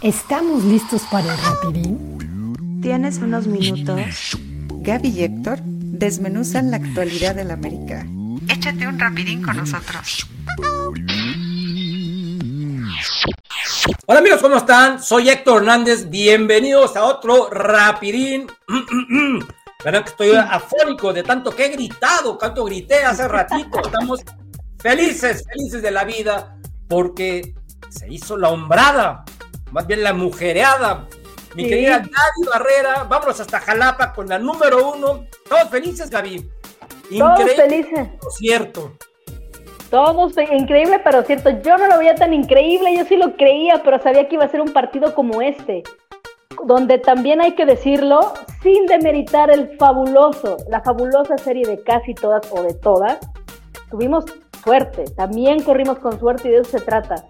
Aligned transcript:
¿Estamos 0.00 0.62
listos 0.62 1.02
para 1.10 1.34
el 1.34 1.40
rapidín? 1.42 2.80
¿Tienes 2.80 3.18
unos 3.18 3.48
minutos? 3.48 4.38
Gaby 4.70 5.08
y 5.08 5.24
Héctor 5.24 5.58
desmenuzan 5.64 6.70
la 6.70 6.76
actualidad 6.76 7.34
del 7.34 7.50
América. 7.50 8.06
Échate 8.48 8.86
un 8.86 8.96
rapidín 8.96 9.42
con 9.42 9.56
nosotros. 9.56 10.24
Hola 14.06 14.20
amigos, 14.20 14.40
¿cómo 14.40 14.58
están? 14.58 15.02
Soy 15.02 15.30
Héctor 15.30 15.62
Hernández. 15.62 16.08
Bienvenidos 16.08 16.94
a 16.94 17.02
otro 17.02 17.50
rapidín. 17.50 18.46
Verán 19.84 20.04
que 20.04 20.10
estoy 20.10 20.30
afónico 20.36 21.12
de 21.12 21.24
tanto 21.24 21.50
que 21.50 21.66
he 21.66 21.70
gritado, 21.70 22.38
tanto 22.38 22.64
grité 22.64 23.04
hace 23.04 23.26
ratito. 23.26 23.80
Estamos 23.84 24.20
felices, 24.78 25.44
felices 25.52 25.82
de 25.82 25.90
la 25.90 26.04
vida 26.04 26.56
porque 26.86 27.52
se 27.88 28.08
hizo 28.12 28.36
la 28.36 28.50
hombrada, 28.50 29.24
más 29.72 29.86
bien 29.86 30.02
la 30.02 30.12
mujereada. 30.12 31.06
Mi 31.54 31.68
querida 31.68 31.98
Gaby 31.98 32.48
Barrera, 32.50 33.04
vámonos 33.04 33.40
hasta 33.40 33.58
Jalapa 33.60 34.12
con 34.12 34.28
la 34.28 34.38
número 34.38 34.92
uno. 34.92 35.26
Todos 35.48 35.70
felices, 35.70 36.10
Gaby. 36.10 36.48
Todos 37.18 37.52
felices. 37.54 38.08
Cierto. 38.36 38.92
Todos, 39.90 40.34
increíble, 40.52 41.00
pero 41.02 41.22
cierto. 41.22 41.50
Yo 41.62 41.78
no 41.78 41.86
lo 41.86 41.98
veía 41.98 42.14
tan 42.14 42.34
increíble, 42.34 42.94
yo 42.96 43.04
sí 43.06 43.16
lo 43.16 43.36
creía, 43.36 43.82
pero 43.82 44.00
sabía 44.02 44.28
que 44.28 44.34
iba 44.34 44.44
a 44.44 44.50
ser 44.50 44.60
un 44.60 44.72
partido 44.72 45.14
como 45.14 45.40
este, 45.40 45.82
donde 46.64 46.98
también 46.98 47.40
hay 47.40 47.52
que 47.54 47.64
decirlo, 47.64 48.34
sin 48.62 48.84
demeritar 48.86 49.50
el 49.50 49.78
fabuloso, 49.78 50.58
la 50.68 50.82
fabulosa 50.82 51.38
serie 51.38 51.66
de 51.66 51.82
casi 51.82 52.14
todas 52.14 52.46
o 52.52 52.62
de 52.62 52.74
todas, 52.74 53.18
tuvimos 53.90 54.26
suerte, 54.62 55.04
también 55.16 55.62
corrimos 55.62 55.98
con 55.98 56.18
suerte 56.18 56.48
y 56.48 56.50
de 56.50 56.58
eso 56.58 56.78
se 56.78 56.84
trata. 56.84 57.24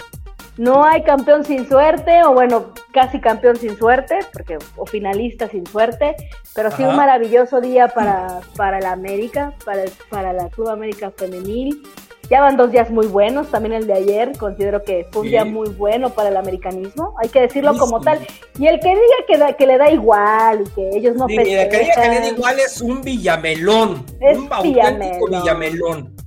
No 0.58 0.84
hay 0.84 1.04
campeón 1.04 1.44
sin 1.44 1.68
suerte, 1.68 2.24
o 2.24 2.34
bueno, 2.34 2.74
casi 2.92 3.20
campeón 3.20 3.56
sin 3.56 3.78
suerte, 3.78 4.18
porque, 4.32 4.58
o 4.76 4.86
finalista 4.86 5.48
sin 5.48 5.64
suerte, 5.64 6.16
pero 6.52 6.72
sí 6.72 6.82
un 6.82 6.96
maravilloso 6.96 7.60
día 7.60 7.86
para, 7.86 8.40
para 8.56 8.80
la 8.80 8.90
América, 8.90 9.54
para, 9.64 9.84
para 10.10 10.32
la 10.32 10.48
Club 10.48 10.68
América 10.68 11.12
Femenil. 11.16 11.80
Ya 12.28 12.40
van 12.40 12.56
dos 12.56 12.72
días 12.72 12.90
muy 12.90 13.06
buenos, 13.06 13.50
también 13.52 13.72
el 13.72 13.86
de 13.86 13.94
ayer, 13.94 14.36
considero 14.36 14.82
que 14.82 15.06
fue 15.12 15.22
un 15.22 15.28
día 15.28 15.44
muy 15.44 15.68
bueno 15.70 16.10
para 16.10 16.28
el 16.28 16.36
americanismo, 16.36 17.14
hay 17.22 17.28
que 17.28 17.40
decirlo 17.40 17.78
como 17.78 18.00
tal. 18.00 18.18
Y 18.58 18.66
el 18.66 18.80
que 18.80 18.88
diga 18.88 19.46
que, 19.48 19.56
que 19.56 19.66
le 19.66 19.78
da 19.78 19.90
igual 19.90 20.64
y 20.66 20.70
que 20.70 20.90
ellos 20.98 21.14
no 21.14 21.28
sí, 21.28 21.36
El 21.36 21.44
que 21.44 21.78
diga 21.78 22.02
que 22.02 22.08
le 22.08 22.20
da 22.20 22.28
igual 22.28 22.58
es 22.58 22.82
un 22.82 23.00
villamelón, 23.00 24.04
es 24.20 24.36
un 24.36 24.52
auténtico 24.52 25.26
villamelón. 25.28 26.17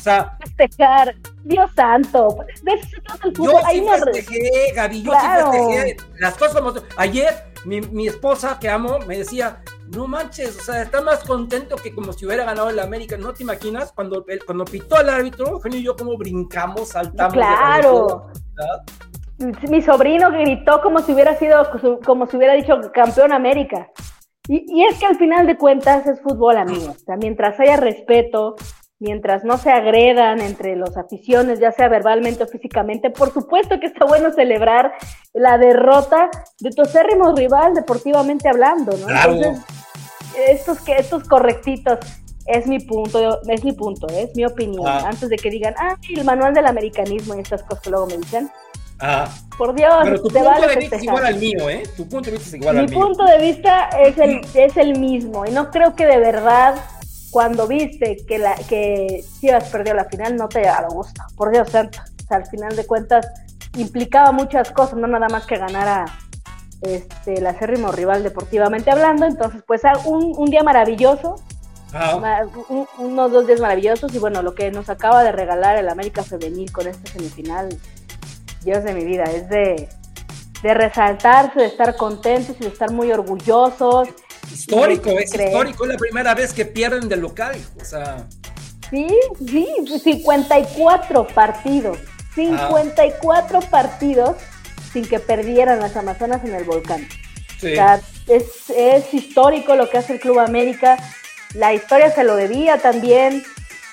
O 0.00 0.02
sea, 0.02 0.38
festejar, 0.56 1.14
Dios 1.44 1.70
santo, 1.76 2.38
de 2.62 2.72
eso 2.72 2.88
se 2.88 3.00
trata 3.02 3.28
el 3.28 3.36
fútbol. 3.36 3.52
Yo 3.52 3.68
sí 3.70 3.86
festejé, 4.14 4.72
Gaby, 4.74 5.02
yo 5.02 5.12
sí 5.12 5.26
festejé 5.26 5.96
las 6.18 6.38
cosas 6.38 6.62
como... 6.62 6.72
Ayer 6.96 7.52
mi, 7.66 7.82
mi 7.82 8.06
esposa, 8.06 8.58
que 8.58 8.70
amo, 8.70 8.98
me 9.06 9.18
decía, 9.18 9.60
no 9.94 10.06
manches, 10.06 10.56
o 10.56 10.62
sea, 10.62 10.80
está 10.80 11.02
más 11.02 11.22
contento 11.22 11.76
que 11.76 11.94
como 11.94 12.14
si 12.14 12.24
hubiera 12.24 12.46
ganado 12.46 12.70
el 12.70 12.78
América. 12.78 13.18
¿No 13.18 13.34
te 13.34 13.42
imaginas? 13.42 13.92
Cuando, 13.92 14.24
cuando 14.46 14.64
pitó 14.64 14.98
el 14.98 15.10
árbitro, 15.10 15.48
Eugenio 15.48 15.78
y 15.78 15.82
yo 15.82 15.94
como 15.94 16.16
brincamos, 16.16 16.88
saltamos. 16.88 17.34
Claro. 17.34 18.30
Mi 19.68 19.82
sobrino 19.82 20.30
gritó 20.30 20.80
como 20.80 21.00
si 21.00 21.12
hubiera 21.12 21.36
sido, 21.36 21.66
como 22.06 22.26
si 22.26 22.38
hubiera 22.38 22.54
dicho 22.54 22.80
campeón 22.94 23.34
América. 23.34 23.90
Y, 24.48 24.64
y 24.66 24.86
es 24.86 24.98
que 24.98 25.04
al 25.04 25.18
final 25.18 25.46
de 25.46 25.58
cuentas 25.58 26.06
es 26.06 26.22
fútbol, 26.22 26.56
amigos. 26.56 26.96
O 26.96 27.04
sea, 27.04 27.16
mientras 27.18 27.60
haya 27.60 27.76
respeto, 27.76 28.56
mientras 29.00 29.44
no 29.44 29.56
se 29.58 29.70
agredan 29.70 30.40
entre 30.40 30.76
los 30.76 30.96
aficiones, 30.96 31.58
ya 31.58 31.72
sea 31.72 31.88
verbalmente 31.88 32.44
o 32.44 32.46
físicamente, 32.46 33.10
por 33.10 33.32
supuesto 33.32 33.80
que 33.80 33.86
está 33.86 34.04
bueno 34.04 34.30
celebrar 34.30 34.92
la 35.32 35.58
derrota 35.58 36.30
de 36.60 36.70
tu 36.70 36.82
acérrimo 36.82 37.34
rival 37.34 37.74
deportivamente 37.74 38.48
hablando, 38.48 38.92
¿no? 38.98 39.08
Entonces, 39.08 39.60
estos, 40.48 40.80
que, 40.80 40.96
estos 40.96 41.26
correctitos, 41.26 41.98
es 42.46 42.66
mi 42.66 42.78
punto, 42.80 43.40
es 43.48 43.64
mi 43.64 43.72
punto, 43.72 44.06
es 44.08 44.34
mi 44.34 44.44
opinión, 44.44 44.86
Ah. 44.86 45.04
antes 45.06 45.28
de 45.28 45.36
que 45.36 45.50
digan, 45.50 45.74
ah, 45.78 45.96
el 46.08 46.24
manual 46.24 46.52
del 46.52 46.66
americanismo 46.66 47.34
y 47.34 47.40
estas 47.40 47.62
cosas 47.62 47.82
que 47.82 47.90
luego 47.90 48.06
me 48.06 48.16
dicen. 48.18 48.50
Ah, 49.02 49.28
Por 49.56 49.74
Dios, 49.74 49.94
pero 50.02 50.20
tu 50.20 50.28
te 50.28 50.40
punto 50.40 50.50
vale 50.50 50.66
de 50.68 50.76
vista 50.76 50.96
es 50.96 51.02
igual 51.04 51.24
al 51.24 51.36
mío, 51.36 51.70
¿eh? 51.70 51.82
Tu 51.96 52.06
punto 52.08 52.26
de 52.30 52.32
vista 52.36 52.48
es 52.48 52.54
igual 52.54 52.74
Mi 52.76 52.80
al 52.82 52.88
mío. 52.90 53.00
punto 53.00 53.24
de 53.24 53.38
vista 53.38 53.88
es 54.04 54.18
el, 54.18 54.40
es 54.54 54.76
el 54.76 54.98
mismo 54.98 55.46
y 55.46 55.50
no 55.52 55.70
creo 55.70 55.94
que 55.94 56.04
de 56.06 56.18
verdad 56.18 56.74
cuando 57.30 57.66
viste 57.66 58.16
que 58.26 58.38
la 58.38 58.54
que 58.54 59.22
Chivas 59.40 59.68
perdió 59.68 59.94
la 59.94 60.04
final 60.04 60.36
no 60.36 60.48
te 60.48 60.62
dado 60.62 60.88
gusto. 60.90 61.22
Por 61.36 61.52
Dios 61.52 61.70
santo. 61.70 61.98
O 62.24 62.26
sea, 62.28 62.38
al 62.38 62.46
final 62.46 62.74
de 62.76 62.86
cuentas 62.86 63.26
implicaba 63.76 64.32
muchas 64.32 64.70
cosas, 64.72 64.96
no 64.98 65.06
nada 65.06 65.28
más 65.28 65.46
que 65.46 65.56
ganara 65.56 66.04
este, 66.82 67.34
el 67.34 67.46
acérrimo 67.46 67.92
rival 67.92 68.22
deportivamente 68.22 68.90
hablando. 68.90 69.26
Entonces, 69.26 69.62
pues 69.66 69.84
ah, 69.84 69.92
un, 70.04 70.34
un 70.36 70.50
día 70.50 70.62
maravilloso, 70.62 71.36
Ah, 71.92 72.44
un- 72.68 72.86
unos 72.98 73.32
dos 73.32 73.48
días 73.48 73.58
maravillosos 73.58 74.14
y 74.14 74.18
bueno, 74.20 74.42
lo 74.42 74.54
que 74.54 74.70
nos 74.70 74.88
acaba 74.88 75.24
de 75.24 75.32
regalar 75.32 75.76
el 75.76 75.88
América 75.88 76.22
Femenil 76.22 76.70
con 76.70 76.86
esta 76.86 77.10
semifinal, 77.10 77.68
Dios 78.62 78.84
de 78.84 78.94
mi 78.94 79.04
vida, 79.04 79.24
es 79.24 79.48
de, 79.48 79.88
de 80.62 80.74
resaltarse, 80.74 81.58
de 81.58 81.66
estar 81.66 81.96
contentos 81.96 82.54
y 82.60 82.62
de 82.62 82.68
estar 82.68 82.92
muy 82.92 83.10
orgullosos. 83.10 84.08
Histórico, 84.52 85.10
de 85.10 85.22
es 85.22 85.34
histórico. 85.34 85.84
Es 85.84 85.90
la 85.90 85.98
primera 85.98 86.34
vez 86.34 86.52
que 86.52 86.64
pierden 86.64 87.08
del 87.08 87.20
local. 87.20 87.56
O 87.80 87.84
sea, 87.84 88.26
Sí, 88.90 89.06
sí, 89.46 89.68
54 90.02 91.26
partidos, 91.28 91.98
54 92.34 93.60
partidos 93.60 94.36
sin 94.92 95.06
que 95.06 95.20
perdieran 95.20 95.78
las 95.78 95.96
Amazonas 95.96 96.44
en 96.44 96.54
el 96.56 96.64
volcán. 96.64 97.06
sí. 97.60 97.68
O 97.72 97.74
sea, 97.74 98.00
es, 98.26 98.68
es 98.70 99.14
histórico 99.14 99.76
lo 99.76 99.88
que 99.88 99.98
hace 99.98 100.14
el 100.14 100.20
Club 100.20 100.40
América. 100.40 100.96
La 101.54 101.72
historia 101.72 102.10
se 102.12 102.24
lo 102.24 102.34
debía 102.34 102.78
también. 102.78 103.44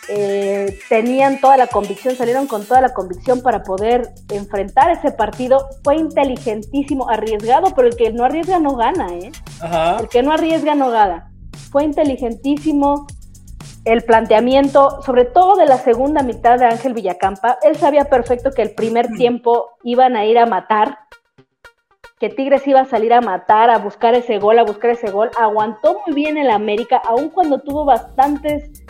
Eh, 0.09 0.79
tenían 0.87 1.39
toda 1.41 1.57
la 1.57 1.67
convicción, 1.67 2.15
salieron 2.15 2.47
con 2.47 2.65
toda 2.65 2.81
la 2.81 2.93
convicción 2.93 3.41
para 3.41 3.63
poder 3.63 4.09
enfrentar 4.31 4.91
ese 4.91 5.11
partido. 5.11 5.67
Fue 5.83 5.97
inteligentísimo, 5.97 7.09
arriesgado, 7.09 7.73
pero 7.75 7.87
el 7.87 7.95
que 7.95 8.11
no 8.11 8.23
arriesga 8.23 8.59
no 8.59 8.75
gana, 8.75 9.07
¿eh? 9.13 9.31
Ajá. 9.61 9.97
El 9.99 10.07
que 10.07 10.23
no 10.23 10.31
arriesga 10.31 10.75
no 10.75 10.89
gana. 10.89 11.31
Fue 11.71 11.83
inteligentísimo 11.83 13.05
el 13.87 14.03
planteamiento, 14.03 15.01
sobre 15.01 15.23
todo 15.23 15.55
de 15.55 15.65
la 15.65 15.77
segunda 15.77 16.21
mitad 16.21 16.59
de 16.59 16.65
Ángel 16.65 16.93
Villacampa. 16.93 17.57
Él 17.61 17.77
sabía 17.77 18.05
perfecto 18.05 18.51
que 18.51 18.61
el 18.61 18.71
primer 18.71 19.07
tiempo 19.13 19.69
iban 19.83 20.17
a 20.17 20.25
ir 20.25 20.37
a 20.37 20.45
matar, 20.45 20.99
que 22.19 22.29
Tigres 22.29 22.67
iba 22.67 22.81
a 22.81 22.85
salir 22.85 23.13
a 23.13 23.21
matar, 23.21 23.69
a 23.69 23.77
buscar 23.77 24.13
ese 24.13 24.39
gol, 24.39 24.59
a 24.59 24.63
buscar 24.63 24.91
ese 24.91 25.09
gol. 25.09 25.31
Aguantó 25.39 26.01
muy 26.05 26.15
bien 26.15 26.37
el 26.37 26.49
América, 26.49 27.01
aun 27.05 27.29
cuando 27.29 27.59
tuvo 27.59 27.85
bastantes, 27.85 28.83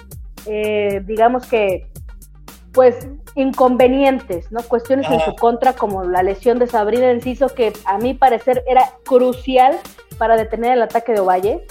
eh, 0.47 1.01
digamos 1.05 1.45
que, 1.45 1.87
pues, 2.73 3.07
inconvenientes, 3.35 4.51
¿no? 4.51 4.61
Cuestiones 4.63 5.09
en 5.11 5.19
su 5.21 5.35
contra, 5.35 5.73
como 5.73 6.03
la 6.03 6.23
lesión 6.23 6.59
de 6.59 6.67
Sabrina 6.67 7.11
Enciso, 7.11 7.49
que 7.49 7.73
a 7.85 7.97
mi 7.97 8.13
parecer 8.13 8.63
era 8.67 8.93
crucial 9.05 9.77
para 10.17 10.35
detener 10.37 10.73
el 10.73 10.81
ataque 10.81 11.13
de 11.13 11.19
Ovalle. 11.19 11.65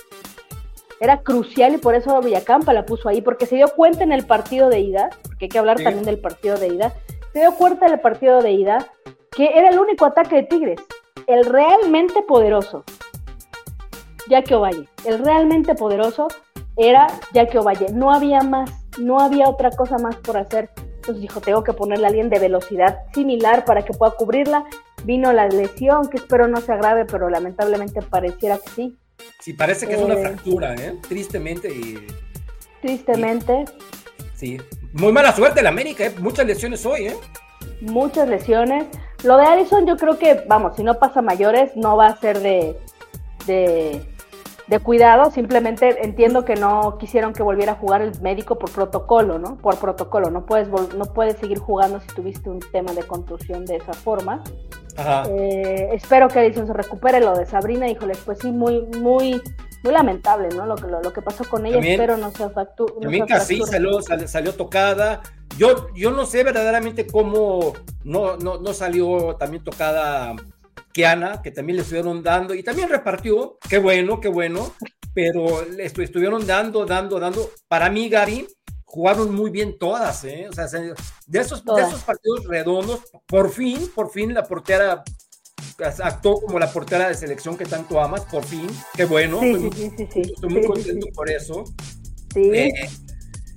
Era 1.00 1.20
crucial 1.22 1.75
y 1.75 1.78
por 1.78 1.94
eso 1.94 2.20
Villacampa 2.20 2.72
la 2.72 2.86
puso 2.86 3.09
ahí, 3.09 3.20
porque 3.20 3.47
se 3.47 3.56
dio 3.56 3.69
cuenta 3.69 4.03
en 4.03 4.12
el 4.12 4.25
partido 4.26 4.70
de 4.70 4.81
ida, 4.81 5.10
porque 5.22 5.47
hay 5.47 5.48
que 5.48 5.59
hablar 5.59 5.78
Sí. 5.78 5.84
también 5.84 6.04
del 6.04 6.19
partido 6.19 6.56
de 6.56 6.69
ida, 6.69 6.92
se 7.32 7.41
dio 7.41 7.54
cuenta 7.54 7.86
en 7.86 7.92
el 7.92 8.00
partido 8.00 8.41
de 8.41 8.53
ida 8.53 8.78
que 9.31 9.59
era 9.59 9.69
el 9.69 9.78
único 9.78 10.06
ataque 10.06 10.36
de 10.36 10.42
Tigres, 10.44 10.81
el 11.26 11.44
realmente 11.44 12.22
poderoso, 12.22 12.84
Jackie 14.28 14.54
Ovalle. 14.54 14.88
El 15.04 15.22
realmente 15.22 15.75
poderoso 15.75 16.28
era 16.76 17.06
Jackie 17.32 17.59
Ovalle. 17.59 17.87
No 17.92 18.12
había 18.12 18.41
más, 18.41 18.70
no 18.98 19.20
había 19.20 19.48
otra 19.48 19.70
cosa 19.70 19.98
más 19.98 20.16
por 20.16 20.37
hacer. 20.37 20.70
Entonces 20.97 21.22
dijo, 21.22 21.41
tengo 21.41 21.62
que 21.62 21.72
ponerle 21.72 22.06
a 22.06 22.09
alguien 22.09 22.28
de 22.28 22.38
velocidad 22.38 22.98
similar 23.14 23.64
para 23.64 23.82
que 23.84 23.92
pueda 23.92 24.12
cubrirla. 24.12 24.64
Vino 25.04 25.33
la 25.33 25.47
lesión, 25.47 26.09
que 26.09 26.16
espero 26.16 26.48
no 26.48 26.60
sea 26.60 26.77
grave, 26.77 27.04
pero 27.04 27.28
lamentablemente 27.30 28.03
pareciera 28.03 28.59
que 28.59 28.71
sí. 28.71 28.98
Sí, 29.41 29.53
parece 29.53 29.86
que 29.86 29.95
es 29.95 30.01
una 30.03 30.15
Eh. 30.15 30.21
fractura, 30.21 30.74
¿eh? 30.74 30.97
Tristemente. 31.09 31.68
Y, 31.72 31.98
Tristemente, 32.83 33.65
sí. 34.34 34.59
Muy 34.92 35.12
mala 35.12 35.33
suerte 35.33 35.60
el 35.60 35.66
América, 35.66 36.06
¿eh? 36.06 36.15
Muchas 36.21 36.47
lesiones 36.47 36.84
hoy, 36.86 37.06
¿eh? 37.09 37.16
muchas 37.80 38.28
lesiones. 38.28 38.86
Lo 39.22 39.36
de 39.36 39.45
Allison 39.45 39.86
yo 39.86 39.97
creo 39.97 40.18
que, 40.18 40.45
vamos, 40.47 40.77
si 40.77 40.83
no 40.83 40.98
pasa 40.98 41.21
mayores, 41.22 41.77
no 41.77 41.97
va 41.97 42.06
a 42.06 42.16
ser 42.21 42.39
de, 42.41 42.78
de, 43.47 44.03
de 44.66 44.78
cuidado. 44.80 45.30
Simplemente 45.30 46.04
entiendo 46.04 46.45
que 46.45 46.57
no 46.57 46.98
quisieron 46.98 47.33
que 47.33 47.42
volviera 47.42 47.72
a 47.72 47.74
jugar 47.77 48.03
el 48.03 48.21
médico 48.21 48.59
por 48.59 48.71
protocolo, 48.71 49.39
¿no? 49.39 49.57
Por 49.57 49.77
protocolo. 49.78 50.30
No 50.30 50.45
puedes, 50.47 50.68
vol- 50.71 50.92
no 50.95 51.04
puedes 51.07 51.36
seguir 51.39 51.59
jugando 51.59 52.01
si 52.01 52.07
tuviste 52.09 52.51
un 52.51 52.60
tema 52.60 52.92
de 52.92 53.03
contusión 53.04 53.65
de 53.65 53.77
esa 53.77 53.92
forma. 53.92 54.42
Ajá. 54.97 55.24
Eh, 55.28 55.91
espero 55.92 56.28
que 56.28 56.39
Allison 56.41 56.66
se 56.66 56.72
recupere. 56.72 57.21
Lo 57.21 57.36
de 57.36 57.47
Sabrina, 57.47 57.89
híjole, 57.89 58.15
pues 58.24 58.39
sí, 58.41 58.51
muy, 58.51 58.83
muy, 58.98 59.41
muy 59.84 59.92
lamentable, 59.92 60.48
¿no? 60.57 60.66
Lo 60.66 60.74
que, 60.77 60.86
lo, 60.86 61.01
lo 61.03 61.13
que 61.13 61.22
pasó 61.22 61.45
con 61.45 61.66
ella. 61.66 61.77
También- 61.77 62.01
espero 62.01 62.16
no 62.16 62.30
sea 62.30 62.51
factu 62.51 62.86
no 62.97 63.01
También 63.01 63.27
sea 63.28 63.39
casi 63.39 63.60
salió, 63.63 64.01
sal- 64.01 64.27
salió 64.28 64.54
tocada. 64.54 65.21
Yo, 65.59 65.89
yo 65.95 66.10
no 66.10 66.27
sé 66.27 66.42
verdaderamente 66.45 67.07
cómo 67.07 67.72
no, 68.04 68.36
no, 68.36 68.59
no 68.59 68.72
salió 68.74 69.36
también 69.36 69.63
tocada 69.65 70.34
Kiana, 70.93 71.43
que 71.43 71.51
también 71.51 71.77
le 71.77 71.83
estuvieron 71.83 72.23
dando 72.23 72.55
y 72.55 72.63
también 72.63 72.89
repartió, 72.89 73.59
qué 73.69 73.78
bueno, 73.78 74.21
qué 74.21 74.28
bueno, 74.28 74.75
pero 75.15 75.65
le 75.65 75.87
estu- 75.91 76.03
estuvieron 76.03 76.47
dando, 76.47 76.84
dando, 76.87 77.19
dando. 77.21 77.51
Para 77.69 77.91
mí, 77.91 78.09
Gaby, 78.09 78.47
jugaron 78.84 79.34
muy 79.34 79.51
bien 79.51 79.78
todas, 79.78 80.25
¿eh? 80.25 80.47
O 80.49 80.53
sea, 80.53 80.69
se- 80.69 80.95
de 81.27 81.41
esos, 81.41 81.65
de 81.65 81.83
esos 81.83 82.03
partidos 82.03 82.45
redondos, 82.47 83.01
por 83.27 83.51
fin, 83.51 83.91
por 83.95 84.11
fin 84.11 84.33
la 84.34 84.45
portera 84.45 85.03
actuó 86.03 86.41
como 86.41 86.59
la 86.59 86.71
portera 86.73 87.09
de 87.09 87.15
selección 87.15 87.57
que 87.57 87.65
tanto 87.67 88.01
amas, 88.01 88.23
por 88.23 88.45
fin, 88.45 88.67
qué 88.95 89.05
bueno. 89.05 89.41
Sí, 89.41 89.51
fue 89.55 89.61
sí, 89.61 89.89
muy- 89.91 90.09
sí. 90.13 90.21
Estoy 90.34 90.49
muy 90.51 90.67
contento 90.67 91.07
por 91.15 91.31
eso. 91.31 91.65
Sí. 92.33 92.51
Eh, 92.55 92.73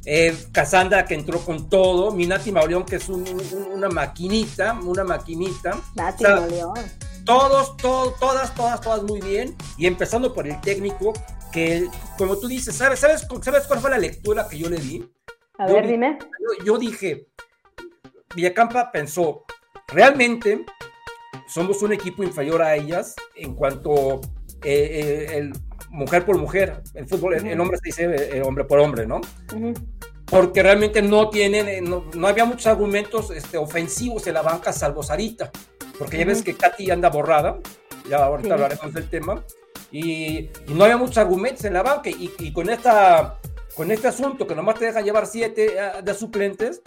eh, 0.06 0.38
Cassandra 0.52 1.06
que 1.06 1.14
entró 1.14 1.40
con 1.40 1.70
todo, 1.70 2.12
Minati 2.12 2.52
Mauleón 2.52 2.84
que 2.86 2.98
es 2.98 3.08
un- 3.10 3.26
un- 3.28 3.72
una 3.74 3.90
maquinita, 3.90 4.74
una 4.84 5.04
maquinita. 5.04 5.80
Nati 5.96 6.24
o 6.24 6.28
sea, 6.28 6.36
Mauleón. 6.42 6.74
Todos, 7.26 7.78
todo- 7.78 8.14
todas, 8.20 8.54
todas, 8.56 8.82
todas 8.82 9.04
muy 9.04 9.22
bien. 9.22 9.56
Y 9.78 9.86
empezando 9.88 10.34
por 10.34 10.48
el 10.48 10.60
técnico, 10.62 11.14
que 11.52 11.88
como 12.18 12.38
tú 12.38 12.48
dices, 12.48 12.76
¿sabes, 12.76 13.00
sabes, 13.00 13.26
¿sabes 13.42 13.66
cuál 13.68 13.80
fue 13.80 13.90
la 13.90 13.98
lectura 13.98 14.48
que 14.48 14.58
yo 14.58 14.70
le 14.70 14.78
di? 14.78 15.10
A 15.58 15.68
yo 15.68 15.74
ver, 15.76 15.88
dime. 15.88 16.18
Yo, 16.60 16.66
yo 16.66 16.78
dije, 16.78 17.28
Villacampa 18.36 18.92
pensó, 18.92 19.44
realmente 19.88 20.66
somos 21.48 21.82
un 21.82 21.94
equipo 21.94 22.24
inferior 22.24 22.62
a 22.62 22.76
ellas 22.76 23.16
en 23.36 23.56
cuanto 23.56 24.22
eh, 24.64 25.28
eh, 25.32 25.38
el 25.38 25.54
mujer 25.90 26.24
por 26.26 26.38
mujer, 26.38 26.84
el 26.94 27.08
fútbol, 27.08 27.34
el, 27.34 27.48
el 27.48 27.60
hombre 27.60 27.78
se 27.78 27.86
dice 27.86 28.38
eh, 28.38 28.42
hombre 28.44 28.64
por 28.64 28.80
hombre, 28.80 29.08
¿no? 29.08 29.22
Ujú. 29.56 29.74
porque 30.28 30.62
realmente 30.62 31.02
no 31.02 31.30
tienen, 31.32 31.68
eh, 31.68 31.82
no, 31.82 32.06
no 32.14 32.28
había 32.28 32.46
muchos 32.46 32.68
argumentos 32.68 33.32
este, 33.32 33.58
ofensivos 33.58 34.28
en 34.28 34.36
la 34.36 34.44
banca 34.44 34.72
salvo 34.72 35.02
Sarita, 35.02 35.50
porque 36.00 36.18
ya 36.18 36.26
ves 36.26 36.42
que 36.42 36.56
Katy 36.56 36.90
anda 36.90 37.10
borrada, 37.10 37.58
ya 38.10 38.18
ahorita 38.26 38.48
Sí. 38.48 38.54
hablaremos 38.54 38.94
del 38.94 39.10
tema, 39.10 39.44
y, 39.92 40.50
y 40.68 40.74
no 40.74 40.84
había 40.86 40.98
muchos 40.98 41.18
argumentos 41.20 41.64
en 41.66 41.74
la 41.74 41.84
banca, 41.84 42.10
y, 42.10 42.32
y 42.40 42.52
con, 42.54 42.70
esta, 42.70 43.38
con 43.76 43.92
este 43.92 44.08
asunto 44.08 44.48
que 44.48 44.56
nomás 44.56 44.80
te 44.80 44.86
dejan 44.86 45.04
llevar 45.04 45.28
siete 45.28 45.76
eh, 45.78 46.02
de 46.02 46.14
suplentes, 46.16 46.82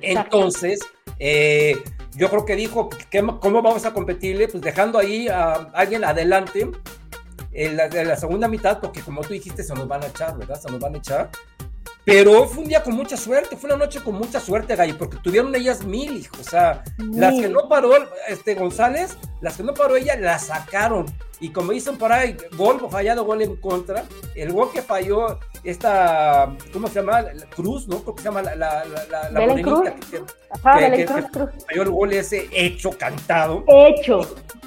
Exacto. 0.00 0.36
entonces 0.36 0.80
eh, 1.18 1.76
yo 2.14 2.28
creo 2.28 2.44
que 2.44 2.56
dijo, 2.56 2.88
¿qué- 3.10 3.24
¿cómo 3.40 3.62
vamos 3.62 3.84
a 3.86 3.92
competirle? 3.92 4.48
Pues 4.48 4.62
dejando 4.62 4.98
ahí 4.98 5.28
a 5.28 5.52
alguien 5.72 6.04
adelante 6.04 6.70
en 7.52 7.76
la, 7.76 7.86
en 7.86 8.08
la 8.08 8.16
segunda 8.16 8.48
mitad, 8.48 8.80
porque 8.80 9.00
como 9.00 9.22
tú 9.22 9.32
dijiste, 9.32 9.62
se 9.62 9.72
nos 9.74 9.88
van 9.88 10.02
a 10.02 10.08
echar, 10.08 10.36
¿verdad? 10.36 10.60
Se 10.60 10.70
nos 10.70 10.78
van 10.80 10.94
a 10.94 10.98
echar. 10.98 11.30
Pero 12.06 12.46
fue 12.46 12.62
un 12.62 12.68
día 12.68 12.84
con 12.84 12.94
mucha 12.94 13.16
suerte, 13.16 13.56
fue 13.56 13.68
una 13.68 13.84
noche 13.84 14.00
con 14.00 14.14
mucha 14.14 14.38
suerte, 14.38 14.76
Gallo, 14.76 14.96
porque 14.96 15.16
tuvieron 15.24 15.52
ellas 15.56 15.84
mil, 15.84 16.18
hijo. 16.18 16.36
O 16.40 16.44
sea, 16.44 16.84
las 16.98 17.32
que 17.34 17.40
Mil. 17.48 17.52
no 17.52 17.68
paró 17.68 17.90
este 18.28 18.54
González, 18.54 19.18
las 19.40 19.56
que 19.56 19.64
no 19.64 19.74
paró 19.74 19.96
ella, 19.96 20.14
las 20.16 20.46
sacaron. 20.46 21.06
Y 21.40 21.50
como 21.50 21.72
dicen 21.72 21.98
por 21.98 22.12
ahí, 22.12 22.36
gol 22.56 22.78
fallado, 22.88 23.24
gol 23.24 23.42
en 23.42 23.56
contra. 23.56 24.04
El 24.36 24.52
gol 24.52 24.70
que 24.72 24.82
falló 24.82 25.40
esta, 25.64 26.56
¿cómo 26.72 26.86
se 26.86 26.94
llama? 27.00 27.22
La 27.22 27.46
Cruz, 27.50 27.88
¿no? 27.88 27.98
Creo 28.02 28.14
que 28.14 28.22
se 28.22 28.28
llama 28.28 28.40
la, 28.42 28.54
la, 28.54 28.84
la, 29.10 29.30
la, 29.30 29.40
Belén 29.40 29.62
Cruz. 29.64 29.80
que- 30.08 30.22
Ajá, 30.50 30.78
que- 30.78 30.90
Belén 30.90 31.06
que- 31.08 31.12
Cruz, 31.32 31.50
falló 31.66 31.82
el 31.82 31.90
gol 31.90 32.12
ese 32.12 32.48
hecho, 32.52 32.90
cantado. 32.90 33.64
Hecho. 33.66 34.20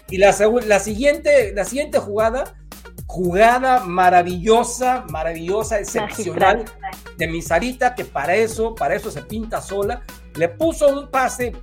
Y 0.09 0.17
la, 0.17 0.35
la, 0.65 0.79
siguiente, 0.81 1.53
la 1.55 1.63
siguiente 1.63 1.99
jugada, 1.99 2.55
jugada 3.11 3.79
maravillosa, 3.85 5.03
maravillosa, 5.09 5.79
excepcional 5.79 6.57
Magistral. 6.59 7.15
de 7.17 7.27
mi 7.27 7.41
Sarita, 7.41 7.95
que 7.95 8.05
para 8.05 8.35
eso, 8.35 8.75
para 8.75 8.93
eso 8.93 9.09
se 9.09 9.23
pinta 9.23 9.61
sola. 9.61 10.03
Le 10.35 10.47
puso 10.47 10.87
un 10.95 11.09
pase 11.09 11.53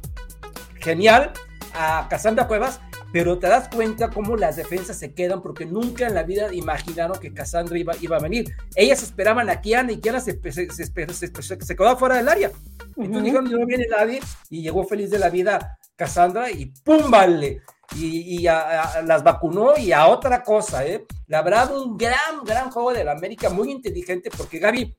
genial 0.81 1.33
a 1.73 2.09
Casandra 2.11 2.49
Cuevas, 2.49 2.81
pero 3.13 3.39
te 3.39 3.47
das 3.47 3.69
cuenta 3.69 4.11
cómo 4.11 4.37
las 4.37 4.57
defensas 4.57 4.99
se 4.99 5.15
quedan, 5.15 5.41
porque 5.41 5.67
nunca 5.67 6.09
en 6.09 6.15
la 6.15 6.25
vida 6.25 6.53
imaginaron 6.53 7.17
que 7.21 7.33
Cassandra 7.33 7.79
iba, 7.79 7.95
iba 8.01 8.17
a 8.17 8.21
venir. 8.21 8.53
Ellas 8.75 9.05
esperaban 9.05 9.49
a 9.49 9.61
Kiana 9.61 9.93
y 9.93 10.01
Kiana 10.01 10.19
se, 10.21 10.33
se, 10.51 10.69
se, 10.73 10.85
se- 10.85 11.77
quedó 11.77 11.97
fuera 11.97 12.17
del 12.17 12.29
área. 12.29 12.51
Entonces 12.97 13.09
Ujú. 13.15 13.21
dijeron, 13.23 13.45
no 13.53 13.67
viene 13.67 13.87
nadie, 13.89 14.21
y 14.51 14.63
llegó 14.63 14.83
feliz 14.83 15.11
de 15.13 15.21
la 15.21 15.31
vida 15.31 15.79
Cassandra 15.95 16.51
y 16.51 16.67
¡pum! 16.85 17.09
Vale. 17.09 17.63
Y, 17.95 18.41
y 18.41 18.47
a- 18.47 18.83
a- 18.83 19.03
las 19.03 19.23
vacunó 19.23 19.77
y 19.77 19.93
a 19.93 20.07
otra 20.09 20.43
cosa, 20.43 20.85
¿eh? 20.87 21.07
La 21.29 21.43
verdad, 21.43 21.75
un 21.77 21.97
gran, 21.97 22.43
gran 22.45 22.71
juego 22.71 22.93
de 22.93 23.05
la 23.05 23.13
América, 23.13 23.49
muy 23.51 23.71
inteligente, 23.71 24.31
porque 24.37 24.59
Gaby 24.59 24.97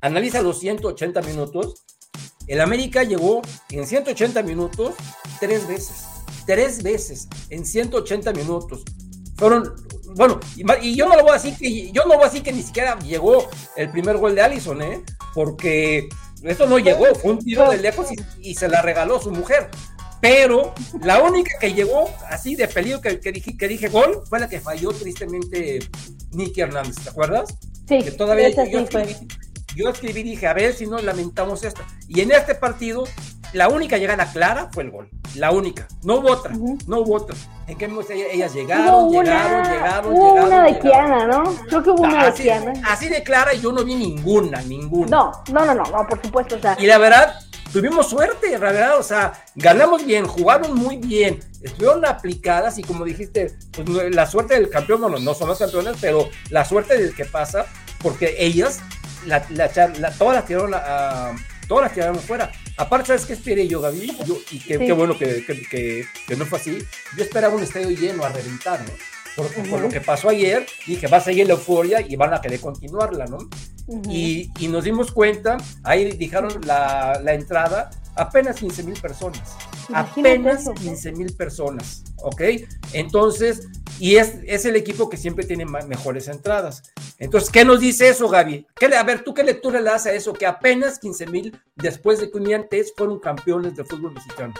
analiza 0.00 0.42
los 0.42 0.58
180 0.60 1.20
minutos. 1.22 1.84
El 2.46 2.60
América 2.60 3.02
llegó 3.04 3.42
en 3.70 3.86
180 3.86 4.42
minutos 4.42 4.94
tres 5.38 5.68
veces. 5.68 6.04
Tres 6.46 6.82
veces 6.82 7.28
en 7.50 7.64
180 7.64 8.32
minutos. 8.32 8.82
Fueron, 9.36 9.74
bueno, 10.16 10.40
y, 10.56 10.64
y 10.88 10.96
yo 10.96 11.06
no 11.08 11.16
lo 11.16 11.22
voy 11.22 11.30
a 11.30 11.34
decir 11.34 11.56
que 11.56 11.92
yo 11.92 12.02
no 12.04 12.14
voy 12.14 12.22
a 12.24 12.26
decir 12.26 12.42
que 12.42 12.52
ni 12.52 12.62
siquiera 12.62 12.98
llegó 12.98 13.48
el 13.76 13.90
primer 13.90 14.16
gol 14.18 14.34
de 14.34 14.42
Allison, 14.42 14.82
¿eh? 14.82 15.02
Porque 15.34 16.08
esto 16.42 16.66
no 16.66 16.78
llegó, 16.78 17.06
fue 17.14 17.32
un 17.32 17.38
tiro 17.38 17.70
de 17.70 17.76
lejos 17.78 18.08
y, 18.10 18.50
y 18.50 18.54
se 18.54 18.68
la 18.68 18.82
regaló 18.82 19.20
su 19.20 19.30
mujer. 19.30 19.70
Pero 20.20 20.74
la 21.02 21.22
única 21.22 21.58
que 21.58 21.72
llegó 21.72 22.10
así 22.28 22.54
de 22.54 22.68
peligro 22.68 23.00
que, 23.00 23.20
que 23.20 23.32
dije, 23.32 23.56
que 23.56 23.68
dije 23.68 23.88
gol 23.88 24.22
fue 24.28 24.38
la 24.38 24.48
que 24.48 24.60
falló 24.60 24.90
tristemente 24.92 25.80
Nicky 26.32 26.60
Hernández, 26.60 26.96
¿te 27.02 27.08
acuerdas? 27.10 27.54
Sí, 27.88 28.02
que 28.02 28.12
todavía 28.12 28.50
yo, 28.50 28.64
sí 28.64 28.76
escribí, 28.76 29.16
yo 29.74 29.88
escribí, 29.88 30.22
dije, 30.22 30.46
a 30.46 30.52
ver 30.52 30.74
si 30.74 30.86
no 30.86 30.98
lamentamos 30.98 31.64
esto. 31.64 31.82
Y 32.06 32.20
en 32.20 32.32
este 32.32 32.54
partido, 32.54 33.04
la 33.52 33.68
única 33.68 33.96
llegada 33.98 34.26
clara 34.32 34.68
fue 34.72 34.84
el 34.84 34.90
gol. 34.90 35.08
La 35.34 35.50
única. 35.50 35.86
No 36.02 36.16
hubo 36.16 36.30
otra. 36.32 36.52
No 36.86 37.00
hubo 37.00 37.16
otra. 37.16 37.36
En 37.66 37.78
que 37.78 37.84
ellas, 37.84 38.10
ellas 38.32 38.52
llegaron, 38.54 39.04
Hubo 39.04 39.22
llegaron, 39.22 39.60
una, 39.60 39.72
llegaron, 39.72 40.12
hubo 40.12 40.28
llegaron. 40.34 40.52
una 40.52 40.62
de 40.64 40.72
llegaron. 40.72 40.90
Kiana, 40.90 41.26
¿no? 41.26 41.54
Creo 41.68 41.82
que 41.82 41.90
hubo 41.90 42.02
una 42.02 42.24
de 42.30 42.32
Kiana. 42.42 42.72
así 42.88 43.08
de 43.08 43.22
clara 43.22 43.52
yo 43.54 43.70
no 43.72 43.84
vi 43.84 43.94
ninguna, 43.94 44.60
ninguna. 44.62 45.08
No, 45.10 45.32
no, 45.52 45.64
no, 45.64 45.74
no, 45.74 45.84
no, 45.84 46.06
por 46.08 46.20
supuesto, 46.22 46.56
o 46.56 46.60
sea, 46.60 46.76
Y 46.80 46.86
la 46.86 46.98
verdad, 46.98 47.34
tuvimos 47.72 48.08
suerte, 48.08 48.50
la 48.50 48.58
verdad, 48.58 48.98
o 48.98 49.02
sea, 49.04 49.32
ganamos 49.54 50.04
bien, 50.04 50.26
jugaron 50.26 50.74
muy 50.74 50.96
bien, 50.96 51.38
estuvieron 51.62 52.04
aplicadas 52.04 52.76
y 52.78 52.82
como 52.82 53.04
dijiste, 53.04 53.54
pues, 53.72 54.12
la 54.14 54.26
suerte 54.26 54.54
del 54.54 54.68
campeón, 54.68 55.00
bueno, 55.02 55.18
no 55.20 55.34
son 55.34 55.46
los 55.48 55.58
campeones, 55.58 55.96
pero 56.00 56.28
la 56.50 56.64
suerte 56.64 56.98
del 57.00 57.14
que 57.14 57.24
pasa, 57.24 57.66
porque 58.02 58.34
ellas, 58.38 58.80
la, 59.26 59.44
la, 59.50 59.68
todas 60.12 60.34
las 60.34 60.44
tiraron 60.46 60.74
a, 60.74 60.78
a- 61.28 61.34
todas 61.68 61.84
las 61.84 61.92
tiraron 61.92 62.16
fuera. 62.18 62.50
Aparte, 62.76 63.08
¿sabes 63.08 63.26
qué 63.26 63.32
esperé 63.34 63.68
yo, 63.68 63.80
Gaby? 63.80 64.06
Yo- 64.26 64.38
y 64.50 64.58
qué, 64.58 64.78
Sí. 64.78 64.86
qué 64.86 64.92
bueno 64.92 65.16
que, 65.18 65.44
que, 65.44 65.62
que- 65.68 66.04
que 66.26 66.36
no 66.36 66.46
fue 66.46 66.58
así. 66.58 66.78
Yo 67.16 67.24
esperaba 67.24 67.54
un 67.54 67.62
estadio 67.62 67.90
lleno 67.90 68.24
a 68.24 68.28
reventar, 68.30 68.80
¿no? 68.80 68.90
Por, 69.36 69.80
lo 69.80 69.88
que 69.88 70.00
pasó 70.00 70.28
ayer, 70.28 70.66
dije, 70.86 71.06
va 71.06 71.18
a 71.18 71.20
seguir 71.20 71.46
la 71.46 71.54
euforia 71.54 72.00
y 72.06 72.16
van 72.16 72.34
a 72.34 72.40
querer 72.40 72.60
continuarla, 72.60 73.26
¿no? 73.26 73.38
y, 74.08 74.50
y 74.60 74.68
nos 74.68 74.84
dimos 74.84 75.10
cuenta, 75.10 75.56
ahí 75.82 76.12
dijeron 76.12 76.60
la, 76.64 77.20
la 77.24 77.34
entrada, 77.34 77.90
apenas 78.16 78.56
15 78.56 78.82
mil 78.84 79.00
personas. 79.00 79.56
Imagínate 79.88 80.34
apenas 80.36 80.60
eso. 80.62 80.72
15 80.74 81.12
mil 81.12 81.34
personas, 81.36 82.04
¿ok? 82.22 82.42
Entonces, 82.92 83.68
y 83.98 84.16
es, 84.16 84.38
es 84.46 84.64
el 84.64 84.76
equipo 84.76 85.08
que 85.10 85.16
siempre 85.16 85.44
tiene 85.44 85.64
mejores 85.66 86.28
entradas. 86.28 86.82
Entonces, 87.18 87.50
¿qué 87.50 87.64
nos 87.64 87.80
dice 87.80 88.08
eso, 88.08 88.28
Gaby? 88.28 88.66
¿Qué 88.76 88.88
le- 88.88 88.96
a 88.96 89.02
ver, 89.02 89.22
¿tú 89.24 89.34
qué 89.34 89.42
lectura 89.42 89.80
le 89.80 89.90
das 89.90 90.06
a 90.06 90.12
eso? 90.12 90.32
Que 90.32 90.46
apenas 90.46 90.98
15 90.98 91.26
mil, 91.26 91.58
después 91.76 92.20
de 92.20 92.30
que 92.30 92.38
un 92.38 92.44
día 92.44 92.56
antes 92.56 92.92
fueron 92.96 93.18
campeones 93.18 93.76
del 93.76 93.86
fútbol 93.86 94.12
mexicano. 94.14 94.54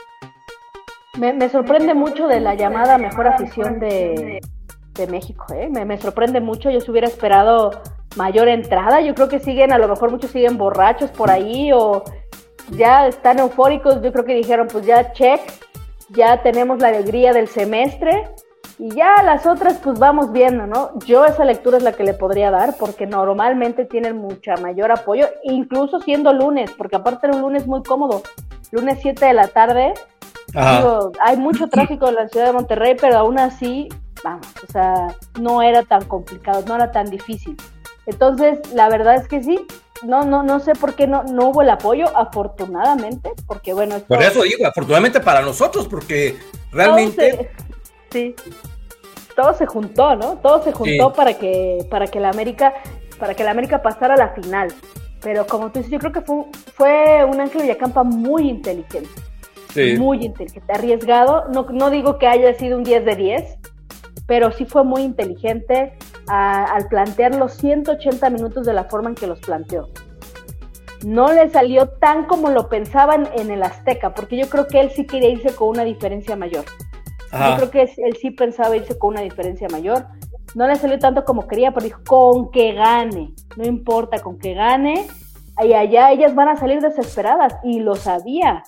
Me, 1.19 1.33
me 1.33 1.49
sorprende 1.49 1.95
mucho 1.95 2.27
de 2.29 2.41
la 2.41 2.55
llamada 2.55 2.97
mejor 2.99 3.27
afición 3.27 3.81
de, 3.81 4.41
de 4.95 5.07
México, 5.07 5.47
¿eh? 5.55 5.69
Me, 5.71 5.85
me 5.85 5.99
sorprende 6.01 6.41
mucho, 6.41 6.71
yo 6.71 6.81
se 6.81 6.91
hubiera 6.91 7.09
esperado 7.09 7.83
mayor 8.17 8.49
entrada, 8.49 9.01
yo 9.01 9.15
creo 9.15 9.29
que 9.29 9.41
siguen, 9.41 9.73
a 9.73 9.79
lo 9.79 9.89
mejor 9.89 10.11
muchos 10.11 10.31
siguen 10.31 10.57
borrachos 10.59 11.11
por 11.11 11.31
ahí 11.31 11.71
o 11.73 12.05
ya 12.71 13.07
están 13.07 13.39
eufóricos, 13.39 14.03
yo 14.03 14.13
creo 14.13 14.25
que 14.25 14.35
dijeron, 14.35 14.69
pues 14.71 14.87
ya 14.87 15.13
check, 15.13 15.41
ya 16.11 16.43
tenemos 16.43 16.81
la 16.81 16.89
alegría 16.89 17.33
del 17.33 17.49
semestre 17.49 18.29
y 18.79 18.91
ya 18.95 19.23
las 19.23 19.47
otras 19.47 19.79
pues 19.79 19.99
vamos 19.99 20.33
viendo, 20.33 20.67
¿no? 20.67 20.99
Yo 21.07 21.25
esa 21.25 21.45
lectura 21.45 21.77
es 21.77 21.83
la 21.83 21.93
que 21.93 22.05
le 22.05 22.15
podría 22.15 22.51
dar 22.51 22.77
porque 22.79 23.07
normalmente 23.07 23.85
tienen 23.85 24.17
mucha 24.17 24.57
mayor 24.57 24.91
apoyo, 24.91 25.29
incluso 25.45 26.01
siendo 26.01 26.33
lunes, 26.33 26.71
porque 26.73 26.97
aparte 26.97 27.27
era 27.27 27.37
un 27.37 27.43
lunes 27.43 27.67
muy 27.67 27.83
cómodo, 27.83 28.23
lunes 28.71 28.99
7 29.03 29.27
de 29.27 29.35
la 29.35 29.49
tarde, 29.49 29.95
Digo, 30.53 31.13
hay 31.21 31.37
mucho 31.37 31.69
tráfico 31.71 32.09
en 32.09 32.17
la 32.17 32.29
ciudad 32.29 32.47
de 32.47 32.53
Monterrey, 32.53 32.97
pero 33.01 33.19
aún 33.19 33.39
así, 33.39 33.89
vamos, 34.25 34.47
o 34.69 34.73
sea, 34.73 35.09
no 35.41 35.63
era 35.63 35.83
tan 35.83 36.05
complicado, 36.05 36.63
no 36.67 36.75
era 36.75 36.91
tan 36.91 37.09
difícil. 37.11 37.57
Entonces, 38.07 38.59
la 38.73 38.89
verdad 38.89 39.15
es 39.17 39.29
que 39.29 39.43
sí, 39.43 39.61
no, 40.03 40.25
no, 40.25 40.43
no 40.43 40.61
sé 40.61 40.73
por 40.75 40.95
qué 40.95 41.07
no, 41.07 41.23
no 41.25 41.49
hubo 41.51 41.63
el 41.63 41.71
apoyo, 41.71 42.07
afortunadamente, 42.17 43.31
porque 43.47 43.73
bueno, 43.73 43.97
esto- 43.97 44.09
Por 44.09 44.23
eso 44.23 44.43
digo, 44.43 44.67
afortunadamente 44.67 45.21
para 45.21 45.43
nosotros, 45.43 45.87
porque 45.89 46.39
realmente... 46.73 47.31
se- 47.31 47.51
sí, 48.11 48.35
todo 49.37 49.55
se 49.55 49.67
juntó, 49.67 50.17
¿no? 50.17 50.37
Todo 50.39 50.63
se 50.63 50.73
juntó 50.73 51.09
Sí. 51.11 51.17
para 51.17 51.35
que, 51.35 51.87
para 51.91 52.07
que 52.07 52.21
la 52.21 52.31
América, 52.31 52.75
para 53.19 53.35
que 53.35 53.45
la 53.45 53.51
América 53.53 53.83
pasara 53.83 54.15
a 54.15 54.17
la 54.17 54.29
final. 54.31 54.73
Pero 55.23 55.47
como 55.47 55.71
tú 55.71 55.79
dices, 55.81 55.93
yo 55.93 55.99
creo 55.99 56.13
que 56.13 56.23
fue, 56.23 56.37
un- 56.37 56.53
fue 56.75 57.25
un 57.25 57.41
Ángel 57.41 57.63
Villacampa 57.63 58.03
muy 58.03 58.49
inteligente. 58.49 59.09
Sí. 59.75 59.97
Muy 59.99 60.25
inteligente, 60.25 60.73
arriesgado. 60.73 61.45
No, 61.53 61.67
no 61.71 61.91
digo 61.91 62.19
que 62.19 62.27
haya 62.27 62.55
sido 62.55 62.77
un 62.77 62.83
10 62.85 63.05
de 63.05 63.17
10, 63.17 63.59
pero 64.27 64.51
sí 64.51 64.65
fue 64.65 64.83
muy 64.83 65.03
inteligente 65.03 65.97
a- 66.31 66.65
al 66.65 66.87
plantear 66.89 67.35
los 67.35 67.55
180 67.55 68.31
minutos 68.31 68.65
de 68.65 68.73
la 68.73 68.85
forma 68.85 69.11
en 69.11 69.15
que 69.17 69.27
los 69.27 69.41
planteó. 69.41 69.89
No 71.05 71.33
le 71.33 71.49
salió 71.49 71.89
tan 71.89 72.27
como 72.27 72.51
lo 72.51 72.69
pensaban 72.69 73.29
en 73.35 73.51
el 73.51 73.63
Azteca, 73.63 74.15
porque 74.15 74.37
yo 74.37 74.49
creo 74.49 74.67
que 74.67 74.81
él 74.81 74.91
sí 74.91 75.07
quería 75.07 75.31
irse 75.31 75.55
con 75.55 75.69
una 75.69 75.85
diferencia 75.85 76.37
mayor. 76.37 76.65
Yo 77.33 77.57
creo 77.57 77.71
que 77.71 77.83
él 77.99 78.17
sí 78.21 78.31
pensaba 78.33 78.77
irse 78.77 78.99
con 78.99 79.15
una 79.15 79.23
diferencia 79.23 79.69
mayor. 79.71 80.05
No 80.55 80.67
le 80.67 80.75
salió 80.77 80.99
tanto 80.99 81.25
como 81.25 81.47
quería, 81.47 81.73
pero 81.73 81.85
dijo, 81.85 82.01
con 82.07 82.51
que 82.51 82.73
gane, 82.73 83.35
no 83.57 83.65
importa, 83.65 84.19
con 84.19 84.37
que 84.37 84.53
gane, 84.55 85.07
y 85.63 85.73
allá 85.73 86.11
ellas 86.11 86.35
van 86.35 86.49
a 86.49 86.57
salir 86.57 86.81
desesperadas, 86.81 87.55
y 87.63 87.81
lo 87.81 87.95
sabía. 87.95 88.65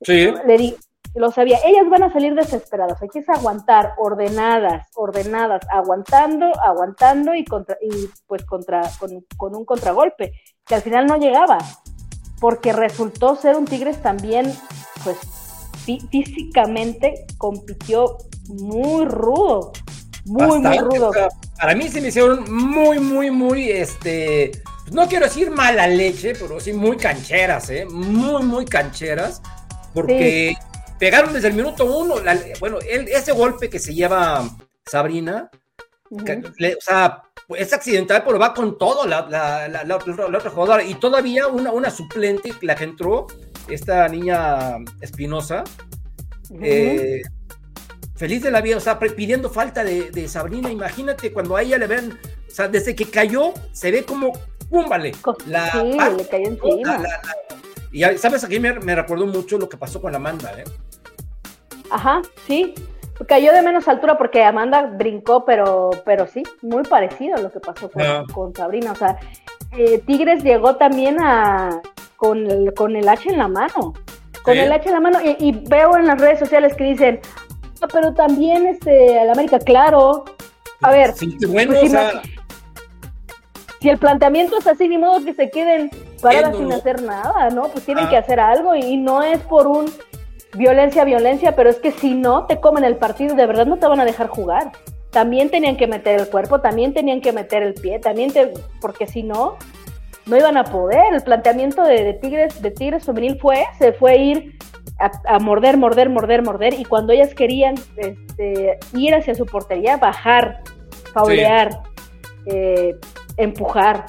Sí. 0.00 0.32
Le 0.46 0.56
di, 0.56 0.76
lo 1.18 1.30
sabía, 1.30 1.58
ellas 1.64 1.88
van 1.90 2.04
a 2.04 2.12
salir 2.12 2.34
desesperadas, 2.34 3.00
hay 3.02 3.08
que 3.08 3.18
es 3.18 3.28
aguantar, 3.28 3.94
ordenadas, 3.98 4.88
ordenadas, 4.94 5.62
aguantando, 5.70 6.46
aguantando 6.60 7.34
y 7.34 7.44
contra, 7.44 7.76
y 7.80 8.08
pues 8.26 8.44
contra, 8.44 8.82
con, 8.98 9.24
con 9.36 9.54
un 9.54 9.64
contragolpe, 9.64 10.32
que 10.64 10.74
al 10.74 10.82
final 10.82 11.06
no 11.06 11.16
llegaba, 11.16 11.58
porque 12.40 12.72
resultó 12.72 13.36
ser 13.36 13.56
un 13.56 13.64
Tigres 13.64 14.00
también, 14.00 14.52
pues 15.02 15.16
fí- 15.86 16.08
físicamente 16.08 17.26
compitió 17.36 18.16
muy 18.48 19.04
rudo, 19.06 19.72
muy, 20.24 20.58
muy 20.60 20.78
rudo. 20.78 21.10
para 21.58 21.74
mí 21.74 21.88
se 21.88 22.00
me 22.00 22.08
hicieron 22.08 22.44
muy, 22.52 22.98
muy, 22.98 23.30
muy, 23.30 23.70
este, 23.70 24.52
pues 24.82 24.92
no 24.92 25.08
quiero 25.08 25.24
decir 25.24 25.50
mala 25.50 25.86
leche, 25.86 26.34
pero 26.38 26.60
sí 26.60 26.72
muy 26.72 26.96
cancheras, 26.96 27.70
¿eh? 27.70 27.86
Muy, 27.86 28.42
muy 28.44 28.64
cancheras, 28.66 29.42
porque 29.94 30.54
pegaron 30.98 31.32
desde 31.32 31.48
el 31.48 31.54
minuto 31.54 31.84
uno, 31.84 32.20
la- 32.20 32.38
bueno, 32.60 32.78
el- 32.88 33.08
ese 33.08 33.32
golpe 33.32 33.68
que 33.70 33.78
se 33.78 33.94
lleva 33.94 34.48
Sabrina, 34.86 35.50
Ujú. 36.10 36.24
que 36.24 36.42
le- 36.58 36.74
o 36.74 36.80
sea, 36.80 37.22
es 37.56 37.72
accidental, 37.72 38.22
pero 38.26 38.38
va 38.38 38.52
con 38.54 38.76
todo 38.78 39.06
la, 39.06 39.26
la, 39.28 39.68
la, 39.68 39.84
la 39.84 39.96
otra- 39.96 40.28
la 40.28 40.40
jugadora, 40.40 40.82
y 40.82 40.94
todavía 40.94 41.46
una, 41.46 41.72
una 41.72 41.90
suplente, 41.90 42.52
la 42.62 42.74
que 42.74 42.84
entró, 42.84 43.26
esta 43.68 44.08
niña 44.08 44.78
Espinosa, 45.00 45.64
eh, 46.62 47.22
feliz 48.16 48.42
de 48.42 48.50
la 48.50 48.60
vida, 48.60 48.76
o 48.78 48.80
sea, 48.80 48.98
pidiendo 48.98 49.50
falta 49.50 49.84
de, 49.84 50.10
de 50.10 50.26
Sabrina. 50.28 50.70
Imagínate 50.70 51.32
cuando 51.32 51.56
a 51.56 51.62
ella 51.62 51.78
le 51.78 51.86
ven, 51.86 52.18
o 52.48 52.50
sea, 52.50 52.68
desde 52.68 52.94
que 52.96 53.04
cayó, 53.06 53.52
se 53.72 53.90
ve 53.90 54.04
como. 54.04 54.32
Co- 55.22 55.36
La, 55.46 55.70
sí, 55.72 55.78
le 55.78 55.96
cayó 56.28 56.44
la- 56.44 56.48
encima. 56.48 56.98
la- 56.98 57.02
la- 57.02 57.22
y 58.14 58.18
sabes, 58.18 58.44
aquí 58.44 58.60
me, 58.60 58.72
me 58.80 58.94
recordó 58.94 59.26
mucho 59.26 59.56
lo 59.58 59.68
que 59.68 59.76
pasó 59.78 60.00
con 60.00 60.14
Amanda, 60.14 60.52
¿eh? 60.58 60.64
Ajá, 61.90 62.22
sí. 62.46 62.74
Cayó 63.26 63.52
de 63.52 63.62
menos 63.62 63.88
altura 63.88 64.16
porque 64.16 64.44
Amanda 64.44 64.82
brincó, 64.82 65.44
pero, 65.44 65.90
pero 66.04 66.26
sí, 66.28 66.44
muy 66.62 66.84
parecido 66.84 67.36
a 67.36 67.40
lo 67.40 67.50
que 67.50 67.58
pasó 67.60 67.90
con, 67.90 68.02
Ah. 68.02 68.24
con 68.32 68.54
Sabrina. 68.54 68.92
O 68.92 68.94
sea, 68.94 69.18
eh, 69.76 69.98
Tigres 70.06 70.44
llegó 70.44 70.76
también 70.76 71.20
a 71.20 71.80
con 72.16 72.48
el, 72.50 72.72
con 72.74 72.94
el 72.96 73.08
hacha 73.08 73.30
en 73.30 73.38
la 73.38 73.48
mano. 73.48 73.94
Con 74.42 74.54
Sí. 74.54 74.60
el 74.60 74.70
hacha 74.72 74.88
en 74.88 74.94
la 74.94 75.00
mano. 75.00 75.18
Y, 75.22 75.36
y 75.40 75.52
veo 75.68 75.96
en 75.96 76.06
las 76.06 76.20
redes 76.20 76.38
sociales 76.38 76.74
que 76.76 76.84
dicen, 76.84 77.20
"Ah, 77.82 77.88
pero 77.92 78.14
también 78.14 78.66
este, 78.66 79.18
al 79.18 79.30
América, 79.30 79.58
claro. 79.58 80.24
A 80.82 80.90
ver, 80.92 81.12
Sí, 81.12 81.36
qué 81.38 81.46
bueno, 81.46 81.72
pues 81.72 81.84
o 81.84 81.88
sea, 81.88 82.12
imag- 82.12 82.22
si 83.80 83.88
el 83.88 83.98
planteamiento 83.98 84.58
es 84.58 84.66
así, 84.66 84.88
ni 84.88 84.98
modo 84.98 85.24
que 85.24 85.34
se 85.34 85.50
queden 85.50 85.90
paradas 86.22 86.56
sin 86.56 86.72
hacer 86.72 87.02
nada, 87.02 87.50
¿no? 87.50 87.68
Pues 87.68 87.84
tienen 87.84 88.06
Ah. 88.06 88.10
que 88.10 88.16
hacer 88.16 88.38
algo 88.40 88.74
y, 88.76 88.80
y 88.80 88.96
no 88.96 89.22
es 89.22 89.38
por 89.40 89.66
un 89.66 89.86
violencia, 90.54 91.04
violencia, 91.04 91.54
pero 91.54 91.70
es 91.70 91.78
que 91.78 91.90
si 91.90 92.14
no 92.14 92.46
te 92.46 92.60
comen 92.60 92.84
el 92.84 92.96
partido, 92.96 93.34
de 93.34 93.46
verdad 93.46 93.66
no 93.66 93.78
te 93.78 93.86
van 93.86 94.00
a 94.00 94.04
dejar 94.04 94.28
jugar. 94.28 94.72
También 95.10 95.50
tenían 95.50 95.76
que 95.76 95.86
meter 95.86 96.20
el 96.20 96.28
cuerpo, 96.28 96.60
también 96.60 96.92
tenían 96.92 97.20
que 97.20 97.32
meter 97.32 97.62
el 97.62 97.74
pie, 97.74 97.98
también 97.98 98.32
te, 98.32 98.52
porque 98.80 99.06
si 99.06 99.22
no, 99.22 99.56
no 100.26 100.36
iban 100.36 100.56
a 100.56 100.64
poder. 100.64 101.14
El 101.14 101.22
planteamiento 101.22 101.82
de, 101.82 102.04
de 102.04 102.14
Tigres, 102.14 102.60
de 102.60 102.70
Tigres 102.70 103.04
femenil 103.04 103.38
fue, 103.40 103.64
se 103.78 103.92
fue 103.92 104.12
a 104.12 104.16
ir 104.16 104.58
a, 104.98 105.10
a 105.34 105.38
morder, 105.38 105.76
morder, 105.76 106.10
morder, 106.10 106.42
morder, 106.42 106.74
y 106.74 106.84
cuando 106.84 107.12
ellas 107.12 107.34
querían 107.34 107.76
este, 107.96 108.78
ir 108.94 109.14
hacia 109.14 109.34
su 109.34 109.46
portería, 109.46 109.96
bajar, 109.96 110.62
faulear, 111.12 111.82
eh, 112.46 112.96
empujar. 113.36 114.04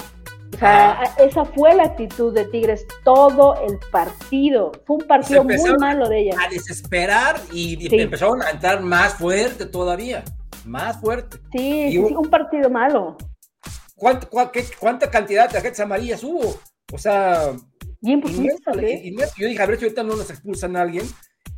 O 0.54 0.58
sea, 0.58 1.00
Ah. 1.02 1.14
esa 1.18 1.44
fue 1.44 1.74
la 1.74 1.84
actitud 1.84 2.34
de 2.34 2.44
Tigres 2.46 2.86
todo 3.04 3.54
el 3.66 3.78
partido. 3.90 4.72
Fue 4.86 4.96
un 4.96 5.06
partido 5.06 5.44
muy 5.44 5.56
malo 5.78 6.08
de 6.08 6.20
ellas. 6.22 6.36
a 6.44 6.48
desesperar 6.50 7.40
y, 7.52 7.84
y 7.84 7.88
Sí. 7.88 8.00
empezaron 8.00 8.42
a 8.42 8.50
entrar 8.50 8.80
más 8.82 9.14
fuerte 9.14 9.66
todavía, 9.66 10.24
más 10.64 11.00
fuerte. 11.00 11.38
Sí, 11.52 11.84
y 11.86 11.90
sí, 11.92 11.98
un- 11.98 12.08
sí, 12.08 12.14
un 12.14 12.28
partido 12.30 12.68
malo. 12.68 13.16
¿Cuánta, 13.94 14.28
cua- 14.28 14.50
qué- 14.50 14.64
cuánta 14.78 15.10
cantidad 15.10 15.46
de 15.46 15.52
tarjetas 15.54 15.80
amarillas 15.80 16.22
hubo? 16.24 16.56
O 16.92 16.98
sea, 16.98 17.52
Bien 18.00 18.20
poquitas, 18.20 18.40
inmenso, 18.44 18.70
¿eh? 18.80 19.00
inmenso. 19.04 19.34
Yo 19.38 19.46
dije, 19.46 19.62
a 19.62 19.66
ver 19.66 19.78
si 19.78 19.84
ahorita 19.84 20.02
no 20.02 20.16
nos 20.16 20.30
expulsan 20.30 20.74
a 20.76 20.82
alguien. 20.82 21.04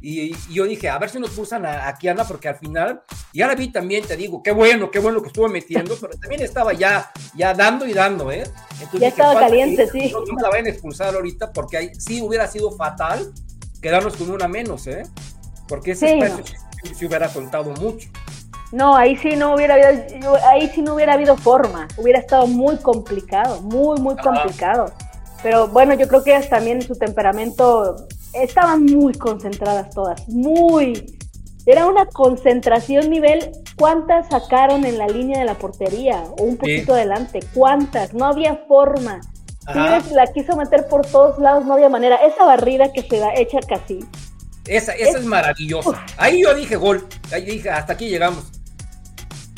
Y, 0.04 0.32
y 0.32 0.54
yo 0.54 0.64
dije, 0.64 0.88
a 0.88 0.98
ver 0.98 1.10
si 1.10 1.20
nos 1.20 1.28
expulsan 1.28 1.64
a, 1.64 1.86
a 1.86 1.96
Kiana, 1.96 2.24
porque 2.24 2.48
al 2.48 2.56
final, 2.56 3.02
y 3.32 3.40
ahora 3.40 3.54
vi 3.54 3.68
también, 3.70 4.04
te 4.04 4.16
digo, 4.16 4.42
qué 4.42 4.50
bueno, 4.50 4.90
qué 4.90 4.98
bueno 4.98 5.22
que 5.22 5.28
estuvo 5.28 5.48
metiendo, 5.48 5.96
pero 6.00 6.18
también 6.18 6.42
estaba 6.42 6.72
ya, 6.72 7.10
ya 7.36 7.54
dando 7.54 7.86
y 7.86 7.92
dando, 7.94 8.32
¿eh? 8.32 8.42
Entonces 8.80 9.00
Ya 9.00 9.08
estaba 9.08 9.38
caliente, 9.38 9.88
sí. 9.88 10.10
No, 10.12 10.24
no 10.26 10.34
me 10.34 10.42
la 10.42 10.50
vayan 10.50 10.66
a 10.66 10.70
expulsar 10.70 11.14
ahorita, 11.14 11.52
porque 11.52 11.76
ahí 11.76 11.94
sí 11.94 12.20
hubiera 12.20 12.48
sido 12.48 12.72
fatal 12.72 13.32
quedarnos 13.80 14.16
con 14.16 14.30
una 14.30 14.48
menos, 14.48 14.88
¿eh? 14.88 15.04
Porque 15.68 15.92
ese 15.92 16.08
Sí, 16.08 16.14
espacio 16.20 16.44
sí, 16.82 16.94
sí 16.96 17.06
hubiera 17.06 17.28
contado 17.28 17.70
mucho. 17.70 18.08
No, 18.72 18.96
ahí 18.96 19.16
sí 19.16 19.36
no 19.36 19.54
hubiera 19.54 19.74
habido, 19.74 20.36
ahí 20.48 20.68
sí 20.74 20.82
no 20.82 20.94
hubiera 20.94 21.12
habido 21.12 21.36
forma. 21.36 21.86
Hubiera 21.96 22.18
estado 22.18 22.46
muy 22.46 22.76
complicado, 22.78 23.60
muy, 23.60 24.00
muy 24.00 24.14
Ajá. 24.14 24.22
complicado. 24.22 24.92
Pero 25.42 25.68
bueno, 25.68 25.94
yo 25.94 26.08
creo 26.08 26.24
que 26.24 26.38
también 26.48 26.82
su 26.82 26.96
temperamento 26.96 28.06
estaban 28.34 28.84
muy 28.84 29.14
concentradas 29.14 29.90
todas, 29.94 30.28
muy. 30.28 31.18
Era 31.64 31.86
una 31.86 32.06
concentración 32.06 33.08
nivel, 33.08 33.52
¿cuántas 33.78 34.28
sacaron 34.28 34.84
en 34.84 34.98
la 34.98 35.06
línea 35.06 35.38
de 35.38 35.44
la 35.44 35.54
portería? 35.54 36.24
O 36.38 36.42
un 36.42 36.56
poquito 36.56 36.94
adelante, 36.94 37.40
¿cuántas? 37.54 38.12
No 38.14 38.24
había 38.26 38.56
forma. 38.66 39.20
Tigres 39.72 40.10
la 40.10 40.26
quiso 40.32 40.56
meter 40.56 40.88
por 40.88 41.06
todos 41.06 41.38
lados, 41.38 41.64
no 41.64 41.74
había 41.74 41.88
manera. 41.88 42.16
Esa 42.16 42.44
barrida 42.44 42.92
que 42.92 43.02
se 43.02 43.18
da 43.18 43.32
hecha 43.34 43.60
casi. 43.60 44.00
Esa, 44.66 44.92
esa 44.92 45.18
es, 45.18 45.24
maravillosa. 45.24 46.04
Ahí 46.16 46.42
yo 46.42 46.52
dije 46.54 46.74
gol. 46.74 47.06
Ahí 47.32 47.44
dije, 47.44 47.70
hasta 47.70 47.92
aquí 47.92 48.08
llegamos. 48.08 48.44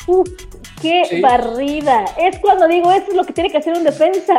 Uf, 0.05 0.29
qué 0.79 1.05
Sí. 1.09 1.21
barrida. 1.21 2.05
Es 2.19 2.37
cuando 2.39 2.67
digo, 2.67 2.91
eso 2.91 3.07
es 3.09 3.15
lo 3.15 3.23
que 3.23 3.33
tiene 3.33 3.49
que 3.49 3.57
hacer 3.57 3.75
un 3.75 3.83
defensa. 3.83 4.35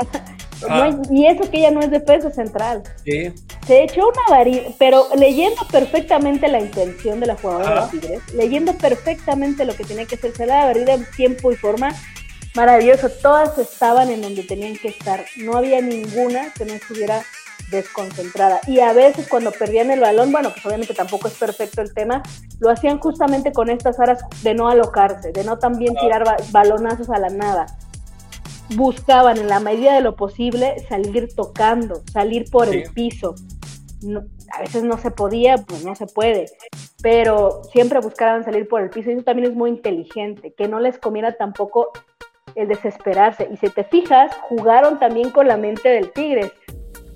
No 0.62 0.68
Ah. 0.74 0.84
hay- 0.84 0.96
y 1.10 1.26
eso 1.26 1.50
que 1.50 1.58
ella 1.58 1.70
no 1.70 1.80
es 1.80 1.90
defensa 1.90 2.30
central. 2.30 2.82
Sí. 3.04 3.32
Se 3.66 3.82
echó 3.84 4.08
una 4.08 4.36
varilla, 4.36 4.62
pero 4.78 5.06
leyendo 5.16 5.62
perfectamente 5.70 6.48
la 6.48 6.60
intención 6.60 7.20
de 7.20 7.26
la 7.26 7.36
jugadora 7.36 7.82
Ah. 7.84 7.88
de 7.92 7.98
Tigres, 8.00 8.22
leyendo 8.34 8.72
perfectamente 8.74 9.64
lo 9.64 9.74
que 9.74 9.84
tenía 9.84 10.06
que 10.06 10.14
hacer, 10.16 10.32
se 10.36 10.46
la 10.46 10.64
barrida 10.66 10.94
en 10.94 11.04
tiempo 11.16 11.52
y 11.52 11.56
forma, 11.56 11.88
maravilloso. 12.54 13.10
Todas 13.10 13.58
estaban 13.58 14.08
en 14.10 14.22
donde 14.22 14.42
tenían 14.44 14.76
que 14.76 14.88
estar. 14.88 15.24
No 15.36 15.56
había 15.56 15.80
ninguna 15.82 16.52
que 16.56 16.64
no 16.64 16.72
estuviera 16.74 17.22
desconcentrada. 17.70 18.60
Y 18.66 18.80
a 18.80 18.92
veces 18.92 19.28
cuando 19.28 19.50
perdían 19.50 19.90
el 19.90 20.00
balón, 20.00 20.30
bueno, 20.32 20.50
pues 20.50 20.64
obviamente 20.64 20.94
tampoco 20.94 21.28
es 21.28 21.34
perfecto 21.34 21.82
el 21.82 21.92
tema, 21.92 22.22
lo 22.60 22.70
hacían 22.70 22.98
justamente 22.98 23.52
con 23.52 23.68
estas 23.70 23.98
aras 24.00 24.20
de 24.42 24.54
no 24.54 24.68
alocarse, 24.68 25.32
de 25.32 25.44
no 25.44 25.58
también 25.58 25.94
tirar 25.96 26.24
ba- 26.24 26.36
balonazos 26.50 27.10
a 27.10 27.18
la 27.18 27.28
nada. 27.28 27.66
Buscaban 28.74 29.38
en 29.38 29.48
la 29.48 29.60
medida 29.60 29.94
de 29.94 30.00
lo 30.00 30.16
posible 30.16 30.78
salir 30.88 31.28
tocando, 31.34 32.02
salir 32.12 32.50
por 32.50 32.66
Sí. 32.68 32.78
el 32.78 32.90
piso. 32.92 33.34
No- 34.02 34.24
a 34.52 34.60
veces 34.60 34.82
no 34.82 34.98
se 34.98 35.10
podía, 35.10 35.56
pues 35.58 35.84
no 35.84 35.94
se 35.94 36.06
puede, 36.06 36.46
pero 37.02 37.62
siempre 37.72 38.00
buscaban 38.00 38.44
salir 38.44 38.68
por 38.68 38.80
el 38.82 38.90
piso 38.90 39.10
y 39.10 39.14
eso 39.14 39.22
también 39.22 39.50
es 39.50 39.56
muy 39.56 39.70
inteligente, 39.70 40.52
que 40.56 40.68
no 40.68 40.80
les 40.80 40.98
comiera 40.98 41.32
tampoco 41.36 41.90
el 42.54 42.68
desesperarse. 42.68 43.48
Y 43.52 43.56
si 43.56 43.68
te 43.68 43.84
fijas, 43.84 44.34
jugaron 44.48 44.98
también 44.98 45.30
con 45.30 45.46
la 45.48 45.56
mente 45.56 45.88
del 45.88 46.12
Tigres, 46.12 46.52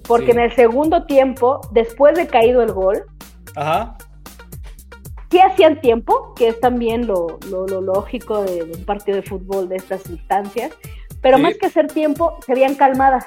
porque 0.06 0.26
Sí. 0.26 0.30
en 0.32 0.38
el 0.40 0.54
segundo 0.56 1.04
tiempo, 1.04 1.60
después 1.72 2.14
de 2.16 2.26
caído 2.26 2.62
el 2.62 2.72
gol, 2.72 3.04
Ajá. 3.56 3.96
sí 5.30 5.38
hacían 5.38 5.80
tiempo, 5.80 6.34
que 6.34 6.48
es 6.48 6.60
también 6.60 7.06
lo, 7.06 7.38
lo- 7.50 7.66
lo 7.66 7.80
lógico 7.80 8.42
de, 8.42 8.64
de 8.64 8.72
un 8.76 8.84
partido 8.84 9.16
de 9.16 9.22
fútbol 9.22 9.68
de 9.68 9.76
estas 9.76 10.08
instancias, 10.10 10.72
pero 11.20 11.36
Sí. 11.36 11.42
más 11.42 11.54
que 11.58 11.66
hacer 11.66 11.86
tiempo, 11.88 12.38
se 12.44 12.54
veían 12.54 12.74
calmadas. 12.74 13.26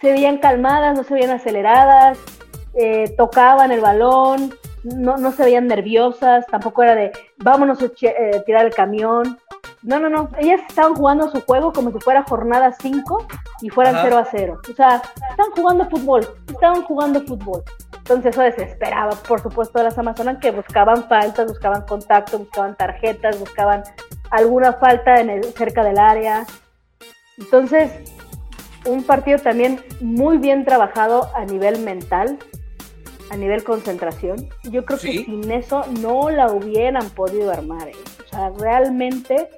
Se 0.00 0.12
veían 0.12 0.38
calmadas, 0.38 0.96
no 0.96 1.02
se 1.04 1.14
veían 1.14 1.30
aceleradas, 1.30 2.18
eh, 2.74 3.14
tocaban 3.16 3.72
el 3.72 3.80
balón, 3.80 4.54
no, 4.84 5.16
no 5.16 5.32
se 5.32 5.44
veían 5.44 5.66
nerviosas, 5.66 6.46
tampoco 6.46 6.82
era 6.82 6.94
de 6.94 7.10
vámonos 7.38 7.82
a 7.82 7.86
eh, 7.86 8.42
tirar 8.46 8.66
el 8.66 8.74
camión. 8.74 9.38
No, 9.82 9.98
no, 10.00 10.08
no, 10.08 10.28
ellas 10.38 10.60
estaban 10.68 10.94
jugando 10.94 11.30
su 11.30 11.40
juego 11.42 11.72
como 11.72 11.92
si 11.92 11.98
fuera 12.00 12.24
jornada 12.24 12.72
5 12.80 13.26
y 13.62 13.70
fueran 13.70 13.94
Ajá. 13.96 14.04
0 14.06 14.18
a 14.18 14.24
0. 14.24 14.60
O 14.70 14.74
sea, 14.74 15.02
estaban 15.30 15.52
jugando 15.52 15.88
fútbol, 15.88 16.26
estaban 16.48 16.82
jugando 16.82 17.20
fútbol. 17.22 17.62
Entonces 17.98 18.30
eso 18.34 18.42
desesperaba, 18.42 19.12
por 19.28 19.40
supuesto, 19.40 19.78
a 19.78 19.84
las 19.84 19.98
Amazonas 19.98 20.38
que 20.40 20.50
buscaban 20.50 21.04
faltas, 21.08 21.46
buscaban 21.46 21.82
contacto, 21.82 22.38
buscaban 22.38 22.74
tarjetas, 22.76 23.38
buscaban 23.38 23.82
alguna 24.30 24.74
falta 24.74 25.20
en 25.20 25.30
el, 25.30 25.44
cerca 25.44 25.84
del 25.84 25.98
área. 25.98 26.46
Entonces, 27.38 27.92
un 28.86 29.02
partido 29.04 29.38
también 29.38 29.80
muy 30.00 30.38
bien 30.38 30.64
trabajado 30.64 31.30
a 31.34 31.44
nivel 31.44 31.80
mental, 31.80 32.38
a 33.30 33.36
nivel 33.36 33.64
concentración. 33.64 34.48
Yo 34.64 34.84
creo 34.84 34.98
que 34.98 35.24
sin 35.24 35.50
eso 35.50 35.84
no 36.00 36.30
la 36.30 36.50
hubieran 36.50 37.08
podido 37.10 37.50
armar. 37.50 37.88
¿eh? 37.88 37.92
O 38.24 38.28
sea, 38.28 38.50
realmente 38.58 39.48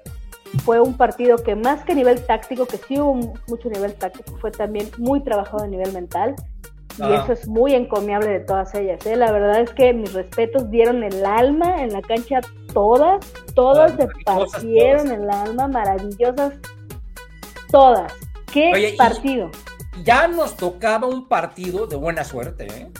fue 0.65 0.81
un 0.81 0.97
partido 0.97 1.39
que 1.39 1.55
más 1.55 1.85
que 1.85 1.95
nivel 1.95 2.25
táctico, 2.25 2.67
que 2.67 2.77
sí 2.77 2.99
hubo 2.99 3.15
mucho 3.15 3.69
nivel 3.69 3.95
táctico, 3.95 4.37
fue 4.39 4.50
también 4.50 4.91
muy 4.99 5.23
trabajado 5.23 5.65
a 5.65 5.67
nivel 5.67 5.93
mental. 5.93 6.35
Y 7.00 7.04
ah. 7.04 7.23
eso 7.23 7.33
es 7.33 7.49
muy 7.49 7.75
encomiable 7.75 8.28
de 8.28 8.40
todas 8.40 8.75
ellas. 8.75 9.04
¿eh? 9.07 9.16
La 9.16 9.33
verdad 9.33 9.61
es 9.61 9.71
que 9.71 9.92
mis 9.92 10.12
respetos 10.12 10.71
dieron 10.71 11.02
el 11.02 11.25
alma 11.25 11.83
en 11.83 11.92
la 11.92 12.02
cancha 12.02 12.40
todas, 12.73 13.25
todas 13.54 13.92
se 13.97 14.07
partieron 14.25 15.11
el 15.11 15.28
alma, 15.30 15.66
maravillosas, 15.66 16.54
todas. 17.71 18.12
¿Qué 18.52 18.95
partido? 18.97 19.50
Ya 20.04 20.28
nos 20.28 20.57
tocaba 20.57 21.07
un 21.07 21.26
partido 21.26 21.87
de 21.87 21.97
buena 21.97 22.25
suerte, 22.25 22.66
¿eh? 22.66 22.90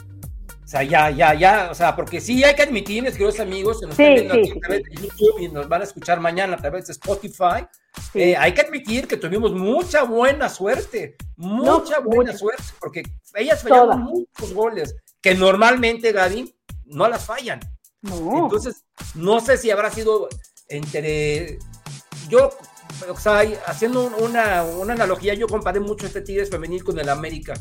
O 0.71 0.73
sea, 0.73 0.83
ya, 0.83 1.09
ya, 1.09 1.33
ya, 1.33 1.67
o 1.69 1.75
sea, 1.75 1.93
porque 1.97 2.21
sí 2.21 2.45
hay 2.45 2.55
que 2.55 2.61
admitir, 2.61 3.03
mis 3.03 3.11
queridos 3.11 3.41
amigos, 3.41 3.81
que 3.81 3.87
nos 3.87 3.99
están 3.99 4.15
viendo 4.15 4.33
aquí 4.35 4.51
a 4.51 4.59
través 4.61 4.83
de 4.83 4.95
YouTube 4.95 5.39
y 5.41 5.49
nos 5.49 5.67
van 5.67 5.81
a 5.81 5.83
escuchar 5.83 6.21
mañana 6.21 6.53
a 6.53 6.57
través 6.57 6.87
de 6.87 6.93
Spotify, 6.93 7.67
eh, 8.13 8.37
hay 8.37 8.53
que 8.53 8.61
admitir 8.61 9.05
que 9.05 9.17
tuvimos 9.17 9.51
mucha 9.51 10.03
buena 10.03 10.47
suerte, 10.47 11.17
mucha 11.35 11.99
buena 11.99 12.37
suerte, 12.37 12.63
porque 12.79 13.03
ellas 13.35 13.61
fallaron 13.61 14.03
muchos 14.03 14.53
goles, 14.53 14.95
que 15.21 15.35
normalmente, 15.35 16.13
Gaby, 16.13 16.55
no 16.85 17.09
las 17.09 17.25
fallan. 17.25 17.59
Entonces, 18.01 18.85
no 19.13 19.41
sé 19.41 19.57
si 19.57 19.71
habrá 19.71 19.91
sido 19.91 20.29
entre... 20.69 21.59
Yo, 22.29 22.49
o 23.09 23.19
sea, 23.19 23.41
haciendo 23.67 24.09
una, 24.19 24.63
una 24.63 24.93
analogía, 24.93 25.33
yo 25.33 25.49
comparé 25.49 25.81
mucho 25.81 26.05
este 26.05 26.21
Tigres 26.21 26.49
femenil 26.49 26.81
con 26.81 26.97
el 26.97 27.09
América 27.09 27.55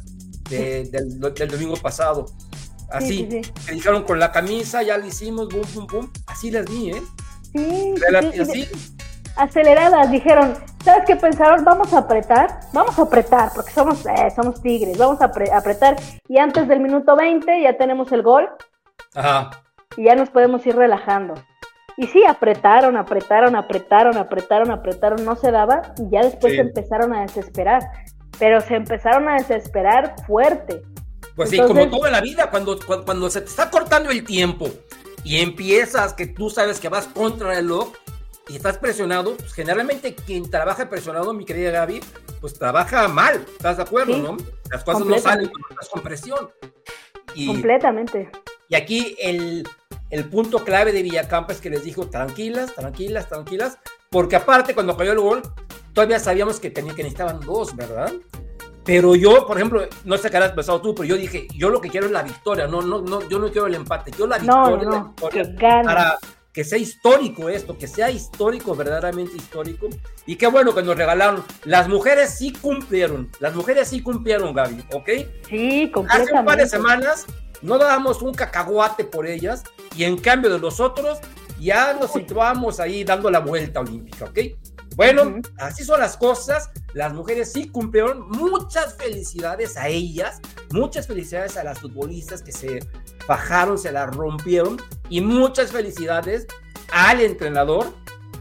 del, 0.48 0.92
del 0.92 1.48
domingo 1.48 1.74
pasado 1.74 2.26
Así, 2.90 3.28
me 3.66 3.72
dijeron 3.72 4.02
con 4.02 4.18
la 4.18 4.32
camisa, 4.32 4.82
ya 4.82 4.98
lo 4.98 5.06
hicimos, 5.06 5.48
boom, 5.48 5.66
boom, 5.74 5.86
boom. 5.86 6.12
Así 6.26 6.50
las 6.50 6.66
vi, 6.68 6.90
¿eh? 6.90 7.02
Sí, 7.52 7.94
sí, 8.52 8.68
Aceleradas, 9.36 10.10
dijeron, 10.10 10.54
¿sabes 10.84 11.04
qué 11.06 11.16
pensaron? 11.16 11.64
Vamos 11.64 11.92
a 11.94 11.98
apretar, 11.98 12.60
vamos 12.72 12.98
a 12.98 13.02
apretar, 13.02 13.50
porque 13.54 13.70
somos, 13.70 14.04
eh, 14.06 14.30
somos 14.34 14.60
tigres, 14.60 14.98
vamos 14.98 15.20
a 15.20 15.26
apretar. 15.26 15.96
Y 16.28 16.38
antes 16.38 16.68
del 16.68 16.80
minuto 16.80 17.16
20 17.16 17.62
ya 17.62 17.76
tenemos 17.76 18.12
el 18.12 18.22
gol. 18.22 18.48
Ajá. 19.14 19.50
Y 19.96 20.04
ya 20.04 20.14
nos 20.14 20.30
podemos 20.30 20.66
ir 20.66 20.76
relajando. 20.76 21.34
Y 21.96 22.06
sí, 22.06 22.24
apretaron, 22.24 22.96
apretaron, 22.96 23.56
apretaron, 23.56 24.16
apretaron, 24.16 24.70
apretaron, 24.70 25.24
no 25.24 25.36
se 25.36 25.50
daba. 25.50 25.82
Y 25.98 26.10
ya 26.10 26.22
después 26.22 26.54
se 26.54 26.60
empezaron 26.60 27.14
a 27.14 27.22
desesperar. 27.22 27.82
Pero 28.38 28.60
se 28.60 28.76
empezaron 28.76 29.28
a 29.28 29.34
desesperar 29.34 30.14
fuerte. 30.26 30.82
Pues 31.40 31.48
sí, 31.48 31.56
como 31.56 31.88
toda 31.88 32.10
la 32.10 32.20
vida, 32.20 32.50
cuando, 32.50 32.78
cuando, 33.06 33.30
se 33.30 33.40
te 33.40 33.46
está 33.46 33.70
cortando 33.70 34.10
el 34.10 34.24
tiempo 34.24 34.68
y 35.24 35.38
empiezas 35.38 36.12
que 36.12 36.26
tú 36.26 36.50
sabes 36.50 36.78
que 36.78 36.90
vas 36.90 37.06
contra 37.06 37.52
el 37.52 37.56
reloj 37.62 37.94
y 38.48 38.56
estás 38.56 38.76
presionado, 38.76 39.38
pues 39.38 39.54
generalmente 39.54 40.14
quien 40.14 40.50
trabaja 40.50 40.90
presionado, 40.90 41.32
mi 41.32 41.46
querida 41.46 41.70
Gaby, 41.70 42.00
pues 42.42 42.52
trabaja 42.58 43.08
mal, 43.08 43.42
¿estás 43.52 43.78
de 43.78 43.84
acuerdo, 43.84 44.18
no? 44.18 44.36
Las 44.70 44.84
cosas 44.84 45.06
no 45.06 45.18
salen 45.18 45.48
cuando 45.48 45.68
estás 45.70 45.88
con 45.88 46.02
presión. 46.02 46.50
Completamente. 47.46 48.30
Y 48.68 48.74
aquí 48.74 49.16
el, 49.18 49.66
el 50.10 50.24
punto 50.26 50.62
clave 50.62 50.92
de 50.92 51.02
Villacampa 51.02 51.54
es 51.54 51.62
que 51.62 51.70
les 51.70 51.84
dijo, 51.84 52.10
tranquilas, 52.10 52.74
tranquilas, 52.74 53.30
tranquilas, 53.30 53.78
porque 54.10 54.36
aparte 54.36 54.74
cuando 54.74 54.94
cayó 54.94 55.12
el 55.12 55.20
gol, 55.20 55.40
todavía 55.94 56.18
sabíamos 56.18 56.60
que, 56.60 56.68
tenía, 56.68 56.94
que 56.94 57.02
necesitaban 57.02 57.40
dos, 57.40 57.74
¿verdad? 57.74 58.12
Pero 58.90 59.14
yo, 59.14 59.46
por 59.46 59.56
ejemplo, 59.56 59.86
no 60.04 60.18
sé 60.18 60.28
qué 60.32 60.38
has 60.38 60.50
pensado 60.50 60.80
tú, 60.80 60.96
pero 60.96 61.04
yo 61.04 61.14
dije, 61.14 61.46
yo 61.54 61.70
lo 61.70 61.80
que 61.80 61.88
quiero 61.88 62.06
es 62.06 62.12
la 62.12 62.24
victoria, 62.24 62.66
no, 62.66 62.82
no, 62.82 63.00
no, 63.00 63.20
yo 63.28 63.38
no 63.38 63.48
quiero 63.52 63.68
el 63.68 63.76
empate, 63.76 64.10
yo 64.18 64.26
la 64.26 64.38
victoria, 64.38 64.90
la 64.90 65.04
victoria 65.04 65.82
para 65.84 66.18
que 66.52 66.64
sea 66.64 66.76
histórico 66.76 67.48
esto, 67.48 67.78
que 67.78 67.86
sea 67.86 68.10
histórico, 68.10 68.74
verdaderamente 68.74 69.36
histórico. 69.36 69.86
Y 70.26 70.34
qué 70.34 70.48
bueno 70.48 70.74
que 70.74 70.82
nos 70.82 70.96
regalaron. 70.96 71.44
Las 71.64 71.88
mujeres 71.88 72.36
sí 72.36 72.52
cumplieron, 72.52 73.30
las 73.38 73.54
mujeres 73.54 73.86
sí 73.86 74.02
cumplieron, 74.02 74.52
Gaby, 74.52 74.84
¿ok? 74.92 75.08
Sí, 75.48 75.88
completamente. 75.94 76.32
Hace 76.32 76.40
un 76.40 76.44
par 76.44 76.58
de 76.58 76.68
semanas 76.68 77.26
no 77.62 77.78
dábamos 77.78 78.22
un 78.22 78.34
cacahuate 78.34 79.04
por 79.04 79.24
ellas 79.28 79.62
y 79.96 80.02
en 80.02 80.16
cambio 80.16 80.50
de 80.50 80.58
nosotros 80.58 81.20
ya 81.60 81.92
nos 81.92 82.12
situamos 82.12 82.80
ahí 82.80 83.04
dando 83.04 83.30
la 83.30 83.38
vuelta 83.38 83.78
olímpica, 83.78 84.24
¿ok? 84.24 84.38
Bueno, 85.00 85.40
así 85.56 85.82
son 85.82 86.00
las 86.00 86.18
cosas. 86.18 86.68
Las 86.92 87.14
mujeres 87.14 87.50
sí 87.52 87.68
cumplieron. 87.70 88.28
Muchas 88.28 88.96
felicidades 88.96 89.78
a 89.78 89.88
ellas. 89.88 90.42
Muchas 90.72 91.06
felicidades 91.06 91.56
a 91.56 91.64
las 91.64 91.78
futbolistas 91.78 92.42
que 92.42 92.52
se 92.52 92.80
bajaron, 93.26 93.78
se 93.78 93.92
la 93.92 94.04
rompieron. 94.04 94.76
Y 95.08 95.22
muchas 95.22 95.72
felicidades 95.72 96.46
al 96.92 97.22
entrenador 97.22 97.94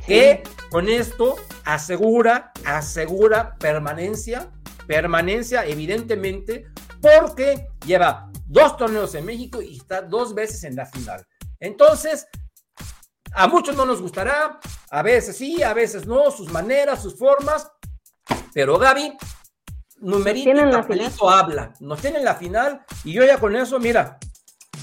que 0.05 0.43
con 0.69 0.89
esto 0.89 1.37
asegura, 1.63 2.51
asegura 2.65 3.55
permanencia, 3.55 4.51
permanencia 4.85 5.65
evidentemente, 5.65 6.67
porque 7.01 7.69
lleva 7.85 8.29
dos 8.47 8.75
torneos 8.75 9.15
en 9.15 9.23
México 9.23 9.61
y 9.61 9.77
está 9.77 10.01
dos 10.01 10.35
veces 10.35 10.65
en 10.65 10.75
la 10.75 10.85
final. 10.85 11.25
Entonces, 11.61 12.27
a 13.33 13.47
muchos 13.47 13.75
no 13.75 13.85
nos 13.85 14.01
gustará, 14.01 14.59
a 14.89 15.01
veces 15.01 15.37
sí, 15.37 15.61
a 15.63 15.73
veces 15.73 16.05
no, 16.05 16.31
sus 16.31 16.51
maneras, 16.51 17.01
sus 17.01 17.17
formas, 17.17 17.71
pero 18.53 18.77
Gaby, 18.77 19.17
numerito 20.01 20.49
y 20.49 20.71
papelito 20.71 21.29
habla, 21.29 21.73
nos 21.79 22.01
tienen 22.01 22.23
la 22.23 22.35
final 22.35 22.83
y 23.03 23.13
yo 23.13 23.23
ya 23.23 23.37
con 23.37 23.55
eso, 23.55 23.79
mira, 23.79 24.17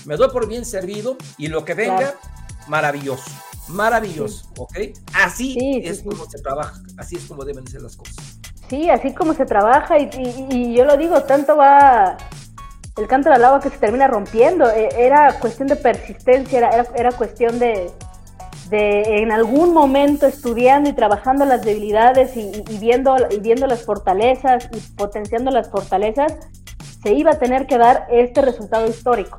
me 0.05 0.17
doy 0.17 0.31
por 0.31 0.47
bien 0.47 0.65
servido 0.65 1.17
y 1.39 1.49
lo 1.49 1.65
que 1.65 1.75
venga, 1.75 2.15
maravilloso, 2.69 3.31
maravilloso, 3.69 4.49
¿ok? 4.59 4.79
Así 5.15 5.83
es 5.85 6.03
como 6.03 6.27
se 6.27 6.41
trabaja, 6.41 6.81
así 6.99 7.17
es 7.17 7.25
como 7.27 7.45
deben 7.45 7.67
ser 7.67 7.83
las 7.83 7.97
cosas. 7.97 8.15
Sí, 8.69 8.91
así 8.91 9.15
como 9.15 9.35
se 9.35 9.47
trabaja 9.47 9.99
y, 9.99 10.75
yo 10.75 10.85
lo 10.85 10.97
digo, 10.97 11.23
tanto 11.23 11.57
va 11.57 12.17
el 12.97 13.07
canto 13.07 13.31
del 13.31 13.45
agua 13.45 13.61
que 13.61 13.71
se 13.71 13.79
termina 13.79 14.09
rompiendo, 14.09 14.69
e, 14.71 14.89
era 14.97 15.39
cuestión 15.39 15.69
de 15.69 15.77
persistencia, 15.77 16.59
era, 16.59 16.87
era 16.97 17.13
cuestión 17.13 17.59
de, 17.59 17.93
de 18.71 19.23
en 19.23 19.33
algún 19.33 19.73
momento 19.73 20.27
estudiando 20.27 20.91
y 20.91 20.93
trabajando 20.93 21.45
las 21.45 21.63
debilidades 21.63 22.37
y, 22.37 22.63
viendo, 22.79 23.17
y 23.31 23.41
viendo 23.41 23.67
las 23.67 23.85
fortalezas 23.85 24.69
y 24.73 24.81
potenciando 24.97 25.51
las 25.51 25.71
fortalezas, 25.71 26.37
se 27.03 27.13
iba 27.13 27.33
a 27.33 27.39
tener 27.39 27.67
que 27.67 27.79
dar 27.79 28.07
este 28.11 28.43
resultado 28.43 28.87
histórico. 28.87 29.37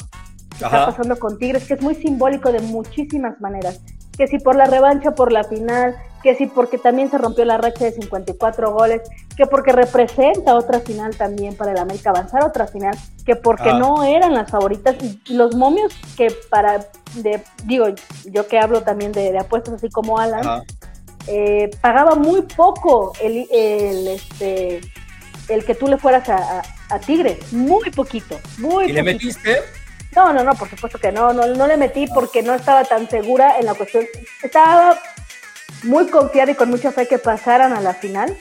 está 0.51 0.85
pasando 0.85 1.17
con 1.17 1.37
Tigres, 1.37 1.67
que 1.67 1.73
es 1.73 1.81
muy 1.81 1.95
simbólico 1.95 2.51
de 2.51 2.61
muchísimas 2.61 3.39
maneras. 3.41 3.81
Que 4.17 4.27
si 4.27 4.39
por 4.39 4.55
la 4.55 4.65
revancha, 4.65 5.11
por 5.11 5.31
la 5.31 5.43
final, 5.43 5.95
que 6.27 6.35
sí 6.35 6.47
porque 6.47 6.77
también 6.77 7.09
se 7.09 7.17
rompió 7.17 7.45
la 7.45 7.57
racha 7.57 7.85
de 7.85 7.93
54 7.93 8.73
goles, 8.73 9.01
que 9.37 9.45
porque 9.45 9.71
representa 9.71 10.55
otra 10.55 10.81
final 10.81 11.15
también 11.15 11.55
para 11.55 11.71
el 11.71 11.77
América 11.77 12.09
avanzar 12.09 12.43
otra 12.43 12.67
final, 12.67 12.97
que 13.25 13.37
porque 13.37 13.69
ah. 13.69 13.79
no 13.79 14.03
eran 14.03 14.33
las 14.33 14.51
favoritas 14.51 14.97
y 15.01 15.33
los 15.33 15.55
momios 15.55 15.93
que 16.17 16.27
para, 16.49 16.85
de, 17.15 17.41
digo, 17.63 17.85
yo 18.25 18.45
que 18.45 18.59
hablo 18.59 18.81
también 18.81 19.13
de, 19.13 19.39
apuestas 19.39 19.75
así 19.75 19.89
como 19.89 20.19
Alan, 20.19 20.63
eh, 21.27 21.69
pagaba 21.79 22.15
muy 22.15 22.41
poco 22.41 23.13
el, 23.21 23.47
el, 23.49 24.07
este, 24.09 24.81
el 25.47 25.63
que 25.63 25.75
tú 25.75 25.87
le 25.87 25.97
fueras 25.97 26.27
a, 26.27 26.61
a, 26.89 26.99
Tigre, 26.99 27.39
muy 27.51 27.89
poquito, 27.91 28.37
muy 28.57 28.89
¿Y 28.89 28.91
le 28.91 29.03
metiste? 29.03 29.59
No, 30.13 30.33
no, 30.33 30.43
no, 30.43 30.55
por 30.55 30.69
supuesto 30.69 30.99
que 30.99 31.13
no, 31.13 31.31
no, 31.31 31.47
no 31.47 31.67
le 31.67 31.77
metí 31.77 32.05
porque 32.07 32.43
no 32.43 32.53
estaba 32.53 32.83
tan 32.83 33.09
segura 33.09 33.59
en 33.59 33.65
la 33.65 33.75
cuestión, 33.75 34.03
estaba 34.43 34.99
muy 35.83 36.07
confiada 36.07 36.51
y 36.51 36.55
con 36.55 36.69
mucha 36.69 36.91
fe 36.91 37.07
que 37.07 37.17
pasaran 37.17 37.73
a 37.73 37.81
la 37.81 37.93
final, 37.93 38.35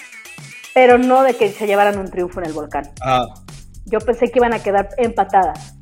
pero 0.74 0.98
no 0.98 1.22
de 1.22 1.34
que 1.34 1.50
se 1.50 1.66
llevaran 1.66 1.98
un 1.98 2.10
triunfo 2.10 2.40
en 2.40 2.46
el 2.46 2.52
volcán. 2.52 2.90
Ah. 3.02 3.26
Yo 3.86 4.00
pensé 4.00 4.30
que 4.30 4.38
iban 4.38 4.52
a 4.52 4.62
quedar 4.62 4.88
empatadas. 4.98 5.74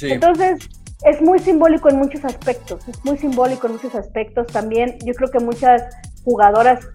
Entonces, 0.00 0.68
es 1.04 1.20
muy 1.20 1.38
simbólico 1.38 1.88
en 1.88 1.96
muchos 1.96 2.24
aspectos, 2.24 2.86
es 2.88 3.04
muy 3.04 3.18
simbólico 3.18 3.66
en 3.66 3.74
muchos 3.74 3.94
aspectos. 3.94 4.46
También 4.48 4.98
yo 5.04 5.14
creo 5.14 5.30
que 5.30 5.38
muchas 5.38 5.82
jugadoras 6.24 6.86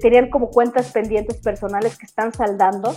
tenían 0.00 0.30
como 0.30 0.50
cuentas 0.50 0.92
pendientes 0.92 1.38
personales 1.38 1.98
que 1.98 2.06
están 2.06 2.32
saldando. 2.32 2.94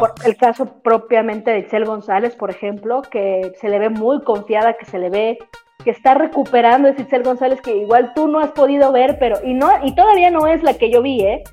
Por 0.00 0.14
el 0.24 0.36
caso 0.36 0.80
propiamente 0.82 1.50
de 1.50 1.58
Excel 1.58 1.84
González, 1.84 2.34
por 2.34 2.50
ejemplo, 2.50 3.02
que 3.02 3.52
se 3.60 3.68
le 3.68 3.78
ve 3.78 3.90
muy 3.90 4.22
confiada, 4.22 4.74
que 4.78 4.86
se 4.86 4.98
le 4.98 5.10
ve 5.10 5.38
que 5.84 5.90
está 5.90 6.14
recuperando 6.14 6.88
es 6.88 6.98
Itzel 6.98 7.22
González, 7.22 7.60
que 7.60 7.76
igual 7.76 8.12
tú 8.14 8.28
no 8.28 8.40
has 8.40 8.50
podido 8.52 8.92
ver, 8.92 9.18
pero, 9.18 9.38
y 9.44 9.54
no, 9.54 9.70
y 9.84 9.94
todavía 9.94 10.30
no 10.30 10.46
es 10.46 10.62
la 10.62 10.74
que 10.74 10.90
yo 10.90 11.02
vi, 11.02 11.20
¿eh? 11.20 11.44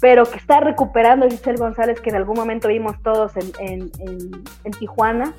Pero 0.00 0.24
que 0.24 0.38
está 0.38 0.60
recuperando 0.60 1.26
Itzel 1.26 1.56
González, 1.56 2.00
que 2.00 2.10
en 2.10 2.16
algún 2.16 2.36
momento 2.36 2.68
vimos 2.68 2.96
todos 3.02 3.32
en, 3.36 3.52
en, 3.58 3.90
en, 4.64 4.70
Tijuana. 4.72 5.34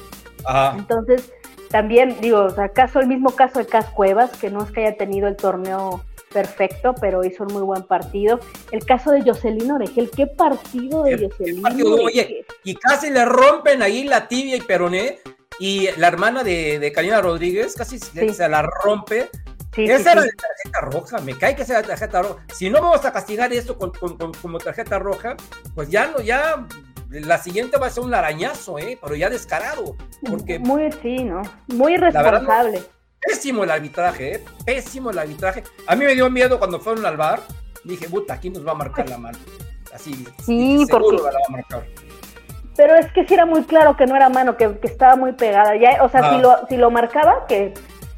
Ajá. 0.46 0.76
Entonces, 0.78 1.32
también, 1.70 2.16
digo, 2.22 2.42
o 2.42 2.50
sea, 2.50 2.70
caso, 2.70 3.00
el 3.00 3.08
mismo 3.08 3.32
caso 3.32 3.60
de 3.60 3.66
Cas 3.66 3.90
Cuevas, 3.90 4.32
que 4.38 4.50
no 4.50 4.64
es 4.64 4.72
que 4.72 4.86
haya 4.86 4.98
tenido 4.98 5.28
el 5.28 5.36
torneo 5.36 6.04
perfecto, 6.32 6.94
pero 7.00 7.24
hizo 7.24 7.44
un 7.46 7.54
muy 7.54 7.62
buen 7.64 7.84
partido. 7.84 8.40
El 8.72 8.86
caso 8.86 9.12
de 9.12 9.22
Jocelyn 9.22 9.72
Oregel, 9.72 10.12
qué 10.12 10.28
partido 10.28 11.04
de 11.04 11.12
¿Qué- 11.12 11.18
qué 11.18 11.30
Jocelyn. 11.56 11.86
Oye, 12.04 12.46
y 12.64 12.76
casi 12.76 13.10
le 13.10 13.26
rompen 13.26 13.82
ahí 13.82 14.04
la 14.04 14.28
tibia 14.28 14.58
y 14.58 14.62
peroné. 14.62 15.20
Y 15.60 15.90
la 15.98 16.08
hermana 16.08 16.44
de, 16.44 16.80
de 16.80 16.92
Karina 16.92 17.22
Rodríguez 17.22 17.76
casi 17.76 18.00
se- 18.00 18.28
Sí. 18.28 18.34
se 18.34 18.50
la 18.50 18.62
rompe. 18.84 19.30
Sí, 19.74 19.88
sí, 19.88 19.92
Esa 19.92 20.14
era 20.14 20.22
sí. 20.22 20.30
de 20.30 20.34
tarjeta 20.36 20.82
roja, 20.82 21.18
me 21.20 21.38
cae 21.38 21.56
que 21.56 21.66
sea 21.66 21.82
de 21.82 21.88
tarjeta 21.90 22.22
roja. 22.22 22.46
Si 22.54 22.70
no 22.70 22.82
vamos 22.82 23.04
a 23.06 23.12
castigar 23.12 23.52
esto 23.54 23.78
con, 23.78 23.92
con- 23.92 24.18
con- 24.18 24.34
como 24.34 24.58
tarjeta 24.58 25.00
roja, 25.00 25.36
pues 25.74 25.90
ya 25.90 26.08
no, 26.08 26.22
ya 26.22 26.66
la 27.10 27.38
siguiente 27.38 27.78
va 27.78 27.88
a 27.88 27.90
ser 27.90 28.04
un 28.04 28.14
arañazo, 28.14 28.80
¿eh? 28.80 28.98
Pero 29.02 29.16
ya 29.16 29.30
descarado. 29.30 29.96
Porque 30.30 30.60
Muy, 30.60 30.92
sí, 31.02 31.24
¿no? 31.24 31.42
Muy 31.68 31.98
verdad, 31.98 32.22
irresponsable. 32.26 32.84
pésimo 33.20 33.64
el 33.66 33.72
arbitraje, 33.72 34.36
¿eh? 34.36 34.46
Pésimo 34.66 35.10
el 35.12 35.20
arbitraje. 35.20 35.64
A 35.88 35.96
mí 35.96 36.06
me 36.06 36.14
dio 36.16 36.30
miedo 36.30 36.58
cuando 36.58 36.80
fueron 36.80 37.06
al 37.06 37.18
bar. 37.18 37.42
Dije, 37.84 38.08
puta, 38.10 38.34
aquí 38.36 38.50
nos 38.50 38.66
va 38.66 38.72
a 38.72 38.76
marcar 38.76 39.08
la 39.10 39.18
mano. 39.18 39.38
Así, 39.94 40.26
Sí, 40.46 40.86
seguro 40.86 41.18
porque- 41.18 41.24
la 41.24 41.32
va 41.32 41.40
a 41.48 41.52
marcar. 41.52 41.86
Pero 42.78 42.96
es 42.96 43.12
que 43.14 43.26
sí 43.26 43.34
era 43.34 43.46
muy 43.46 43.64
claro 43.64 43.96
que 43.96 44.06
no 44.06 44.16
era 44.16 44.30
mano, 44.30 44.58
que, 44.58 44.78
que 44.80 44.88
estaba 44.88 45.16
muy 45.16 45.32
pegada. 45.34 45.76
Ya, 45.78 46.04
o 46.04 46.10
sea, 46.10 46.22
Ah. 46.24 46.36
si, 46.36 46.42
lo, 46.42 46.68
si 46.70 46.78
lo 46.78 46.92
marcaba, 46.92 47.46
que 47.48 47.74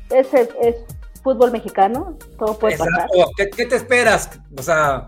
es, 0.09 0.33
es 0.33 0.75
fútbol 1.23 1.51
mexicano, 1.51 2.17
todo 2.39 2.57
puede 2.57 2.77
pasar. 2.77 3.07
¿Qué, 3.35 3.49
qué 3.49 3.65
te 3.65 3.75
esperas? 3.75 4.39
O 4.57 4.61
sea, 4.61 5.07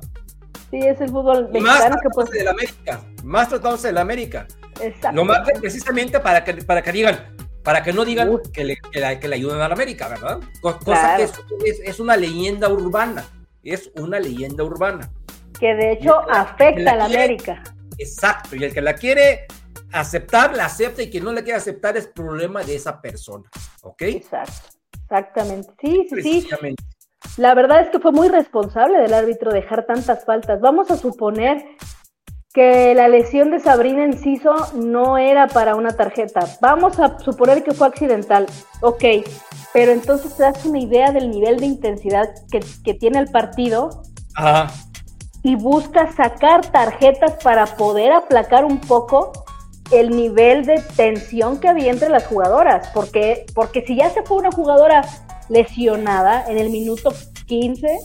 Sí, 0.69 0.77
es 0.77 1.01
el 1.01 1.09
fútbol 1.09 1.45
más 1.45 1.51
mexicano 1.51 1.95
que 1.95 2.09
tratándose 2.09 2.11
pues 2.13 2.29
del 2.31 2.47
América. 2.47 2.99
Más 3.23 3.49
tratándose 3.49 3.87
del 3.87 3.97
América. 3.97 4.45
exacto. 4.81 5.15
Lo 5.15 5.25
marcan 5.25 5.59
precisamente 5.59 6.19
para 6.19 6.43
que, 6.43 6.53
para 6.55 6.81
que 6.83 6.91
digan, 6.91 7.17
para 7.63 7.81
que 7.81 7.91
no 7.91 8.05
digan 8.05 8.29
que 8.53 8.63
le, 8.63 8.77
que, 8.91 8.99
la- 8.99 9.19
que 9.19 9.27
le 9.27 9.35
ayuden 9.37 9.61
a 9.61 9.67
la 9.67 9.73
América, 9.73 10.07
¿verdad? 10.09 10.39
Co- 10.61 10.77
Cosa 10.77 11.15
Claro. 11.15 11.17
que 11.17 11.23
es, 11.69 11.79
es- 11.79 11.87
es 11.89 11.99
una 11.99 12.15
leyenda 12.15 12.69
urbana. 12.69 13.25
Es 13.63 13.89
una 13.95 14.19
leyenda 14.19 14.63
urbana. 14.63 15.09
que 15.59 15.73
de 15.75 15.91
hecho 15.93 16.21
Y- 16.27 16.31
afecta 16.37 16.91
a 16.91 16.95
la 16.97 17.05
América. 17.05 17.63
Exacto. 17.99 18.55
Y 18.55 18.63
el 18.63 18.73
que 18.73 18.81
la 18.81 18.95
quiere 18.95 19.45
aceptar, 19.91 20.55
la 20.55 20.65
acepta. 20.65 21.01
Y 21.03 21.09
quien 21.09 21.23
no 21.23 21.31
la 21.31 21.43
quiere 21.43 21.57
aceptar 21.57 21.97
es 21.97 22.07
problema 22.07 22.63
de 22.63 22.75
esa 22.75 23.01
persona. 23.01 23.49
¿Ok? 23.83 24.01
Exacto. 24.03 24.77
Exactamente. 25.03 25.71
Sí, 25.81 26.07
sí, 26.09 26.21
sí. 26.21 26.75
La 27.37 27.53
verdad 27.53 27.81
es 27.81 27.89
que 27.89 27.99
fue 27.99 28.11
muy 28.11 28.29
responsable 28.29 28.99
del 28.99 29.13
árbitro 29.13 29.51
dejar 29.51 29.85
tantas 29.85 30.25
faltas. 30.25 30.61
Vamos 30.61 30.89
a 30.91 30.97
suponer 30.97 31.63
que 32.53 32.95
la 32.95 33.07
lesión 33.07 33.51
de 33.51 33.59
Sabrina 33.59 34.03
Enciso 34.03 34.53
no 34.75 35.17
era 35.17 35.47
para 35.47 35.75
una 35.75 35.91
tarjeta. 35.91 36.41
Vamos 36.61 36.99
a 36.99 37.19
suponer 37.19 37.63
que 37.63 37.73
fue 37.73 37.87
accidental. 37.87 38.45
Ok, 38.81 39.03
pero 39.73 39.91
entonces 39.91 40.35
te 40.35 40.43
das 40.43 40.65
una 40.65 40.79
idea 40.79 41.11
del 41.11 41.29
nivel 41.29 41.59
de 41.59 41.65
intensidad 41.65 42.29
que, 42.51 42.61
que 42.83 42.93
tiene 42.93 43.19
el 43.19 43.27
partido 43.27 44.03
Ajá. 44.35 44.71
Y 45.43 45.55
buscas 45.55 46.15
sacar 46.15 46.65
tarjetas 46.71 47.41
para 47.43 47.65
poder 47.65 48.11
aplacar 48.11 48.65
un 48.65 48.79
poco 48.79 49.31
el 49.91 50.09
nivel 50.11 50.65
de 50.65 50.81
tensión 50.95 51.59
que 51.59 51.67
había 51.67 51.91
entre 51.91 52.09
las 52.09 52.27
jugadoras. 52.27 52.89
Porque, 52.93 53.45
porque 53.55 53.83
si 53.85 53.95
ya 53.95 54.09
se 54.09 54.23
fue 54.23 54.37
una 54.37 54.51
jugadora 54.51 55.01
lesionada 55.49 56.45
en 56.47 56.57
el 56.57 56.69
minuto 56.69 57.11
15, 57.47 57.97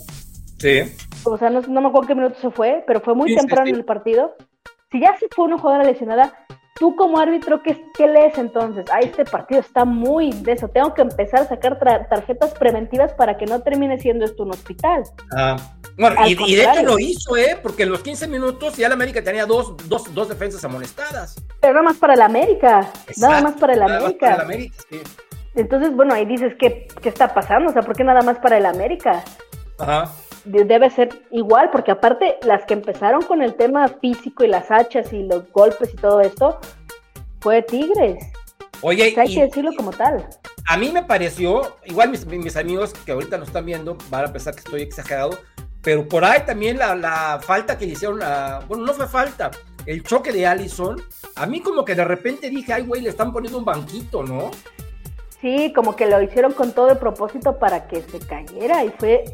Sí. 0.58 0.80
o 1.24 1.36
sea, 1.36 1.50
no, 1.50 1.60
no 1.60 1.80
me 1.82 1.88
acuerdo 1.88 2.08
qué 2.08 2.14
minuto 2.14 2.36
se 2.40 2.50
fue, 2.50 2.82
pero 2.86 3.00
fue 3.00 3.14
muy 3.14 3.26
15, 3.28 3.40
temprano 3.40 3.66
sí. 3.66 3.70
en 3.70 3.76
el 3.76 3.84
partido. 3.84 4.34
Si 4.90 5.00
ya 5.00 5.14
se 5.18 5.26
fue 5.34 5.44
una 5.44 5.58
jugadora 5.58 5.84
lesionada, 5.84 6.32
tú 6.74 6.96
como 6.96 7.18
árbitro, 7.18 7.62
¿qué, 7.62 7.84
qué 7.96 8.06
lees 8.08 8.36
entonces? 8.36 8.84
Ah, 8.92 9.00
este 9.00 9.24
partido 9.24 9.60
está 9.60 9.84
muy 9.84 10.32
de 10.32 10.52
eso. 10.52 10.68
Tengo 10.68 10.92
que 10.92 11.02
empezar 11.02 11.40
a 11.40 11.46
sacar 11.48 11.78
tarjetas 12.08 12.52
preventivas 12.54 13.12
para 13.12 13.36
que 13.36 13.46
no 13.46 13.60
termine 13.62 13.98
siendo 14.00 14.24
esto 14.24 14.42
un 14.42 14.50
hospital. 14.50 15.04
Ah, 15.36 15.56
Bueno, 15.96 16.16
y, 16.26 16.32
y 16.52 16.56
de 16.56 16.64
hecho 16.64 16.82
lo 16.82 16.98
hizo, 16.98 17.36
¿eh? 17.36 17.58
Porque 17.62 17.84
en 17.84 17.90
los 17.90 18.00
15 18.02 18.26
minutos 18.26 18.76
ya 18.76 18.88
la 18.88 18.94
América 18.94 19.22
tenía 19.22 19.46
dos, 19.46 19.76
dos, 19.88 20.12
dos 20.12 20.28
defensas 20.28 20.64
amonestadas. 20.64 21.36
Pero 21.60 21.74
nada 21.74 21.84
más 21.84 21.96
para 21.96 22.14
el 22.14 22.22
América. 22.22 22.90
nada 23.18 23.40
más 23.40 23.54
para 23.54 23.74
el 23.74 23.78
nada 23.80 23.92
más 23.94 24.02
América. 24.02 24.26
para 24.26 24.34
el 24.34 24.40
América, 24.42 24.76
sí. 24.90 25.00
Entonces, 25.54 25.94
bueno, 25.94 26.14
ahí 26.14 26.24
dices, 26.26 26.54
¿qué, 26.58 26.88
¿qué 27.00 27.08
está 27.08 27.32
pasando? 27.32 27.70
O 27.70 27.72
sea, 27.72 27.82
¿por 27.82 27.94
qué 27.96 28.02
nada 28.02 28.22
más 28.22 28.38
para 28.40 28.58
el 28.58 28.66
América? 28.66 29.22
Ajá. 29.78 30.10
De- 30.44 30.64
Debe 30.64 30.90
ser 30.90 31.08
igual, 31.30 31.70
porque 31.70 31.90
aparte, 31.90 32.38
las 32.42 32.64
que 32.66 32.74
empezaron 32.74 33.22
con 33.22 33.42
el 33.42 33.54
tema 33.54 33.88
físico 33.88 34.44
y 34.44 34.48
las 34.48 34.70
hachas 34.70 35.12
y 35.12 35.22
los 35.22 35.50
golpes 35.52 35.92
y 35.92 35.96
todo 35.96 36.20
esto, 36.20 36.58
fue 37.40 37.62
Tigres. 37.62 38.24
Oye, 38.82 39.10
O 39.10 39.14
sea, 39.14 39.22
hay 39.22 39.32
y- 39.32 39.34
que 39.36 39.42
decirlo 39.46 39.70
como 39.76 39.90
tal. 39.92 40.26
a 40.68 40.76
mí 40.76 40.90
me 40.90 41.02
pareció, 41.02 41.76
igual 41.84 42.10
mis, 42.10 42.26
mis 42.26 42.56
amigos 42.56 42.92
que 43.04 43.12
ahorita 43.12 43.38
nos 43.38 43.48
están 43.48 43.64
viendo 43.66 43.96
van 44.10 44.26
a 44.26 44.32
pensar 44.32 44.54
que 44.54 44.60
estoy 44.60 44.82
exagerado, 44.82 45.30
pero 45.82 46.06
por 46.08 46.24
ahí 46.24 46.40
también 46.46 46.78
la, 46.78 46.94
la 46.94 47.38
falta 47.42 47.76
que 47.78 47.86
le 47.86 47.92
hicieron, 47.92 48.22
a, 48.22 48.60
bueno, 48.66 48.84
no 48.84 48.92
fue 48.94 49.06
falta, 49.06 49.50
el 49.86 50.02
choque 50.02 50.32
de 50.32 50.46
Allison, 50.46 51.02
a 51.36 51.46
mí 51.46 51.60
como 51.60 51.84
que 51.84 51.94
de 51.94 52.04
repente 52.04 52.48
dije, 52.50 52.72
ay, 52.72 52.82
güey, 52.86 53.02
le 53.02 53.10
están 53.10 53.32
poniendo 53.32 53.58
un 53.58 53.64
banquito, 53.66 54.22
¿no? 54.22 54.50
Sí, 55.42 55.72
como 55.74 55.94
que 55.94 56.06
lo 56.06 56.22
hicieron 56.22 56.52
con 56.52 56.72
todo 56.72 56.88
el 56.90 56.96
propósito 56.98 57.58
para 57.58 57.86
que 57.86 58.00
se 58.00 58.18
cayera 58.20 58.82
y 58.84 58.90
fue 58.98 59.24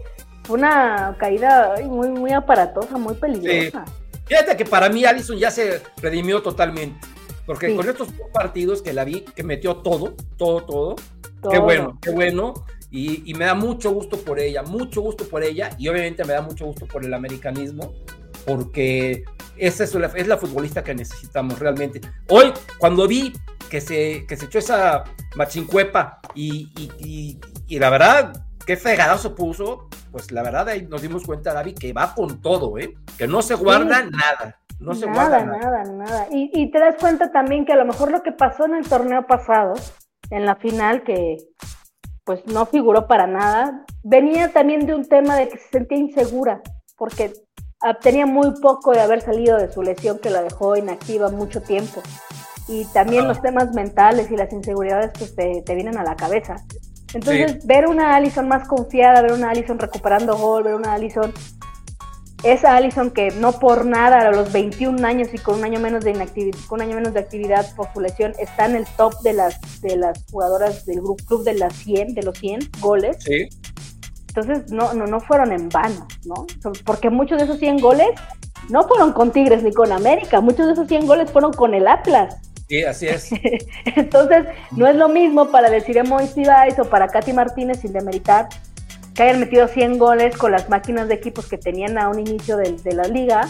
fue 0.50 0.58
una 0.58 1.16
caída 1.18 1.74
muy, 1.84 2.08
muy 2.08 2.32
aparatosa, 2.32 2.98
muy 2.98 3.14
peligrosa. 3.14 3.84
Fíjate 4.26 4.56
que 4.56 4.64
para 4.64 4.88
mí 4.88 5.04
Allison 5.04 5.36
ya 5.38 5.50
se 5.50 5.80
redimió 6.02 6.42
totalmente, 6.42 6.98
porque 7.46 7.68
Sí. 7.68 7.76
con 7.76 7.88
estos 7.88 8.08
dos 8.16 8.28
partidos 8.32 8.82
que 8.82 8.92
la 8.92 9.04
vi, 9.04 9.20
que 9.20 9.42
metió 9.44 9.76
todo, 9.76 10.14
todo, 10.36 10.62
todo, 10.64 10.96
Todo. 11.40 11.52
Qué 11.52 11.58
bueno, 11.58 11.98
qué 12.02 12.10
bueno. 12.10 12.52
Y, 12.90 13.30
y 13.30 13.34
me 13.34 13.44
da 13.46 13.54
mucho 13.54 13.92
gusto 13.92 14.18
por 14.18 14.38
ella, 14.40 14.62
mucho 14.62 15.00
gusto 15.00 15.26
por 15.26 15.42
ella. 15.42 15.70
Y 15.78 15.88
obviamente 15.88 16.22
me 16.24 16.32
da 16.34 16.42
mucho 16.42 16.66
gusto 16.66 16.86
por 16.86 17.02
el 17.04 17.14
americanismo, 17.14 17.94
porque 18.44 19.24
esa 19.56 19.84
es 19.84 19.94
la, 19.94 20.06
es 20.08 20.26
la 20.26 20.36
futbolista 20.36 20.82
que 20.84 20.94
necesitamos 20.94 21.58
realmente. 21.58 22.00
Hoy, 22.28 22.52
cuando 22.78 23.06
vi 23.08 23.32
que 23.70 23.80
se, 23.80 24.26
que 24.26 24.36
se 24.36 24.46
echó 24.46 24.58
esa 24.58 25.04
machincuepa 25.36 26.20
y, 26.34 26.68
y, 26.76 26.90
y- 26.98 27.38
y 27.68 27.78
la 27.78 27.88
verdad, 27.90 28.44
qué 28.70 28.76
fregadazo 28.76 29.35
puso, 29.35 29.88
pues 30.12 30.30
la 30.30 30.44
verdad 30.44 30.68
ahí 30.68 30.87
nos 30.87 31.02
dimos 31.02 31.26
cuenta, 31.26 31.52
David, 31.52 31.76
que 31.76 31.92
va 31.92 32.14
con 32.14 32.40
todo, 32.40 32.78
¿eh? 32.78 32.94
Que 33.18 33.26
no 33.26 33.42
se 33.42 33.56
guarda 33.56 34.04
nada. 34.04 34.61
No 34.78 34.94
se 34.94 35.09
nada, 35.09 35.42
guarda 35.42 35.59
nada. 35.59 35.83
nada, 35.83 35.92
nada. 35.92 36.26
Y, 36.30 36.52
y 36.54 36.70
te 36.70 36.78
das 36.78 36.94
cuenta 37.00 37.33
también 37.33 37.64
que 37.66 37.72
a 37.72 37.76
lo 37.76 37.85
mejor 37.85 38.12
lo 38.12 38.22
que 38.22 38.30
pasó 38.30 38.66
en 38.66 38.76
el 38.76 38.88
torneo 38.88 39.26
pasado, 39.26 39.74
en 40.30 40.46
la 40.46 40.54
final, 40.54 41.02
que 41.02 41.38
pues 42.22 42.46
no 42.46 42.64
figuró 42.64 43.09
para 43.09 43.26
nada, 43.26 43.85
venía 44.04 44.52
también 44.52 44.87
de 44.87 44.94
un 44.94 45.04
tema 45.09 45.35
de 45.35 45.48
que 45.48 45.59
se 45.59 45.68
sentía 45.70 45.98
insegura, 45.98 46.62
porque 46.96 47.33
ah, 47.83 47.94
tenía 47.98 48.24
muy 48.26 48.52
poco 48.61 48.92
de 48.92 49.00
haber 49.00 49.20
salido 49.20 49.59
de 49.59 49.72
su 49.72 49.83
lesión 49.83 50.20
que 50.20 50.30
la 50.30 50.42
dejó 50.42 50.76
inactiva 50.76 51.28
mucho 51.28 51.61
tiempo. 51.61 52.02
Y 52.68 52.85
también 52.92 53.24
Ah. 53.24 53.28
los 53.30 53.42
temas 53.42 53.74
mentales 53.74 54.30
y 54.30 54.37
las 54.37 54.52
inseguridades 54.52 55.11
pues 55.18 55.35
te, 55.35 55.61
te 55.66 55.74
vienen 55.74 55.98
a 55.98 56.04
la 56.04 56.14
cabeza. 56.14 56.54
Entonces, 57.14 57.52
Sí. 57.52 57.58
ver 57.64 57.86
una 57.86 58.14
Allison 58.14 58.46
más 58.48 58.68
confiada, 58.68 59.22
ver 59.22 59.32
una 59.32 59.50
Allison 59.50 59.78
recuperando 59.78 60.36
gol, 60.36 60.62
ver 60.64 60.74
una 60.74 60.92
Allison 60.94 61.32
esa 62.42 62.74
Allison 62.74 63.10
que 63.10 63.30
no 63.32 63.52
por 63.52 63.84
nada 63.84 64.20
a 64.20 64.30
los 64.30 64.50
21 64.50 65.04
años 65.04 65.28
y 65.32 65.38
con 65.38 65.58
un 65.58 65.64
año 65.64 65.78
menos 65.78 66.04
de 66.04 66.12
inactividad, 66.12 66.58
con 66.68 66.80
un 66.80 66.86
año 66.86 66.96
menos 66.96 67.12
de 67.12 67.20
actividad 67.20 67.66
por 67.76 67.92
su 67.92 68.00
lesión 68.00 68.32
está 68.38 68.64
en 68.64 68.76
el 68.76 68.86
top 68.96 69.12
de 69.22 69.34
las 69.34 69.80
de 69.82 69.96
las 69.96 70.24
jugadoras 70.30 70.86
del 70.86 71.02
grupo 71.02 71.22
club 71.26 71.44
de 71.44 71.54
las 71.54 71.74
100 71.74 72.14
de 72.14 72.22
los 72.22 72.38
100 72.38 72.60
goles. 72.80 73.18
Sí, 73.20 73.48
Entonces 74.28 74.70
no 74.72 74.94
no 74.94 75.06
no 75.06 75.20
fueron 75.20 75.52
en 75.52 75.68
vano, 75.68 76.06
¿no? 76.24 76.46
Porque 76.86 77.10
muchos 77.10 77.36
de 77.38 77.44
esos 77.44 77.58
100 77.58 77.78
goles 77.78 78.08
no 78.70 78.84
fueron 78.88 79.12
con 79.12 79.32
Tigres 79.32 79.62
ni 79.62 79.72
con 79.72 79.92
América, 79.92 80.40
muchos 80.40 80.66
de 80.66 80.72
esos 80.72 80.88
100 80.88 81.06
goles 81.06 81.30
fueron 81.30 81.52
con 81.52 81.74
el 81.74 81.86
Atlas. 81.86 82.36
Sí, 82.70 82.85
así 82.85 83.09
es. 83.09 83.30
Entonces, 83.96 84.46
no 84.70 84.87
es 84.87 84.94
lo 84.94 85.09
mismo 85.09 85.50
para 85.50 85.68
decir 85.68 86.02
Moisés 86.04 86.38
Ibáez 86.38 86.78
o 86.78 86.85
para 86.85 87.09
Katy 87.09 87.33
Martínez 87.33 87.80
sin 87.80 87.92
demeritar 87.92 88.48
que 89.14 89.24
hayan 89.24 89.40
metido 89.40 89.66
100 89.66 89.98
goles 89.98 90.37
con 90.37 90.52
las 90.52 90.68
máquinas 90.68 91.09
de 91.09 91.14
equipos 91.14 91.46
que 91.46 91.59
tenían 91.59 91.98
a 91.98 92.09
un 92.09 92.20
inicio 92.20 92.56
de, 92.56 92.72
de 92.72 92.92
la 92.94 93.02
liga, 93.04 93.40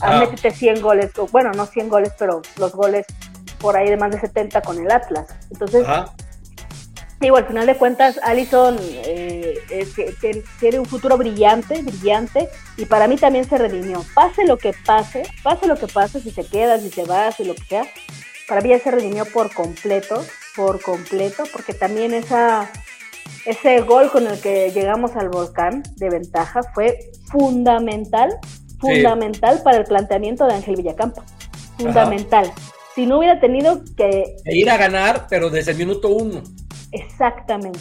a 0.00 0.16
Ah. 0.16 0.18
métete 0.18 0.50
100 0.50 0.82
goles, 0.82 1.16
o, 1.18 1.28
bueno, 1.28 1.52
no 1.52 1.66
100 1.66 1.88
goles, 1.88 2.12
pero 2.18 2.42
los 2.58 2.72
goles 2.72 3.06
por 3.60 3.76
ahí 3.76 3.88
de 3.88 3.96
más 3.96 4.10
de 4.10 4.18
70 4.20 4.60
con 4.62 4.78
el 4.78 4.90
Atlas. 4.90 5.26
Entonces, 5.52 5.86
digo, 7.20 7.36
al 7.36 7.46
final 7.46 7.66
de 7.66 7.76
cuentas, 7.76 8.18
Allison 8.24 8.76
eh, 8.80 9.54
es 9.70 9.94
tiene 10.58 10.80
un 10.80 10.84
futuro 10.86 11.16
brillante, 11.16 11.80
brillante, 11.80 12.48
y 12.76 12.84
para 12.84 13.06
mí 13.06 13.16
también 13.16 13.48
se 13.48 13.56
redimió. 13.56 14.04
Pase 14.14 14.44
lo 14.44 14.58
que 14.58 14.74
pase, 14.84 15.22
pase 15.44 15.66
lo 15.68 15.76
que 15.76 15.86
pase, 15.86 16.20
si 16.20 16.32
se 16.32 16.44
queda, 16.44 16.78
si 16.78 16.90
se 16.90 17.04
va, 17.04 17.30
si 17.32 17.44
lo 17.44 17.54
que 17.54 17.64
sea, 17.64 17.84
para 18.48 18.60
mí 18.60 18.70
ya 18.70 18.78
se 18.78 18.90
redimió 18.90 19.24
por 19.26 19.52
completo, 19.52 20.24
por 20.56 20.80
completo, 20.80 21.44
porque 21.52 21.74
también 21.74 22.14
esa, 22.14 22.70
ese 23.46 23.80
gol 23.80 24.10
con 24.10 24.26
el 24.26 24.40
que 24.40 24.70
llegamos 24.72 25.16
al 25.16 25.28
volcán 25.28 25.82
de 25.96 26.10
ventaja 26.10 26.62
fue 26.74 27.10
fundamental, 27.30 28.38
fundamental 28.78 29.62
para 29.62 29.78
el 29.78 29.84
planteamiento 29.84 30.46
de 30.46 30.54
Ángel 30.54 30.76
Villacampa. 30.76 31.24
Fundamental. 31.78 32.52
si 32.94 33.06
no 33.06 33.18
hubiera 33.18 33.40
tenido 33.40 33.82
que... 33.96 34.36
E 34.44 34.56
ir 34.56 34.70
a 34.70 34.76
ganar, 34.76 35.26
pero 35.28 35.50
desde 35.50 35.72
el 35.72 35.78
minuto 35.78 36.08
uno. 36.08 36.42
Exactamente. 36.92 37.80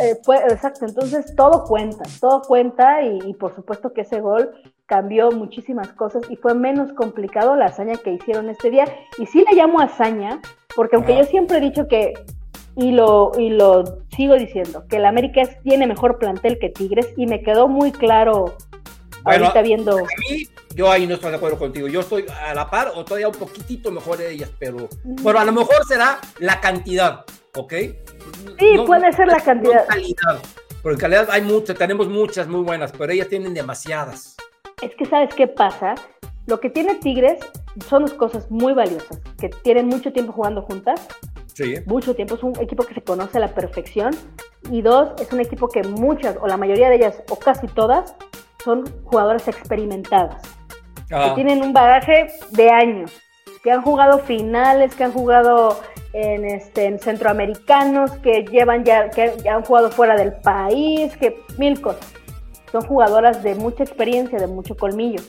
Eh, 0.00 0.16
exacto, 0.50 0.86
entonces 0.86 1.34
todo 1.34 1.64
cuenta, 1.64 2.04
todo 2.20 2.42
cuenta 2.42 3.02
y, 3.02 3.18
y 3.26 3.34
por 3.34 3.52
supuesto 3.56 3.92
que 3.92 4.02
ese 4.02 4.20
gol 4.20 4.52
cambió 4.86 5.30
muchísimas 5.30 5.88
cosas 5.92 6.22
y 6.28 6.36
fue 6.36 6.54
menos 6.54 6.92
complicado 6.92 7.56
la 7.56 7.66
hazaña 7.66 7.96
que 7.96 8.12
hicieron 8.12 8.50
este 8.50 8.70
día. 8.70 8.84
Y 9.18 9.26
sí 9.26 9.44
la 9.44 9.56
llamo 9.56 9.80
hazaña, 9.80 10.40
porque 10.76 10.96
aunque 10.96 11.16
yo 11.16 11.24
siempre 11.24 11.58
he 11.58 11.60
dicho 11.60 11.88
que, 11.88 12.12
y 12.76 12.92
lo, 12.92 13.32
y 13.38 13.50
lo 13.50 13.84
sigo 14.14 14.34
diciendo, 14.34 14.84
que 14.88 14.96
el 14.96 15.06
América 15.06 15.42
tiene 15.62 15.86
mejor 15.86 16.18
plantel 16.18 16.58
que 16.58 16.70
Tigres 16.70 17.12
y 17.16 17.26
me 17.26 17.42
quedó 17.42 17.68
muy 17.68 17.92
claro 17.92 18.56
Bueno, 19.22 19.46
ahorita 19.46 19.62
viendo... 19.62 19.96
A 19.96 20.02
mí, 20.30 20.48
yo 20.74 20.90
ahí 20.90 21.06
no 21.06 21.14
estoy 21.14 21.30
de 21.30 21.36
acuerdo 21.36 21.58
contigo. 21.58 21.86
Yo 21.88 22.00
estoy 22.00 22.26
a 22.28 22.52
la 22.52 22.68
par 22.68 22.92
o 22.94 23.04
todavía 23.04 23.28
un 23.28 23.34
poquitito 23.34 23.90
mejor 23.90 24.18
de 24.18 24.32
ellas, 24.32 24.50
pero 24.58 24.88
bueno, 25.04 25.38
a 25.38 25.44
lo 25.44 25.52
mejor 25.52 25.86
será 25.86 26.18
la 26.40 26.60
cantidad, 26.60 27.24
¿ok? 27.54 27.72
Sí, 28.58 28.76
puede 28.84 29.12
ser 29.12 29.28
la 29.28 29.40
cantidad. 29.40 29.82
No 29.82 29.86
calidad, 29.86 30.42
porque 30.82 30.94
en 30.94 31.00
calidad 31.00 31.28
hay 31.30 31.42
muchas, 31.42 31.78
tenemos 31.78 32.08
muchas 32.08 32.48
muy 32.48 32.62
buenas, 32.62 32.90
pero 32.90 33.12
ellas 33.12 33.28
tienen 33.28 33.54
demasiadas. 33.54 34.36
Es 34.84 34.94
que 34.96 35.06
sabes 35.06 35.34
qué 35.34 35.46
pasa. 35.46 35.94
Lo 36.46 36.60
que 36.60 36.68
tiene 36.68 36.96
Tigres 36.96 37.38
son 37.88 38.02
dos 38.02 38.12
cosas 38.12 38.50
muy 38.50 38.74
valiosas, 38.74 39.18
que 39.40 39.48
tienen 39.48 39.88
mucho 39.88 40.12
tiempo 40.12 40.32
jugando 40.32 40.60
juntas, 40.62 41.08
Sí. 41.54 41.76
mucho 41.86 42.14
tiempo, 42.14 42.34
es 42.34 42.42
un 42.42 42.52
equipo 42.60 42.82
que 42.84 42.94
se 42.94 43.00
conoce 43.02 43.38
a 43.38 43.40
la 43.40 43.48
perfección, 43.48 44.10
y 44.70 44.82
dos, 44.82 45.10
es 45.22 45.32
un 45.32 45.40
equipo 45.40 45.68
que 45.68 45.82
muchas, 45.84 46.36
o 46.40 46.46
la 46.46 46.56
mayoría 46.58 46.90
de 46.90 46.96
ellas, 46.96 47.22
o 47.30 47.36
casi 47.36 47.66
todas, 47.68 48.14
son 48.62 48.84
jugadoras 49.04 49.48
experimentadas, 49.48 50.42
que 51.08 51.14
Ah, 51.14 51.32
tienen 51.34 51.62
un 51.62 51.72
bagaje 51.72 52.26
de 52.50 52.70
años, 52.70 53.10
que 53.62 53.70
han 53.70 53.82
jugado 53.82 54.18
finales, 54.18 54.94
que 54.94 55.04
han 55.04 55.12
jugado 55.12 55.80
en, 56.12 56.44
este, 56.44 56.86
en 56.86 56.98
centroamericanos, 56.98 58.10
que 58.18 58.44
llevan 58.50 58.84
ya, 58.84 59.08
que 59.10 59.32
ya 59.42 59.54
han 59.54 59.64
jugado 59.64 59.90
fuera 59.90 60.16
del 60.16 60.32
país, 60.34 61.16
que 61.16 61.40
mil 61.56 61.80
cosas. 61.80 62.12
Son 62.74 62.82
jugadoras 62.82 63.40
de 63.44 63.54
mucha 63.54 63.84
experiencia, 63.84 64.36
de 64.36 64.48
mucho 64.48 64.76
colmillo. 64.76 65.22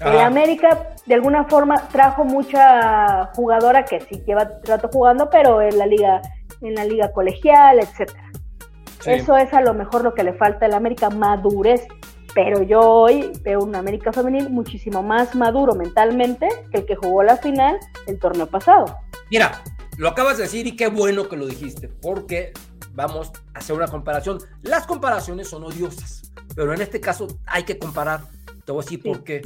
El 0.00 0.16
ah, 0.16 0.24
América, 0.24 0.94
de 1.04 1.14
alguna 1.14 1.44
forma, 1.44 1.76
trajo 1.88 2.24
mucha 2.24 3.26
jugadora 3.34 3.84
que 3.84 4.00
sí 4.00 4.22
lleva 4.26 4.50
rato 4.64 4.88
jugando, 4.90 5.28
pero 5.28 5.60
en 5.60 5.76
la 5.76 5.84
liga, 5.84 6.22
en 6.62 6.74
la 6.74 6.86
liga 6.86 7.12
colegial, 7.12 7.80
etcétera. 7.80 8.32
sí. 9.00 9.10
Eso 9.10 9.36
es 9.36 9.52
a 9.52 9.60
lo 9.60 9.74
mejor 9.74 10.04
lo 10.04 10.14
que 10.14 10.24
le 10.24 10.32
falta 10.32 10.64
al 10.64 10.72
América, 10.72 11.10
madurez. 11.10 11.86
Pero 12.34 12.62
yo 12.62 12.80
hoy 12.80 13.30
veo 13.42 13.62
un 13.62 13.76
América 13.76 14.10
femenil 14.10 14.48
muchísimo 14.48 15.02
más 15.02 15.34
maduro 15.34 15.74
mentalmente 15.74 16.48
que 16.72 16.78
el 16.78 16.86
que 16.86 16.96
jugó 16.96 17.22
la 17.22 17.36
final 17.36 17.76
el 18.06 18.18
torneo 18.18 18.46
pasado. 18.46 18.86
Mira, 19.30 19.62
lo 19.98 20.08
acabas 20.08 20.38
de 20.38 20.44
decir 20.44 20.66
y 20.66 20.76
qué 20.76 20.88
bueno 20.88 21.28
que 21.28 21.36
lo 21.36 21.46
dijiste, 21.46 21.88
porque 21.88 22.54
vamos 22.94 23.32
a 23.52 23.58
hacer 23.58 23.76
una 23.76 23.86
comparación. 23.86 24.38
Las 24.62 24.86
comparaciones 24.86 25.50
son 25.50 25.62
odiosas, 25.62 26.25
pero 26.56 26.72
en 26.74 26.80
este 26.80 27.00
caso 27.00 27.28
hay 27.46 27.62
que 27.64 27.78
comparar. 27.78 28.24
Te 28.64 28.72
voy 28.72 28.80
a 28.80 28.84
decir 28.84 29.00
Sí. 29.02 29.08
por 29.08 29.22
qué. 29.22 29.42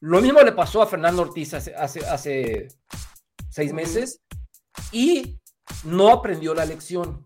Lo 0.00 0.22
mismo 0.22 0.40
le 0.40 0.52
pasó 0.52 0.80
a 0.80 0.86
Fernando 0.86 1.20
Ortiz 1.22 1.52
hace, 1.52 1.74
hace, 1.74 2.06
hace 2.06 2.68
seis 3.50 3.74
meses 3.74 4.20
y 4.92 5.38
no 5.84 6.08
aprendió 6.10 6.54
la 6.54 6.64
lección. 6.64 7.22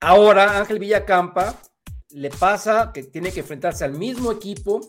Ahora 0.00 0.58
Ángel 0.58 0.78
Villacampa 0.78 1.56
le 2.10 2.30
pasa 2.30 2.92
que 2.92 3.02
tiene 3.02 3.32
que 3.32 3.40
enfrentarse 3.40 3.84
al 3.84 3.92
mismo 3.94 4.30
equipo 4.30 4.80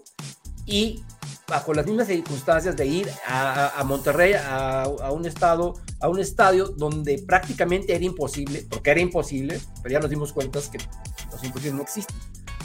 y 0.67 1.03
bajo 1.47 1.73
las 1.73 1.87
mismas 1.87 2.07
circunstancias 2.07 2.75
de 2.75 2.85
ir 2.85 3.09
a, 3.25 3.79
a 3.79 3.83
Monterrey, 3.85 4.33
a, 4.33 4.83
a 4.83 5.11
un 5.11 5.25
estado, 5.25 5.73
a 6.01 6.09
un 6.09 6.19
estadio 6.19 6.67
donde 6.67 7.23
prácticamente 7.25 7.95
era 7.95 8.03
imposible, 8.03 8.67
porque 8.69 8.91
era 8.91 8.99
imposible, 8.99 9.59
pero 9.81 9.93
ya 9.93 9.99
nos 9.99 10.09
dimos 10.09 10.33
cuenta 10.33 10.59
que 10.71 10.77
los 11.31 11.43
imposibles 11.43 11.73
no 11.73 11.81
existen. 11.81 12.15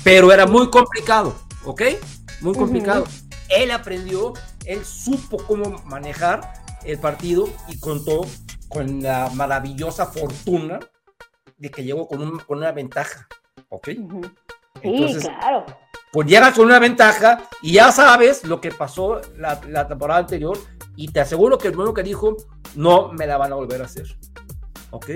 Pero 0.05 0.33
era 0.33 0.47
muy 0.47 0.69
complicado, 0.71 1.35
¿ok? 1.65 1.83
Muy 2.41 2.55
complicado. 2.55 3.05
Él 3.49 3.71
aprendió, 3.71 4.33
él 4.65 4.85
supo 4.85 5.37
cómo 5.47 5.81
manejar 5.85 6.53
el 6.85 6.99
partido 6.99 7.49
y 7.69 7.79
contó 7.79 8.23
con 8.69 9.03
la 9.03 9.31
maravillosa 9.35 10.07
fortuna 10.07 10.81
de 11.59 11.71
que 11.71 11.85
llegó 11.85 12.09
con, 12.09 12.21
un- 12.23 12.39
con 12.41 12.59
una 12.59 12.73
ventaja, 12.73 13.29
¿ok? 13.69 13.89
Ujú. 13.99 14.23
Sí, 14.25 14.89
Entonces, 14.89 15.23
claro. 15.29 15.67
pues 16.11 16.27
llegas 16.27 16.55
con 16.55 16.65
una 16.65 16.79
ventaja 16.81 17.45
y 17.61 17.75
ya 17.75 17.93
sabes 17.93 18.45
lo 18.45 18.61
que 18.61 18.73
pasó 18.73 19.21
la, 19.37 19.61
la 19.69 19.87
temporada 19.87 20.21
anterior 20.21 20.59
y 20.97 21.09
te 21.13 21.21
aseguro 21.21 21.59
que 21.59 21.69
el 21.69 21.77
mismo 21.77 21.95
que 21.95 22.03
dijo, 22.03 22.37
no 22.75 23.13
me 23.13 23.27
la 23.27 23.37
van 23.37 23.53
a 23.53 23.57
volver 23.57 23.83
a 23.83 23.85
hacer. 23.85 24.17
¿Ok? 24.91 25.11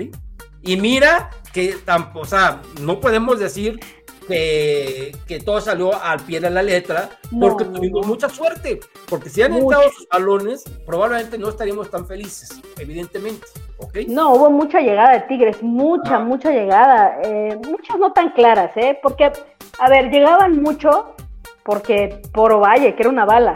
Y 0.61 0.77
mira 0.77 1.29
que 1.51 1.73
tampoco, 1.83 2.19
o 2.21 2.25
sea, 2.25 2.61
no 2.81 2.99
podemos 2.99 3.39
decir 3.39 3.79
que, 4.27 5.15
que 5.27 5.39
todo 5.39 5.61
salió 5.61 5.91
al 6.01 6.19
pie 6.21 6.39
de 6.39 6.49
la 6.49 6.61
letra 6.61 7.09
porque 7.39 7.65
tuvimos 7.65 8.01
no. 8.05 8.13
mucha 8.13 8.29
suerte. 8.29 8.79
Porque 9.09 9.29
si 9.29 9.41
han 9.41 9.53
entrado 9.53 9.83
sus 9.91 10.07
balones, 10.09 10.63
probablemente 10.85 11.37
no 11.37 11.49
estaríamos 11.49 11.89
tan 11.89 12.05
felices, 12.05 12.61
evidentemente. 12.77 13.45
¿Ok? 13.77 13.97
No, 14.07 14.33
hubo 14.33 14.49
mucha 14.49 14.79
llegada 14.81 15.13
de 15.13 15.21
Tigres, 15.21 15.61
mucha, 15.61 16.15
Ah. 16.17 16.19
mucha 16.19 16.51
llegada. 16.51 17.19
eh, 17.23 17.57
muchas 17.67 17.97
no 17.99 18.11
tan 18.13 18.31
claras, 18.31 18.71
¿eh? 18.75 18.99
Porque, 19.01 19.31
a 19.79 19.89
ver, 19.89 20.09
llegaban 20.11 20.61
mucho 20.61 21.15
porque 21.63 22.21
por 22.33 22.53
Ovalle, 22.53 22.95
que 22.95 23.03
era 23.03 23.09
una 23.09 23.25
bala. 23.25 23.53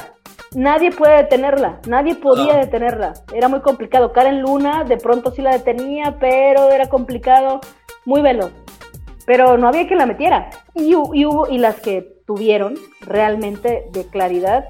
Nadie 0.53 0.91
puede 0.91 1.15
detenerla, 1.17 1.79
nadie 1.87 2.15
podía 2.15 2.55
Ah. 2.55 2.57
detenerla. 2.59 3.13
Era 3.33 3.47
muy 3.47 3.61
complicado. 3.61 4.11
Karen 4.11 4.41
Luna 4.41 4.83
de 4.83 4.97
pronto 4.97 5.31
sí 5.31 5.41
la 5.41 5.51
detenía, 5.51 6.17
pero 6.19 6.69
era 6.71 6.87
complicado, 6.89 7.61
muy 8.05 8.21
veloz. 8.21 8.51
Pero 9.25 9.57
no 9.57 9.67
había 9.69 9.87
quien 9.87 9.99
la 9.99 10.05
metiera. 10.05 10.49
Y, 10.75 10.91
y 10.91 10.95
hubo, 11.25 11.47
y 11.49 11.57
las 11.57 11.79
que 11.81 12.15
tuvieron 12.25 12.75
realmente 13.01 13.87
de 13.91 14.05
claridad, 14.07 14.65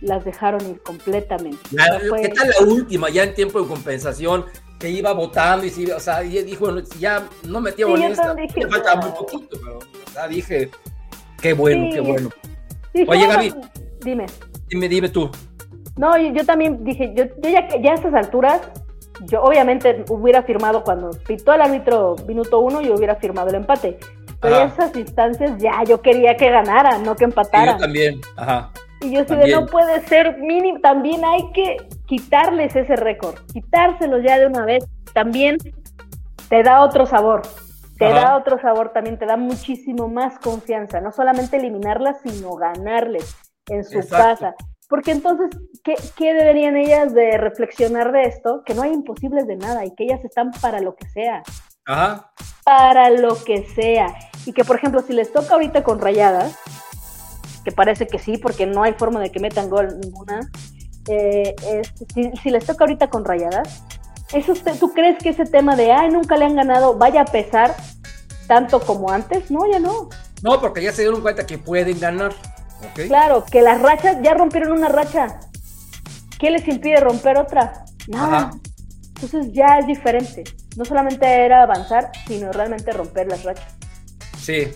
las 0.00 0.24
dejaron 0.24 0.64
ir 0.68 0.80
completamente. 0.82 1.58
La- 1.72 1.98
No 1.98 2.00
fue- 2.08 2.22
¿Qué 2.22 2.28
tal 2.28 2.48
la 2.60 2.66
última, 2.66 3.10
ya 3.10 3.24
en 3.24 3.34
tiempo 3.34 3.60
de 3.60 3.66
compensación, 3.68 4.44
que 4.78 4.90
iba 4.90 5.12
votando 5.12 5.64
y 5.66 5.70
sí, 5.70 5.90
o 5.90 5.98
sea, 5.98 6.22
y 6.22 6.42
dijo, 6.42 6.68
si 6.84 6.98
ya 6.98 7.26
no 7.48 7.60
metía 7.60 7.86
Sí, 7.86 7.92
también 8.14 8.46
dije, 8.48 8.60
le 8.60 8.68
faltaba 8.68 9.00
muy 9.00 9.10
poquito, 9.12 9.58
pero 9.64 9.78
o 9.78 10.10
sea, 10.12 10.28
dije, 10.28 10.70
qué 11.40 11.54
bueno, 11.54 11.86
Sí. 11.86 11.90
qué 11.94 12.00
bueno. 12.00 12.28
Sí, 12.94 13.04
Oye, 13.08 13.26
Gaby. 13.26 13.54
Dime. 14.04 14.26
Dime, 14.68 14.88
dime 14.88 15.08
tú. 15.08 15.30
No, 15.96 16.16
yo, 16.18 16.30
yo 16.32 16.44
también 16.44 16.84
dije, 16.84 17.12
yo, 17.16 17.24
yo 17.24 17.48
ya, 17.50 17.66
ya 17.80 17.92
a 17.92 17.94
estas 17.94 18.12
alturas, 18.14 18.60
yo 19.24 19.42
obviamente 19.42 20.04
hubiera 20.10 20.42
firmado 20.42 20.84
cuando 20.84 21.10
pitó 21.26 21.54
el 21.54 21.62
árbitro 21.62 22.16
minuto 22.28 22.60
uno, 22.60 22.82
yo 22.82 22.94
hubiera 22.94 23.16
firmado 23.16 23.48
el 23.48 23.54
empate. 23.56 23.98
Pero 24.40 24.56
Ajá. 24.56 24.64
esas 24.66 24.96
instancias 24.96 25.52
ya 25.58 25.82
yo 25.84 26.00
quería 26.02 26.36
que 26.36 26.50
ganaran, 26.50 27.02
no 27.02 27.16
que 27.16 27.24
empataran. 27.24 27.76
yo 27.78 27.84
también, 27.84 28.20
ajá. 28.36 28.70
y 29.00 29.14
yo 29.14 29.24
sí 29.24 29.34
de 29.34 29.48
no 29.48 29.66
puede 29.66 30.00
ser 30.06 30.38
mínimo, 30.38 30.80
también 30.80 31.24
hay 31.24 31.50
que 31.52 31.76
quitarles 32.06 32.76
ese 32.76 32.96
récord, 32.96 33.34
quitárselos 33.52 34.22
ya 34.22 34.38
de 34.38 34.46
una 34.46 34.64
vez. 34.64 34.84
También 35.14 35.56
te 36.48 36.62
da 36.62 36.82
otro 36.82 37.06
sabor, 37.06 37.42
te 37.98 38.06
Ajá. 38.06 38.14
da 38.20 38.36
otro 38.36 38.60
sabor, 38.60 38.92
también 38.92 39.18
te 39.18 39.24
da 39.26 39.36
muchísimo 39.36 40.08
más 40.08 40.38
confianza, 40.38 41.00
no 41.00 41.12
solamente 41.12 41.56
eliminarlas, 41.56 42.18
sino 42.22 42.54
ganarles 42.56 43.34
en 43.68 43.84
su 43.84 43.98
Exacto. 43.98 44.16
casa. 44.16 44.54
Porque 44.88 45.10
entonces, 45.10 45.48
¿qué, 45.82 45.94
¿qué 46.16 46.32
deberían 46.32 46.76
ellas 46.76 47.12
de 47.12 47.38
reflexionar 47.38 48.12
de 48.12 48.22
esto? 48.22 48.62
Que 48.64 48.74
no 48.74 48.82
hay 48.82 48.92
imposibles 48.92 49.46
de 49.46 49.56
nada 49.56 49.84
y 49.84 49.92
que 49.94 50.04
ellas 50.04 50.24
están 50.24 50.52
para 50.60 50.80
lo 50.80 50.94
que 50.94 51.06
sea, 51.08 51.42
Ajá. 51.86 52.30
para 52.64 53.10
lo 53.10 53.42
que 53.44 53.64
sea. 53.74 54.14
Y 54.44 54.52
que, 54.52 54.64
por 54.64 54.76
ejemplo, 54.76 55.02
si 55.06 55.12
les 55.12 55.32
toca 55.32 55.54
ahorita 55.54 55.82
con 55.84 56.00
rayadas, 56.00 56.54
que 57.64 57.72
parece 57.72 58.06
que 58.06 58.18
sí, 58.18 58.38
porque 58.38 58.66
no 58.66 58.82
hay 58.82 58.92
forma 58.94 59.20
de 59.20 59.30
que 59.30 59.40
metan 59.40 59.70
gol 59.70 59.98
ninguna, 60.00 60.50
eh, 61.08 61.54
es- 61.64 61.92
si, 62.14 62.30
si 62.42 62.50
les 62.50 62.64
toca 62.66 62.84
ahorita 62.84 63.08
con 63.08 63.24
rayadas, 63.24 63.82
eso, 64.32 64.54
¿tú 64.80 64.92
crees 64.92 65.18
que 65.18 65.28
ese 65.30 65.44
tema 65.46 65.76
de, 65.76 65.92
ay, 65.92 66.10
nunca 66.10 66.36
le 66.36 66.44
han 66.44 66.56
ganado, 66.56 66.94
vaya 66.96 67.22
a 67.22 67.24
pesar 67.24 67.74
tanto 68.48 68.80
como 68.80 69.10
antes? 69.10 69.50
No, 69.50 69.60
ya 69.70 69.78
no. 69.78 70.08
No, 70.42 70.60
porque 70.60 70.82
ya 70.82 70.92
se 70.92 71.02
dieron 71.02 71.20
cuenta 71.22 71.46
que 71.46 71.58
pueden 71.58 71.98
ganar. 72.00 72.32
Claro, 72.94 73.44
que 73.44 73.62
las 73.62 73.80
rachas 73.80 74.16
ya 74.22 74.34
rompieron 74.34 74.72
una 74.72 74.88
racha. 74.88 75.40
¿Qué 76.38 76.50
les 76.50 76.66
impide 76.68 77.00
romper 77.00 77.38
otra? 77.38 77.84
Nada. 78.08 78.36
Ajá. 78.38 78.50
Entonces 79.16 79.52
ya 79.52 79.78
es 79.78 79.86
diferente. 79.86 80.44
No 80.76 80.84
solamente 80.84 81.26
era 81.26 81.62
avanzar, 81.62 82.12
sino 82.26 82.52
realmente 82.52 82.92
romper 82.92 83.28
las 83.28 83.44
rachas. 83.44 83.74
Sí. 84.38 84.68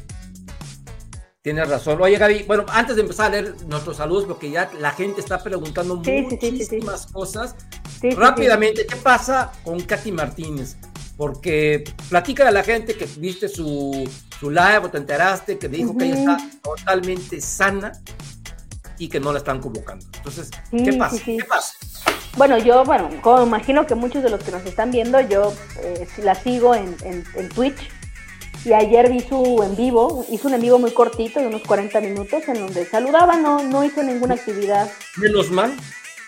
Tienes 1.42 1.68
razón. 1.68 2.00
Oye, 2.00 2.18
Gaby, 2.18 2.44
bueno, 2.44 2.66
antes 2.68 2.96
de 2.96 3.02
empezar 3.02 3.26
a 3.26 3.30
leer 3.30 3.54
nuestros 3.66 3.96
saludos, 3.98 4.24
porque 4.26 4.50
ya 4.50 4.70
la 4.78 4.90
gente 4.90 5.20
está 5.20 5.42
preguntando 5.42 6.02
Sí, 6.04 6.26
muchísimas 6.30 7.06
cosas. 7.06 7.54
Sí, 7.84 7.88
sí, 8.00 8.10
sí. 8.10 8.16
Rápidamente, 8.16 8.86
¿qué 8.86 8.96
pasa 8.96 9.52
con 9.64 9.80
Katy 9.80 10.12
Martínez? 10.12 10.76
Porque 11.16 11.84
platica 12.08 12.48
a 12.48 12.50
la 12.50 12.62
gente 12.62 12.94
que 12.94 13.06
viste 13.18 13.48
su, 13.48 14.10
su 14.38 14.50
live 14.50 14.78
o 14.84 14.90
te 14.90 14.98
enteraste 14.98 15.58
que 15.58 15.68
dijo 15.68 15.96
que 15.96 16.06
ella 16.06 16.18
está 16.18 16.38
totalmente 16.62 17.40
sana 17.42 17.92
y 18.98 19.08
que 19.08 19.20
no 19.20 19.32
la 19.32 19.38
están 19.38 19.60
convocando. 19.60 20.06
Entonces, 20.16 20.50
¿qué 20.70 20.94
pasa? 20.94 21.22
¿Qué 21.24 21.44
pasa? 21.46 21.74
Bueno, 22.36 22.58
yo, 22.58 22.84
bueno, 22.84 23.08
como 23.22 23.42
imagino 23.42 23.86
que 23.86 23.94
muchos 23.94 24.22
de 24.22 24.30
los 24.30 24.42
que 24.42 24.50
nos 24.52 24.64
están 24.64 24.90
viendo, 24.90 25.20
yo 25.20 25.52
eh, 25.82 26.06
la 26.22 26.34
sigo 26.34 26.74
en, 26.74 26.96
en, 27.04 27.24
en 27.34 27.48
Twitch. 27.48 27.90
Y 28.64 28.72
ayer 28.74 29.10
vi 29.10 29.20
su 29.20 29.62
en 29.62 29.74
vivo, 29.74 30.24
hizo 30.30 30.48
un 30.48 30.54
en 30.54 30.60
vivo 30.60 30.78
muy 30.78 30.90
cortito, 30.92 31.40
de 31.40 31.46
unos 31.46 31.62
40 31.62 31.98
minutos, 32.02 32.46
en 32.46 32.54
donde 32.60 32.84
saludaba, 32.84 33.36
no, 33.36 33.62
no 33.62 33.82
hizo 33.84 34.02
ninguna 34.02 34.34
actividad. 34.34 34.90
Menos 35.16 35.50
mal. 35.50 35.72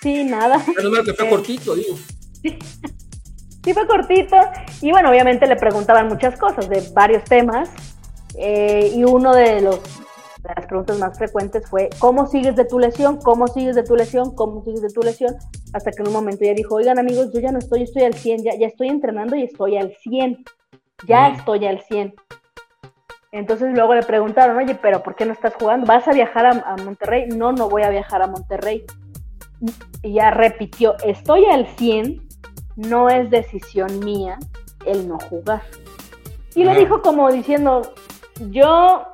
Sí, 0.02 0.24
nada. 0.24 0.58
Menos 0.76 0.92
mal 0.92 1.04
que 1.04 1.12
fue 1.14 1.26
Eh, 1.26 1.30
cortito, 1.30 1.74
digo. 1.74 1.96
Sí, 2.42 2.58
fue 3.74 3.86
cortito. 3.86 4.36
Y 4.80 4.90
bueno, 4.90 5.10
obviamente 5.10 5.46
le 5.46 5.56
preguntaban 5.56 6.08
muchas 6.08 6.38
cosas 6.38 6.68
de 6.68 6.80
varios 6.94 7.22
temas. 7.24 7.68
eh, 8.38 8.90
y 8.94 9.04
uno 9.04 9.34
de 9.34 9.60
los 9.60 9.78
las 10.44 10.66
preguntas 10.66 10.98
más 10.98 11.16
frecuentes 11.16 11.68
fue 11.68 11.88
¿cómo 11.98 12.26
sigues 12.26 12.56
de 12.56 12.64
tu 12.64 12.78
lesión? 12.78 13.18
¿Cómo 13.18 13.46
sigues 13.48 13.76
de 13.76 13.84
tu 13.84 13.94
lesión? 13.96 14.34
¿Cómo 14.34 14.62
sigues 14.64 14.82
de 14.82 14.88
tu 14.90 15.00
lesión? 15.02 15.34
Hasta 15.72 15.90
que 15.92 16.02
en 16.02 16.08
un 16.08 16.14
momento 16.14 16.44
ya 16.44 16.52
dijo, 16.54 16.74
oigan 16.74 16.98
amigos, 16.98 17.30
yo 17.32 17.40
ya 17.40 17.52
no 17.52 17.58
estoy, 17.58 17.80
yo 17.80 17.84
estoy 17.84 18.02
al 18.02 18.14
100, 18.14 18.42
ya, 18.42 18.54
ya 18.58 18.66
estoy 18.66 18.88
entrenando 18.88 19.36
y 19.36 19.44
estoy 19.44 19.76
al 19.76 19.94
100. 20.02 20.44
Ya 21.06 21.30
Mm. 21.30 21.34
estoy 21.34 21.66
al 21.66 21.80
100. 21.82 22.14
Entonces 23.32 23.72
luego 23.74 23.94
le 23.94 24.02
preguntaron, 24.02 24.56
oye, 24.58 24.74
pero 24.74 25.02
¿por 25.02 25.14
qué 25.14 25.24
no 25.24 25.32
estás 25.32 25.54
jugando? 25.54 25.86
¿Vas 25.86 26.06
a 26.06 26.12
viajar 26.12 26.44
a, 26.46 26.50
a 26.50 26.76
Monterrey? 26.76 27.28
No, 27.28 27.52
no 27.52 27.68
voy 27.68 27.82
a 27.82 27.88
viajar 27.88 28.20
a 28.22 28.26
Monterrey. 28.26 28.84
Y 30.02 30.14
ya 30.14 30.30
repitió, 30.32 30.96
estoy 31.04 31.46
al 31.46 31.66
100, 31.76 32.28
no 32.76 33.08
es 33.08 33.30
decisión 33.30 34.00
mía 34.00 34.38
el 34.86 35.08
no 35.08 35.18
jugar. 35.18 35.62
Y 36.54 36.64
Ajá. 36.64 36.74
le 36.74 36.80
dijo 36.80 37.00
como 37.00 37.30
diciendo, 37.32 37.82
yo 38.50 39.06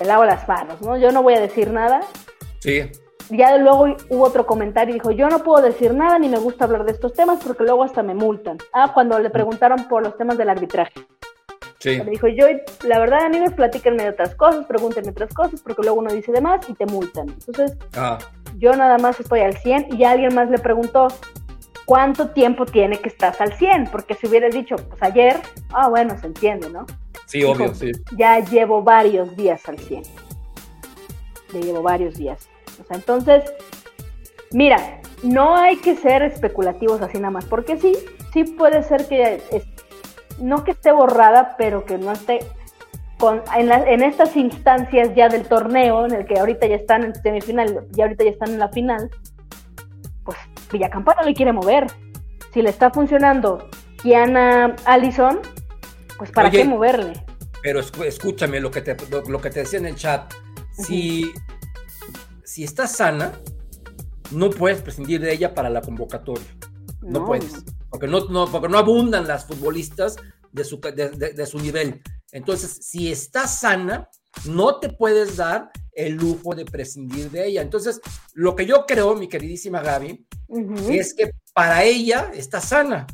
me 0.00 0.06
lavo 0.06 0.24
las 0.24 0.46
manos, 0.48 0.80
¿no? 0.82 0.96
Yo 0.96 1.12
no 1.12 1.22
voy 1.22 1.34
a 1.34 1.40
decir 1.40 1.70
nada. 1.70 2.00
Sí. 2.60 2.90
Ya 3.30 3.56
luego 3.58 3.96
hubo 4.08 4.24
otro 4.24 4.46
comentario 4.46 4.94
y 4.94 4.98
dijo, 4.98 5.10
yo 5.10 5.28
no 5.28 5.40
puedo 5.40 5.64
decir 5.64 5.92
nada 5.94 6.18
ni 6.18 6.28
me 6.28 6.38
gusta 6.38 6.64
hablar 6.64 6.84
de 6.84 6.92
estos 6.92 7.12
temas 7.12 7.42
porque 7.44 7.64
luego 7.64 7.82
hasta 7.82 8.02
me 8.02 8.14
multan. 8.14 8.58
Ah, 8.72 8.92
cuando 8.94 9.18
le 9.18 9.30
preguntaron 9.30 9.88
por 9.88 10.02
los 10.02 10.16
temas 10.16 10.38
del 10.38 10.48
arbitraje. 10.48 10.92
Sí. 11.78 11.98
Le 11.98 12.10
dijo, 12.10 12.28
yo, 12.28 12.46
la 12.84 12.98
verdad, 12.98 13.24
amigos, 13.26 13.52
platíquenme 13.52 14.04
de 14.04 14.10
otras 14.10 14.34
cosas, 14.34 14.64
pregúntenme 14.66 15.10
otras 15.10 15.32
cosas, 15.34 15.60
porque 15.60 15.82
luego 15.82 15.98
uno 15.98 16.12
dice 16.12 16.32
de 16.32 16.40
más 16.40 16.68
y 16.68 16.74
te 16.74 16.86
multan. 16.86 17.28
Entonces, 17.28 17.76
Ah, 17.96 18.18
yo 18.58 18.72
nada 18.72 18.96
más 18.98 19.18
estoy 19.20 19.40
al 19.40 19.56
100 19.56 19.88
y 19.90 19.98
ya 19.98 20.12
alguien 20.12 20.34
más 20.34 20.48
le 20.48 20.58
preguntó, 20.58 21.08
¿cuánto 21.84 22.30
tiempo 22.30 22.64
tiene 22.64 22.98
que 22.98 23.08
estás 23.08 23.40
al 23.40 23.52
100? 23.52 23.88
Porque 23.90 24.14
si 24.14 24.26
hubieras 24.26 24.54
dicho, 24.54 24.76
pues 24.76 25.02
ayer, 25.02 25.36
ah, 25.72 25.88
bueno, 25.88 26.16
se 26.18 26.26
entiende, 26.26 26.70
¿no? 26.70 26.86
Sí, 27.26 27.44
obvio, 27.44 27.74
sí. 27.74 27.92
Ya 28.16 28.40
llevo 28.40 28.82
varios 28.82 29.36
días 29.36 29.68
al 29.68 29.78
100. 29.78 30.02
Ya 31.52 31.60
llevo 31.60 31.82
varios 31.82 32.14
días. 32.16 32.48
O 32.80 32.84
sea, 32.84 32.96
entonces, 32.96 33.42
mira, 34.52 35.00
no 35.22 35.54
hay 35.56 35.76
que 35.76 35.96
ser 35.96 36.22
especulativos 36.22 37.00
así 37.02 37.18
nada 37.18 37.30
más, 37.30 37.44
porque 37.46 37.76
sí, 37.78 37.94
sí 38.32 38.44
puede 38.44 38.82
ser 38.82 39.06
que, 39.08 39.42
es- 39.50 39.66
no 40.38 40.64
que 40.64 40.72
esté 40.72 40.92
borrada, 40.92 41.54
pero 41.56 41.84
que 41.84 41.98
no 41.98 42.12
esté 42.12 42.40
con, 43.18 43.42
en, 43.56 43.68
la- 43.68 43.88
en 43.90 44.02
estas 44.02 44.36
instancias 44.36 45.14
ya 45.14 45.28
del 45.28 45.48
torneo, 45.48 46.04
en 46.06 46.12
el 46.12 46.26
que 46.26 46.38
ahorita 46.38 46.66
ya 46.66 46.76
están 46.76 47.04
en 47.04 47.14
semifinal, 47.14 47.86
y 47.96 48.02
ahorita 48.02 48.24
ya 48.24 48.30
están 48.30 48.50
en 48.50 48.58
la 48.58 48.68
final, 48.68 49.10
pues 50.24 50.36
Villacampana 50.70 51.22
le 51.22 51.32
quiere 51.34 51.52
mover. 51.52 51.86
Si 52.52 52.60
le 52.60 52.70
está 52.70 52.90
funcionando 52.90 53.68
Kiana 54.02 54.76
Allison, 54.84 55.40
pues 56.18 56.30
para 56.30 56.48
Oye, 56.48 56.58
qué 56.58 56.64
moverle. 56.64 57.24
Pero 57.62 57.80
escúchame 57.80 58.60
lo 58.60 58.70
que 58.70 58.80
te, 58.80 58.96
lo, 59.10 59.22
lo 59.22 59.40
que 59.40 59.50
te 59.50 59.60
decía 59.60 59.78
en 59.78 59.86
el 59.86 59.96
chat. 59.96 60.32
Si, 60.72 61.32
si 62.44 62.64
estás 62.64 62.92
sana, 62.92 63.32
no 64.30 64.50
puedes 64.50 64.80
prescindir 64.82 65.20
de 65.20 65.32
ella 65.32 65.54
para 65.54 65.70
la 65.70 65.80
convocatoria. 65.80 66.46
No, 67.02 67.24
puedes. 67.24 67.52
Porque 67.90 68.06
no, 68.06 68.26
no, 68.28 68.46
porque 68.50 68.68
no 68.68 68.78
abundan 68.78 69.26
las 69.26 69.46
futbolistas 69.46 70.16
de 70.52 70.64
su, 70.64 70.80
de, 70.80 71.10
de- 71.10 71.32
de 71.32 71.46
su 71.46 71.58
nivel. 71.58 72.02
Entonces, 72.32 72.78
si 72.82 73.10
estás 73.10 73.60
sana, 73.60 74.08
no 74.44 74.78
te 74.80 74.90
puedes 74.90 75.36
dar 75.36 75.70
el 75.92 76.14
lujo 76.14 76.54
de 76.54 76.64
prescindir 76.66 77.30
de 77.30 77.46
ella. 77.46 77.62
Entonces, 77.62 78.00
lo 78.34 78.54
que 78.54 78.66
yo 78.66 78.84
creo, 78.86 79.14
mi 79.14 79.28
queridísima 79.28 79.80
Gaby, 79.80 80.26
es 80.90 81.14
que 81.14 81.30
para 81.54 81.84
ella 81.84 82.30
está 82.34 82.60
sana, 82.60 83.06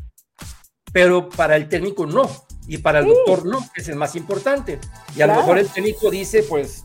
pero 0.92 1.28
para 1.28 1.56
el 1.56 1.68
técnico 1.68 2.06
no, 2.06 2.28
y 2.66 2.78
para 2.78 3.00
el 3.00 3.06
doctor 3.06 3.46
no, 3.46 3.58
que 3.74 3.80
es 3.80 3.88
el 3.88 3.96
más 3.96 4.14
importante. 4.16 4.78
Y 5.16 5.22
a 5.22 5.26
lo 5.26 5.32
Claro. 5.32 5.40
mejor 5.40 5.58
el 5.58 5.68
técnico 5.68 6.10
dice, 6.10 6.42
pues, 6.44 6.84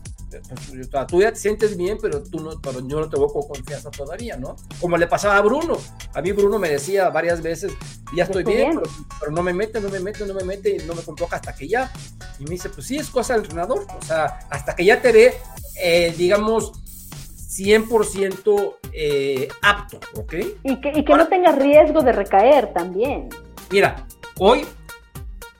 sea, 0.90 1.06
tú 1.06 1.22
ya 1.22 1.32
te 1.32 1.38
sientes 1.38 1.76
bien, 1.76 1.98
pero 2.00 2.22
tú 2.22 2.40
no, 2.40 2.50
pero 2.60 2.86
yo 2.86 3.00
no 3.00 3.08
te 3.08 3.16
veo 3.16 3.28
con 3.28 3.48
confianza 3.48 3.90
todavía, 3.90 4.36
¿no? 4.36 4.56
Como 4.80 4.96
le 4.96 5.06
pasaba 5.06 5.36
a 5.36 5.40
Bruno. 5.40 5.78
A 6.14 6.20
mí 6.20 6.32
Bruno 6.32 6.58
me 6.58 6.68
decía 6.68 7.08
varias 7.08 7.42
veces, 7.42 7.72
ya 8.14 8.24
estoy 8.24 8.42
estoy 8.42 8.54
bien, 8.54 8.70
bien. 8.70 8.80
Pero, 8.82 8.90
pero 9.20 9.32
no 9.32 9.42
me 9.42 9.52
mete, 9.52 9.80
no 9.80 9.88
me 9.88 10.00
mete, 10.00 10.26
no 10.26 10.34
me 10.34 10.44
mete, 10.44 10.76
y 10.76 10.86
no 10.86 10.94
me 10.94 11.02
convoca 11.02 11.36
hasta 11.36 11.54
que 11.54 11.68
ya. 11.68 11.90
Y 12.38 12.44
me 12.44 12.50
dice, 12.50 12.68
pues 12.68 12.86
sí, 12.86 12.96
es 12.96 13.08
cosa 13.08 13.34
del 13.34 13.42
entrenador, 13.44 13.86
o 13.98 14.04
sea, 14.04 14.40
hasta 14.50 14.74
que 14.74 14.84
ya 14.84 15.00
te 15.00 15.12
ve, 15.12 15.34
eh, 15.80 16.14
digamos, 16.16 16.72
100% 17.58 18.76
eh, 18.92 19.48
apto, 19.62 19.98
¿ok? 20.14 20.34
Y 20.62 20.80
que, 20.80 20.92
y 20.94 21.04
que 21.04 21.14
no 21.14 21.26
tenga 21.28 21.52
riesgo 21.52 22.02
de 22.02 22.12
recaer 22.12 22.72
también. 22.72 23.28
Mira, 23.70 24.06
hoy, 24.38 24.64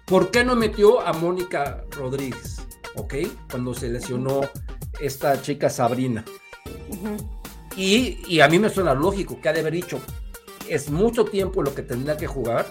¿por 0.09 0.31
qué 0.31 0.45
no 0.45 0.57
metió 0.57 1.01
a 1.01 1.13
Mónica 1.13 1.85
Rodríguez? 1.91 2.59
¿Ok? 2.97 3.15
Cuando 3.51 3.75
se 3.75 3.89
lesionó 3.89 4.41
esta 5.01 5.41
chica 5.41 5.71
Sabrina. 5.71 6.25
Y, 7.77 8.19
y 8.27 8.41
a 8.41 8.49
mí 8.49 8.59
me 8.59 8.71
suena 8.71 8.95
lógico 8.95 9.41
que 9.41 9.49
ha 9.49 9.53
de 9.53 9.61
haber 9.61 9.75
dicho, 9.75 10.01
es 10.69 10.91
mucho 10.91 11.25
tiempo 11.25 11.63
lo 11.63 11.75
que 11.75 11.83
tendrá 11.83 12.17
que 12.17 12.27
jugar, 12.27 12.67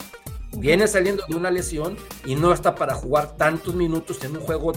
viene 0.57 0.87
saliendo 0.87 1.23
de 1.27 1.35
una 1.35 1.49
lesión 1.51 1.95
y 2.25 2.35
no 2.35 2.51
está 2.51 2.75
para 2.75 2.93
jugar 2.95 3.37
tantos 3.37 3.73
minutos 3.75 4.23
en 4.23 4.35
un 4.35 4.43
juego 4.43 4.73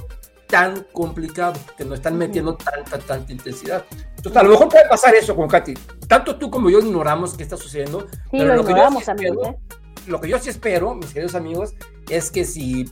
tan 0.46 0.84
complicado, 0.92 1.54
que 1.76 1.84
no 1.84 1.94
están 1.94 2.18
metiendo 2.18 2.56
tanta, 2.56 2.98
tanta 2.98 3.32
intensidad. 3.32 3.84
Entonces, 4.16 4.36
a 4.36 4.42
lo 4.42 4.50
mejor 4.50 4.68
puede 4.68 4.88
pasar 4.88 5.14
eso 5.14 5.34
con 5.36 5.48
Katy. 5.48 5.74
Tanto 6.08 6.36
tú 6.36 6.50
como 6.50 6.68
yo 6.70 6.80
ignoramos 6.80 7.34
qué 7.34 7.44
está 7.44 7.56
sucediendo. 7.56 8.00
Sí, 8.10 8.16
pero 8.32 8.56
lo 8.56 8.62
que 8.64 8.70
yo 8.70 8.76
ignoramos, 8.78 9.04
sí 9.04 9.10
amigos. 9.12 9.46
espero- 9.46 9.56
¿eh? 9.56 9.79
Lo 10.06 10.20
que 10.20 10.28
yo 10.28 10.38
sí 10.38 10.50
espero, 10.50 10.94
mis 10.94 11.12
queridos 11.12 11.34
amigos, 11.34 11.74
es 12.08 12.30
que 12.30 12.44
si 12.44 12.90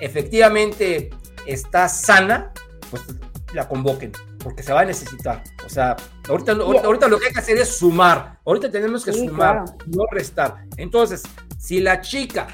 efectivamente 0.00 1.10
está 1.46 1.88
sana, 1.88 2.52
pues 2.90 3.02
la 3.52 3.68
convoquen, 3.68 4.12
porque 4.38 4.62
se 4.62 4.72
va 4.72 4.80
a 4.80 4.84
necesitar. 4.84 5.42
O 5.64 5.68
sea, 5.68 5.96
ahorita, 6.28 6.52
ahorita, 6.52 6.86
ahorita 6.86 7.08
lo 7.08 7.18
que 7.18 7.26
hay 7.26 7.32
que 7.32 7.40
hacer 7.40 7.58
es 7.58 7.76
sumar. 7.76 8.38
Ahorita 8.44 8.70
tenemos 8.70 9.04
que 9.04 9.12
Sí, 9.12 9.26
sumar, 9.26 9.64
claro. 9.64 9.78
no 9.86 10.04
restar. 10.10 10.64
Entonces, 10.76 11.22
si 11.58 11.80
la 11.80 12.00
chica 12.00 12.48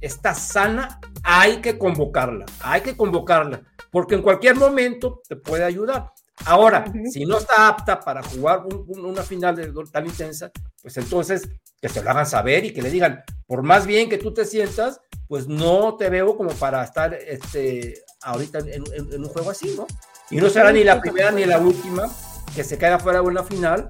está 0.00 0.34
sana, 0.34 1.00
hay 1.22 1.58
que 1.60 1.78
convocarla, 1.78 2.46
hay 2.60 2.80
que 2.80 2.96
convocarla, 2.96 3.62
porque 3.90 4.14
en 4.14 4.22
cualquier 4.22 4.56
momento 4.56 5.20
te 5.28 5.36
puede 5.36 5.64
ayudar. 5.64 6.12
Ahora, 6.44 6.84
Ujú. 6.88 7.06
si 7.10 7.24
no 7.24 7.38
está 7.38 7.68
apta 7.68 7.98
para 8.00 8.22
jugar 8.22 8.60
un- 8.66 8.84
un- 8.88 9.04
una 9.06 9.22
final 9.22 9.56
de, 9.56 9.72
tan 9.90 10.06
intensa, 10.06 10.50
pues 10.82 10.96
entonces 10.96 11.48
que 11.80 11.88
se 11.88 12.02
lo 12.02 12.10
hagan 12.10 12.26
saber 12.26 12.64
y 12.64 12.72
que 12.72 12.82
le 12.82 12.90
digan, 12.90 13.22
por 13.46 13.62
más 13.62 13.86
bien 13.86 14.08
que 14.08 14.18
tú 14.18 14.32
te 14.32 14.44
sientas, 14.44 15.00
pues 15.28 15.48
no 15.48 15.96
te 15.96 16.08
veo 16.10 16.36
como 16.36 16.50
para 16.50 16.84
estar 16.84 17.14
este, 17.14 18.02
ahorita 18.22 18.58
en, 18.60 18.68
en- 18.92 19.12
en 19.12 19.22
un 19.24 19.28
juego 19.28 19.50
así, 19.50 19.74
¿no? 19.76 19.86
Y 20.30 20.36
no 20.36 20.48
será 20.50 20.72
ni 20.72 20.84
la 20.84 21.00
primera 21.00 21.30
ni 21.30 21.44
la 21.44 21.58
última 21.58 22.08
que 22.54 22.64
se 22.64 22.78
queda 22.78 22.98
fuera 22.98 23.20
de 23.20 23.26
una 23.26 23.42
final 23.44 23.88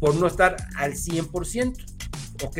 por 0.00 0.14
no 0.14 0.26
estar 0.26 0.56
al 0.76 0.94
100%, 0.94 1.74
¿ok? 2.44 2.58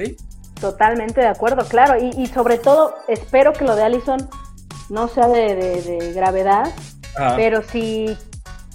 Totalmente 0.61 1.21
de 1.21 1.29
acuerdo, 1.29 1.65
claro. 1.69 1.95
Y, 2.03 2.11
y 2.21 2.27
sobre 2.27 2.59
todo, 2.59 2.95
espero 3.07 3.53
que 3.53 3.65
lo 3.65 3.77
de 3.77 3.83
Allison 3.85 4.29
no 4.91 5.07
sea 5.09 5.29
de, 5.29 5.55
de- 5.55 5.83
de 5.83 6.13
gravedad, 6.13 6.65
Ah, 7.17 7.35
pero 7.37 7.63
si, 7.63 8.17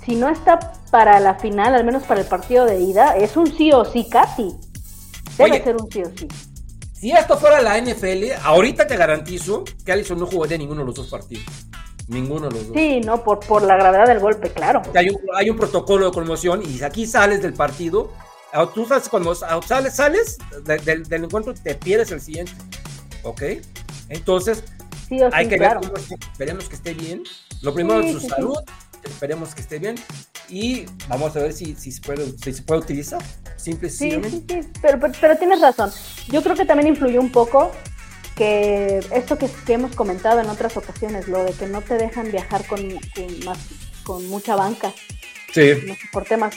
si 0.05 0.15
no 0.15 0.29
está 0.29 0.59
para 0.91 1.19
la 1.19 1.35
final, 1.35 1.73
al 1.75 1.83
menos 1.83 2.03
para 2.03 2.21
el 2.21 2.27
partido 2.27 2.65
de 2.65 2.79
ida, 2.79 3.15
es 3.17 3.35
un 3.37 3.47
sí 3.55 3.71
o 3.71 3.85
sí, 3.85 4.07
Katy. 4.09 4.53
Debe 5.37 5.51
Oye. 5.51 5.63
ser 5.63 5.75
un 5.75 5.91
sí 5.91 6.01
o 6.03 6.11
sí. 6.17 6.27
Si 6.93 7.11
esto 7.11 7.37
fuera 7.37 7.61
la 7.61 7.77
NFL, 7.81 8.31
ahorita 8.43 8.87
te 8.87 8.95
garantizo 8.95 9.63
que 9.85 9.91
Allison 9.91 10.19
no 10.19 10.25
jugaría 10.25 10.57
ninguno 10.57 10.81
de 10.81 10.87
los 10.87 10.95
dos 10.95 11.07
partidos. 11.07 11.43
Ninguno 12.07 12.47
de 12.49 12.55
los 12.55 12.67
dos. 12.67 12.75
Sí, 12.77 13.01
no, 13.01 13.23
por, 13.23 13.39
por 13.41 13.61
la 13.63 13.75
gravedad 13.75 14.07
del 14.07 14.19
golpe, 14.19 14.51
claro. 14.51 14.81
Hay 14.95 15.09
un, 15.09 15.17
hay 15.35 15.49
un 15.49 15.57
protocolo 15.57 16.05
de 16.07 16.11
conmoción 16.11 16.61
y 16.65 16.81
aquí 16.83 17.05
sales 17.05 17.41
del 17.41 17.53
partido, 17.53 18.11
tú 18.73 18.85
sabes 18.85 19.09
cuando 19.09 19.33
sales, 19.35 19.95
sales 19.95 20.37
de- 20.63 20.77
del, 20.77 21.03
del 21.03 21.23
encuentro, 21.25 21.53
te 21.53 21.75
pierdes 21.75 22.11
el 22.11 22.21
siguiente. 22.21 22.53
¿Ok? 23.23 23.41
Entonces, 24.09 24.63
Sí 25.09 25.17
hay 25.31 25.47
que 25.47 25.57
claro. 25.57 25.79
ver 25.81 25.89
cómo 25.91 25.99
es- 26.03 26.11
esperemos 26.11 26.69
que 26.69 26.75
esté 26.75 26.93
bien. 26.93 27.23
Lo 27.61 27.73
primero 27.73 28.01
Sí, 28.01 28.09
es 28.09 28.21
su 28.21 28.29
salud, 28.29 28.57
esperemos 29.05 29.53
que 29.55 29.61
esté 29.61 29.79
bien 29.79 29.95
y 30.49 30.85
vamos 31.07 31.35
a 31.35 31.39
ver 31.39 31.53
si, 31.53 31.75
si, 31.75 31.91
se, 31.91 32.01
puede, 32.01 32.25
si 32.37 32.53
se 32.53 32.61
puede 32.63 32.81
utilizar. 32.81 33.21
Simple 33.55 33.89
Sí, 33.89 34.11
sí, 34.23 34.45
sí, 34.49 34.59
pero, 34.81 34.99
pero, 34.99 35.13
pero 35.21 35.37
tienes 35.37 35.61
razón. 35.61 35.91
Yo 36.27 36.41
creo 36.43 36.55
que 36.55 36.65
también 36.65 36.87
influyó 36.89 37.21
un 37.21 37.31
poco 37.31 37.71
que 38.35 38.99
esto 39.13 39.37
que, 39.37 39.47
que 39.65 39.73
hemos 39.73 39.95
comentado 39.95 40.39
en 40.41 40.49
otras 40.49 40.75
ocasiones, 40.75 41.27
lo 41.27 41.43
de 41.43 41.53
que 41.53 41.67
no 41.67 41.81
te 41.81 41.95
dejan 41.95 42.31
viajar 42.31 42.65
con, 42.65 42.79
con, 42.81 43.45
más, 43.45 43.57
con 44.03 44.27
mucha 44.27 44.55
banca, 44.55 44.91
Sí. 45.53 45.71
por 46.11 46.25
temas 46.25 46.55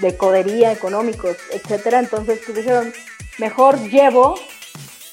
de 0.00 0.16
codería, 0.16 0.70
económicos, 0.72 1.36
etcétera. 1.52 1.98
Entonces 1.98 2.40
pues 2.44 2.56
dijeron, 2.58 2.92
mejor 3.38 3.76
llevo 3.90 4.36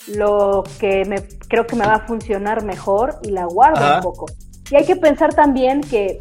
lo 0.08 0.64
que 0.80 1.04
me 1.06 1.28
creo 1.48 1.66
que 1.66 1.76
me 1.76 1.86
va 1.86 1.96
a 1.96 2.06
funcionar 2.08 2.64
mejor 2.64 3.20
y 3.24 3.32
la 3.32 3.46
guardo 3.46 3.84
Ajá. 3.84 3.96
un 3.98 4.02
poco. 4.04 4.26
Y 4.70 4.76
hay 4.76 4.86
que 4.86 4.96
pensar 4.96 5.34
también 5.34 5.82
que 5.82 6.20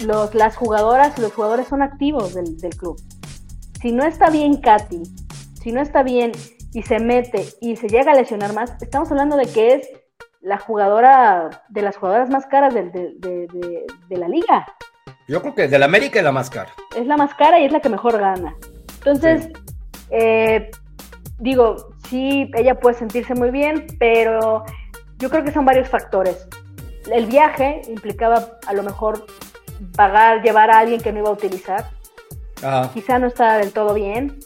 los, 0.00 0.34
las 0.34 0.56
jugadoras 0.56 1.16
y 1.18 1.20
los 1.20 1.32
jugadores 1.32 1.68
son 1.68 1.82
activos 1.82 2.34
del, 2.34 2.56
del 2.58 2.74
club. 2.76 3.00
Si 3.80 3.92
no 3.92 4.04
está 4.04 4.30
bien 4.30 4.56
Katy, 4.60 5.02
si 5.62 5.72
no 5.72 5.80
está 5.80 6.02
bien 6.02 6.32
y 6.72 6.82
se 6.82 6.98
mete 7.00 7.46
y 7.60 7.76
se 7.76 7.88
llega 7.88 8.12
a 8.12 8.14
lesionar 8.14 8.52
más, 8.52 8.74
estamos 8.82 9.10
hablando 9.10 9.36
de 9.36 9.46
que 9.46 9.74
es 9.74 9.88
la 10.40 10.58
jugadora, 10.58 11.64
de 11.68 11.82
las 11.82 11.96
jugadoras 11.96 12.30
más 12.30 12.46
caras 12.46 12.72
del- 12.74 12.90
de, 12.92 13.14
de- 13.18 13.46
de- 13.52 13.86
de 14.08 14.16
la 14.16 14.28
liga. 14.28 14.66
Yo 15.28 15.40
creo 15.42 15.54
que 15.54 15.68
de 15.68 15.78
la 15.78 15.84
América 15.84 16.18
es 16.18 16.24
la 16.24 16.32
más 16.32 16.50
cara. 16.50 16.70
Es 16.96 17.06
la 17.06 17.16
más 17.16 17.34
cara 17.34 17.58
y 17.60 17.66
es 17.66 17.72
la 17.72 17.80
que 17.80 17.88
mejor 17.88 18.18
gana. 18.18 18.54
Entonces, 18.98 19.48
eh, 20.10 20.70
digo, 21.38 21.76
sí, 22.08 22.50
ella 22.54 22.78
puede 22.80 22.96
sentirse 22.96 23.34
muy 23.34 23.50
bien, 23.50 23.86
pero 23.98 24.64
yo 25.18 25.30
creo 25.30 25.44
que 25.44 25.52
son 25.52 25.64
varios 25.64 25.88
factores. 25.88 26.48
El 27.12 27.26
viaje 27.26 27.82
implicaba 27.88 28.58
a 28.66 28.72
lo 28.72 28.82
mejor 28.82 29.24
pagar, 29.96 30.42
llevar 30.42 30.70
a 30.70 30.78
alguien 30.78 31.00
que 31.00 31.12
no 31.12 31.20
iba 31.20 31.28
a 31.28 31.32
utilizar. 31.32 31.90
Ajá. 32.62 32.90
Quizá 32.92 33.18
no 33.18 33.26
está 33.26 33.58
del 33.58 33.72
todo 33.72 33.94
bien. 33.94 34.38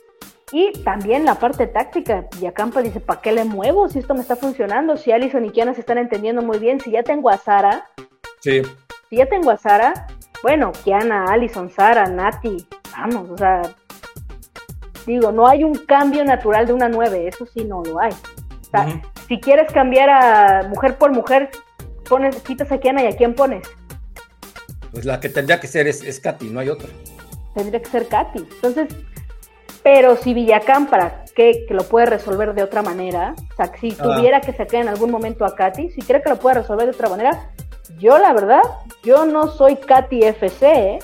Y 0.53 0.73
también 0.85 1.25
la 1.25 1.35
parte 1.37 1.67
táctica. 1.67 2.27
Villacampa 2.37 2.81
dice, 2.83 3.01
¿para 3.01 3.21
qué 3.21 3.33
le 3.33 3.45
muevo 3.45 3.89
si 3.89 3.99
esto 3.99 4.15
me 4.15 4.21
está 4.21 4.37
funcionando? 4.37 4.97
Si 4.97 5.11
Alison 5.11 5.45
y 5.45 5.51
Kiana 5.51 5.75
se 5.75 5.81
están 5.81 5.99
entendiendo 5.99 6.43
muy 6.43 6.59
bien, 6.59 6.79
si 6.81 6.93
ya 6.93 7.03
tengo 7.03 7.29
a 7.31 7.39
Sara, 7.39 7.89
Sí. 8.41 8.63
si 9.11 9.17
ya 9.17 9.27
tengo 9.27 9.51
a 9.51 9.57
Sara, 9.57 10.07
bueno, 10.43 10.71
Kiana, 10.85 11.25
Alison, 11.25 11.71
Sara, 11.71 12.07
Nati, 12.07 12.69
vamos, 12.97 13.31
o 13.31 13.37
sea, 13.39 13.63
digo, 15.07 15.33
no 15.33 15.49
hay 15.49 15.65
un 15.65 15.75
cambio 15.75 16.25
natural 16.25 16.67
de 16.67 16.73
una 16.75 16.89
9, 16.89 17.27
eso 17.27 17.47
sí 17.47 17.65
no 17.65 17.83
lo 17.83 17.99
hay. 17.99 18.13
O 18.13 18.65
sea, 18.71 19.03
si 19.27 19.41
quieres 19.41 19.73
cambiar 19.73 20.11
a 20.11 20.69
mujer 20.69 20.99
por 20.99 21.11
mujer, 21.13 21.51
pones, 22.09 22.41
quitas 22.43 22.71
a 22.71 22.79
Kiana 22.79 23.03
y 23.03 23.07
a 23.07 23.17
quién 23.17 23.35
pones. 23.35 23.67
Pues 24.95 25.05
la 25.05 25.21
que 25.21 25.29
tendría 25.29 25.61
que 25.61 25.67
ser 25.67 25.87
es, 25.89 26.03
es 26.03 26.19
Katy, 26.21 26.47
no 26.47 26.61
hay 26.61 26.71
otra. 26.71 26.89
Tendría 27.55 27.83
que 27.83 27.91
ser 27.91 28.07
Katy. 28.09 28.39
Entonces, 28.39 28.89
pero 29.83 30.17
si 30.17 30.33
Villacampa, 30.33 31.25
que, 31.35 31.67
que 31.69 31.75
lo 31.75 31.83
puede 31.85 32.07
resolver 32.07 32.55
de 32.55 32.63
otra 32.63 32.81
manera, 32.83 33.35
o 33.53 33.57
sea, 33.57 33.71
si 33.79 33.95
Ah. 33.99 34.03
tuviera 34.03 34.41
que 34.41 34.53
sacar 34.53 34.81
en 34.83 34.89
algún 34.89 35.11
momento 35.11 35.45
a 35.45 35.55
Katy, 35.55 35.91
si 35.91 36.01
cree 36.01 36.23
que 36.23 36.31
lo 36.31 36.39
puede 36.39 36.57
resolver 36.61 36.87
de 36.87 36.93
otra 36.93 37.09
manera, 37.11 37.51
yo 37.99 38.17
la 38.19 38.33
verdad, 38.33 38.63
yo 39.03 39.27
no 39.27 39.49
soy 39.49 39.77
Katy 39.77 40.23
FC, 40.23 40.67
¿eh? 40.67 40.99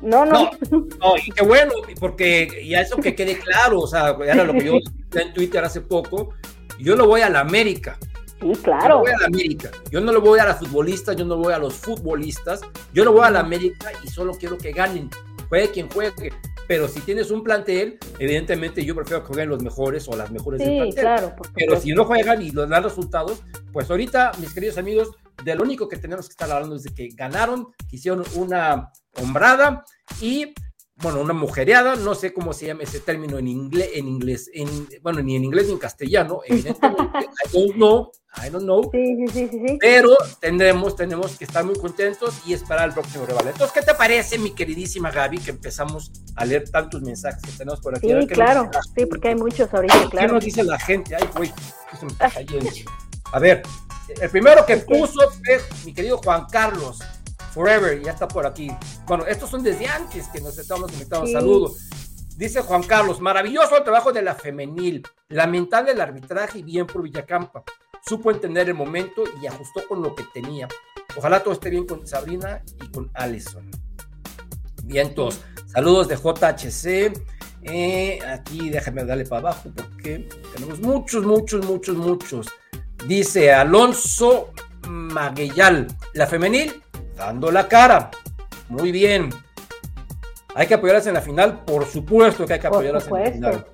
No, 0.00 0.24
no. 0.26 0.50
No, 0.70 1.16
y 1.16 1.30
qué 1.30 1.44
bueno, 1.44 1.72
porque 2.00 2.48
y 2.62 2.74
a 2.74 2.80
eso 2.82 2.96
que 2.96 3.14
quede 3.14 3.38
claro, 3.38 3.80
o 3.80 3.86
sea, 3.86 4.16
era 4.26 4.44
lo 4.44 4.52
que 4.52 4.64
yo 4.64 4.72
en 5.20 5.32
Twitter 5.32 5.64
hace 5.64 5.80
poco, 5.80 6.34
yo 6.78 6.96
no 6.96 7.06
voy 7.06 7.20
a 7.22 7.30
la 7.30 7.40
América, 7.40 7.96
Sí, 8.44 8.52
yo 8.52 8.56
no 8.56 8.62
claro. 8.78 8.98
voy 9.00 9.10
a 9.10 9.18
la 9.20 9.26
América, 9.26 9.70
yo 9.90 10.00
no 10.00 10.12
le 10.12 10.18
voy 10.18 10.38
a 10.38 10.44
las 10.44 10.58
futbolistas, 10.58 11.16
yo 11.16 11.24
no 11.24 11.36
voy 11.36 11.52
a 11.52 11.58
los 11.58 11.74
futbolistas, 11.74 12.60
yo 12.92 13.04
no 13.04 13.12
voy 13.12 13.24
a 13.24 13.30
la 13.30 13.40
América 13.40 13.90
y 14.02 14.08
solo 14.08 14.32
quiero 14.34 14.58
que 14.58 14.72
ganen, 14.72 15.08
juegue 15.48 15.70
quien 15.70 15.88
juegue, 15.90 16.32
pero 16.66 16.88
si 16.88 17.00
tienes 17.00 17.30
un 17.30 17.42
plantel, 17.42 17.98
evidentemente 18.18 18.84
yo 18.84 18.94
prefiero 18.94 19.22
que 19.22 19.28
jueguen 19.28 19.48
los 19.50 19.62
mejores 19.62 20.08
o 20.08 20.16
las 20.16 20.30
mejores 20.30 20.60
del 20.60 20.68
Sí, 20.68 20.76
plantel. 20.76 21.00
claro. 21.00 21.34
Pero 21.54 21.80
si 21.80 21.92
no 21.92 22.04
juegan 22.04 22.42
y 22.42 22.50
nos 22.50 22.68
dan 22.68 22.82
resultados, 22.82 23.42
pues 23.72 23.90
ahorita, 23.90 24.32
mis 24.40 24.52
queridos 24.54 24.78
amigos, 24.78 25.10
de 25.44 25.54
lo 25.54 25.62
único 25.62 25.88
que 25.88 25.96
tenemos 25.96 26.26
que 26.26 26.32
estar 26.32 26.50
hablando 26.50 26.76
es 26.76 26.84
de 26.84 26.94
que 26.94 27.08
ganaron, 27.14 27.68
que 27.88 27.96
hicieron 27.96 28.24
una 28.34 28.90
hombrada 29.20 29.84
y, 30.20 30.54
bueno, 30.96 31.20
una 31.20 31.32
mujereada, 31.32 31.96
no 31.96 32.14
sé 32.14 32.32
cómo 32.32 32.52
se 32.52 32.66
llama 32.66 32.84
ese 32.84 33.00
término 33.00 33.36
en 33.38 33.48
inglés, 33.48 33.90
en 33.94 34.06
inglés, 34.06 34.50
en, 34.54 34.88
bueno, 35.02 35.22
ni 35.22 35.34
en 35.34 35.44
inglés 35.44 35.66
ni 35.66 35.72
en 35.72 35.78
castellano, 35.78 36.40
evidentemente, 36.46 37.18
I 37.52 37.52
don't 37.52 37.74
know, 37.74 38.12
I 38.36 38.48
don't 38.48 38.64
know, 38.64 38.90
Sí, 38.92 39.26
sí, 39.32 39.48
sí, 39.50 39.78
pero 39.80 40.16
tendremos, 40.40 40.94
tenemos 40.94 41.36
que 41.36 41.44
estar 41.44 41.64
muy 41.64 41.74
contentos 41.74 42.34
y 42.46 42.52
esperar 42.52 42.88
el 42.88 42.94
próximo 42.94 43.26
rival. 43.26 43.48
Entonces, 43.48 43.72
¿qué 43.72 43.82
te 43.82 43.94
parece, 43.94 44.38
mi 44.38 44.52
queridísima 44.52 45.10
Gaby, 45.10 45.38
que 45.38 45.50
empezamos 45.50 46.12
a 46.36 46.44
leer 46.44 46.70
tantos 46.70 47.02
mensajes 47.02 47.42
que 47.42 47.52
tenemos 47.58 47.80
por 47.80 47.96
aquí? 47.96 48.08
Sí, 48.08 48.26
qué 48.28 48.34
claro. 48.34 48.70
Sí, 48.96 49.06
porque 49.06 49.28
hay 49.28 49.34
muchos 49.34 49.72
ahorita, 49.74 50.00
¿Qué 50.02 50.08
claro. 50.10 50.34
nos 50.34 50.44
dice 50.44 50.62
la 50.62 50.78
gente? 50.78 51.16
Ay, 51.16 51.28
güey, 51.36 51.52
me 52.02 52.08
está 52.08 52.30
cayendo. 52.30 52.70
A 53.32 53.38
ver, 53.40 53.62
el 54.20 54.30
primero 54.30 54.64
que 54.64 54.76
puso 54.88 55.30
fue 55.30 55.60
mi 55.84 55.92
querido 55.92 56.18
Juan 56.18 56.46
Carlos. 56.50 57.00
Forever, 57.54 58.02
ya 58.02 58.10
está 58.10 58.26
por 58.26 58.44
aquí. 58.44 58.68
Bueno, 59.06 59.24
estos 59.26 59.48
son 59.48 59.62
desde 59.62 59.86
antes 59.86 60.26
que 60.26 60.40
nos 60.40 60.58
estamos 60.58 60.90
conectando. 60.90 61.26
Sí. 61.26 61.32
Saludos. 61.32 61.88
Dice 62.36 62.62
Juan 62.62 62.82
Carlos, 62.82 63.20
maravilloso 63.20 63.76
el 63.76 63.84
trabajo 63.84 64.12
de 64.12 64.22
la 64.22 64.34
femenil. 64.34 65.06
Lamentable 65.28 65.92
el 65.92 66.00
arbitraje 66.00 66.58
y 66.58 66.62
bien 66.64 66.84
por 66.84 67.02
Villacampa. 67.02 67.62
Supo 68.04 68.32
entender 68.32 68.68
el 68.68 68.74
momento 68.74 69.22
y 69.40 69.46
ajustó 69.46 69.86
con 69.86 70.02
lo 70.02 70.16
que 70.16 70.24
tenía. 70.34 70.66
Ojalá 71.16 71.44
todo 71.44 71.54
esté 71.54 71.70
bien 71.70 71.86
con 71.86 72.04
Sabrina 72.04 72.60
y 72.82 72.88
con 72.90 73.08
Allison. 73.14 73.70
Vientos. 74.82 75.40
Saludos 75.66 76.08
de 76.08 76.16
JHC. 76.16 77.12
Eh, 77.62 78.18
aquí 78.26 78.68
déjame 78.68 79.04
darle 79.04 79.24
para 79.26 79.40
abajo 79.40 79.70
porque 79.74 80.28
tenemos 80.52 80.80
muchos, 80.80 81.24
muchos, 81.24 81.64
muchos, 81.64 81.96
muchos. 81.96 82.48
Dice 83.06 83.52
Alonso 83.52 84.52
Maguellal, 84.88 85.86
la 86.14 86.26
femenil, 86.26 86.83
dando 87.14 87.50
la 87.50 87.68
cara. 87.68 88.10
Muy 88.68 88.92
bien. 88.92 89.30
Hay 90.54 90.66
que 90.66 90.74
apoyarlas 90.74 91.06
en 91.06 91.14
la 91.14 91.20
final, 91.20 91.64
por 91.64 91.86
supuesto 91.86 92.46
que 92.46 92.54
hay 92.54 92.60
que 92.60 92.66
apoyarlas 92.66 93.06
en 93.06 93.12
la 93.12 93.32
final. 93.32 93.66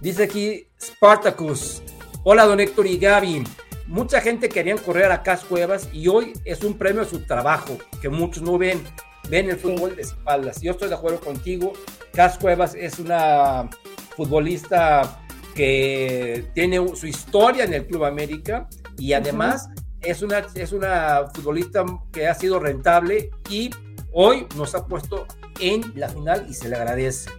Dice 0.00 0.24
aquí 0.24 0.66
Spartacus. 0.80 1.82
Hola, 2.24 2.46
don 2.46 2.60
Héctor 2.60 2.86
y 2.86 2.98
Gaby. 2.98 3.44
Mucha 3.86 4.20
gente 4.20 4.48
querían 4.48 4.78
correr 4.78 5.10
a 5.10 5.22
Cas 5.22 5.44
Cuevas 5.44 5.88
y 5.92 6.08
hoy 6.08 6.32
es 6.44 6.62
un 6.62 6.78
premio 6.78 7.02
a 7.02 7.04
su 7.04 7.20
trabajo, 7.20 7.76
que 8.00 8.08
muchos 8.08 8.42
no 8.42 8.56
ven. 8.56 8.82
Ven 9.28 9.50
el 9.50 9.58
fútbol 9.58 9.96
de 9.96 10.02
espaldas. 10.02 10.60
Yo 10.60 10.72
estoy 10.72 10.88
de 10.88 10.94
acuerdo 10.94 11.20
contigo. 11.20 11.72
Cas 12.12 12.38
Cuevas 12.38 12.74
es 12.74 12.98
una 12.98 13.68
futbolista 14.16 15.22
que 15.54 16.46
tiene 16.54 16.96
su 16.96 17.06
historia 17.06 17.64
en 17.64 17.74
el 17.74 17.86
Club 17.86 18.04
América 18.04 18.68
y 18.96 19.12
además 19.12 19.68
es, 20.02 20.22
una, 20.22 20.46
es 20.54 20.72
una 20.72 21.28
futbolista 21.34 21.84
que 22.12 22.28
ha 22.28 22.34
sido 22.34 22.58
rentable 22.58 23.30
y 23.48 23.70
hoy 24.12 24.46
nos 24.56 24.74
ha 24.74 24.86
puesto 24.86 25.26
en 25.60 25.92
la 25.94 26.08
final 26.08 26.46
y 26.48 26.54
se 26.54 26.68
le 26.68 26.76
agradece. 26.76 27.30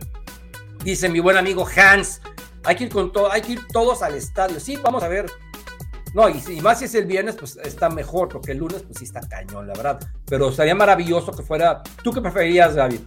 Dice 0.83 1.09
mi 1.09 1.19
buen 1.19 1.37
amigo 1.37 1.65
Hans, 1.75 2.21
hay 2.63 2.75
que 2.75 2.85
ir 2.85 2.89
con 2.91 3.11
todo, 3.11 3.31
hay 3.31 3.41
que 3.41 3.53
ir 3.53 3.67
todos 3.71 4.01
al 4.03 4.15
estadio. 4.15 4.59
Sí, 4.59 4.77
vamos 4.81 5.03
a 5.03 5.07
ver. 5.07 5.25
No, 6.13 6.27
y, 6.27 6.39
si- 6.41 6.57
y 6.57 6.61
más 6.61 6.79
si 6.79 6.85
es 6.85 6.95
el 6.95 7.05
viernes, 7.05 7.35
pues 7.35 7.57
está 7.63 7.89
mejor, 7.89 8.27
porque 8.27 8.51
el 8.51 8.57
lunes, 8.57 8.81
pues 8.81 8.97
sí 8.99 9.05
está 9.05 9.21
cañón, 9.21 9.67
la 9.67 9.73
verdad. 9.73 9.99
Pero 10.25 10.51
sería 10.51 10.75
maravilloso 10.75 11.31
que 11.31 11.41
fuera. 11.43 11.81
¿Tú 12.03 12.11
qué 12.11 12.19
preferirías, 12.21 12.75
David? 12.75 12.99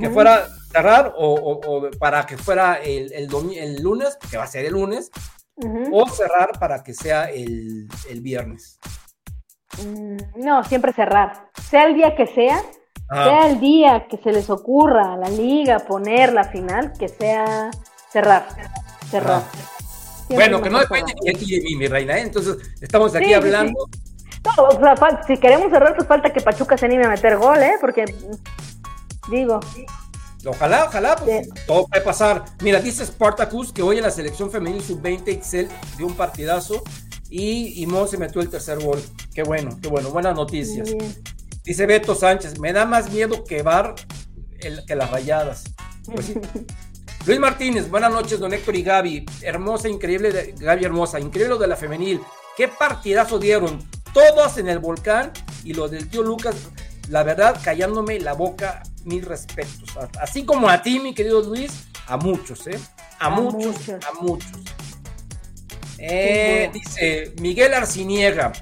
¿Que 0.00 0.10
fuera 0.10 0.46
cerrar 0.72 1.12
o, 1.16 1.34
o- 1.34 1.76
o 1.86 1.90
para 1.98 2.24
que 2.26 2.36
fuera 2.36 2.74
el, 2.76 3.12
el, 3.12 3.28
el 3.56 3.82
lunes, 3.82 4.16
que 4.30 4.36
va 4.36 4.44
a 4.44 4.46
ser 4.48 4.64
el 4.66 4.72
lunes, 4.72 5.10
O 5.92 6.06
cerrar 6.08 6.50
para 6.58 6.82
que 6.82 6.92
sea 6.94 7.24
el, 7.30 7.88
el 8.10 8.20
viernes? 8.20 8.78
Mm, 9.84 10.16
No, 10.44 10.62
siempre 10.64 10.92
cerrar. 10.92 11.50
Sea 11.70 11.84
el 11.84 11.94
día 11.94 12.14
que 12.14 12.26
sea, 12.26 12.60
Ah, 13.08 13.24
sea 13.24 13.46
el 13.50 13.60
día 13.60 14.08
que 14.08 14.16
se 14.18 14.32
les 14.32 14.50
ocurra 14.50 15.12
a 15.14 15.16
la 15.16 15.28
liga 15.28 15.78
poner 15.78 16.32
la 16.32 16.42
final, 16.44 16.92
que 16.98 17.06
sea 17.08 17.70
cerrar. 18.10 18.46
Cerrar. 19.10 19.42
Siempre 20.26 20.34
bueno, 20.48 20.60
que 20.60 20.70
no 20.70 20.80
depende 20.80 21.14
ni 21.22 21.32
de 21.32 21.38
ti 21.38 21.60
ni 21.60 21.76
mi 21.76 21.86
reina. 21.86 22.18
¿eh? 22.18 22.22
Entonces, 22.22 22.56
estamos 22.80 23.14
aquí 23.14 23.26
Sí, 23.26 23.30
sí, 23.30 23.34
hablando. 23.34 23.72
No, 24.56 24.62
o 24.64 24.70
sea, 24.72 24.96
fal- 24.96 25.24
si 25.26 25.36
queremos 25.36 25.70
cerrar, 25.70 25.94
pues 25.94 26.08
falta 26.08 26.32
que 26.32 26.40
Pachuca 26.40 26.76
se 26.76 26.86
anime 26.86 27.04
a 27.04 27.08
meter 27.10 27.36
gol, 27.36 27.62
¿eh? 27.62 27.74
Porque, 27.80 28.04
digo, 29.30 29.60
Ojalá, 30.46 30.84
ojalá, 30.86 31.16
pues 31.16 31.48
todo 31.66 31.86
puede 31.86 32.02
pasar. 32.02 32.44
Mira, 32.62 32.80
dice 32.80 33.04
Spartacus 33.04 33.72
que 33.72 33.82
hoy 33.82 33.96
en 33.98 34.04
la 34.04 34.10
selección 34.10 34.50
femenil 34.50 34.82
sub-20 34.82 35.28
Excel 35.28 35.68
dio 35.96 36.06
un 36.06 36.14
partidazo 36.14 36.82
y, 37.28 37.82
y 37.82 37.86
Mon 37.86 38.08
se 38.08 38.16
metió 38.18 38.40
el 38.40 38.48
tercer 38.48 38.78
gol. 38.78 39.02
Qué 39.34 39.42
bueno, 39.42 39.78
qué 39.82 39.88
bueno, 39.88 40.10
buenas 40.10 40.34
noticias. 40.34 40.88
Dice 41.64 41.86
Beto 41.86 42.14
Sánchez, 42.14 42.58
me 42.60 42.72
da 42.72 42.84
más 42.86 43.10
miedo 43.10 43.42
que 43.44 43.62
Bar 43.62 43.94
el- 44.60 44.84
que 44.86 44.94
las 44.94 45.10
rayadas. 45.10 45.64
Pues. 46.04 46.32
Luis 47.26 47.40
Martínez, 47.40 47.90
buenas 47.90 48.12
noches, 48.12 48.38
don 48.38 48.52
Héctor 48.54 48.76
y 48.76 48.82
Gaby. 48.84 49.26
Hermosa, 49.42 49.88
increíble, 49.88 50.30
de- 50.30 50.52
Gaby 50.56 50.84
hermosa, 50.84 51.18
increíble 51.18 51.54
lo 51.54 51.58
de 51.58 51.66
la 51.66 51.76
femenil. 51.76 52.20
Qué 52.56 52.68
partidazo 52.68 53.38
dieron. 53.40 53.82
Todos 54.14 54.58
en 54.58 54.68
el 54.68 54.78
volcán 54.78 55.32
y 55.64 55.74
lo 55.74 55.88
del 55.88 56.08
tío 56.08 56.22
Lucas, 56.22 56.54
la 57.08 57.22
verdad, 57.24 57.60
callándome 57.62 58.20
la 58.20 58.32
boca, 58.32 58.82
mil 59.06 59.24
respetos. 59.24 59.96
Así 60.20 60.44
como 60.44 60.68
a 60.68 60.82
ti, 60.82 61.00
mi 61.00 61.14
querido 61.14 61.40
Luis, 61.42 61.72
a 62.06 62.16
muchos, 62.16 62.66
¿eh? 62.66 62.78
A, 63.18 63.26
A 63.26 63.30
muchos, 63.30 63.64
muchos. 63.78 64.04
a 64.04 64.12
muchos. 64.20 64.50
Eh, 65.98 66.70
dice 66.72 67.32
Miguel 67.40 67.74
Arciniega. 67.74 68.52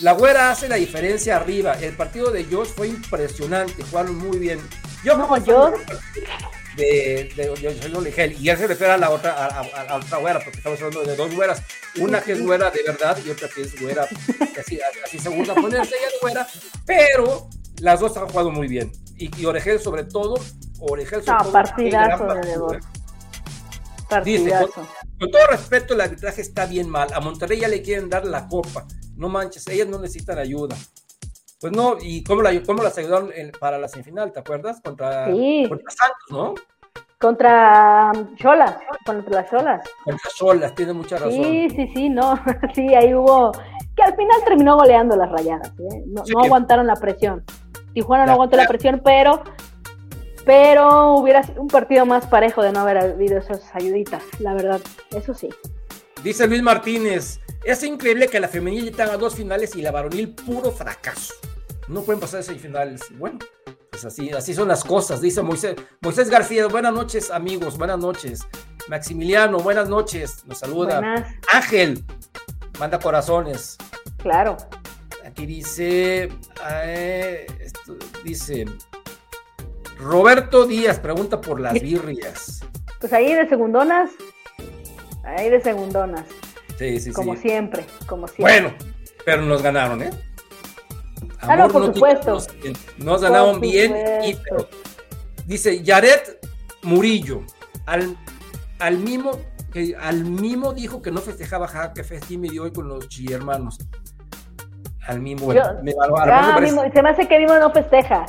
La 0.00 0.12
güera 0.12 0.50
hace 0.50 0.68
la 0.68 0.76
diferencia 0.76 1.36
arriba. 1.36 1.74
El 1.80 1.94
partido 1.96 2.30
de 2.30 2.44
Josh 2.44 2.68
fue 2.68 2.88
impresionante. 2.88 3.82
Jugaron 3.82 4.16
muy 4.16 4.38
bien. 4.38 4.60
Yo 5.04 5.16
No, 5.16 5.26
Josh. 5.26 5.44
de- 6.76 7.30
de, 7.34 7.34
de. 7.36 8.36
Y 8.38 8.48
él 8.48 8.56
se 8.56 8.66
refiere 8.66 8.92
a 8.92 8.96
la 8.96 9.10
otra, 9.10 9.32
a, 9.32 9.60
a- 9.60 9.82
a 9.90 9.96
otra 9.96 10.18
güera, 10.18 10.38
porque 10.40 10.58
estamos 10.58 10.80
hablando 10.80 11.02
de 11.10 11.16
dos 11.16 11.34
güeras. 11.34 11.62
Una 11.98 12.20
que 12.22 12.32
es 12.32 12.40
güera 12.42 12.70
de 12.70 12.82
verdad 12.84 13.18
y 13.24 13.28
otra 13.30 13.48
que 13.48 13.62
es 13.62 13.78
güera, 13.80 14.06
así, 14.58 14.78
así 15.04 15.18
se 15.18 15.28
gusta 15.28 15.54
ponerse 15.54 15.94
ella 15.96 16.08
güera, 16.22 16.46
pero 16.86 17.50
las 17.80 18.00
dos 18.00 18.16
han 18.16 18.28
jugado 18.28 18.50
muy 18.50 18.68
bien. 18.68 18.90
Y, 19.16 19.30
y 19.40 19.46
Oregel 19.46 19.80
sobre 19.80 20.04
todo, 20.04 20.34
Oregel 20.80 21.22
sobre 21.22 21.38
Ah, 21.38 21.42
todo, 21.42 21.52
partidazo 21.52 22.24
de. 22.26 22.52
¿eh? 22.52 22.80
Con 25.18 25.30
todo 25.30 25.46
respeto, 25.50 25.94
el 25.94 26.00
arbitraje 26.00 26.40
está 26.42 26.66
bien 26.66 26.88
mal. 26.88 27.08
A 27.14 27.20
Monterrey 27.20 27.60
ya 27.60 27.68
le 27.68 27.82
quieren 27.82 28.08
dar 28.08 28.24
la 28.24 28.48
copa. 28.48 28.86
No 29.16 29.28
manches, 29.28 29.66
ellas 29.68 29.86
no 29.88 29.98
necesitan 29.98 30.38
ayuda. 30.38 30.76
Pues 31.60 31.72
no, 31.74 31.96
¿y 32.00 32.24
cómo, 32.24 32.40
la, 32.42 32.58
cómo 32.62 32.82
las 32.82 32.96
ayudaron 32.96 33.30
en- 33.34 33.52
para 33.52 33.78
la 33.78 33.86
semifinal? 33.86 34.32
¿Te 34.32 34.40
acuerdas? 34.40 34.80
Contra, 34.82 35.26
Sí. 35.26 35.66
contra 35.68 35.90
Santos, 35.90 36.26
¿no? 36.30 36.54
Contra 37.18 38.12
um, 38.16 38.34
Cholas, 38.36 38.76
contra 39.04 39.42
las 39.42 39.50
Cholas. 39.50 39.88
Contra 40.04 40.30
Solas, 40.34 40.74
tiene 40.74 40.94
mucha 40.94 41.16
razón. 41.18 41.32
Sí, 41.32 41.68
sí, 41.76 41.90
sí, 41.94 42.08
no. 42.08 42.34
Sí, 42.74 42.94
ahí 42.94 43.14
hubo. 43.14 43.52
Que 43.94 44.02
al 44.02 44.16
final 44.16 44.36
terminó 44.46 44.76
goleando 44.76 45.14
las 45.16 45.30
rayadas. 45.30 45.68
¿eh? 45.78 46.02
No, 46.06 46.24
Sí. 46.24 46.32
no 46.32 46.40
aguantaron 46.44 46.86
la 46.86 46.96
presión. 46.96 47.44
Tijuana 47.94 48.26
no 48.26 48.32
aguantó 48.32 48.56
la 48.56 48.66
presión, 48.66 49.00
pero. 49.04 49.42
Pero 50.46 51.14
hubiera 51.14 51.42
sido 51.42 51.60
un 51.60 51.68
partido 51.68 52.06
más 52.06 52.26
parejo 52.26 52.62
de 52.62 52.72
no 52.72 52.80
haber 52.80 52.98
habido 52.98 53.38
esas 53.38 53.62
ayuditas, 53.74 54.22
la 54.38 54.54
verdad. 54.54 54.80
Eso 55.14 55.34
sí. 55.34 55.50
Dice 56.24 56.46
Luis 56.46 56.62
Martínez, 56.62 57.40
es 57.64 57.82
increíble 57.82 58.28
que 58.28 58.40
la 58.40 58.48
femenil 58.48 58.90
tenga 58.94 59.16
dos 59.16 59.34
finales 59.34 59.76
y 59.76 59.82
la 59.82 59.90
varonil 59.90 60.34
puro 60.34 60.70
fracaso. 60.70 61.34
No 61.88 62.02
pueden 62.02 62.20
pasar 62.20 62.42
semifinales. 62.42 63.02
Bueno, 63.18 63.38
pues 63.90 64.04
así, 64.04 64.30
así 64.30 64.54
son 64.54 64.68
las 64.68 64.82
cosas, 64.82 65.20
dice 65.20 65.42
Moisés. 65.42 65.76
Moisés 66.00 66.30
García, 66.30 66.66
buenas 66.68 66.94
noches 66.94 67.30
amigos, 67.30 67.76
buenas 67.76 67.98
noches. 67.98 68.40
Maximiliano, 68.88 69.58
buenas 69.58 69.88
noches, 69.88 70.44
nos 70.46 70.58
saluda. 70.58 71.00
Buenas, 71.00 71.34
Ángel, 71.52 72.02
manda 72.78 72.98
corazones. 72.98 73.76
claro. 74.18 74.56
Aquí 75.30 75.46
dice, 75.46 76.28
eh, 76.82 77.46
esto 77.60 77.96
dice, 78.24 78.64
Roberto 79.96 80.66
Díaz 80.66 80.98
pregunta 80.98 81.40
por 81.40 81.60
las 81.60 81.72
birrias. 81.74 82.64
Pues 82.98 83.12
ahí 83.12 83.32
de 83.32 83.48
segundonas. 83.48 84.10
Ahí 85.22 85.48
de 85.48 85.60
segundonas. 85.60 86.26
Sí, 86.76 86.98
sí, 86.98 87.12
Como 87.12 87.36
sí. 87.36 87.42
siempre, 87.42 87.86
como 88.08 88.26
siempre. 88.26 88.60
Bueno, 88.60 88.76
pero 89.24 89.42
nos 89.42 89.62
ganaron, 89.62 90.02
¿eh? 90.02 90.10
Ah, 91.42 91.54
no, 91.54 91.68
por 91.68 91.82
tiene- 91.82 91.94
supuesto. 91.94 92.32
Nos, 92.32 92.48
nos 92.98 93.22
ganaron 93.22 93.52
Por 93.52 93.60
bien. 93.60 93.94
Y, 94.24 94.34
pero, 94.34 94.68
dice 95.46 95.80
Yaret 95.84 96.44
Murillo, 96.82 97.44
al, 97.86 98.16
al 98.80 98.98
mismo 98.98 99.38
que 99.72 99.94
al 99.96 100.24
mismo 100.24 100.72
dijo 100.72 101.00
que 101.00 101.12
no 101.12 101.20
festejaba 101.20 101.68
Jaque 101.68 102.02
Festín 102.02 102.40
me 102.40 102.48
dio 102.48 102.64
hoy 102.64 102.72
con 102.72 102.88
los 102.88 103.08
chillermanos. 103.08 103.78
Al 105.06 105.20
mismo, 105.20 105.46
bueno, 105.46 105.62
Yo- 105.76 105.82
me- 105.82 105.92
Ah, 106.30 106.58
Mimo- 106.60 106.92
se 106.92 107.02
me 107.02 107.10
hace 107.10 107.26
que 107.26 107.38
Mimo 107.38 107.54
no 107.58 107.70
festeja. 107.72 108.26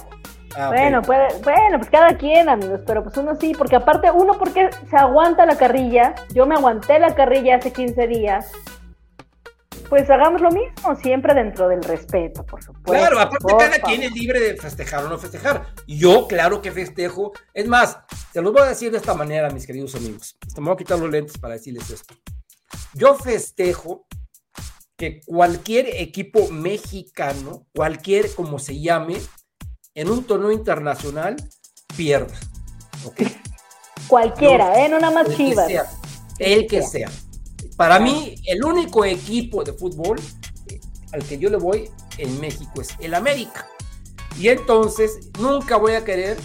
ah. 0.56 0.68
Bueno, 0.70 1.02
puede, 1.02 1.28
bueno, 1.44 1.78
pues 1.78 1.90
cada 1.90 2.18
quien, 2.18 2.50
amigos, 2.50 2.82
pero 2.88 3.04
pues 3.04 3.16
uno 3.18 3.36
sí, 3.40 3.54
porque 3.58 3.76
aparte, 3.76 4.10
uno 4.12 4.38
porque 4.38 4.70
se 4.90 4.98
aguanta 4.98 5.46
la 5.46 5.58
carrilla, 5.58 6.16
yo 6.34 6.46
me 6.46 6.56
aguanté 6.56 6.98
la 7.00 7.14
carrilla 7.14 7.58
hace 7.58 7.72
15 7.74 8.08
días, 8.08 8.52
pues 9.90 10.10
hagamos 10.10 10.40
lo 10.40 10.50
mismo, 10.52 10.96
siempre 10.96 11.34
dentro 11.34 11.68
del 11.68 11.84
respeto, 11.84 12.46
por 12.46 12.64
supuesto. 12.64 12.94
Claro, 12.94 13.20
aparte 13.20 13.46
cada 13.60 13.80
quien 13.80 14.04
es 14.04 14.14
libre 14.14 14.40
de 14.40 14.56
festejar 14.56 15.04
o 15.04 15.10
no 15.10 15.18
festejar. 15.18 15.66
Yo, 15.86 16.28
claro 16.28 16.62
que 16.62 16.72
festejo. 16.72 17.34
Es 17.54 17.68
más, 17.68 18.00
te 18.32 18.42
los 18.42 18.54
voy 18.54 18.62
a 18.62 18.66
decir 18.68 18.90
de 18.92 18.98
esta 19.00 19.14
manera, 19.14 19.50
mis 19.50 19.68
queridos 19.68 19.94
amigos. 19.96 20.38
Hasta 20.48 20.62
me 20.62 20.68
voy 20.68 20.76
a 20.76 20.78
quitar 20.78 20.98
los 20.98 21.10
lentes 21.10 21.38
para 21.38 21.56
decirles 21.56 21.90
esto. 21.90 22.14
Yo 22.94 23.16
festejo 23.16 24.06
que 25.02 25.20
cualquier 25.26 25.88
equipo 25.96 26.50
mexicano, 26.52 27.66
cualquier 27.74 28.32
como 28.36 28.60
se 28.60 28.80
llame, 28.80 29.18
en 29.96 30.12
un 30.12 30.24
torneo 30.24 30.52
internacional, 30.52 31.38
pierda. 31.98 32.38
¿Ok? 33.04 33.24
Cualquiera, 34.06 34.86
¿eh? 34.86 34.90
No 34.90 35.00
nada 35.00 35.12
más 35.12 35.26
El 35.26 35.32
que 35.32 35.38
chivas. 35.38 35.68
sea, 35.68 35.86
el 36.38 36.68
que 36.68 36.84
sea. 36.84 37.10
Para 37.78 38.00
mí, 38.00 38.36
el 38.46 38.64
único 38.64 39.04
equipo 39.04 39.64
de 39.64 39.74
fútbol 39.74 40.20
eh, 40.68 40.80
al 41.14 41.24
que 41.24 41.40
yo 41.40 41.50
le 41.50 41.58
voy 41.58 41.90
en 42.20 42.40
México 42.40 42.80
es 42.80 42.90
el 43.00 43.16
América. 43.16 43.68
Y 44.40 44.50
entonces 44.50 45.32
nunca 45.40 45.78
voy 45.78 45.94
a 45.94 46.06
querer 46.06 46.38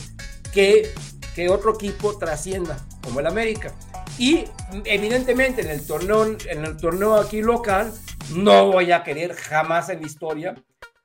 que, 0.54 0.94
que 1.34 1.50
otro 1.50 1.74
equipo 1.74 2.16
trascienda 2.16 2.82
como 3.02 3.20
el 3.20 3.26
América. 3.26 3.74
Y 4.18 4.44
evidentemente 4.84 5.60
en 5.62 5.68
el 5.68 5.86
torneo, 5.86 6.24
en 6.24 6.64
el 6.64 6.76
torneo 6.76 7.16
aquí 7.16 7.42
local, 7.42 7.92
no 8.34 8.72
voy 8.72 8.92
a 8.92 9.04
querer 9.04 9.34
jamás 9.34 9.88
en 9.90 10.00
la 10.00 10.06
historia 10.06 10.54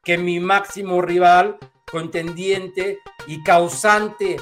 que 0.03 0.17
mi 0.17 0.39
máximo 0.39 1.01
rival, 1.01 1.57
contendiente 1.91 2.99
y 3.27 3.43
causante 3.43 4.37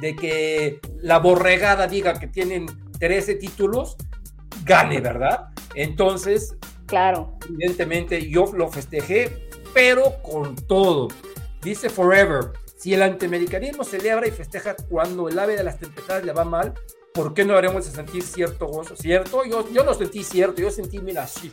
de 0.00 0.14
que 0.14 0.80
la 1.00 1.18
borregada 1.18 1.86
diga 1.86 2.18
que 2.18 2.26
tienen 2.26 2.66
13 2.98 3.36
títulos, 3.36 3.96
gane, 4.64 5.00
¿verdad? 5.00 5.48
Entonces, 5.74 6.54
Claro. 6.86 7.38
evidentemente 7.48 8.28
yo 8.28 8.52
lo 8.52 8.68
festejé, 8.70 9.48
pero 9.72 10.22
con 10.22 10.54
todo. 10.54 11.08
Dice 11.62 11.88
Forever, 11.88 12.52
si 12.76 12.92
el 12.94 13.02
antiamericanismo 13.02 13.84
celebra 13.84 14.28
y 14.28 14.30
festeja 14.30 14.76
cuando 14.90 15.28
el 15.28 15.38
ave 15.38 15.56
de 15.56 15.64
las 15.64 15.78
tempestades 15.78 16.24
le 16.24 16.32
va 16.32 16.44
mal, 16.44 16.74
¿por 17.14 17.34
qué 17.34 17.44
no 17.44 17.56
haremos 17.56 17.84
de 17.86 17.90
sentir 17.92 18.22
cierto 18.22 18.66
gozo? 18.66 18.96
¿Cierto? 18.96 19.44
Yo, 19.44 19.68
yo 19.70 19.84
no 19.84 19.94
sentí 19.94 20.22
cierto, 20.24 20.60
yo 20.60 20.70
sentí, 20.70 20.98
mira, 21.00 21.22
así. 21.24 21.52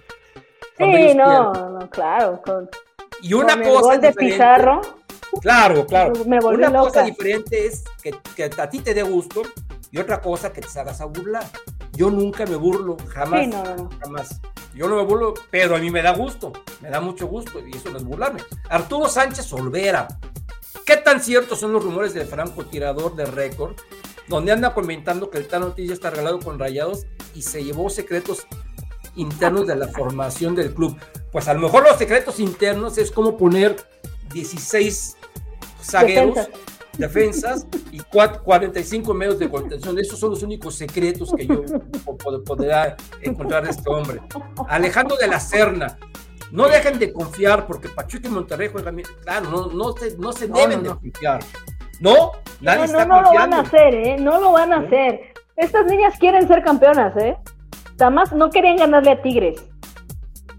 Sí, 0.77 1.13
no, 1.13 1.51
no, 1.53 1.89
claro. 1.89 2.41
Con, 2.41 2.69
Y 3.21 3.33
una 3.33 3.53
con 3.53 3.63
el 3.63 3.69
cosa 3.69 3.81
gol 3.81 4.01
de 4.01 4.13
Pizarro, 4.13 4.81
Claro, 5.41 5.85
claro. 5.85 6.13
Me 6.25 6.39
volví 6.39 6.57
Una 6.57 6.79
cosa 6.79 7.01
loca. 7.01 7.03
diferente 7.03 7.67
es 7.67 7.83
que, 8.01 8.15
que 8.35 8.45
a 8.45 8.69
ti 8.69 8.79
te 8.79 8.93
dé 8.93 9.03
gusto 9.03 9.43
y 9.91 9.99
otra 9.99 10.21
cosa 10.21 10.51
que 10.51 10.61
te 10.61 10.79
hagas 10.79 11.01
a 11.01 11.05
burlar. 11.05 11.43
Yo 11.93 12.09
nunca 12.09 12.45
me 12.45 12.55
burlo, 12.55 12.97
jamás, 13.09 13.41
sí, 13.41 13.47
no, 13.47 13.63
no. 13.75 13.89
jamás. 13.99 14.39
Yo 14.73 14.87
no 14.87 14.95
me 14.95 15.03
burlo, 15.03 15.33
pero 15.51 15.75
a 15.75 15.79
mí 15.79 15.91
me 15.91 16.01
da 16.01 16.13
gusto, 16.13 16.53
me 16.81 16.89
da 16.89 16.99
mucho 17.01 17.27
gusto 17.27 17.59
y 17.65 17.75
eso 17.75 17.89
no 17.89 17.97
es 17.97 18.03
burlarme. 18.03 18.41
Arturo 18.69 19.07
Sánchez 19.09 19.51
Olvera. 19.53 20.07
¿Qué 20.85 20.97
tan 20.97 21.21
ciertos 21.21 21.59
son 21.59 21.73
los 21.73 21.83
rumores 21.83 22.13
del 22.13 22.25
francotirador 22.27 23.15
de 23.15 23.25
récord? 23.25 23.75
Donde 24.29 24.51
anda 24.51 24.73
comentando 24.73 25.29
que 25.29 25.39
el 25.39 25.47
Tano 25.47 25.67
Ortiz 25.67 25.87
ya 25.87 25.93
está 25.93 26.09
regalado 26.11 26.39
con 26.39 26.59
rayados 26.59 27.05
y 27.35 27.41
se 27.41 27.63
llevó 27.63 27.89
secretos 27.89 28.45
internos 29.15 29.67
de 29.67 29.75
la 29.75 29.87
formación 29.87 30.55
del 30.55 30.73
club. 30.73 30.95
Pues 31.31 31.47
a 31.47 31.53
lo 31.53 31.59
mejor 31.61 31.83
los 31.83 31.97
secretos 31.97 32.39
internos 32.39 32.97
es 32.97 33.11
como 33.11 33.37
poner 33.37 33.75
16 34.31 35.17
zagueros, 35.81 36.35
Defensas. 36.35 36.59
defensas 36.97 37.67
y 37.91 37.99
cua- 37.99 38.39
45 38.41 39.13
medios 39.13 39.39
de 39.39 39.49
contención. 39.49 39.97
Esos 39.97 40.19
son 40.19 40.29
los 40.31 40.43
únicos 40.43 40.75
secretos 40.75 41.31
que 41.35 41.47
yo 41.47 41.63
po- 42.05 42.17
po- 42.17 42.43
podría 42.43 42.95
encontrar 43.21 43.63
de 43.63 43.71
este 43.71 43.89
hombre. 43.89 44.21
Alejandro 44.67 45.17
de 45.17 45.27
la 45.27 45.39
Serna. 45.39 45.97
No 46.51 46.67
dejen 46.67 46.97
de 46.97 47.13
confiar 47.13 47.67
porque 47.67 47.89
Pachuca 47.89 48.27
y 48.27 48.31
Monterrey 48.31 48.69
juegan 48.71 48.95
bien. 48.95 49.07
Claro, 49.23 49.49
no, 49.51 49.67
no 49.67 49.91
se, 49.95 50.17
no 50.17 50.33
se 50.33 50.47
No, 50.47 50.55
deben 50.57 50.83
no. 50.83 50.95
de 50.95 50.99
confiar. 50.99 51.43
No, 51.99 52.31
nadie 52.61 52.79
No, 52.79 52.83
está 52.85 53.05
no, 53.05 53.15
no 53.15 53.21
lo 53.23 53.33
van 53.33 53.53
a 53.53 53.59
hacer, 53.61 53.93
¿eh? 53.95 54.17
No 54.19 54.39
lo 54.39 54.51
van 54.51 54.73
a 54.73 54.79
¿No? 54.79 54.87
hacer. 54.87 55.33
Estas 55.55 55.85
niñas 55.85 56.17
quieren 56.19 56.47
ser 56.47 56.63
campeonas, 56.63 57.15
¿eh? 57.17 57.35
Además, 57.99 58.31
no 58.31 58.49
querían 58.49 58.77
ganarle 58.77 59.11
a 59.11 59.21
Tigres. 59.21 59.61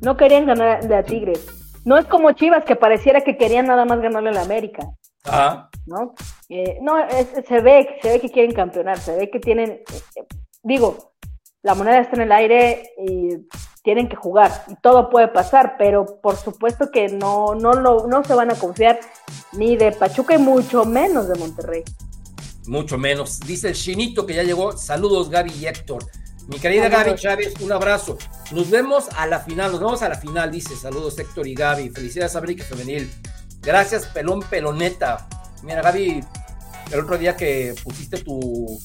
No 0.03 0.17
querían 0.17 0.47
ganarle 0.47 0.95
a 0.95 1.03
Tigres. 1.03 1.47
No 1.85 1.97
es 1.97 2.05
como 2.07 2.33
Chivas, 2.33 2.65
que 2.65 2.77
pareciera 2.77 3.23
que 3.23 3.37
querían 3.39 3.67
nada 3.67 3.85
más 3.87 4.01
ganarle 4.01 4.29
a 4.31 4.33
la 4.33 4.43
América, 4.43 4.83
Ah, 5.25 5.69
¿no? 5.87 6.15
Eh, 6.51 6.79
no, 6.83 6.99
es- 6.99 7.33
se 7.47 7.61
ve, 7.61 7.99
se 8.03 8.11
ve 8.13 8.21
que 8.21 8.31
quieren 8.31 8.53
campeonar, 8.53 8.99
se 8.99 9.17
ve 9.17 9.31
que 9.31 9.39
tienen, 9.41 9.71
eh, 10.17 10.25
digo, 10.63 11.13
la 11.63 11.75
moneda 11.75 11.99
está 12.01 12.17
en 12.17 12.23
el 12.23 12.33
aire 12.33 12.91
y 13.07 13.37
tienen 13.83 14.09
que 14.09 14.17
jugar 14.17 14.65
y 14.69 14.75
todo 14.77 15.09
puede 15.11 15.29
pasar, 15.29 15.77
pero 15.79 16.21
por 16.21 16.37
supuesto 16.37 16.91
que 16.91 17.09
no, 17.09 17.55
no, 17.55 17.73
lo, 17.73 18.07
no 18.07 18.23
se 18.25 18.35
van 18.35 18.51
a 18.51 18.55
confiar 18.55 19.01
ni 19.53 19.77
de 19.77 19.93
Pachuca 19.93 20.35
y 20.35 20.39
mucho 20.39 20.85
menos 20.85 21.29
de 21.29 21.39
Monterrey. 21.39 21.83
mucho 22.67 22.99
menos. 22.99 23.41
Dice 23.41 23.69
el 23.69 23.75
Chinito 23.75 24.27
que 24.27 24.35
ya 24.35 24.43
llegó. 24.43 24.77
Saludos, 24.77 25.31
Gaby 25.31 25.53
y 25.53 25.67
Héctor. 25.67 26.05
Mi 26.49 26.59
querida 26.59 26.85
Saludos. 26.91 27.05
Gaby 27.05 27.19
Chávez, 27.19 27.55
un 27.61 27.73
abrazo. 27.73 28.19
Nos 28.53 28.71
vemos 28.71 29.09
a 29.17 29.27
la 29.27 29.41
final, 29.41 29.71
nos 29.73 29.81
vemos 29.81 30.03
a 30.03 30.09
la 30.09 30.17
final, 30.17 30.51
dice. 30.51 30.77
Saludos, 30.77 31.19
Héctor 31.19 31.47
y 31.47 31.55
Gaby. 31.55 31.91
Felicidades, 31.91 32.37
América 32.37 32.65
Femenil. 32.65 33.11
Gracias, 33.63 34.07
Pelón 34.07 34.41
Peloneta. 34.43 35.29
Mira, 35.63 35.83
Gaby, 35.83 36.25
el 36.93 37.01
otro 37.01 37.19
día 37.19 37.37
que 37.37 37.75
pusiste 37.85 38.19
tu 38.19 38.79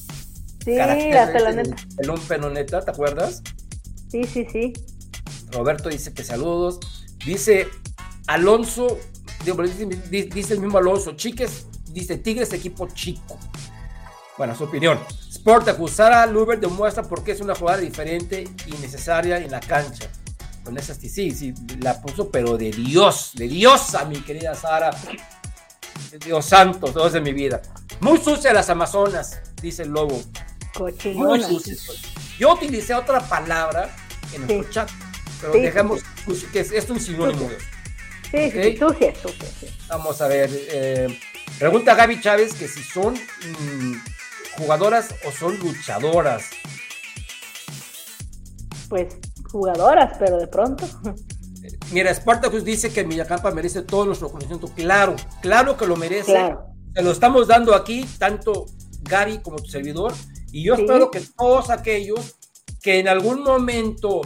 Sí, 0.64 0.76
carácter 0.76 1.14
la 1.14 1.32
peloneta. 1.32 1.76
Pelón 1.96 2.20
Peloneta, 2.20 2.84
¿te 2.84 2.90
acuerdas? 2.90 3.42
Sí, 4.16 4.24
sí, 4.24 4.46
sí. 4.50 4.72
Roberto 5.52 5.90
dice 5.90 6.14
que 6.14 6.24
saludos. 6.24 6.80
Dice 7.24 7.68
Alonso, 8.28 8.98
digo, 9.44 9.62
dice, 9.62 9.86
dice 10.26 10.54
el 10.54 10.60
mismo 10.60 10.78
Alonso, 10.78 11.12
Chiques, 11.12 11.66
dice 11.90 12.16
Tigres 12.16 12.52
equipo 12.52 12.88
chico. 12.88 13.38
Bueno, 14.38 14.54
su 14.54 14.64
opinión. 14.64 14.98
Sportacus, 15.30 15.92
Sara 15.92 16.24
Luber 16.26 16.58
demuestra 16.58 17.02
por 17.02 17.22
qué 17.24 17.32
es 17.32 17.40
una 17.40 17.54
jugada 17.54 17.78
diferente 17.78 18.48
y 18.66 18.72
necesaria 18.80 19.38
en 19.38 19.50
la 19.50 19.60
cancha. 19.60 20.08
Con 20.64 20.78
esa 20.78 20.94
sí, 20.94 21.08
sí, 21.08 21.54
la 21.80 22.00
puso, 22.00 22.30
pero 22.30 22.56
de 22.56 22.70
Dios, 22.70 23.32
de 23.34 23.48
Diosa, 23.48 24.04
mi 24.06 24.20
querida 24.20 24.54
Sara. 24.54 24.90
Dios 26.24 26.46
santo, 26.46 26.90
todos 26.92 27.12
de 27.12 27.20
mi 27.20 27.32
vida. 27.32 27.60
Muy 28.00 28.18
sucia 28.18 28.52
las 28.52 28.70
Amazonas, 28.70 29.40
dice 29.60 29.82
el 29.82 29.90
lobo. 29.90 30.20
Muy 31.14 31.42
sucia. 31.42 31.74
Yo 32.38 32.54
utilicé 32.54 32.94
otra 32.94 33.20
palabra 33.20 33.94
en 34.32 34.46
nuestro 34.46 34.70
chat, 34.70 34.90
pero 35.40 35.52
dejamos 35.54 36.02
que 36.52 36.60
es, 36.60 36.90
un 36.90 37.00
sinónimo. 37.00 37.48
Sí, 38.30 38.50
sí, 38.50 38.76
sucia, 38.76 39.14
sucia, 39.14 39.70
Vamos 39.88 40.20
a 40.20 40.28
ver. 40.28 40.50
Eh, 40.52 41.20
pregunta 41.58 41.94
Gaby 41.94 42.20
Chávez 42.20 42.54
que 42.54 42.66
si 42.66 42.82
son 42.82 43.14
mm, 43.14 43.94
jugadoras 44.58 45.14
o 45.24 45.30
son 45.30 45.58
luchadoras. 45.58 46.50
Pues 48.88 49.16
jugadoras, 49.50 50.16
pero 50.18 50.38
de 50.38 50.46
pronto. 50.48 50.86
Mira, 51.92 52.12
Spartacus 52.14 52.64
dice 52.64 52.92
que 52.92 53.04
Villacampa 53.04 53.50
merece 53.50 53.82
todo 53.82 54.06
nuestro 54.06 54.28
conocimiento. 54.28 54.68
Claro, 54.74 55.16
claro 55.40 55.76
que 55.76 55.86
lo 55.86 55.96
merece. 55.96 56.32
Claro. 56.32 56.66
Se 56.94 57.02
lo 57.02 57.10
estamos 57.10 57.46
dando 57.46 57.74
aquí, 57.74 58.06
tanto 58.18 58.66
Gaby 59.02 59.38
como 59.38 59.56
tu 59.56 59.68
servidor. 59.68 60.14
Y 60.52 60.64
yo 60.64 60.74
espero 60.74 61.10
que 61.10 61.20
todos 61.20 61.70
aquellos 61.70 62.36
que 62.86 63.00
en 63.00 63.08
algún 63.08 63.42
momento 63.42 64.20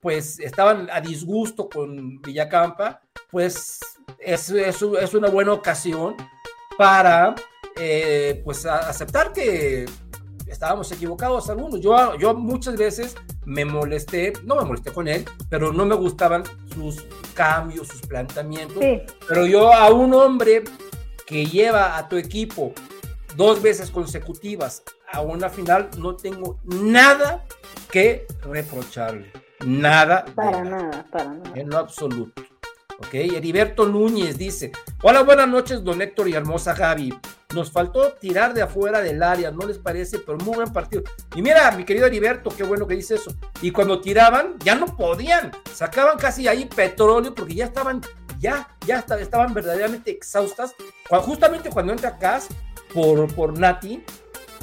pues 0.00 0.38
estaban 0.38 0.88
a 0.90 1.02
disgusto 1.02 1.68
con 1.68 2.22
Villacampa, 2.22 3.02
pues 3.30 3.78
es, 4.18 4.48
es, 4.48 4.80
es 4.80 5.12
una 5.12 5.28
buena 5.28 5.52
ocasión 5.52 6.16
para 6.78 7.34
eh, 7.76 8.40
pues 8.42 8.64
aceptar 8.64 9.34
que 9.34 9.84
estábamos 10.46 10.90
equivocados 10.92 11.50
algunos. 11.50 11.78
Yo, 11.82 12.16
yo 12.16 12.32
muchas 12.32 12.78
veces 12.78 13.16
me 13.44 13.66
molesté, 13.66 14.32
no 14.44 14.56
me 14.56 14.64
molesté 14.64 14.92
con 14.94 15.06
él, 15.06 15.26
pero 15.50 15.70
no 15.70 15.84
me 15.84 15.94
gustaban 15.94 16.44
sus 16.72 17.04
cambios, 17.34 17.88
sus 17.88 18.00
planteamientos. 18.00 18.82
Pero 19.28 19.44
yo 19.44 19.74
a 19.74 19.90
un 19.90 20.14
hombre 20.14 20.64
que 21.26 21.44
lleva 21.44 21.98
a 21.98 22.08
tu 22.08 22.16
equipo 22.16 22.72
dos 23.36 23.60
veces 23.60 23.90
consecutivas 23.90 24.84
a 25.12 25.20
una 25.20 25.48
final, 25.48 25.90
no 25.98 26.16
tengo 26.16 26.58
nada 26.64 27.44
que 27.90 28.26
reprocharle. 28.42 29.30
Nada. 29.64 30.24
Para 30.34 30.64
nada, 30.64 31.06
para 31.10 31.34
nada. 31.34 31.52
En 31.54 31.68
lo 31.68 31.78
absoluto. 31.78 32.42
Ok, 32.98 33.14
Heriberto 33.14 33.86
Núñez 33.86 34.38
dice: 34.38 34.72
Hola, 35.02 35.22
buenas 35.22 35.48
noches, 35.48 35.82
don 35.82 36.00
Héctor 36.00 36.28
y 36.28 36.34
hermosa 36.34 36.74
Gaby. 36.74 37.18
Nos 37.54 37.72
faltó 37.72 38.12
tirar 38.12 38.54
de 38.54 38.62
afuera 38.62 39.00
del 39.00 39.22
área, 39.22 39.50
¿no 39.50 39.66
les 39.66 39.78
parece? 39.78 40.20
Pero 40.20 40.38
muy 40.38 40.56
buen 40.56 40.72
partido. 40.72 41.02
Y 41.34 41.42
mira, 41.42 41.70
mi 41.72 41.84
querido 41.84 42.06
Heriberto, 42.06 42.50
qué 42.50 42.62
bueno 42.62 42.86
que 42.86 42.94
dice 42.94 43.16
eso. 43.16 43.34
Y 43.60 43.72
cuando 43.72 44.00
tiraban, 44.00 44.54
ya 44.60 44.76
no 44.76 44.86
podían. 44.96 45.50
Sacaban 45.72 46.16
casi 46.16 46.46
ahí 46.46 46.66
petróleo 46.66 47.34
porque 47.34 47.54
ya 47.54 47.64
estaban, 47.64 48.02
ya, 48.38 48.68
ya 48.86 49.04
estaban 49.18 49.52
verdaderamente 49.52 50.12
exhaustas. 50.12 50.74
justamente 51.08 51.70
cuando 51.70 51.92
entra 51.92 52.18
Cas 52.18 52.46
por, 52.94 53.34
por 53.34 53.58
Nati, 53.58 54.04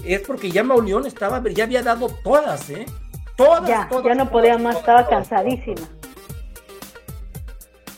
es 0.03 0.21
porque 0.21 0.51
ya 0.51 0.63
Mauleón 0.63 1.05
estaba, 1.05 1.41
ya 1.49 1.63
había 1.63 1.83
dado 1.83 2.07
todas, 2.23 2.69
¿eh? 2.69 2.85
Todas, 3.35 3.67
ya, 3.67 3.87
todas, 3.89 4.05
ya 4.05 4.15
no 4.15 4.29
podía 4.29 4.57
más, 4.57 4.77
estaba 4.77 5.07
cansadísima. 5.07 5.87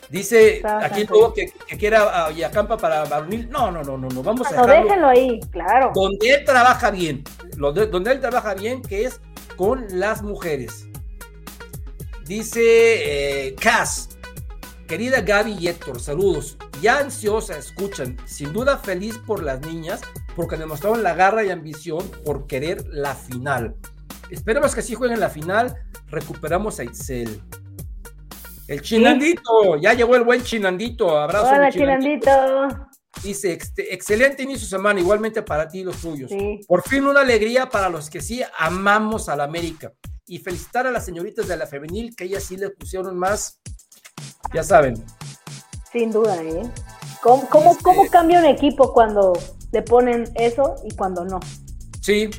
Dice 0.09 0.61
aquí 0.81 1.05
luego 1.05 1.33
que, 1.33 1.53
que 1.67 1.77
quiera 1.77 2.25
a 2.25 2.31
Yacampa 2.31 2.77
para 2.77 3.05
Barnil. 3.05 3.47
No, 3.49 3.69
no, 3.69 3.83
no, 3.83 3.95
no, 3.95 4.07
no. 4.07 4.23
Vamos 4.23 4.47
a 4.47 4.51
dejarlo. 4.51 4.75
No, 4.75 4.83
déjenlo 4.83 5.07
ahí, 5.07 5.39
claro. 5.51 5.91
Donde 5.93 6.29
él 6.31 6.43
trabaja 6.45 6.89
bien. 6.89 7.23
Donde 7.55 8.11
él 8.11 8.19
trabaja 8.19 8.55
bien, 8.55 8.81
que 8.81 9.05
es 9.05 9.21
con 9.55 9.85
las 9.91 10.23
mujeres. 10.23 10.87
Dice 12.25 13.47
eh, 13.47 13.55
Cass. 13.55 14.17
Querida 14.89 15.21
Gaby 15.21 15.55
y 15.59 15.67
Héctor, 15.67 16.01
saludos. 16.01 16.57
Ya 16.81 16.97
ansiosa, 16.97 17.55
escuchan. 17.55 18.17
Sin 18.25 18.51
duda 18.51 18.79
feliz 18.79 19.19
por 19.19 19.43
las 19.43 19.61
niñas, 19.61 20.01
porque 20.35 20.57
demostraron 20.57 21.03
la 21.03 21.13
garra 21.13 21.43
y 21.43 21.51
ambición 21.51 22.09
por 22.25 22.47
querer 22.47 22.87
la 22.87 23.13
final. 23.13 23.75
Esperemos 24.31 24.73
que 24.73 24.79
así 24.79 24.95
jueguen 24.95 25.19
la 25.19 25.29
final. 25.29 25.75
Recuperamos 26.07 26.79
a 26.79 26.85
Itzel. 26.85 27.39
El 28.67 28.81
chinandito, 28.81 29.77
ya 29.79 29.93
llegó 29.93 30.15
el 30.15 30.23
buen 30.23 30.41
chinandito. 30.41 31.19
Abrazo. 31.19 31.51
Hola, 31.53 31.71
chinandito. 31.71 32.31
Dice, 33.21 33.59
excelente 33.77 34.41
inicio 34.41 34.65
de 34.65 34.71
semana, 34.71 34.99
igualmente 34.99 35.43
para 35.43 35.67
ti 35.67 35.81
y 35.81 35.83
los 35.83 35.97
tuyos. 35.97 36.31
Por 36.67 36.81
fin 36.81 37.05
una 37.05 37.21
alegría 37.21 37.69
para 37.69 37.89
los 37.89 38.09
que 38.09 38.21
sí 38.21 38.41
amamos 38.57 39.29
a 39.29 39.35
la 39.35 39.43
América. 39.43 39.93
Y 40.25 40.39
felicitar 40.39 40.87
a 40.87 40.91
las 40.91 41.05
señoritas 41.05 41.47
de 41.47 41.57
la 41.57 41.67
femenil, 41.67 42.15
que 42.15 42.23
ellas 42.23 42.43
sí 42.43 42.57
le 42.57 42.71
pusieron 42.71 43.17
más, 43.17 43.59
ya 44.53 44.63
saben. 44.63 45.03
Sin 45.91 46.11
duda, 46.11 46.41
¿eh? 46.43 46.63
¿Cómo, 47.21 47.47
cómo, 47.49 47.77
cómo 47.81 48.07
cambia 48.09 48.39
un 48.39 48.45
equipo 48.45 48.93
cuando 48.93 49.33
le 49.71 49.81
ponen 49.81 50.31
eso 50.35 50.75
y 50.83 50.95
cuando 50.95 51.25
no? 51.25 51.39
Sí, 52.01 52.29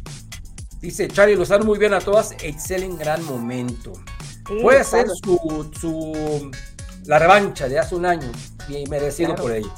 dice 0.80 1.08
Charlie, 1.08 1.36
los 1.36 1.48
dan 1.48 1.66
muy 1.66 1.78
bien 1.78 1.94
a 1.94 2.00
todas, 2.00 2.32
excel 2.42 2.82
en 2.82 2.96
gran 2.96 3.24
momento. 3.24 3.92
Puede 4.62 4.82
ser 4.82 5.06
su, 5.08 6.50
la 7.04 7.18
revancha 7.18 7.68
de 7.68 7.78
hace 7.78 7.94
un 7.94 8.06
año 8.06 8.30
y 8.68 8.84
merecido 8.88 9.34
por 9.34 9.52
ello. 9.52 9.72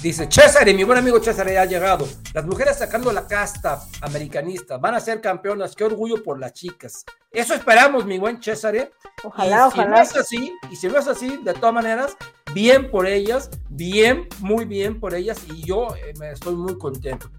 Dice 0.00 0.26
César, 0.30 0.66
mi 0.66 0.84
buen 0.84 0.98
amigo 0.98 1.22
César 1.22 1.48
ha 1.48 1.64
llegado. 1.64 2.08
Las 2.34 2.44
mujeres 2.44 2.78
sacando 2.78 3.12
la 3.12 3.26
casta 3.26 3.82
americanista 4.00 4.78
van 4.78 4.94
a 4.94 5.00
ser 5.00 5.20
campeonas. 5.20 5.76
Qué 5.76 5.84
orgullo 5.84 6.22
por 6.22 6.38
las 6.38 6.52
chicas. 6.52 7.04
Eso 7.30 7.54
esperamos, 7.54 8.04
mi 8.04 8.18
buen 8.18 8.42
César. 8.42 8.90
Ojalá, 9.22 9.68
y 9.68 9.70
si 9.72 9.84
No 9.86 10.00
es 10.00 10.16
así, 10.16 10.58
y 10.70 10.76
si 10.76 10.88
no 10.88 10.98
es 10.98 11.06
así, 11.06 11.36
de 11.36 11.54
todas 11.54 11.74
maneras, 11.74 12.16
bien 12.54 12.90
por 12.90 13.06
ellas, 13.06 13.50
bien, 13.68 14.28
muy 14.40 14.64
bien 14.64 14.98
por 14.98 15.14
ellas. 15.14 15.38
Y 15.48 15.64
yo 15.64 15.94
eh, 15.94 16.14
me 16.18 16.32
estoy 16.32 16.54
muy 16.56 16.78
contento. 16.78 17.30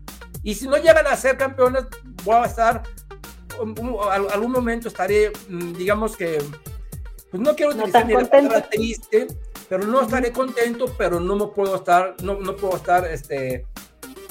Y 0.44 0.56
si 0.56 0.68
no 0.68 0.78
llegan 0.78 1.08
a 1.08 1.16
ser 1.16 1.38
campeonas, 1.38 1.88
voy 2.24 2.36
a 2.36 2.46
estar 2.46 2.84
algún 4.32 4.52
momento 4.52 4.88
estaré, 4.88 5.32
mm, 5.50 5.74
digamos 5.74 6.18
que, 6.18 6.40
pues 7.34 7.42
no 7.42 7.56
quiero 7.56 7.72
utilizar 7.72 8.06
ni 8.06 8.14
la 8.14 8.30
palabra 8.30 8.70
triste, 8.70 9.26
pero 9.68 9.88
no 9.88 10.04
estaré 10.04 10.32
contento, 10.32 10.86
pero 10.96 11.20
no 11.20 11.36
me 11.36 11.48
puedo 11.48 11.78
estar, 11.78 12.16
no, 12.22 12.36
no 12.36 12.56
puedo 12.56 12.76
estar, 12.76 13.08
este, 13.08 13.66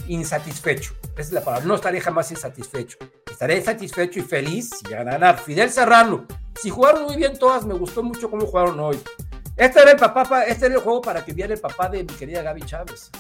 insatisfecho. 0.07 0.95
Esa 1.15 1.21
es 1.21 1.33
la 1.33 1.41
palabra. 1.41 1.67
No 1.67 1.75
estaré 1.75 2.01
jamás 2.01 2.31
insatisfecho. 2.31 2.99
Estaré 3.29 3.61
satisfecho 3.61 4.21
y 4.21 4.23
feliz 4.23 4.71
si 4.71 4.87
llegan 4.87 5.09
a 5.09 5.13
ganar. 5.15 5.41
Fidel 5.41 5.71
Serrano. 5.71 6.27
Si 6.55 6.71
jugaron 6.71 7.03
muy 7.03 7.17
bien 7.17 7.37
todas, 7.37 7.67
me 7.67 7.75
gustó 7.75 8.05
mucho 8.05 8.31
cómo 8.31 8.47
jugaron 8.47 8.79
hoy. 8.79 9.01
Este 9.57 9.81
era 9.81 9.91
el 9.91 9.97
papá, 9.97 10.45
este 10.45 10.67
era 10.67 10.77
el 10.77 10.81
juego 10.81 11.03
para 11.03 11.25
que 11.25 11.33
viera 11.33 11.53
el 11.53 11.61
papá 11.61 11.89
de 11.89 12.05
mi 12.05 12.15
querida 12.15 12.43
Gaby 12.43 12.63
Chávez. 12.63 13.11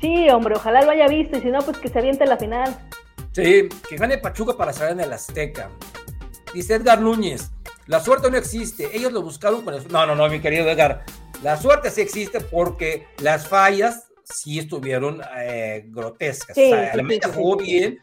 Sí, 0.00 0.28
hombre, 0.30 0.56
ojalá 0.56 0.82
lo 0.82 0.90
haya 0.90 1.06
visto 1.06 1.38
y 1.38 1.42
si 1.42 1.50
no, 1.52 1.60
pues 1.60 1.78
que 1.78 1.86
se 1.86 2.00
aviente 2.00 2.26
la 2.26 2.38
final. 2.38 2.76
Sí, 3.30 3.68
que 3.88 3.96
gane 3.98 4.18
Pachuca 4.18 4.56
para 4.56 4.72
salir 4.72 4.94
en 4.94 5.00
el 5.02 5.12
Azteca. 5.12 5.70
Dice 6.52 6.74
Edgar 6.74 7.00
Núñez, 7.00 7.52
la 7.88 8.00
suerte 8.00 8.30
no 8.30 8.36
existe, 8.36 8.94
ellos 8.94 9.12
lo 9.12 9.22
buscaron 9.22 9.62
con 9.62 9.74
No, 9.88 10.06
no, 10.06 10.14
no, 10.14 10.28
mi 10.28 10.40
querido 10.40 10.68
Edgar, 10.68 11.04
la 11.42 11.56
suerte 11.56 11.90
sí 11.90 12.02
existe 12.02 12.40
porque 12.40 13.06
las 13.18 13.48
fallas 13.48 14.08
sí 14.24 14.58
estuvieron 14.58 15.22
eh, 15.38 15.84
grotescas. 15.88 16.54
Sí, 16.54 16.70
la 16.70 17.32
jugó 17.32 17.56
bien, 17.56 17.98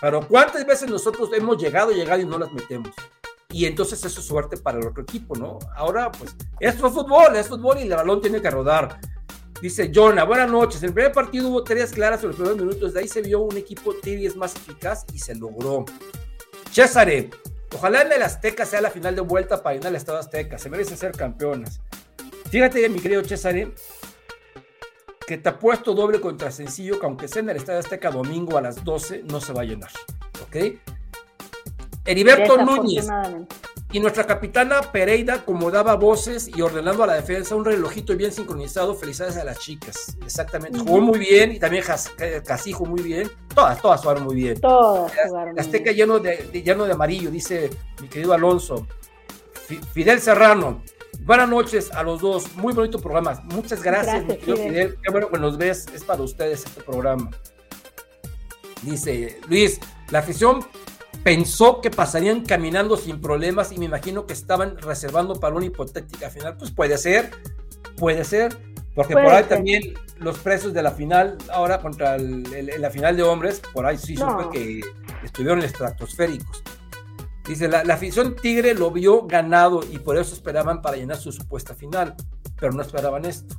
pero 0.00 0.26
¿cuántas 0.28 0.66
veces 0.66 0.90
nosotros 0.90 1.30
hemos 1.34 1.56
llegado, 1.56 1.92
llegado 1.92 2.20
y 2.20 2.26
no 2.26 2.38
las 2.38 2.52
metemos? 2.52 2.90
Y 3.50 3.64
entonces 3.64 4.04
eso 4.04 4.20
es 4.20 4.26
suerte 4.26 4.58
para 4.58 4.78
el 4.78 4.86
otro 4.86 5.02
equipo, 5.02 5.34
¿no? 5.34 5.58
Ahora, 5.76 6.12
pues, 6.12 6.34
esto 6.60 6.86
es 6.86 6.92
fútbol, 6.92 7.34
es 7.36 7.48
fútbol 7.48 7.78
y 7.78 7.82
el 7.82 7.90
balón 7.90 8.20
tiene 8.20 8.40
que 8.40 8.50
rodar. 8.50 8.98
Dice 9.62 9.90
Jonah, 9.94 10.24
buenas 10.24 10.50
noches. 10.50 10.82
En 10.82 10.88
el 10.88 10.94
primer 10.94 11.12
partido 11.12 11.48
hubo 11.48 11.62
tareas 11.62 11.92
claras 11.92 12.22
en 12.22 12.28
los 12.28 12.36
primeros 12.36 12.58
minutos. 12.58 12.94
De 12.94 13.00
ahí 13.00 13.08
se 13.08 13.22
vio 13.22 13.40
un 13.40 13.56
equipo 13.56 13.94
es 14.04 14.36
más 14.36 14.56
eficaz 14.56 15.04
y 15.12 15.18
se 15.18 15.34
logró. 15.34 15.84
Césare, 16.72 17.30
ojalá 17.74 18.02
en 18.02 18.12
el 18.12 18.22
Azteca 18.22 18.66
sea 18.66 18.80
la 18.80 18.90
final 18.90 19.14
de 19.14 19.22
vuelta 19.22 19.62
para 19.62 19.76
ir 19.76 19.86
al 19.86 19.96
Estado 19.96 20.18
Azteca. 20.18 20.58
Se 20.58 20.70
merecen 20.70 20.96
ser 20.96 21.12
campeonas. 21.12 21.80
Fíjate, 22.50 22.88
mi 22.88 23.00
querido 23.00 23.24
Césare, 23.24 23.72
que 25.26 25.38
te 25.38 25.48
ha 25.48 25.58
puesto 25.58 25.94
doble 25.94 26.20
contra 26.20 26.50
sencillo 26.50 27.00
que 27.00 27.06
aunque 27.06 27.28
sea 27.28 27.42
en 27.42 27.50
el 27.50 27.56
Estadio 27.56 27.80
Azteca 27.80 28.10
domingo 28.10 28.58
a 28.58 28.60
las 28.60 28.84
12, 28.84 29.22
no 29.24 29.40
se 29.40 29.52
va 29.52 29.62
a 29.62 29.64
llenar. 29.64 29.90
¿Ok? 30.42 30.78
Heriberto 32.04 32.56
Núñez. 32.58 33.06
Y 33.92 34.00
nuestra 34.00 34.26
capitana 34.26 34.80
Pereira 34.80 35.44
como 35.44 35.70
daba 35.70 35.96
voces 35.96 36.48
y 36.48 36.62
ordenando 36.62 37.04
a 37.04 37.08
la 37.08 37.14
defensa 37.14 37.54
un 37.54 37.64
relojito 37.64 38.16
bien 38.16 38.32
sincronizado. 38.32 38.94
Felicidades 38.94 39.36
a 39.36 39.44
las 39.44 39.58
chicas. 39.58 40.16
Exactamente. 40.22 40.78
Jugó 40.78 41.00
muy 41.02 41.18
bien 41.18 41.52
y 41.52 41.58
también 41.58 41.84
Casijo 42.44 42.86
muy 42.86 43.02
bien. 43.02 43.30
Todas, 43.54 43.80
todas 43.82 44.00
jugaron 44.00 44.24
muy 44.24 44.36
bien. 44.36 44.60
Todas 44.60 45.12
Azteca 45.58 45.92
lleno 45.92 46.18
de, 46.18 46.48
lleno 46.64 46.86
de 46.86 46.92
amarillo, 46.92 47.30
dice 47.30 47.68
mi 48.00 48.08
querido 48.08 48.32
Alonso. 48.32 48.86
Fidel 49.92 50.20
Serrano. 50.20 50.82
Buenas 51.20 51.48
noches 51.48 51.92
a 51.92 52.02
los 52.02 52.20
dos. 52.20 52.56
Muy 52.56 52.72
bonito 52.72 52.98
programa. 52.98 53.42
Muchas 53.44 53.82
gracias, 53.82 54.22
mi 54.24 54.36
querido 54.38 54.56
Fidel. 54.56 54.70
Fidel. 54.70 54.98
Qué 55.02 55.12
bueno 55.12 55.28
que 55.28 55.38
nos 55.38 55.58
ves. 55.58 55.86
Es 55.94 56.02
para 56.02 56.22
ustedes 56.22 56.64
este 56.64 56.82
programa. 56.82 57.30
Dice 58.82 59.38
Luis, 59.48 59.78
La 60.10 60.20
afición 60.20 60.66
pensó 61.22 61.80
que 61.80 61.90
pasarían 61.90 62.42
caminando 62.44 62.96
sin 62.96 63.20
problemas 63.20 63.72
y 63.72 63.78
me 63.78 63.84
imagino 63.84 64.26
que 64.26 64.32
estaban 64.32 64.76
reservando 64.78 65.38
para 65.38 65.54
una 65.54 65.66
hipotética 65.66 66.30
final. 66.30 66.56
Pues 66.56 66.70
puede 66.70 66.98
ser, 66.98 67.30
puede 67.96 68.24
ser, 68.24 68.56
porque 68.94 69.14
por 69.14 69.26
ahí 69.26 69.44
también 69.44 69.94
los 70.18 70.38
precios 70.38 70.72
de 70.72 70.82
la 70.82 70.90
final, 70.90 71.38
ahora 71.52 71.80
contra 71.80 72.16
la 72.18 72.90
final 72.90 73.16
de 73.16 73.22
hombres, 73.22 73.60
por 73.72 73.86
ahí 73.86 73.98
sí 73.98 74.16
supe 74.16 74.50
que 74.52 74.80
estuvieron 75.24 75.62
estratosféricos. 75.62 76.62
Dice, 77.46 77.68
la, 77.68 77.82
la, 77.82 77.94
afición 77.94 78.36
Tigre 78.36 78.72
lo 78.72 78.92
vio 78.92 79.26
ganado 79.26 79.80
y 79.90 79.98
por 79.98 80.16
eso 80.16 80.32
esperaban 80.32 80.80
para 80.80 80.96
llenar 80.96 81.16
su 81.16 81.32
supuesta 81.32 81.74
final, 81.74 82.14
pero 82.56 82.72
no 82.72 82.82
esperaban 82.82 83.24
esto. 83.24 83.56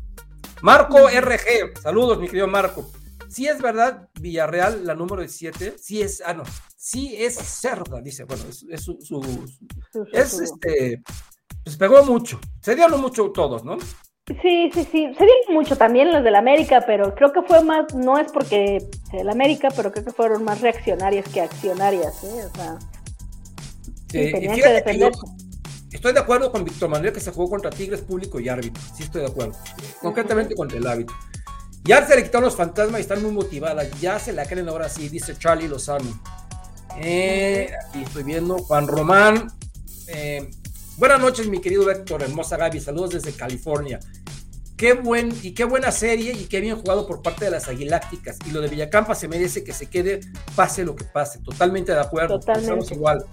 Marco 0.62 1.10
RG, 1.10 1.82
saludos 1.82 2.18
mi 2.20 2.28
querido 2.28 2.47
Marco. 2.47 2.89
Si 3.34 3.47
es 3.47 3.59
verdad, 3.59 4.09
Villarreal, 4.21 4.86
la 4.86 4.93
número 4.93 5.21
17, 5.21 5.73
sí 5.79 6.03
es, 6.03 6.21
ah 6.23 6.36
no, 6.36 6.43
sí 6.77 7.15
es 7.17 7.34
cerda, 7.34 7.99
dice, 7.99 8.25
bueno, 8.25 8.43
es, 8.47 8.84
su, 8.84 8.99
es 10.13 10.39
este, 10.39 11.01
pues 11.63 11.75
pegó 11.75 12.03
mucho, 12.03 12.39
se 12.61 12.75
dieron 12.75 13.01
mucho 13.01 13.31
todos, 13.31 13.63
¿no? 13.63 13.79
Sí, 14.27 14.69
sí, 14.71 14.84
sí, 14.84 14.86
se 15.17 15.25
dieron 15.25 15.53
mucho 15.53 15.75
también 15.75 16.11
los 16.11 16.23
del 16.23 16.36
América, 16.36 16.84
pero 16.86 17.15
creo 17.15 17.34
que 17.34 17.41
fue 17.41 17.63
más, 17.63 17.95
no 17.95 18.19
es 18.19 18.31
porque 18.31 18.88
el 19.13 19.27
América, 19.27 19.69
pero 19.75 19.91
creo 19.91 20.05
que 20.05 20.11
fueron 20.11 20.43
más 20.43 20.61
reaccionarias 20.61 21.27
que 21.27 21.41
accionarias, 21.41 22.23
¿eh? 22.23 22.45
O 22.45 22.55
sea, 22.55 22.77
sí, 24.11 24.31
tenían 24.31 24.55
que 24.57 24.69
defenderse. 24.69 25.21
Estoy 25.91 26.13
de 26.13 26.19
acuerdo 26.19 26.51
con 26.51 26.63
Víctor 26.63 26.89
Manuel 26.89 27.13
que 27.13 27.19
se 27.19 27.31
jugó 27.31 27.49
contra 27.49 27.71
Tigres 27.71 28.01
público 28.01 28.39
y 28.39 28.47
árbitro. 28.47 28.81
Sí, 28.95 29.03
estoy 29.03 29.21
de 29.21 29.27
acuerdo. 29.27 29.53
Concretamente 30.01 30.53
contra 30.55 30.77
el 30.77 30.86
árbitro. 30.86 31.15
Ya 31.86 32.05
se 32.07 32.15
le 32.15 32.23
quitaron 32.23 32.45
los 32.45 32.55
fantasmas 32.55 32.99
y 32.99 33.01
están 33.01 33.21
muy 33.21 33.31
motivadas. 33.31 33.89
Ya 33.99 34.17
se 34.17 34.31
la 34.31 34.45
creen 34.45 34.69
ahora 34.69 34.88
sí, 34.88 35.09
dice 35.09 35.38
Charlie 35.38 35.67
Lozano. 35.67 36.17
Eh, 36.97 37.71
aquí 37.88 38.03
estoy 38.03 38.23
viendo. 38.23 38.57
Juan 38.59 38.88
Román. 38.88 39.51
Eh, 40.07 40.49
buenas 40.97 41.19
noches, 41.19 41.47
mi 41.47 41.59
querido 41.59 41.89
Héctor, 41.91 42.23
hermosa 42.23 42.55
Gaby. 42.55 42.79
Saludos 42.79 43.11
desde 43.11 43.34
California. 43.34 43.99
Qué 44.77 44.93
buen 44.93 45.34
y 45.43 45.53
qué 45.53 45.65
buena 45.65 45.91
serie 45.91 46.31
y 46.31 46.45
qué 46.45 46.61
bien 46.61 46.77
jugado 46.77 47.05
por 47.05 47.21
parte 47.21 47.45
de 47.45 47.51
las 47.51 47.67
Aguilácticas. 47.67 48.38
Y 48.47 48.51
lo 48.51 48.61
de 48.61 48.69
Villacampa 48.69 49.13
se 49.13 49.27
merece 49.27 49.63
que 49.65 49.73
se 49.73 49.88
quede, 49.88 50.21
pase 50.55 50.86
lo 50.86 50.95
que 50.95 51.03
pase. 51.03 51.39
Totalmente 51.39 51.91
de 51.91 51.99
acuerdo. 51.99 52.39
Totalmente. 52.39 52.93
igual. 52.93 53.25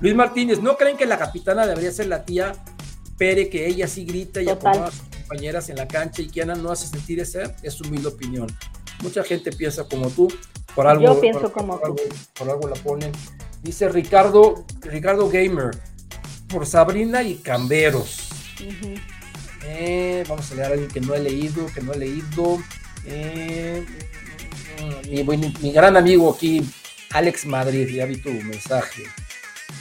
Luis 0.00 0.14
Martínez, 0.16 0.60
¿no 0.60 0.76
creen 0.76 0.96
que 0.96 1.06
la 1.06 1.16
capitana 1.16 1.64
debería 1.64 1.92
ser 1.92 2.08
la 2.08 2.24
tía 2.24 2.52
Pere, 3.16 3.48
que 3.48 3.66
ella 3.66 3.86
sí 3.86 4.04
grita 4.04 4.42
y 4.42 4.48
acomoda 4.48 4.88
a 4.88 4.90
sus 4.90 5.02
compañeras 5.02 5.68
en 5.68 5.76
la 5.76 5.86
cancha 5.86 6.22
y 6.22 6.28
que 6.28 6.42
Ana 6.42 6.54
no 6.54 6.70
hace 6.70 6.86
sentir 6.86 7.20
ese? 7.20 7.54
Es 7.62 7.74
su 7.74 7.84
humilde 7.84 8.08
opinión. 8.08 8.46
Mucha 9.02 9.22
gente 9.22 9.52
piensa 9.52 9.84
como 9.84 10.08
tú, 10.10 10.32
por 10.74 10.86
algo, 10.86 11.04
Yo 11.04 11.20
pienso 11.20 11.52
como 11.52 11.78
tú. 11.78 11.96
por 12.34 12.50
algo 12.50 12.68
la 12.68 12.76
ponen. 12.76 13.12
Dice 13.62 13.88
Ricardo, 13.88 14.64
Ricardo 14.82 15.28
Gamer, 15.28 15.70
por 16.48 16.66
Sabrina 16.66 17.22
y 17.22 17.36
Camberos. 17.36 18.28
Eh, 19.66 20.24
vamos 20.28 20.50
a 20.50 20.54
leer 20.54 20.66
a 20.66 20.72
alguien 20.72 20.90
que 20.90 21.00
no 21.00 21.14
he 21.14 21.20
leído, 21.20 21.66
que 21.74 21.80
no 21.80 21.92
he 21.92 21.98
leído. 21.98 22.58
Eh, 23.06 23.84
mi, 25.08 25.24
mi, 25.24 25.72
gran 25.72 25.96
amigo 25.96 26.32
aquí, 26.34 26.62
Alex 27.10 27.46
Madrid, 27.46 27.88
ya 27.88 28.06
vi 28.06 28.16
tu 28.16 28.30
mensaje. 28.30 29.04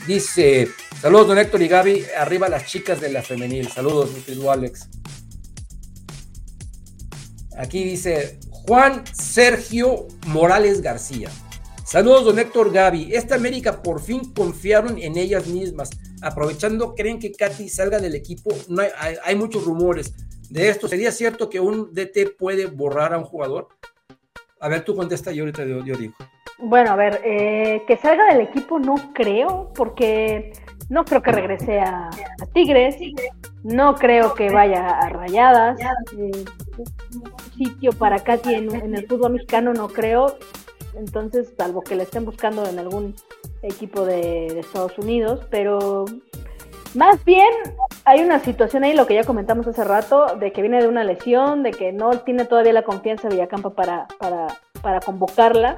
Dice, 0.08 0.68
saludos 1.02 1.30
don 1.30 1.38
Héctor 1.38 1.62
y 1.62 1.70
Gaby, 1.70 2.06
arriba 2.18 2.50
las 2.50 2.66
chicas 2.66 3.00
de 3.00 3.10
la 3.10 3.22
femenil. 3.22 3.70
Saludos, 3.70 4.12
mi 4.14 4.20
querido 4.20 4.52
Alex. 4.52 4.90
Aquí 7.58 7.86
dice 7.86 8.40
Juan 8.50 9.04
Sergio 9.14 10.08
Morales 10.28 10.82
García. 10.82 11.30
Saludos, 11.86 12.26
don 12.26 12.40
Héctor 12.40 12.74
Gaby. 12.74 13.14
Esta 13.14 13.36
América 13.36 13.82
por 13.82 14.02
fin 14.02 14.34
confiaron 14.34 14.98
en 14.98 15.18
ellas 15.18 15.48
mismas. 15.48 15.92
Aprovechando, 16.22 16.96
creen 16.96 17.20
que 17.20 17.32
Katy 17.32 17.70
salga 17.70 18.00
del 18.00 18.16
equipo. 18.16 18.52
No 18.68 18.82
hay, 19.24 19.36
muchos 19.36 19.64
rumores 19.64 20.14
de 20.50 20.68
esto. 20.68 20.90
¿Sería 20.90 21.14
cierto 21.14 21.50
que 21.50 21.62
un 21.62 21.94
DT 21.94 22.36
puede 22.38 22.66
borrar 22.66 23.14
a 23.14 23.20
un 23.20 23.26
jugador? 23.26 23.70
A 24.60 24.68
ver, 24.68 24.84
tú 24.84 24.96
contesta 24.96 25.32
y 25.32 25.40
ahorita 25.40 25.64
yo 25.64 25.96
digo. 25.96 26.16
Bueno, 26.66 26.92
a 26.92 26.96
ver, 26.96 27.20
eh, 27.26 27.84
que 27.86 27.98
salga 27.98 28.26
del 28.28 28.40
equipo 28.40 28.80
no 28.80 28.96
creo, 29.14 29.70
porque 29.76 30.54
no 30.88 31.04
creo 31.04 31.22
que 31.22 31.34
regrese 31.34 31.82
a, 31.82 32.10
Tigres, 32.54 32.96
no 33.64 33.96
creo 33.96 34.34
que 34.34 34.50
vaya 34.50 34.88
a 34.88 35.10
Rayadas, 35.10 35.78
eh, 36.18 36.46
sitio 37.58 37.92
para 37.92 38.20
Katy 38.20 38.54
en, 38.54 38.96
el 38.96 39.06
fútbol 39.08 39.34
mexicano 39.34 39.74
no 39.74 39.90
creo, 39.90 40.38
entonces 40.96 41.54
salvo 41.58 41.82
que 41.82 41.98
le 41.98 42.04
estén 42.04 42.24
buscando 42.24 42.66
en 42.66 42.80
algún 42.80 43.14
equipo 43.62 44.06
de, 44.06 44.48
de, 44.54 44.60
Estados 44.62 44.98
Unidos, 44.98 45.46
pero 45.50 46.06
más 46.96 47.26
bien 47.26 47.52
hay 48.06 48.22
una 48.22 48.40
situación 48.40 48.86
ahí, 48.86 48.94
lo 48.94 49.06
que 49.06 49.16
ya 49.16 49.26
comentamos 49.26 49.68
hace 49.68 49.84
rato, 49.84 50.38
de 50.38 50.54
que 50.54 50.62
viene 50.62 50.82
de 50.82 50.88
una 50.88 51.04
lesión, 51.04 51.62
de 51.62 51.72
que 51.72 51.92
no 51.92 52.20
tiene 52.20 52.46
todavía 52.46 52.72
la 52.72 52.84
confianza 52.84 53.28
Villacampa 53.28 53.72
para, 53.72 54.08
para, 54.18 54.48
para 54.82 55.02
convocarla 55.02 55.78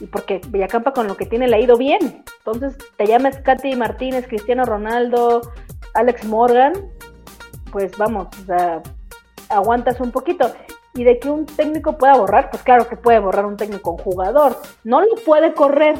y 0.00 0.06
porque 0.06 0.40
Villacampa 0.48 0.92
con 0.92 1.06
lo 1.06 1.16
que 1.16 1.26
tiene 1.26 1.46
le 1.46 1.56
ha 1.56 1.60
ido 1.60 1.76
bien. 1.76 2.24
Entonces 2.38 2.76
te 2.96 3.06
llamas 3.06 3.38
Katy 3.38 3.76
Martínez, 3.76 4.26
Cristiano 4.26 4.64
Ronaldo, 4.64 5.42
Alex 5.94 6.24
Morgan, 6.24 6.72
pues 7.70 7.96
vamos, 7.96 8.28
o 8.42 8.46
sea, 8.46 8.82
aguantas 9.48 10.00
un 10.00 10.10
poquito. 10.10 10.52
Y 10.94 11.04
de 11.04 11.18
que 11.18 11.30
un 11.30 11.46
técnico 11.46 11.96
pueda 11.96 12.16
borrar, 12.16 12.50
pues 12.50 12.62
claro 12.62 12.88
que 12.88 12.96
puede 12.96 13.20
borrar 13.20 13.46
un 13.46 13.56
técnico 13.56 13.92
un 13.92 13.98
jugador. 13.98 14.56
No 14.82 15.00
lo 15.00 15.14
puede 15.24 15.54
correr. 15.54 15.94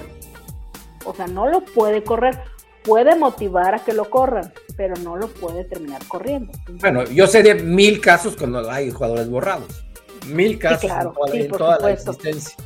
O 1.05 1.15
sea, 1.15 1.29
no 1.29 1.47
lo 1.47 1.61
puede 1.61 2.03
correr. 2.03 2.43
Puede 2.83 3.15
motivar 3.15 3.75
a 3.75 3.79
que 3.79 3.93
lo 3.93 4.09
corran, 4.09 4.53
pero 4.77 4.95
no 4.97 5.15
lo 5.15 5.29
puede 5.29 5.65
terminar 5.65 6.05
corriendo. 6.09 6.51
Bueno, 6.81 7.05
yo 7.05 7.27
sé 7.27 7.43
de 7.43 7.55
mil 7.55 8.01
casos 8.01 8.37
cuando 8.37 8.69
hay 8.71 8.91
jugadores 8.91 9.29
borrados. 9.29 9.85
Mil 10.27 10.59
casos 10.59 10.91
en 11.33 11.51
toda 11.51 11.79
la 11.79 11.93
existencia. 11.93 12.57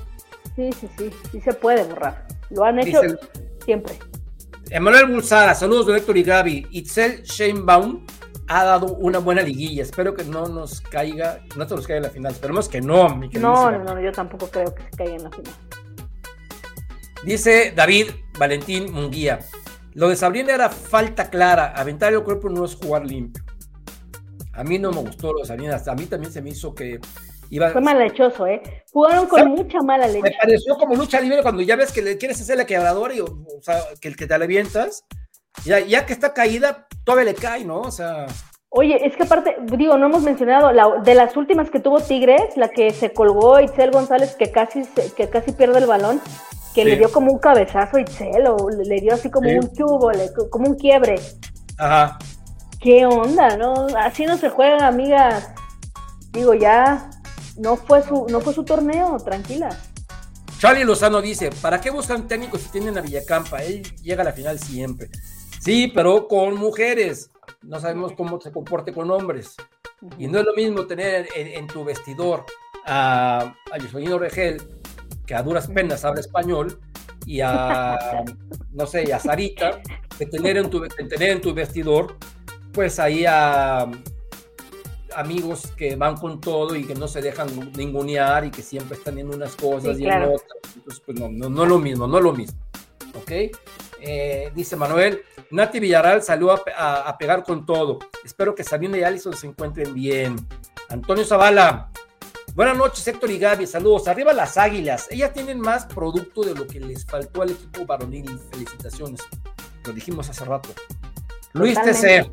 Sí, 0.56 0.70
sí, 0.72 0.88
sí, 0.96 1.10
sí 1.32 1.40
se 1.40 1.52
puede 1.52 1.84
borrar. 1.84 2.26
Lo 2.50 2.64
han 2.64 2.78
hecho 2.78 3.00
siempre. 3.64 3.98
Emanuel 4.70 5.06
Bulsara, 5.06 5.54
saludos 5.54 5.86
de 5.86 5.96
Héctor 5.96 6.16
y 6.16 6.22
Gaby. 6.22 6.66
Itzel 6.70 7.22
Sheinbaum 7.22 8.06
ha 8.48 8.64
dado 8.64 8.94
una 8.94 9.18
buena 9.18 9.42
liguilla. 9.42 9.82
Espero 9.82 10.14
que 10.14 10.24
no 10.24 10.46
nos 10.46 10.80
caiga, 10.80 11.40
no 11.56 11.68
se 11.68 11.74
nos 11.74 11.86
caiga 11.86 11.98
en 11.98 12.02
la 12.04 12.10
final. 12.10 12.32
Esperemos 12.32 12.68
que 12.68 12.80
no, 12.80 13.14
mi 13.16 13.28
No, 13.28 13.70
no, 13.70 13.84
no, 13.84 14.00
yo 14.00 14.12
tampoco 14.12 14.48
creo 14.48 14.74
que 14.74 14.82
se 14.82 14.90
caiga 14.90 15.14
en 15.16 15.22
la 15.24 15.30
final. 15.30 15.54
Dice 17.24 17.72
David 17.74 18.10
Valentín 18.38 18.92
Munguía. 18.92 19.40
Lo 19.94 20.08
de 20.08 20.16
Sabrina 20.16 20.54
era 20.54 20.68
falta 20.68 21.30
clara. 21.30 21.72
Aventar 21.76 22.12
el 22.12 22.22
cuerpo 22.22 22.48
no 22.48 22.64
es 22.64 22.74
jugar 22.74 23.06
limpio. 23.06 23.42
A 24.52 24.62
mí 24.62 24.78
no 24.78 24.92
me 24.92 25.00
gustó 25.00 25.32
lo 25.32 25.40
de 25.40 25.46
Sabrina. 25.46 25.80
A 25.86 25.94
mí 25.94 26.06
también 26.06 26.32
se 26.32 26.42
me 26.42 26.50
hizo 26.50 26.74
que 26.74 27.00
fue 27.72 27.80
malhechoso, 27.80 28.46
¿eh? 28.46 28.62
Jugaron 28.92 29.26
con 29.26 29.48
mucha 29.50 29.80
mala 29.82 30.06
leche. 30.06 30.22
Me 30.22 30.36
pareció 30.40 30.76
como 30.76 30.94
lucha 30.94 31.20
libre 31.20 31.42
cuando 31.42 31.62
ya 31.62 31.76
ves 31.76 31.92
que 31.92 32.02
le 32.02 32.16
quieres 32.16 32.40
hacer 32.40 32.56
la 32.56 32.66
quebradora 32.66 33.14
y, 33.14 33.20
o, 33.20 33.26
sea, 33.60 33.80
que 34.00 34.08
el 34.08 34.16
que 34.16 34.26
te 34.26 34.34
avientas, 34.34 35.04
ya, 35.64 35.80
ya 35.80 36.06
que 36.06 36.12
está 36.12 36.32
caída, 36.32 36.86
todavía 37.04 37.32
le 37.32 37.34
cae, 37.34 37.64
¿no? 37.64 37.80
O 37.80 37.90
sea. 37.90 38.26
Oye, 38.70 39.06
es 39.06 39.16
que 39.16 39.22
aparte, 39.22 39.56
digo, 39.64 39.96
no 39.96 40.06
hemos 40.06 40.22
mencionado, 40.22 40.72
la, 40.72 41.00
de 41.04 41.14
las 41.14 41.36
últimas 41.36 41.70
que 41.70 41.78
tuvo 41.78 42.00
Tigres, 42.00 42.56
la 42.56 42.68
que 42.68 42.90
se 42.90 43.12
colgó 43.12 43.60
Itzel 43.60 43.92
González, 43.92 44.34
que 44.34 44.50
casi, 44.50 44.82
que 45.16 45.28
casi 45.28 45.52
pierde 45.52 45.78
el 45.78 45.86
balón, 45.86 46.20
que 46.74 46.84
le 46.84 46.96
dio 46.96 47.12
como 47.12 47.32
un 47.32 47.38
cabezazo 47.38 47.98
a 47.98 48.00
Itzel, 48.00 48.48
o 48.48 48.68
le 48.68 49.00
dio 49.00 49.14
así 49.14 49.30
como 49.30 49.48
un 49.48 49.72
chubo, 49.72 50.10
como 50.50 50.70
un 50.70 50.74
quiebre. 50.74 51.20
Ajá. 51.78 52.18
¿Qué 52.80 53.06
onda, 53.06 53.56
no? 53.56 53.86
Así 53.96 54.26
no 54.26 54.36
se 54.36 54.50
juegan, 54.50 54.82
amigas. 54.82 55.54
Digo, 56.32 56.52
ya, 56.52 57.10
no 57.56 57.76
fue 57.76 58.02
su, 58.02 58.26
no 58.28 58.40
fue 58.40 58.52
su 58.52 58.64
torneo, 58.64 59.16
tranquila. 59.18 59.76
Charlie 60.58 60.84
Lozano 60.84 61.20
dice, 61.20 61.50
¿para 61.60 61.80
qué 61.80 61.90
buscan 61.90 62.26
técnicos 62.26 62.62
si 62.62 62.68
tienen 62.70 62.96
a 62.96 63.00
Villacampa? 63.00 63.62
Él 63.62 63.82
llega 64.02 64.22
a 64.22 64.24
la 64.24 64.32
final 64.32 64.58
siempre. 64.58 65.10
Sí, 65.60 65.90
pero 65.94 66.26
con 66.26 66.54
mujeres. 66.56 67.30
No 67.62 67.80
sabemos 67.80 68.12
cómo 68.12 68.40
se 68.40 68.52
comporte 68.52 68.92
con 68.92 69.10
hombres. 69.10 69.56
Y 70.18 70.26
no 70.26 70.38
es 70.38 70.44
lo 70.44 70.54
mismo 70.54 70.86
tener 70.86 71.28
en, 71.34 71.66
tu 71.66 71.84
vestidor 71.84 72.44
a, 72.84 73.54
a 73.70 74.18
Regel, 74.18 74.62
que 75.26 75.34
a 75.34 75.42
duras 75.42 75.66
penas 75.68 76.04
habla 76.04 76.20
español, 76.20 76.78
y 77.26 77.40
a, 77.40 78.24
no 78.72 78.86
sé, 78.86 79.12
a 79.12 79.18
Sarita, 79.18 79.80
que 80.18 80.26
tener 80.26 80.56
en 80.56 80.70
tu, 80.70 80.86
tener 80.86 81.30
en 81.30 81.40
tu 81.40 81.54
vestidor, 81.54 82.16
pues 82.72 82.98
ahí 82.98 83.24
a 83.26 83.90
amigos 85.14 85.72
que 85.76 85.96
van 85.96 86.16
con 86.16 86.40
todo 86.40 86.74
y 86.76 86.84
que 86.84 86.94
no 86.94 87.08
se 87.08 87.20
dejan 87.20 87.48
ningunear 87.76 88.44
y 88.44 88.50
que 88.50 88.62
siempre 88.62 88.96
están 88.96 89.18
en 89.18 89.28
unas 89.28 89.56
cosas 89.56 89.98
y 89.98 90.06
en 90.06 90.22
otras. 90.22 90.42
Entonces, 90.74 91.02
pues 91.04 91.18
no, 91.18 91.28
no, 91.28 91.48
no, 91.48 91.66
lo 91.66 91.78
mismo, 91.78 92.06
no 92.06 92.20
lo 92.20 92.32
mismo. 92.32 92.58
¿Ok? 93.14 93.30
Eh, 94.00 94.52
dice 94.54 94.76
Manuel, 94.76 95.22
Nati 95.50 95.80
Villarreal 95.80 96.22
salió 96.22 96.52
a, 96.52 97.16
pegar 97.18 97.42
con 97.42 97.64
todo. 97.64 97.98
Espero 98.24 98.54
que 98.54 98.64
Sabina 98.64 98.98
y 98.98 99.02
Alison 99.02 99.34
se 99.34 99.46
encuentren 99.46 99.94
bien. 99.94 100.36
Antonio 100.88 101.24
Zavala, 101.24 101.90
Buenas 102.54 102.76
noches, 102.76 103.04
Héctor 103.08 103.32
y 103.32 103.38
Gaby. 103.40 103.66
Saludos. 103.66 104.06
Arriba 104.06 104.32
las 104.32 104.56
águilas. 104.56 105.08
Ellas 105.10 105.32
tienen 105.32 105.58
más 105.58 105.86
producto 105.86 106.44
de 106.44 106.54
lo 106.54 106.68
que 106.68 106.78
les 106.78 107.04
faltó 107.04 107.42
al 107.42 107.50
equipo 107.50 107.84
varonil. 107.84 108.38
Felicitaciones. 108.52 109.22
Lo 109.84 109.92
dijimos 109.92 110.30
hace 110.30 110.44
rato. 110.44 110.68
Luis 111.52 111.76
TC. 111.82 112.30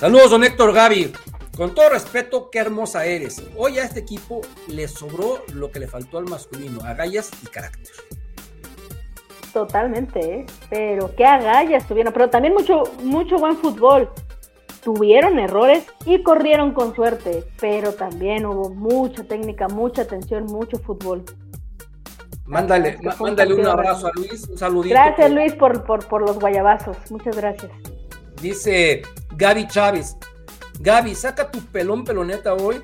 Saludos, 0.00 0.30
don 0.30 0.42
Héctor 0.42 0.72
Gaby. 0.72 1.12
Con 1.54 1.74
todo 1.74 1.90
respeto, 1.90 2.48
qué 2.48 2.58
hermosa 2.58 3.04
eres. 3.04 3.44
Hoy 3.54 3.78
a 3.78 3.84
este 3.84 4.00
equipo 4.00 4.40
le 4.66 4.88
sobró 4.88 5.42
lo 5.52 5.70
que 5.70 5.78
le 5.78 5.88
faltó 5.88 6.16
al 6.16 6.24
masculino, 6.24 6.80
agallas 6.86 7.30
y 7.42 7.46
carácter. 7.48 7.92
Totalmente, 9.52 10.20
¿eh? 10.20 10.46
pero 10.70 11.14
qué 11.14 11.26
agallas 11.26 11.86
tuvieron, 11.86 12.14
pero 12.14 12.30
también 12.30 12.54
mucho, 12.54 12.84
mucho 13.02 13.36
buen 13.36 13.58
fútbol. 13.58 14.08
Tuvieron 14.82 15.38
errores 15.38 15.84
y 16.06 16.22
corrieron 16.22 16.72
con 16.72 16.94
suerte, 16.94 17.44
pero 17.60 17.92
también 17.92 18.46
hubo 18.46 18.70
mucha 18.70 19.24
técnica, 19.24 19.68
mucha 19.68 20.00
atención, 20.00 20.46
mucho 20.46 20.78
fútbol. 20.78 21.24
Mándale, 22.46 22.96
mándale 23.20 23.52
un 23.52 23.66
abrazo 23.66 24.06
a 24.06 24.12
Luis, 24.14 24.48
un 24.48 24.56
saludito. 24.56 24.94
Gracias 24.94 25.30
Luis 25.30 25.52
por, 25.56 25.84
por, 25.84 26.08
por 26.08 26.22
los 26.22 26.38
guayabazos, 26.38 26.96
muchas 27.10 27.36
gracias. 27.36 27.70
Dice 28.40 29.02
Gaby 29.40 29.68
Chávez, 29.68 30.18
Gaby, 30.80 31.14
saca 31.14 31.50
tu 31.50 31.60
pelón 31.60 32.04
peloneta 32.04 32.52
hoy. 32.52 32.82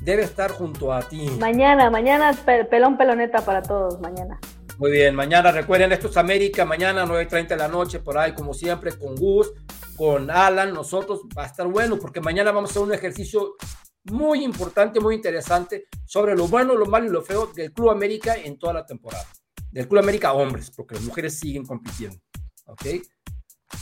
Debe 0.00 0.22
estar 0.22 0.52
junto 0.52 0.92
a 0.92 1.00
ti. 1.02 1.28
Mañana, 1.40 1.90
mañana 1.90 2.32
pelón 2.70 2.96
peloneta 2.96 3.44
para 3.44 3.62
todos, 3.62 3.98
mañana. 3.98 4.38
Muy 4.78 4.92
bien, 4.92 5.16
mañana 5.16 5.50
recuerden, 5.50 5.90
esto 5.90 6.06
es 6.06 6.16
América, 6.16 6.64
mañana 6.64 7.04
9.30 7.04 7.48
de 7.48 7.56
la 7.56 7.66
noche, 7.66 7.98
por 7.98 8.16
ahí, 8.16 8.32
como 8.32 8.54
siempre, 8.54 8.96
con 8.96 9.16
Gus, 9.16 9.52
con 9.96 10.30
Alan, 10.30 10.72
nosotros, 10.72 11.22
va 11.36 11.42
a 11.42 11.46
estar 11.46 11.66
bueno, 11.66 11.98
porque 11.98 12.20
mañana 12.20 12.52
vamos 12.52 12.70
a 12.70 12.72
hacer 12.74 12.82
un 12.82 12.94
ejercicio 12.94 13.56
muy 14.04 14.44
importante, 14.44 15.00
muy 15.00 15.16
interesante, 15.16 15.88
sobre 16.04 16.36
lo 16.36 16.46
bueno, 16.46 16.76
lo 16.76 16.86
malo 16.86 17.06
y 17.06 17.10
lo 17.10 17.22
feo 17.22 17.48
del 17.48 17.72
Club 17.72 17.90
América 17.90 18.36
en 18.36 18.56
toda 18.56 18.72
la 18.72 18.86
temporada. 18.86 19.26
Del 19.72 19.88
Club 19.88 20.00
América 20.00 20.32
hombres, 20.32 20.70
porque 20.70 20.94
las 20.94 21.02
mujeres 21.02 21.40
siguen 21.40 21.66
compitiendo. 21.66 22.18
¿Ok? 22.66 22.84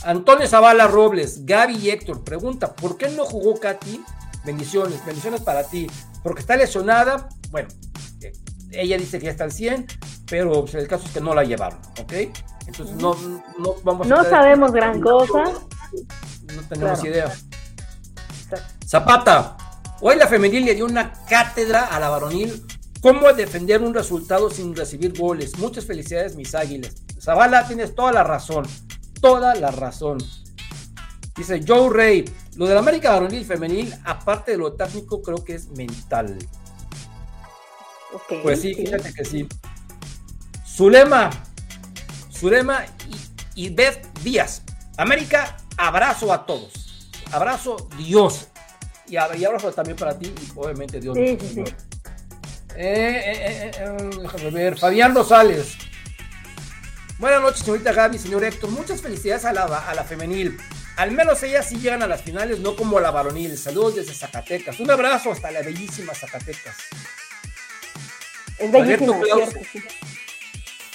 Antonio 0.03 0.47
Zavala 0.47 0.87
Robles, 0.87 1.45
Gaby 1.45 1.75
y 1.77 1.89
Héctor, 1.89 2.23
pregunta, 2.23 2.73
¿por 2.73 2.97
qué 2.97 3.09
no 3.09 3.25
jugó 3.25 3.59
Katy? 3.59 4.01
Bendiciones, 4.45 5.03
bendiciones 5.05 5.41
para 5.41 5.63
ti. 5.63 5.87
Porque 6.23 6.41
está 6.41 6.55
lesionada, 6.55 7.29
bueno, 7.51 7.69
eh, 8.21 8.33
ella 8.71 8.97
dice 8.97 9.19
que 9.19 9.25
ya 9.25 9.31
está 9.31 9.43
al 9.43 9.51
100, 9.51 9.87
pero 10.29 10.61
pues, 10.61 10.75
el 10.75 10.87
caso 10.87 11.05
es 11.05 11.11
que 11.11 11.21
no 11.21 11.33
la 11.33 11.43
llevaron, 11.43 11.79
¿ok? 11.99 12.13
Entonces 12.67 12.95
no, 12.97 13.15
no 13.59 13.75
vamos 13.83 14.07
No 14.07 14.23
sabemos 14.23 14.71
gran 14.71 15.01
cosa. 15.01 15.43
No 16.55 16.61
tenemos 16.69 17.03
idea. 17.03 17.33
Zapata, 18.85 19.57
hoy 20.01 20.15
la 20.15 20.27
femenil 20.27 20.65
le 20.65 20.75
dio 20.75 20.85
una 20.85 21.13
cátedra 21.27 21.85
a 21.85 21.99
la 21.99 22.09
varonil 22.09 22.65
cómo 23.01 23.31
defender 23.33 23.81
un 23.81 23.93
resultado 23.93 24.49
sin 24.49 24.75
recibir 24.75 25.17
goles. 25.17 25.57
Muchas 25.57 25.85
felicidades, 25.85 26.35
mis 26.35 26.55
águilas. 26.55 26.95
Zavala, 27.21 27.67
tienes 27.67 27.95
toda 27.95 28.11
la 28.11 28.23
razón 28.23 28.65
toda 29.21 29.55
la 29.55 29.71
razón. 29.71 30.17
Dice 31.35 31.61
Joe 31.65 31.89
Rey, 31.89 32.25
lo 32.55 32.65
de 32.65 32.73
la 32.73 32.79
América 32.79 33.11
varonil 33.11 33.45
femenil, 33.45 33.93
aparte 34.05 34.51
de 34.51 34.57
lo 34.57 34.73
técnico, 34.73 35.21
creo 35.21 35.43
que 35.43 35.55
es 35.55 35.67
mental. 35.69 36.37
pues 38.41 38.61
sí, 38.61 38.73
fíjate 38.73 39.13
que 39.13 39.23
sí. 39.23 39.47
Zulema, 40.65 41.29
Zulema 42.31 42.85
y, 43.55 43.65
y 43.65 43.69
Beth 43.69 44.07
Díaz. 44.23 44.63
América, 44.97 45.57
abrazo 45.77 46.33
a 46.33 46.45
todos. 46.45 46.87
Abrazo 47.31 47.87
Dios. 47.97 48.47
Y, 49.07 49.15
abrazo 49.15 49.71
también 49.71 49.95
para 49.95 50.17
ti 50.17 50.27
y 50.27 50.51
obviamente 50.55 50.99
Dios. 50.99 51.15
Sí, 51.15 51.37
sí, 51.39 51.63
eh, 52.75 53.21
eh, 53.25 53.71
eh, 53.73 54.09
déjame 54.21 54.51
ver. 54.51 54.77
Fabián 54.77 55.15
Rosales. 55.15 55.77
Buenas 57.19 57.41
noches, 57.41 57.61
señorita 57.61 57.93
Gaby, 57.93 58.19
señor 58.19 58.43
Héctor. 58.43 58.69
Muchas 58.69 59.01
felicidades 59.01 59.43
a 59.45 59.51
la, 59.51 59.63
a 59.63 59.95
la 59.95 60.03
femenil. 60.03 60.55
Al 60.97 61.11
menos 61.11 61.41
ellas 61.41 61.65
sí 61.67 61.77
llegan 61.77 62.03
a 62.03 62.07
las 62.07 62.21
finales, 62.21 62.59
no 62.59 62.75
como 62.75 62.99
la 62.99 63.09
varonil. 63.09 63.57
Saludos 63.57 63.95
desde 63.95 64.13
Zacatecas. 64.13 64.79
Un 64.79 64.91
abrazo 64.91 65.31
hasta 65.31 65.49
la 65.49 65.63
bellísima 65.63 66.13
Zacatecas. 66.13 66.75
Es 68.59 68.71
bellísima, 68.71 69.15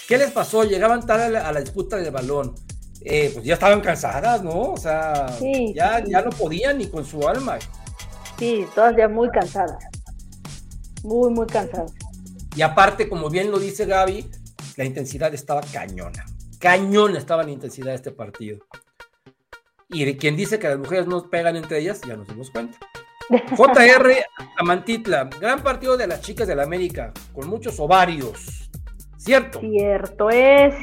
¿Qué 0.07 0.17
les 0.17 0.31
pasó? 0.31 0.63
Llegaban 0.63 1.05
tarde 1.05 1.37
a 1.37 1.51
la, 1.51 1.61
disputa 1.61 1.97
del 1.97 2.13
balón. 2.13 2.55
Eh, 3.01 3.31
pues 3.35 3.45
ya 3.45 3.55
estaban 3.55 3.81
cansadas, 3.81 4.45
¿no? 4.45 4.73
O 4.73 4.77
sea, 4.77 5.27
ya, 5.75 6.05
ya 6.05 6.23
no 6.23 6.31
podían 6.31 6.79
ni 6.79 6.87
con 6.87 7.05
su 7.05 7.27
alma. 7.29 7.59
Sí, 8.39 8.65
todas 8.77 8.97
ya 8.97 9.09
muy 9.09 9.29
cansadas. 9.31 9.85
Muy, 11.03 11.33
muy 11.33 11.47
cansadas. 11.47 11.93
Y 12.55 12.63
aparte, 12.63 13.09
como 13.09 13.29
bien 13.29 13.51
lo 13.51 13.59
dice 13.59 13.87
Gaby, 13.87 14.31
la 14.83 14.89
intensidad 14.89 15.33
estaba 15.33 15.61
cañona. 15.73 16.27
Cañona 16.59 17.19
estaba 17.19 17.45
la 17.45 17.53
intensidad 17.53 17.91
de 17.91 17.95
este 17.95 18.11
partido. 18.11 18.59
Y 19.89 20.17
quien 20.17 20.37
dice 20.37 20.59
que 20.59 20.69
las 20.69 20.79
mujeres 20.79 21.07
no 21.07 21.31
pegan 21.31 21.55
entre 21.55 21.79
ellas, 21.79 22.01
ya 22.07 22.17
nos 22.17 22.27
dimos 22.27 22.51
cuenta. 22.51 22.79
JR 23.57 24.13
Amantitla, 24.59 25.31
gran 25.41 25.63
partido 25.63 25.97
de 25.97 26.09
las 26.09 26.21
chicas 26.21 26.49
de 26.49 26.57
la 26.57 26.65
América, 26.65 27.13
con 27.33 27.49
muchos 27.49 27.79
ovarios. 27.79 28.69
¿Cierto? 29.17 29.61
Cierto 29.61 30.31
es. 30.31 30.75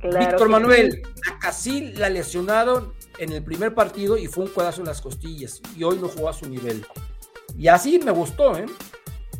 Víctor 0.00 0.48
Manuel, 0.48 1.02
a 1.28 1.38
Casil 1.40 1.98
la 1.98 2.08
lesionaron 2.08 2.92
en 3.18 3.32
el 3.32 3.42
primer 3.42 3.74
partido 3.74 4.16
y 4.16 4.28
fue 4.28 4.44
un 4.44 4.50
cuadazo 4.50 4.82
en 4.82 4.86
las 4.86 5.00
costillas. 5.00 5.60
Y 5.76 5.82
hoy 5.82 5.98
no 5.98 6.06
jugó 6.06 6.28
a 6.28 6.32
su 6.32 6.48
nivel. 6.48 6.86
Y 7.56 7.66
así 7.66 7.98
me 7.98 8.12
gustó, 8.12 8.56
¿eh? 8.56 8.66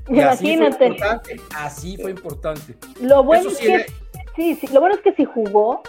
Imagínate. 0.09 0.97
Así 1.55 1.97
fue 1.97 2.11
importante. 2.11 2.77
Lo 3.01 3.23
bueno 3.25 3.51
es 3.51 3.59
que 3.59 3.87
sí, 4.37 4.59
lo 4.73 4.81
bueno 4.81 4.97
es 4.97 5.03
que 5.03 5.13
si 5.13 5.25
jugó 5.25 5.83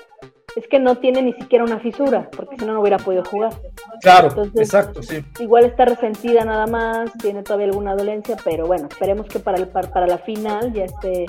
es 0.55 0.67
que 0.67 0.79
no 0.79 0.97
tiene 0.97 1.21
ni 1.21 1.33
siquiera 1.33 1.63
una 1.63 1.79
fisura, 1.79 2.29
porque 2.35 2.57
si 2.57 2.65
no 2.65 2.73
no 2.73 2.81
hubiera 2.81 2.97
podido 2.97 3.23
jugar. 3.23 3.53
Claro, 4.01 4.29
exacto, 4.55 5.03
sí. 5.03 5.23
Igual 5.39 5.65
está 5.65 5.85
resentida 5.85 6.43
nada 6.43 6.65
más, 6.67 7.11
tiene 7.21 7.43
todavía 7.43 7.67
alguna 7.67 7.95
dolencia, 7.95 8.35
pero 8.43 8.65
bueno, 8.65 8.87
esperemos 8.89 9.27
que 9.27 9.39
para 9.39 9.57
el 9.57 9.67
para 9.67 10.07
la 10.07 10.17
final 10.17 10.73
ya 10.73 10.85
esté 10.85 11.27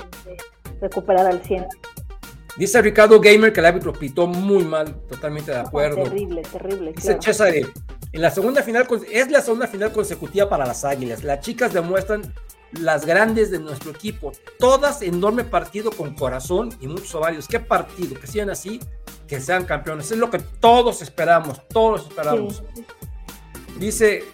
recuperada 0.79 1.29
al 1.29 1.41
100. 1.41 1.67
Dice 2.57 2.81
Ricardo 2.81 3.19
Gamer 3.21 3.53
que 3.53 3.59
el 3.61 3.65
árbitro 3.65 3.93
pitó 3.93 4.27
muy 4.27 4.63
mal, 4.63 4.95
totalmente 5.07 5.51
de 5.51 5.57
acuerdo. 5.57 6.03
terrible, 6.03 6.41
terrible. 6.41 6.93
Dice 6.93 7.17
claro. 7.17 7.55
en 8.11 8.21
la 8.21 8.31
segunda 8.31 8.61
final 8.61 8.87
es 9.09 9.31
la 9.31 9.41
segunda 9.41 9.67
final 9.67 9.91
consecutiva 9.91 10.49
para 10.49 10.65
las 10.65 10.83
Águilas. 10.83 11.23
Las 11.23 11.39
chicas 11.39 11.73
demuestran 11.73 12.21
las 12.73 13.05
grandes 13.05 13.51
de 13.51 13.59
nuestro 13.59 13.91
equipo, 13.91 14.31
todas 14.59 15.01
enorme 15.01 15.43
partido 15.43 15.91
con 15.91 16.15
corazón 16.15 16.69
y 16.79 16.87
muchos 16.87 17.13
ovarios. 17.15 17.47
¿Qué 17.47 17.59
partido? 17.59 18.19
Que 18.19 18.27
sean 18.27 18.49
así, 18.49 18.79
que 19.27 19.39
sean 19.39 19.65
campeones. 19.65 20.11
Es 20.11 20.17
lo 20.17 20.29
que 20.29 20.39
todos 20.39 21.01
esperamos, 21.01 21.67
todos 21.67 22.07
esperamos. 22.07 22.63
Dice 23.77 24.25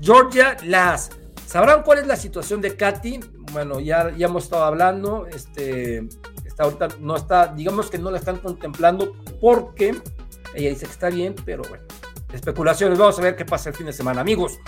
Georgia 0.00 0.56
Las. 0.64 1.10
¿Sabrán 1.46 1.82
cuál 1.82 1.98
es 1.98 2.06
la 2.06 2.16
situación 2.16 2.60
de 2.60 2.76
Katy? 2.76 3.20
Bueno, 3.52 3.78
ya, 3.78 4.14
ya 4.16 4.26
hemos 4.26 4.44
estado 4.44 4.64
hablando. 4.64 5.26
Este, 5.26 6.08
está 6.44 6.64
ahorita 6.64 6.88
no 7.00 7.16
está, 7.16 7.48
digamos 7.48 7.90
que 7.90 7.98
no 7.98 8.10
la 8.10 8.18
están 8.18 8.38
contemplando 8.38 9.12
porque 9.40 9.96
ella 10.54 10.70
dice 10.70 10.86
que 10.86 10.92
está 10.92 11.10
bien, 11.10 11.34
pero 11.44 11.62
bueno, 11.68 11.84
especulaciones. 12.32 12.98
Vamos 12.98 13.18
a 13.18 13.22
ver 13.22 13.36
qué 13.36 13.44
pasa 13.44 13.70
el 13.70 13.76
fin 13.76 13.86
de 13.86 13.92
semana, 13.92 14.20
amigos. 14.20 14.58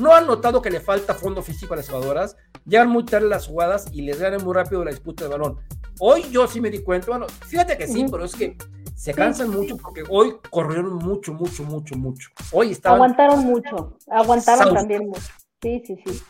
¿No 0.00 0.14
han 0.14 0.26
notado 0.26 0.62
que 0.62 0.70
le 0.70 0.80
falta 0.80 1.14
fondo 1.14 1.42
físico 1.42 1.74
a 1.74 1.76
las 1.76 1.88
jugadoras? 1.88 2.34
Llegan 2.64 2.88
muy 2.88 3.04
tarde 3.04 3.28
las 3.28 3.46
jugadas 3.46 3.86
y 3.92 4.00
les 4.00 4.18
ganan 4.18 4.42
muy 4.42 4.54
rápido 4.54 4.82
la 4.82 4.92
disputa 4.92 5.24
del 5.24 5.32
balón. 5.32 5.58
Hoy 5.98 6.30
yo 6.30 6.48
sí 6.48 6.58
me 6.58 6.70
di 6.70 6.82
cuenta, 6.82 7.08
bueno, 7.08 7.26
fíjate 7.46 7.76
que 7.76 7.86
sí, 7.86 8.06
pero 8.10 8.24
es 8.24 8.34
que 8.34 8.56
se 8.96 9.12
cansan 9.12 9.50
mucho 9.50 9.76
porque 9.76 10.02
hoy 10.08 10.36
corrieron 10.48 10.94
mucho, 10.94 11.34
mucho, 11.34 11.64
mucho, 11.64 11.96
mucho. 11.96 12.30
Hoy 12.50 12.72
estaban... 12.72 12.96
Aguantaron 12.96 13.44
mucho, 13.44 13.98
aguantaron 14.08 14.74
también 14.74 15.06
mucho. 15.06 15.28
Sí, 15.60 15.82
sí, 15.86 16.02
sí. 16.06 16.22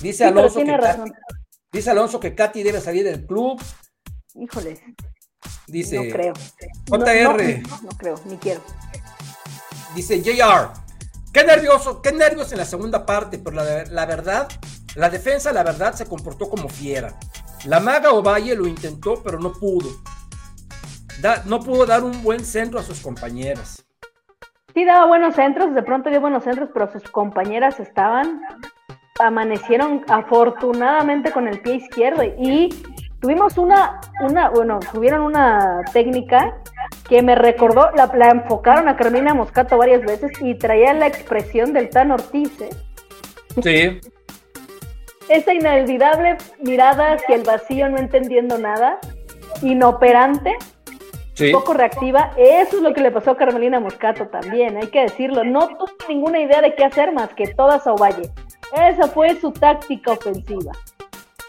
Dice 0.00 0.24
Alonso 0.24 0.60
que 0.60 0.78
Katy, 0.78 1.10
dice 1.72 1.90
Alonso 1.90 2.20
que 2.20 2.34
Katy 2.36 2.62
debe 2.62 2.80
salir 2.80 3.04
del 3.04 3.26
club. 3.26 3.60
Híjole. 4.34 4.80
Dice 5.66 5.96
no 5.96 6.12
creo. 6.12 6.34
JR. 6.88 7.62
no 7.82 7.88
creo, 7.98 8.20
ni 8.26 8.36
quiero. 8.36 8.60
Dice 9.96 10.22
JR. 10.22 10.89
Qué 11.32 11.44
nervioso, 11.44 12.02
qué 12.02 12.10
nervios 12.10 12.50
en 12.50 12.58
la 12.58 12.64
segunda 12.64 13.06
parte, 13.06 13.38
pero 13.38 13.56
la, 13.56 14.06
verdad, 14.06 14.48
la 14.96 15.10
defensa, 15.10 15.52
la 15.52 15.62
verdad, 15.62 15.94
se 15.94 16.06
comportó 16.06 16.50
como 16.50 16.68
fiera. 16.68 17.14
La 17.66 17.78
maga 17.78 18.10
Ovalle 18.10 18.56
lo 18.56 18.66
intentó, 18.66 19.22
pero 19.22 19.38
no 19.38 19.52
pudo. 19.52 19.90
no 21.44 21.60
pudo 21.60 21.86
dar 21.86 22.02
un 22.02 22.22
buen 22.24 22.44
centro 22.44 22.80
a 22.80 22.82
sus 22.82 23.00
compañeras. 23.00 23.84
Sí, 24.74 24.84
daba 24.84 25.06
buenos 25.06 25.36
centros, 25.36 25.72
de 25.74 25.82
pronto 25.82 26.10
dio 26.10 26.20
buenos 26.20 26.44
centros, 26.44 26.70
pero 26.72 26.90
sus 26.90 27.02
compañeras 27.04 27.78
estaban, 27.78 28.42
amanecieron 29.20 30.04
afortunadamente 30.08 31.30
con 31.30 31.46
el 31.46 31.60
pie 31.60 31.74
izquierdo 31.76 32.24
y 32.24 32.70
tuvimos 33.20 33.58
una, 33.58 34.00
una, 34.20 34.48
bueno, 34.50 34.80
tuvieron 34.92 35.22
una 35.22 35.82
técnica 35.92 36.56
que 37.08 37.22
me 37.22 37.34
recordó, 37.34 37.90
la, 37.92 38.10
la 38.14 38.30
enfocaron 38.30 38.88
a 38.88 38.96
Carmina 38.96 39.34
Moscato 39.34 39.76
varias 39.76 40.02
veces 40.02 40.32
y 40.40 40.54
traía 40.54 40.92
la 40.94 41.06
expresión 41.06 41.72
del 41.72 41.90
Tan 41.90 42.10
Ortiz, 42.10 42.60
¿eh? 42.60 42.70
Sí. 43.62 44.00
Esa 45.28 45.54
inolvidable 45.54 46.36
mirada 46.60 47.12
hacia 47.12 47.36
el 47.36 47.42
vacío, 47.42 47.88
no 47.88 47.98
entendiendo 47.98 48.58
nada, 48.58 48.98
inoperante, 49.62 50.56
Sí. 51.34 51.52
poco 51.52 51.72
reactiva. 51.72 52.32
Eso 52.36 52.76
es 52.76 52.82
lo 52.82 52.92
que 52.92 53.00
le 53.00 53.10
pasó 53.10 53.30
a 53.30 53.36
Carmelina 53.36 53.80
Moscato 53.80 54.26
también, 54.26 54.76
hay 54.76 54.88
que 54.88 55.02
decirlo. 55.02 55.42
No 55.42 55.68
tuvo 55.68 55.86
ninguna 56.08 56.38
idea 56.40 56.60
de 56.60 56.74
qué 56.74 56.84
hacer 56.84 57.12
más 57.12 57.30
que 57.30 57.46
todas 57.54 57.86
a 57.86 57.92
Ovalle. 57.94 58.30
Esa 58.74 59.06
fue 59.08 59.34
su 59.40 59.50
táctica 59.50 60.12
ofensiva. 60.12 60.72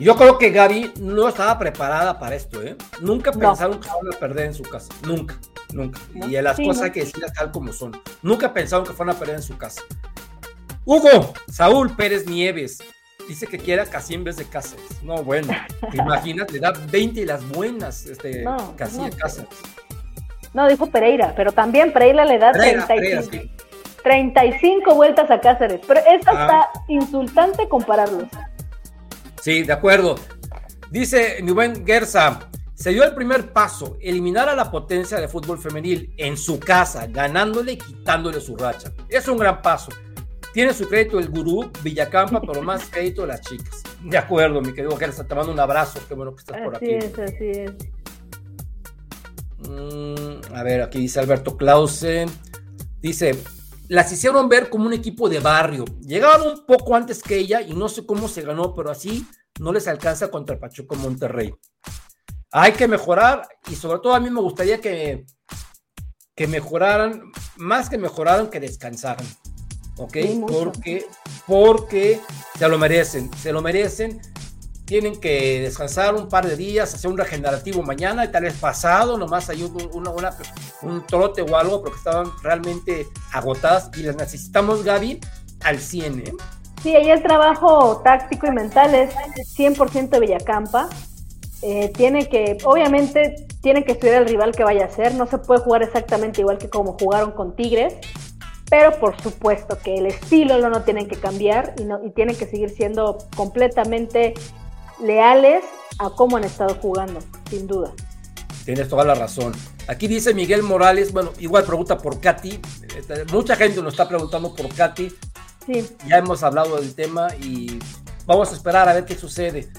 Yo 0.01 0.15
creo 0.15 0.37
que 0.37 0.49
Gaby 0.49 0.93
no 0.99 1.27
estaba 1.27 1.57
preparada 1.59 2.17
para 2.19 2.35
esto, 2.35 2.61
¿eh? 2.63 2.75
Nunca 3.01 3.31
No. 3.31 3.39
pensaron 3.39 3.79
que 3.79 3.87
fueran 3.87 4.13
a 4.13 4.17
perder 4.19 4.45
en 4.47 4.53
su 4.53 4.63
casa. 4.63 4.89
Nunca, 5.05 5.35
nunca. 5.73 5.99
No, 6.13 6.27
Y 6.27 6.41
las 6.41 6.55
sí, 6.57 6.65
cosas 6.65 6.79
no. 6.81 6.85
hay 6.85 6.91
que 6.91 6.99
decirlas 7.01 7.33
tal 7.33 7.51
como 7.51 7.71
son. 7.71 7.91
Nunca 8.21 8.51
pensaron 8.53 8.85
que 8.85 8.93
fueran 8.93 9.15
a 9.15 9.19
perder 9.19 9.35
en 9.37 9.43
su 9.43 9.57
casa. 9.57 9.81
Hugo, 10.85 11.33
Saúl 11.51 11.95
Pérez 11.95 12.25
Nieves, 12.27 12.79
dice 13.27 13.45
que 13.45 13.57
quiere 13.59 13.83
a 13.83 13.85
Casi 13.85 14.15
en 14.15 14.23
vez 14.23 14.37
de 14.37 14.45
Cáceres. 14.45 15.03
No, 15.03 15.23
bueno, 15.23 15.53
¿te 15.91 15.97
imaginas? 15.97 16.51
Le 16.51 16.59
da 16.59 16.71
20 16.91 17.21
y 17.21 17.25
las 17.25 17.47
buenas, 17.49 18.05
este, 18.07 18.41
No, 18.43 18.75
Casi 18.75 18.97
Cáceres. 19.11 19.49
No, 20.53 20.67
dijo 20.67 20.87
Pereira, 20.87 21.33
pero 21.35 21.51
también 21.51 21.93
Pereira 21.93 22.25
le 22.25 22.37
da 22.39 22.51
Pereira, 22.51 22.85
35, 22.87 23.29
Pereira, 23.29 23.45
sí. 23.45 23.51
35 24.03 24.95
vueltas 24.95 25.29
a 25.29 25.39
Cáceres. 25.39 25.79
Pero 25.87 25.99
es 26.01 26.27
Ah. 26.27 26.31
hasta 26.31 26.69
insultante 26.87 27.69
compararlos. 27.69 28.23
Sí, 29.41 29.63
de 29.63 29.73
acuerdo. 29.73 30.15
Dice 30.89 31.39
mi 31.41 31.51
buen 31.51 31.85
Gersa, 31.85 32.47
se 32.75 32.91
dio 32.91 33.03
el 33.03 33.13
primer 33.15 33.51
paso, 33.53 33.97
eliminar 34.01 34.49
a 34.49 34.55
la 34.55 34.69
potencia 34.69 35.19
de 35.19 35.27
fútbol 35.27 35.57
femenil 35.57 36.13
en 36.17 36.37
su 36.37 36.59
casa, 36.59 37.07
ganándole 37.07 37.73
y 37.73 37.77
quitándole 37.77 38.39
su 38.41 38.55
racha. 38.55 38.91
Es 39.09 39.27
un 39.27 39.37
gran 39.37 39.61
paso. 39.61 39.91
Tiene 40.53 40.73
su 40.73 40.87
crédito 40.89 41.17
el 41.17 41.29
gurú 41.29 41.71
Villacampa, 41.81 42.41
pero 42.41 42.61
más 42.61 42.89
crédito 42.89 43.25
las 43.25 43.41
chicas. 43.41 43.83
De 44.03 44.17
acuerdo, 44.17 44.61
mi 44.61 44.73
querido 44.73 44.97
Gersa, 44.97 45.25
te 45.25 45.33
mando 45.33 45.51
un 45.53 45.59
abrazo. 45.59 45.99
Qué 46.07 46.13
bueno 46.13 46.33
que 46.35 46.39
estás 46.39 46.61
por 46.61 46.75
Así 46.75 46.93
aquí. 46.93 47.05
es, 47.05 47.19
así 47.19 47.49
es. 47.51 47.71
Mm, 49.69 50.53
a 50.55 50.63
ver, 50.63 50.81
aquí 50.81 50.99
dice 50.99 51.19
Alberto 51.19 51.55
Clausen. 51.55 52.29
Dice, 52.99 53.35
las 53.91 54.09
hicieron 54.09 54.47
ver 54.47 54.69
como 54.69 54.85
un 54.85 54.93
equipo 54.93 55.27
de 55.27 55.41
barrio. 55.41 55.83
Llegaban 55.99 56.47
un 56.47 56.65
poco 56.65 56.95
antes 56.95 57.21
que 57.21 57.35
ella 57.35 57.61
y 57.61 57.73
no 57.73 57.89
sé 57.89 58.05
cómo 58.05 58.29
se 58.29 58.41
ganó, 58.41 58.73
pero 58.73 58.89
así 58.89 59.27
no 59.59 59.73
les 59.73 59.85
alcanza 59.85 60.31
contra 60.31 60.57
Pachuco 60.57 60.95
Monterrey. 60.95 61.53
Hay 62.53 62.71
que 62.71 62.87
mejorar 62.87 63.45
y 63.69 63.75
sobre 63.75 63.99
todo 63.99 64.13
a 64.13 64.21
mí 64.21 64.29
me 64.29 64.39
gustaría 64.39 64.79
que, 64.79 65.25
que 66.33 66.47
mejoraran, 66.47 67.33
más 67.57 67.89
que 67.89 67.97
mejoraran, 67.97 68.49
que 68.49 68.61
descansaran. 68.61 69.27
¿Ok? 69.97 70.13
Sí, 70.13 70.41
porque, 70.47 71.05
porque 71.45 72.21
se 72.57 72.69
lo 72.69 72.77
merecen, 72.77 73.29
se 73.39 73.51
lo 73.51 73.61
merecen. 73.61 74.21
Tienen 74.91 75.21
que 75.21 75.61
descansar 75.61 76.13
un 76.15 76.27
par 76.27 76.45
de 76.45 76.57
días, 76.57 76.93
hacer 76.93 77.09
un 77.09 77.17
regenerativo 77.17 77.81
mañana 77.81 78.25
y 78.25 78.27
tal 78.27 78.43
vez 78.43 78.55
pasado, 78.55 79.17
nomás 79.17 79.49
hay 79.49 79.63
un, 79.63 79.89
una- 79.93 80.11
un 80.81 81.07
trote 81.07 81.41
o 81.43 81.55
algo, 81.55 81.81
porque 81.81 81.97
estaban 81.97 82.25
realmente 82.43 83.07
agotadas 83.31 83.89
y 83.95 84.03
las 84.03 84.17
necesitamos, 84.17 84.83
Gaby, 84.83 85.21
al 85.61 85.79
100. 85.79 86.19
¿eh? 86.19 86.33
Sí, 86.83 86.93
ahí 86.93 87.09
el 87.09 87.23
trabajo 87.23 88.01
táctico 88.03 88.47
y 88.47 88.51
mental 88.51 88.93
es 88.93 89.13
100% 89.57 90.19
Villacampa. 90.19 90.89
Eh, 91.61 91.89
tiene 91.95 92.27
que, 92.27 92.57
obviamente, 92.65 93.47
tiene 93.61 93.85
que 93.85 93.93
estudiar 93.93 94.23
el 94.23 94.27
rival 94.27 94.51
que 94.51 94.65
vaya 94.65 94.87
a 94.87 94.89
ser. 94.89 95.15
No 95.15 95.25
se 95.25 95.37
puede 95.37 95.61
jugar 95.61 95.83
exactamente 95.83 96.41
igual 96.41 96.57
que 96.57 96.69
como 96.69 96.97
jugaron 96.99 97.31
con 97.31 97.55
Tigres, 97.55 97.93
pero 98.69 98.99
por 98.99 99.15
supuesto 99.21 99.77
que 99.81 99.95
el 99.99 100.07
estilo 100.07 100.57
no, 100.57 100.69
no 100.69 100.81
tienen 100.83 101.07
que 101.07 101.15
cambiar 101.15 101.75
y, 101.79 101.85
no, 101.85 102.03
y 102.05 102.09
tienen 102.11 102.35
que 102.35 102.45
seguir 102.45 102.71
siendo 102.71 103.19
completamente 103.37 104.33
leales 105.01 105.63
a 105.99 106.09
cómo 106.09 106.37
han 106.37 106.43
estado 106.43 106.75
jugando, 106.75 107.19
sin 107.49 107.67
duda. 107.67 107.91
Tienes 108.65 108.89
toda 108.89 109.03
la 109.03 109.15
razón. 109.15 109.53
Aquí 109.87 110.07
dice 110.07 110.33
Miguel 110.33 110.63
Morales, 110.63 111.11
bueno, 111.11 111.33
igual 111.39 111.63
pregunta 111.63 111.97
por 111.97 112.19
Katy. 112.21 112.59
Este, 112.95 113.25
Mucha 113.25 113.55
gente 113.55 113.81
nos 113.81 113.93
está 113.93 114.07
preguntando 114.07 114.53
por 114.55 114.73
Katy. 114.73 115.11
Sí, 115.65 115.87
Ya 116.07 116.17
hemos 116.17 116.43
hablado 116.43 116.77
del 116.77 116.95
tema 116.95 117.27
y 117.39 117.79
vamos 118.25 118.51
a 118.51 118.55
esperar 118.55 118.87
a 118.89 118.93
ver 118.93 119.05
qué 119.05 119.15
sucede. 119.15 119.69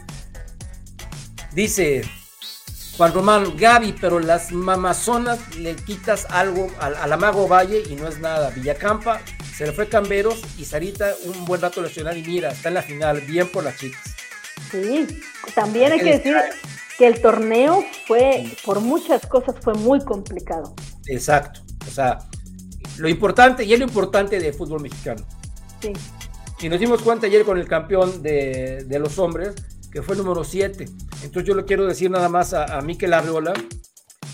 Dice 1.52 2.02
Juan 2.96 3.12
Román, 3.12 3.56
Gaby, 3.56 3.94
pero 4.00 4.20
las 4.20 4.52
mamazonas 4.52 5.56
le 5.56 5.74
quitas 5.76 6.26
algo 6.30 6.68
al, 6.78 6.94
al 6.96 7.12
Amago 7.12 7.48
Valle 7.48 7.82
y 7.88 7.94
no 7.94 8.08
es 8.08 8.18
nada. 8.20 8.50
Villacampa 8.50 9.20
se 9.56 9.66
le 9.66 9.72
fue 9.72 9.88
Camberos 9.88 10.40
y 10.58 10.64
Sarita 10.64 11.14
un 11.24 11.44
buen 11.44 11.60
rato 11.60 11.82
lesionada 11.82 12.16
y 12.16 12.22
mira, 12.22 12.50
está 12.50 12.68
en 12.68 12.74
la 12.74 12.82
final, 12.82 13.20
bien 13.22 13.48
por 13.48 13.64
las 13.64 13.76
chicas. 13.76 14.00
Sí. 14.70 15.06
También 15.54 15.92
hay 15.92 15.98
¿Qué 15.98 16.04
que 16.04 16.18
decir 16.18 16.36
que 16.98 17.06
el 17.06 17.20
torneo 17.20 17.84
fue, 18.06 18.44
por 18.64 18.80
muchas 18.80 19.26
cosas, 19.26 19.56
fue 19.60 19.74
muy 19.74 20.00
complicado. 20.00 20.74
Exacto. 21.06 21.60
O 21.86 21.90
sea, 21.90 22.18
lo 22.98 23.08
importante, 23.08 23.64
y 23.64 23.72
es 23.72 23.78
lo 23.78 23.84
importante 23.84 24.38
de 24.38 24.52
fútbol 24.52 24.80
mexicano. 24.80 25.24
Sí. 25.80 25.92
Y 26.60 26.68
nos 26.68 26.78
dimos 26.78 27.02
cuenta 27.02 27.26
ayer 27.26 27.44
con 27.44 27.58
el 27.58 27.66
campeón 27.66 28.22
de, 28.22 28.84
de 28.86 28.98
los 28.98 29.18
hombres, 29.18 29.54
que 29.90 30.02
fue 30.02 30.14
el 30.14 30.22
número 30.22 30.44
7. 30.44 30.84
Entonces 31.24 31.44
yo 31.44 31.54
le 31.54 31.64
quiero 31.64 31.86
decir 31.86 32.10
nada 32.10 32.28
más 32.28 32.54
a, 32.54 32.78
a 32.78 32.80
Miquel 32.82 33.12
Arriola, 33.12 33.52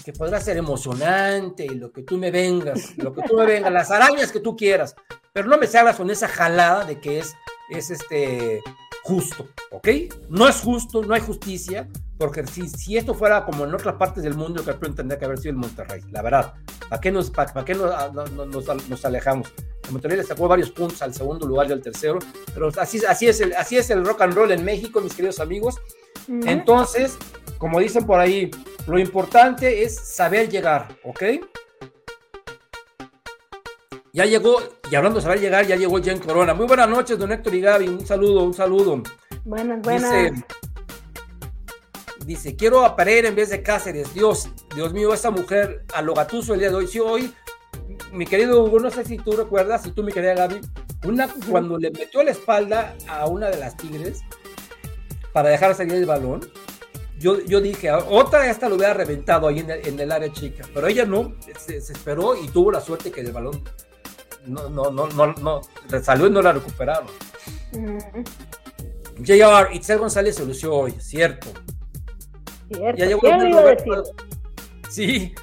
que 0.05 0.13
podrá 0.13 0.41
ser 0.41 0.57
emocionante 0.57 1.65
y 1.65 1.75
lo 1.75 1.93
que 1.93 2.03
tú 2.03 2.17
me 2.17 2.31
vengas, 2.31 2.97
lo 2.97 3.13
que 3.13 3.23
tú 3.23 3.37
me 3.37 3.45
vengas, 3.45 3.73
las 3.73 3.91
arañas 3.91 4.33
que 4.33 4.41
tú 4.41 4.57
quieras, 4.57 4.95
pero 5.35 5.49
no 5.49 5.59
me 5.59 5.67
salgas 5.67 5.97
con 5.97 6.11
esa 6.11 6.29
jalada 6.29 6.85
de 6.85 6.99
que 6.99 7.19
es, 7.19 7.35
es 7.71 7.91
este 7.91 8.63
justo, 9.09 9.49
¿ok? 9.71 9.89
No 10.29 10.47
es 10.47 10.61
justo, 10.61 11.03
no 11.03 11.15
hay 11.15 11.23
justicia, 11.23 11.89
porque 12.19 12.47
si, 12.47 12.69
si 12.69 12.99
esto 12.99 13.15
fuera 13.15 13.47
como 13.47 13.65
en 13.65 13.75
otras 13.75 13.95
partes 13.95 14.23
del 14.23 14.35
mundo, 14.35 14.63
campeón 14.63 14.95
tendría 14.95 15.19
que 15.19 15.25
haber 15.25 15.39
sido 15.39 15.53
el 15.53 15.57
Monterrey, 15.57 16.03
la 16.11 16.21
verdad. 16.21 16.55
¿Para 16.91 17.01
qué 17.01 17.11
nos, 17.11 17.31
para, 17.31 17.65
qué 17.65 17.75
nos, 17.75 17.91
nos, 18.31 19.05
alejamos? 19.07 19.51
El 19.87 19.93
Monterrey 19.93 20.19
le 20.19 20.25
sacó 20.25 20.47
varios 20.47 20.71
puntos 20.71 21.01
al 21.01 21.15
segundo 21.15 21.47
lugar 21.47 21.69
y 21.69 21.73
al 21.73 21.81
tercero, 21.81 22.19
pero 22.53 22.69
así, 22.79 23.01
así, 23.09 23.27
es 23.27 23.41
el, 23.41 23.55
así 23.55 23.79
es 23.79 23.89
el 23.89 24.05
rock 24.05 24.21
and 24.23 24.35
roll 24.35 24.53
en 24.53 24.63
México, 24.63 25.01
mis 25.01 25.15
queridos 25.15 25.41
amigos. 25.41 25.77
Entonces, 26.29 27.17
como 27.57 27.81
dicen 27.81 28.05
por 28.05 28.21
ahí, 28.21 28.51
lo 28.87 28.99
importante 28.99 29.83
es 29.83 29.97
saber 29.97 30.51
llegar, 30.51 30.89
¿ok? 31.03 31.23
Ya 34.19 34.25
llegó, 34.25 34.61
y 34.91 34.97
hablando 34.97 35.21
de 35.21 35.23
saber 35.23 35.39
llegar, 35.39 35.65
ya 35.65 35.77
llegó 35.77 36.03
Jen 36.03 36.19
Corona. 36.19 36.53
Muy 36.53 36.67
buenas 36.67 36.89
noches, 36.89 37.17
don 37.17 37.31
Héctor 37.31 37.55
y 37.55 37.61
Gaby. 37.61 37.87
Un 37.87 38.05
saludo, 38.05 38.43
un 38.43 38.53
saludo. 38.53 39.01
Buenas, 39.45 39.81
buenas. 39.81 40.13
Dice, 40.13 40.45
dice, 42.27 42.57
quiero 42.57 42.85
a 42.85 42.97
Pereira 42.97 43.29
en 43.29 43.37
vez 43.37 43.51
de 43.51 43.63
Cáceres. 43.63 44.13
Dios, 44.13 44.49
Dios 44.75 44.93
mío, 44.93 45.15
esa 45.15 45.31
mujer 45.31 45.85
a 45.95 46.03
lo 46.03 46.15
gatuso 46.15 46.55
el 46.55 46.59
día 46.59 46.71
de 46.71 46.75
hoy. 46.75 46.89
Sí, 46.89 46.99
hoy, 46.99 47.33
mi 48.11 48.27
querido 48.27 48.65
Hugo, 48.65 48.81
no 48.81 48.91
sé 48.91 49.05
si 49.05 49.19
tú 49.19 49.37
recuerdas, 49.37 49.85
si 49.85 49.93
tú, 49.93 50.03
mi 50.03 50.11
querida 50.11 50.35
Gaby, 50.35 50.63
una, 51.05 51.29
cuando 51.49 51.79
le 51.79 51.93
metió 51.93 52.21
la 52.25 52.33
espalda 52.33 52.97
a 53.07 53.29
una 53.29 53.51
de 53.51 53.59
las 53.59 53.77
Tigres 53.77 54.23
para 55.33 55.51
dejar 55.51 55.77
salir 55.77 55.95
el 55.95 56.07
balón, 56.07 56.41
yo, 57.21 57.41
yo 57.43 57.61
dije, 57.61 57.93
otra 57.93 58.43
de 58.43 58.51
esta 58.51 58.69
lo 58.69 58.75
hubiera 58.75 58.95
reventado 58.95 59.47
ahí 59.47 59.61
en 59.61 59.71
el, 59.71 59.87
en 59.87 60.01
el 60.01 60.11
área 60.11 60.33
chica, 60.33 60.65
pero 60.75 60.89
ella 60.89 61.05
no, 61.05 61.37
se, 61.57 61.81
se, 61.81 61.93
esperó 61.93 62.35
y 62.35 62.49
tuvo 62.49 62.73
la 62.73 62.81
suerte 62.81 63.13
que 63.13 63.21
el 63.21 63.31
balón 63.31 63.63
no, 64.49 64.69
no, 64.69 64.91
no, 64.91 65.07
no, 65.09 65.35
no 65.37 65.61
salió 66.03 66.27
y 66.27 66.31
no 66.31 66.43
la 66.43 66.53
recuperaron. 66.53 67.07
Ujú. 67.73 68.25
JR, 69.25 69.75
Itzel 69.75 69.99
González 69.99 70.37
se 70.37 70.47
lució 70.47 70.75
hoy, 70.75 70.93
cierto. 71.01 71.49
Cierto. 72.69 72.99
Ya 72.99 73.07
llegó 73.07 73.21
¿Quién 73.21 73.35
el 73.35 73.41
lo 73.45 73.49
iba 73.49 73.59
a 73.59 73.63
Roberto. 73.63 74.03
decir? 74.03 74.15
Sí. 74.91 75.35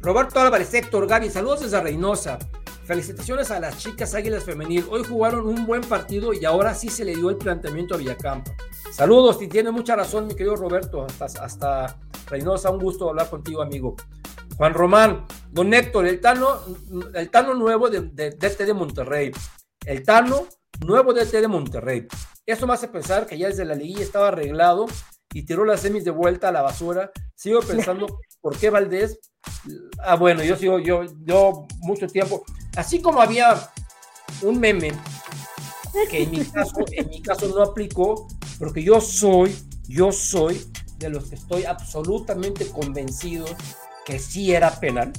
Roberto 0.00 0.40
Álvarez, 0.40 0.72
Héctor, 0.74 1.06
Gaby, 1.06 1.30
saludos 1.30 1.60
desde 1.60 1.80
Reynosa. 1.80 2.38
Felicitaciones 2.84 3.50
a 3.50 3.58
las 3.58 3.78
chicas 3.78 4.14
Águilas 4.14 4.44
Femenil. 4.44 4.86
Hoy 4.90 5.02
jugaron 5.04 5.48
un 5.48 5.66
buen 5.66 5.80
partido 5.82 6.32
y 6.32 6.44
ahora 6.44 6.74
sí 6.74 6.88
se 6.88 7.04
le 7.04 7.16
dio 7.16 7.30
el 7.30 7.36
planteamiento 7.36 7.94
a 7.94 7.98
Villacampa. 7.98 8.52
Saludos, 8.92 9.42
y 9.42 9.48
tiene 9.48 9.72
mucha 9.72 9.96
razón, 9.96 10.28
mi 10.28 10.34
querido 10.34 10.54
Roberto, 10.56 11.04
hasta, 11.04 11.44
hasta 11.44 11.96
Reynosa. 12.28 12.70
Un 12.70 12.78
gusto 12.80 13.08
hablar 13.08 13.28
contigo, 13.28 13.60
amigo. 13.62 13.96
Juan 14.56 14.74
Román, 14.74 15.26
don 15.50 15.72
Héctor, 15.74 16.06
el 16.06 16.20
Tano, 16.20 16.60
el 17.14 17.30
Tano 17.30 17.54
nuevo 17.54 17.90
de, 17.90 18.00
de, 18.00 18.30
de, 18.30 18.50
de 18.50 18.74
Monterrey. 18.74 19.32
El 19.84 20.02
Tano 20.02 20.46
nuevo 20.84 21.12
de 21.12 21.24
de 21.24 21.48
Monterrey. 21.48 22.06
Eso 22.44 22.66
me 22.66 22.74
hace 22.74 22.88
pensar 22.88 23.26
que 23.26 23.36
ya 23.36 23.48
desde 23.48 23.64
la 23.64 23.74
liguilla 23.74 24.02
estaba 24.02 24.28
arreglado 24.28 24.86
y 25.32 25.42
tiró 25.44 25.64
las 25.64 25.80
semis 25.80 26.04
de 26.04 26.10
vuelta 26.10 26.48
a 26.48 26.52
la 26.52 26.62
basura. 26.62 27.10
Sigo 27.34 27.60
pensando 27.60 28.20
por 28.40 28.56
qué 28.56 28.70
Valdés. 28.70 29.18
Ah, 29.98 30.16
bueno, 30.16 30.42
yo 30.42 30.56
sigo, 30.56 30.78
yo, 30.78 31.04
yo 31.24 31.66
mucho 31.80 32.06
tiempo. 32.06 32.44
Así 32.76 33.02
como 33.02 33.20
había 33.20 33.70
un 34.42 34.58
meme 34.58 34.92
que 36.10 36.22
en 36.22 36.30
mi 36.30 36.44
caso, 36.44 36.84
en 36.92 37.08
mi 37.08 37.22
caso 37.22 37.48
no 37.48 37.62
aplicó, 37.62 38.28
porque 38.58 38.82
yo 38.82 39.00
soy, 39.00 39.54
yo 39.88 40.12
soy 40.12 40.62
de 40.98 41.10
los 41.10 41.26
que 41.26 41.34
estoy 41.34 41.64
absolutamente 41.64 42.70
convencido 42.70 43.46
que 44.06 44.20
sí 44.20 44.54
era 44.54 44.70
penal, 44.78 45.12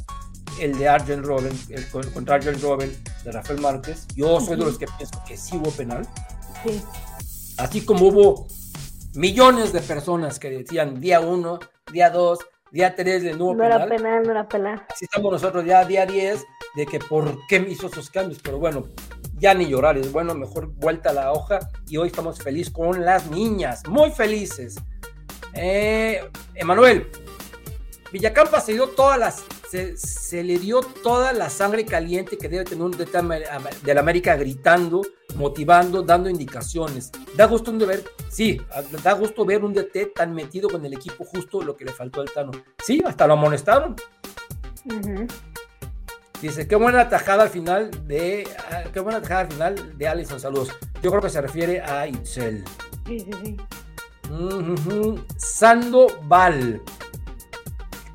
el 0.61 0.77
de 0.77 0.88
Arjen 0.88 1.21
Robben, 1.21 1.51
el 1.69 1.88
contra 1.89 2.35
Arjen 2.35 2.59
Robben 2.61 2.89
de 3.25 3.31
Rafael 3.33 3.59
Márquez. 3.59 4.07
Yo 4.15 4.39
soy 4.39 4.57
de 4.57 4.63
los 4.63 4.77
que 4.79 4.88
pienso 4.97 5.21
que 5.27 5.35
sí 5.35 5.57
hubo 5.57 5.69
penal. 5.71 6.07
Sí. 6.63 6.81
Así 7.57 7.81
como 7.81 8.07
hubo 8.07 8.47
millones 9.13 9.73
de 9.73 9.81
personas 9.81 10.39
que 10.39 10.49
decían 10.49 11.01
día 11.01 11.19
1, 11.19 11.59
día 11.91 12.09
2, 12.09 12.39
día 12.71 12.95
3 12.95 13.23
de 13.23 13.33
nuevo 13.33 13.55
no 13.55 13.63
penal. 13.63 13.81
era 13.81 13.89
penal, 13.89 14.23
no 14.23 14.31
era 14.31 14.47
penal. 14.47 14.85
Así 14.89 15.03
estamos 15.03 15.33
nosotros 15.33 15.65
ya 15.65 15.83
día 15.83 16.05
10 16.05 16.45
de 16.75 16.85
que 16.85 16.99
por 16.99 17.45
qué 17.47 17.59
me 17.59 17.69
hizo 17.69 17.88
esos 17.88 18.09
cambios, 18.09 18.39
pero 18.41 18.57
bueno, 18.57 18.88
ya 19.38 19.53
ni 19.53 19.67
llorar, 19.67 19.97
es 19.97 20.13
bueno, 20.13 20.33
mejor 20.33 20.67
vuelta 20.67 21.09
a 21.09 21.13
la 21.13 21.33
hoja 21.33 21.59
y 21.88 21.97
hoy 21.97 22.07
estamos 22.07 22.39
felices 22.39 22.71
con 22.71 23.03
las 23.03 23.29
niñas, 23.29 23.85
muy 23.89 24.11
felices. 24.11 24.77
Eh, 25.53 26.21
Emanuel, 26.55 27.09
Villacampa 28.18 28.59
se 28.61 28.74
dio 28.74 28.88
todas 28.88 29.20
las, 29.20 29.45
se, 29.95 30.43
le 30.43 30.57
dio 30.57 30.80
toda 30.82 31.34
la 31.34 31.51
sangre 31.51 31.86
caliente 31.86 32.36
que 32.36 32.49
debe 32.49 32.63
tener 32.63 32.84
un 32.84 32.89
DT 32.89 33.13
de 33.84 33.93
la 33.93 33.99
América 33.99 34.36
gritando, 34.36 35.03
motivando, 35.36 36.01
dando 36.01 36.28
indicaciones. 36.28 37.11
Da 37.36 37.45
gusto 37.45 37.78
ver, 37.78 38.03
sí, 38.28 38.59
da 39.03 39.13
gusto 39.13 39.45
ver 39.45 39.63
un 39.63 39.72
DT 39.72 40.15
tan 40.15 40.34
metido 40.34 40.68
con 40.68 40.84
el 40.84 40.93
equipo 40.93 41.26
justo 41.26 41.61
lo 41.61 41.78
que 41.78 41.86
le 41.86 41.93
faltó 41.93 42.22
al 42.22 42.32
Tano. 42.32 42.53
Sí, 42.84 43.03
hasta 43.05 43.28
lo 43.28 43.34
amonestaron. 43.34 43.95
Dice, 46.41 46.68
qué 46.68 46.76
buena 46.76 47.07
tajada 47.07 47.43
al 47.43 47.49
final 47.49 47.91
de. 48.07 48.47
Ah, 48.72 48.86
qué 48.91 48.99
buena 48.99 49.22
tajada 49.22 49.41
al 49.41 49.51
final 49.51 49.95
de 49.95 50.07
Alison. 50.07 50.39
Saludos. 50.39 50.70
Yo 51.03 51.11
creo 51.11 51.22
que 51.22 51.30
se 51.30 51.39
refiere 51.39 51.82
a 51.82 52.07
Itzel. 52.07 52.63
Sí, 53.05 53.20
sí, 53.20 53.32
sí. 53.43 53.57
Sandoval. 55.38 56.82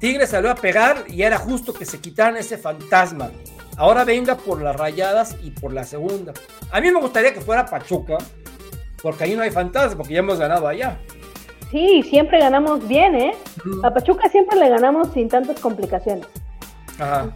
Tigre 0.03 0.26
salió 0.26 0.50
a 0.50 0.57
pegar 0.57 1.05
y 1.07 1.22
era 1.22 1.38
justo 1.38 1.72
que 1.72 1.84
se 1.84 2.00
quitaran 2.00 2.36
ese 2.36 2.59
fantasma. 2.59 3.30
Ahora 3.76 4.03
venga 4.03 4.36
por 4.36 4.61
las 4.61 4.74
rayadas 4.74 5.36
y 5.44 5.53
por 5.53 5.72
la 5.72 5.84
segunda. 5.84 6.32
A 6.72 6.80
mí 6.80 6.90
me 6.90 6.98
gustaría 6.98 7.32
que 7.32 7.40
fuera 7.40 7.64
Pachuca, 7.66 8.18
porque 9.00 9.22
ahí 9.22 9.36
no 9.36 9.44
hay 9.44 9.53
fantasma, 9.53 9.98
porque 9.98 10.14
ya 10.14 10.18
hemos 10.18 10.40
ganado 10.40 10.66
allá. 10.66 10.98
Sí, 11.70 12.03
siempre 12.03 12.40
ganamos 12.40 12.88
bien, 12.88 13.14
¿eh? 13.14 13.32
A 13.84 13.94
Pachuca 13.94 14.28
siempre 14.28 14.59
le 14.59 14.70
ganamos 14.70 15.12
sin 15.12 15.28
tantas 15.28 15.61
complicaciones. 15.61 16.26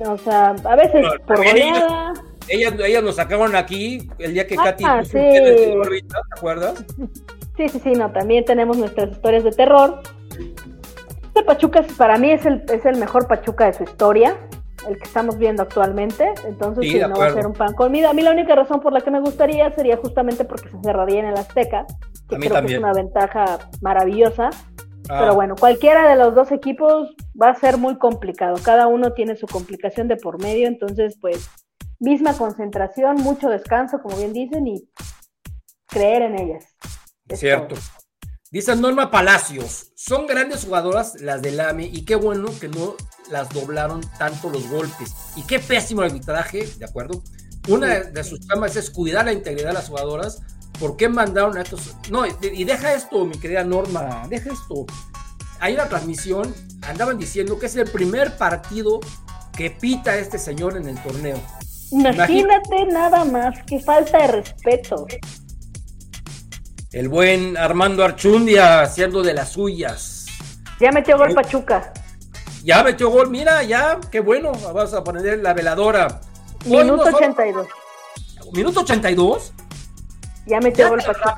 O 0.04 0.18
sea, 0.18 0.56
a 0.64 0.74
veces 0.74 1.06
por 1.24 1.36
goleada. 1.36 2.14
Ellas, 2.48 2.74
ellas, 2.84 3.02
nos 3.04 3.14
sacaron 3.14 3.54
aquí 3.54 4.08
el 4.18 4.34
día 4.34 4.44
que 4.44 4.56
ah, 4.58 4.64
Katy 4.64 4.84
sí. 5.04 5.12
¿te 5.12 5.74
acuerdas? 6.36 6.84
Sí, 7.56 7.70
sí, 7.70 7.80
sí, 7.82 7.92
no, 7.92 8.12
también 8.12 8.44
tenemos 8.44 8.76
nuestras 8.76 9.12
historias 9.12 9.42
de 9.42 9.50
terror. 9.50 10.02
Este 11.36 11.44
Pachuca 11.44 11.84
para 11.98 12.16
mí 12.16 12.30
es 12.30 12.46
el, 12.46 12.64
es 12.72 12.86
el 12.86 12.96
mejor 12.96 13.28
Pachuca 13.28 13.66
de 13.66 13.74
su 13.74 13.82
historia, 13.82 14.38
el 14.88 14.96
que 14.96 15.04
estamos 15.04 15.36
viendo 15.36 15.62
actualmente. 15.62 16.32
Entonces, 16.46 16.90
sí, 16.90 16.98
no 16.98 17.14
va 17.14 17.26
a 17.26 17.34
ser 17.34 17.46
un 17.46 17.52
pan 17.52 17.74
comido. 17.74 18.08
A 18.08 18.14
mí 18.14 18.22
la 18.22 18.30
única 18.30 18.54
razón 18.54 18.80
por 18.80 18.94
la 18.94 19.02
que 19.02 19.10
me 19.10 19.20
gustaría 19.20 19.70
sería 19.72 19.98
justamente 19.98 20.46
porque 20.46 20.70
se 20.70 20.80
cerraría 20.82 21.20
en 21.20 21.26
el 21.26 21.36
Azteca, 21.36 21.84
que 22.30 22.38
creo 22.38 22.62
que 22.62 22.72
es 22.72 22.78
una 22.78 22.94
ventaja 22.94 23.58
maravillosa. 23.82 24.48
Ah. 25.10 25.18
Pero 25.20 25.34
bueno, 25.34 25.56
cualquiera 25.60 26.08
de 26.08 26.16
los 26.16 26.34
dos 26.34 26.50
equipos 26.52 27.14
va 27.38 27.50
a 27.50 27.54
ser 27.54 27.76
muy 27.76 27.98
complicado. 27.98 28.56
Cada 28.64 28.86
uno 28.86 29.12
tiene 29.12 29.36
su 29.36 29.46
complicación 29.46 30.08
de 30.08 30.16
por 30.16 30.40
medio, 30.40 30.66
entonces 30.66 31.18
pues 31.20 31.50
misma 32.00 32.32
concentración, 32.32 33.16
mucho 33.16 33.50
descanso, 33.50 34.00
como 34.00 34.16
bien 34.16 34.32
dicen, 34.32 34.66
y 34.68 34.88
creer 35.86 36.22
en 36.22 36.40
ellas. 36.40 36.74
Cierto. 37.34 37.74
Dice 38.50 38.76
Norma 38.76 39.10
Palacios, 39.10 39.92
son 39.94 40.26
grandes 40.26 40.64
jugadoras 40.64 41.20
las 41.20 41.42
del 41.42 41.60
AME 41.60 41.86
y 41.86 42.04
qué 42.04 42.14
bueno 42.14 42.48
que 42.60 42.68
no 42.68 42.94
las 43.30 43.48
doblaron 43.50 44.02
tanto 44.18 44.50
los 44.50 44.68
golpes. 44.68 45.14
Y 45.36 45.42
qué 45.42 45.58
pésimo 45.58 46.02
el 46.02 46.10
arbitraje, 46.10 46.66
¿de 46.78 46.84
acuerdo? 46.84 47.22
Una 47.68 47.88
de 47.88 48.24
sus 48.24 48.46
temas 48.46 48.76
es 48.76 48.90
cuidar 48.90 49.24
la 49.24 49.32
integridad 49.32 49.68
de 49.68 49.74
las 49.74 49.88
jugadoras 49.88 50.40
¿Por 50.78 50.96
qué 50.96 51.08
mandaron 51.08 51.56
a 51.56 51.62
estos? 51.62 51.94
No, 52.10 52.24
y 52.26 52.64
deja 52.64 52.92
esto, 52.92 53.24
mi 53.24 53.38
querida 53.38 53.64
Norma, 53.64 54.26
deja 54.28 54.52
esto. 54.52 54.84
Hay 55.58 55.74
una 55.74 55.88
transmisión, 55.88 56.54
andaban 56.82 57.18
diciendo 57.18 57.58
que 57.58 57.66
es 57.66 57.76
el 57.76 57.90
primer 57.90 58.36
partido 58.36 59.00
que 59.56 59.70
pita 59.70 60.16
este 60.16 60.38
señor 60.38 60.76
en 60.76 60.86
el 60.86 61.02
torneo. 61.02 61.40
Imagínate, 61.92 62.86
nada 62.90 63.24
más, 63.24 63.56
qué 63.66 63.80
falta 63.80 64.18
de 64.18 64.26
respeto. 64.28 65.06
El 66.96 67.10
buen 67.10 67.58
Armando 67.58 68.02
Archundia 68.02 68.80
haciendo 68.80 69.22
de 69.22 69.34
las 69.34 69.50
suyas. 69.50 70.24
Ya 70.80 70.90
metió 70.90 71.18
gol 71.18 71.34
Pachuca. 71.34 71.92
Ya 72.64 72.82
metió 72.82 73.10
gol, 73.10 73.28
mira, 73.28 73.62
ya, 73.64 73.98
qué 74.10 74.20
bueno. 74.20 74.52
Vamos 74.52 74.94
a 74.94 75.04
poner 75.04 75.40
la 75.40 75.52
veladora. 75.52 76.22
Minuto 76.64 77.02
82. 77.02 77.66
¿Minuto 78.54 78.80
82? 78.80 79.52
Ya 80.46 80.58
metió 80.60 80.88
gol 80.88 81.02
Pachuca. 81.04 81.36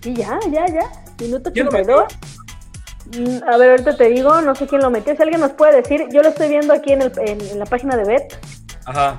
Sí, 0.00 0.14
ya, 0.14 0.38
ya, 0.48 0.64
ya. 0.68 0.92
Minuto 1.18 1.50
82. 1.50 2.04
Mm, 3.06 3.48
a 3.48 3.56
ver, 3.56 3.70
ahorita 3.70 3.96
te 3.96 4.10
digo, 4.10 4.40
no 4.42 4.54
sé 4.54 4.68
quién 4.68 4.80
lo 4.80 4.90
metió. 4.90 5.16
Si 5.16 5.22
alguien 5.22 5.40
nos 5.40 5.54
puede 5.54 5.82
decir, 5.82 6.06
yo 6.12 6.22
lo 6.22 6.28
estoy 6.28 6.50
viendo 6.50 6.72
aquí 6.72 6.92
en, 6.92 7.02
el, 7.02 7.12
en, 7.18 7.58
la 7.58 7.66
página 7.66 7.96
de 7.96 8.04
Bet. 8.04 8.38
Ajá. 8.84 9.18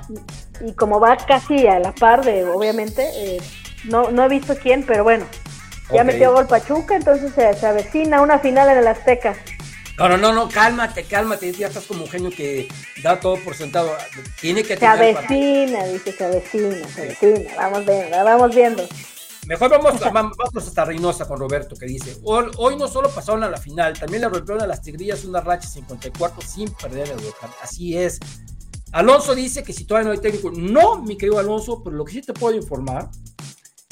Y, 0.66 0.72
como 0.72 1.00
va 1.00 1.18
casi 1.18 1.66
a 1.66 1.78
la 1.80 1.92
par 1.92 2.24
de, 2.24 2.46
obviamente, 2.46 3.06
eh, 3.14 3.42
no, 3.84 4.10
no 4.10 4.24
he 4.24 4.28
visto 4.28 4.56
quién, 4.56 4.84
pero 4.84 5.04
bueno. 5.04 5.26
Ya 5.92 6.04
metió 6.04 6.32
gol 6.32 6.46
Pachuca, 6.46 6.96
entonces 6.96 7.32
se, 7.34 7.52
se 7.54 7.66
avecina 7.66 8.22
una 8.22 8.38
final 8.38 8.68
en 8.70 8.78
el 8.78 8.86
Azteca. 8.86 9.36
No, 9.98 10.08
no, 10.08 10.16
no, 10.16 10.32
no, 10.32 10.48
cálmate, 10.48 11.04
cálmate. 11.04 11.52
Ya 11.52 11.66
estás 11.66 11.84
como 11.84 12.04
un 12.04 12.10
genio 12.10 12.30
que 12.30 12.68
da 13.02 13.20
todo 13.20 13.36
por 13.36 13.54
sentado. 13.54 13.94
Tiene 14.40 14.62
que 14.62 14.76
Se 14.76 14.86
avecina, 14.86 15.84
dice, 15.84 16.12
se 16.12 16.24
avecina, 16.24 16.88
se 16.88 17.02
avecina. 17.02 17.54
Vamos 17.56 17.86
viendo, 17.86 18.24
vamos 18.24 18.54
viendo. 18.54 18.88
Mejor 19.46 19.70
vamos, 19.70 20.00
vamos 20.12 20.36
hasta 20.56 20.84
Reynosa 20.86 21.26
con 21.26 21.38
Roberto, 21.38 21.76
que 21.76 21.86
dice: 21.86 22.16
Hoy, 22.24 22.76
no 22.76 22.88
solo 22.88 23.10
pasaron 23.10 23.44
a 23.44 23.50
la 23.50 23.58
final, 23.58 23.98
también 23.98 24.22
le 24.22 24.28
rompieron 24.28 24.62
a 24.62 24.66
las 24.66 24.80
Tigrillas 24.80 25.24
una 25.24 25.40
racha 25.40 25.68
54 25.68 26.40
sin 26.42 26.70
perder 26.70 27.10
el 27.10 27.24
local. 27.24 27.50
Así 27.62 27.96
es. 27.96 28.18
Alonso 28.92 29.34
dice 29.34 29.62
que 29.62 29.72
si 29.72 29.84
todavía 29.84 30.08
no 30.08 30.12
hay 30.12 30.20
técnico, 30.20 30.50
no, 30.50 31.00
mi 31.02 31.16
querido 31.16 31.38
Alonso, 31.38 31.82
pero 31.82 31.96
lo 31.96 32.04
que 32.04 32.12
sí 32.12 32.22
te 32.22 32.32
puedo 32.32 32.54
informar 32.54 33.10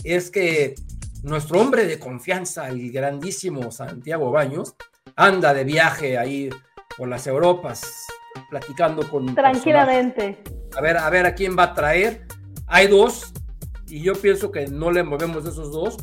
es 0.05 0.31
que 0.31 0.75
nuestro 1.23 1.61
hombre 1.61 1.87
de 1.87 1.99
confianza, 1.99 2.69
el 2.69 2.91
grandísimo 2.91 3.71
Santiago 3.71 4.31
Baños, 4.31 4.75
anda 5.17 5.53
de 5.53 5.65
viaje 5.65 6.19
ahí 6.19 6.51
por 6.97 7.09
las 7.09 7.27
Europas, 7.27 8.07
platicando 8.49 9.09
con. 9.09 9.35
Tranquilamente. 9.35 10.43
A 10.77 10.81
ver, 10.81 10.97
a 10.97 11.11
ver 11.11 11.27
a 11.27 11.35
quién 11.35 11.57
va 11.59 11.65
a 11.65 11.75
traer. 11.75 12.27
Hay 12.67 12.87
dos, 12.87 13.33
y 13.89 14.03
yo 14.03 14.15
pienso 14.15 14.51
que 14.51 14.67
no 14.67 14.91
le 14.91 15.03
movemos 15.03 15.45
de 15.45 15.51
esos 15.51 15.73
dos, 15.73 15.97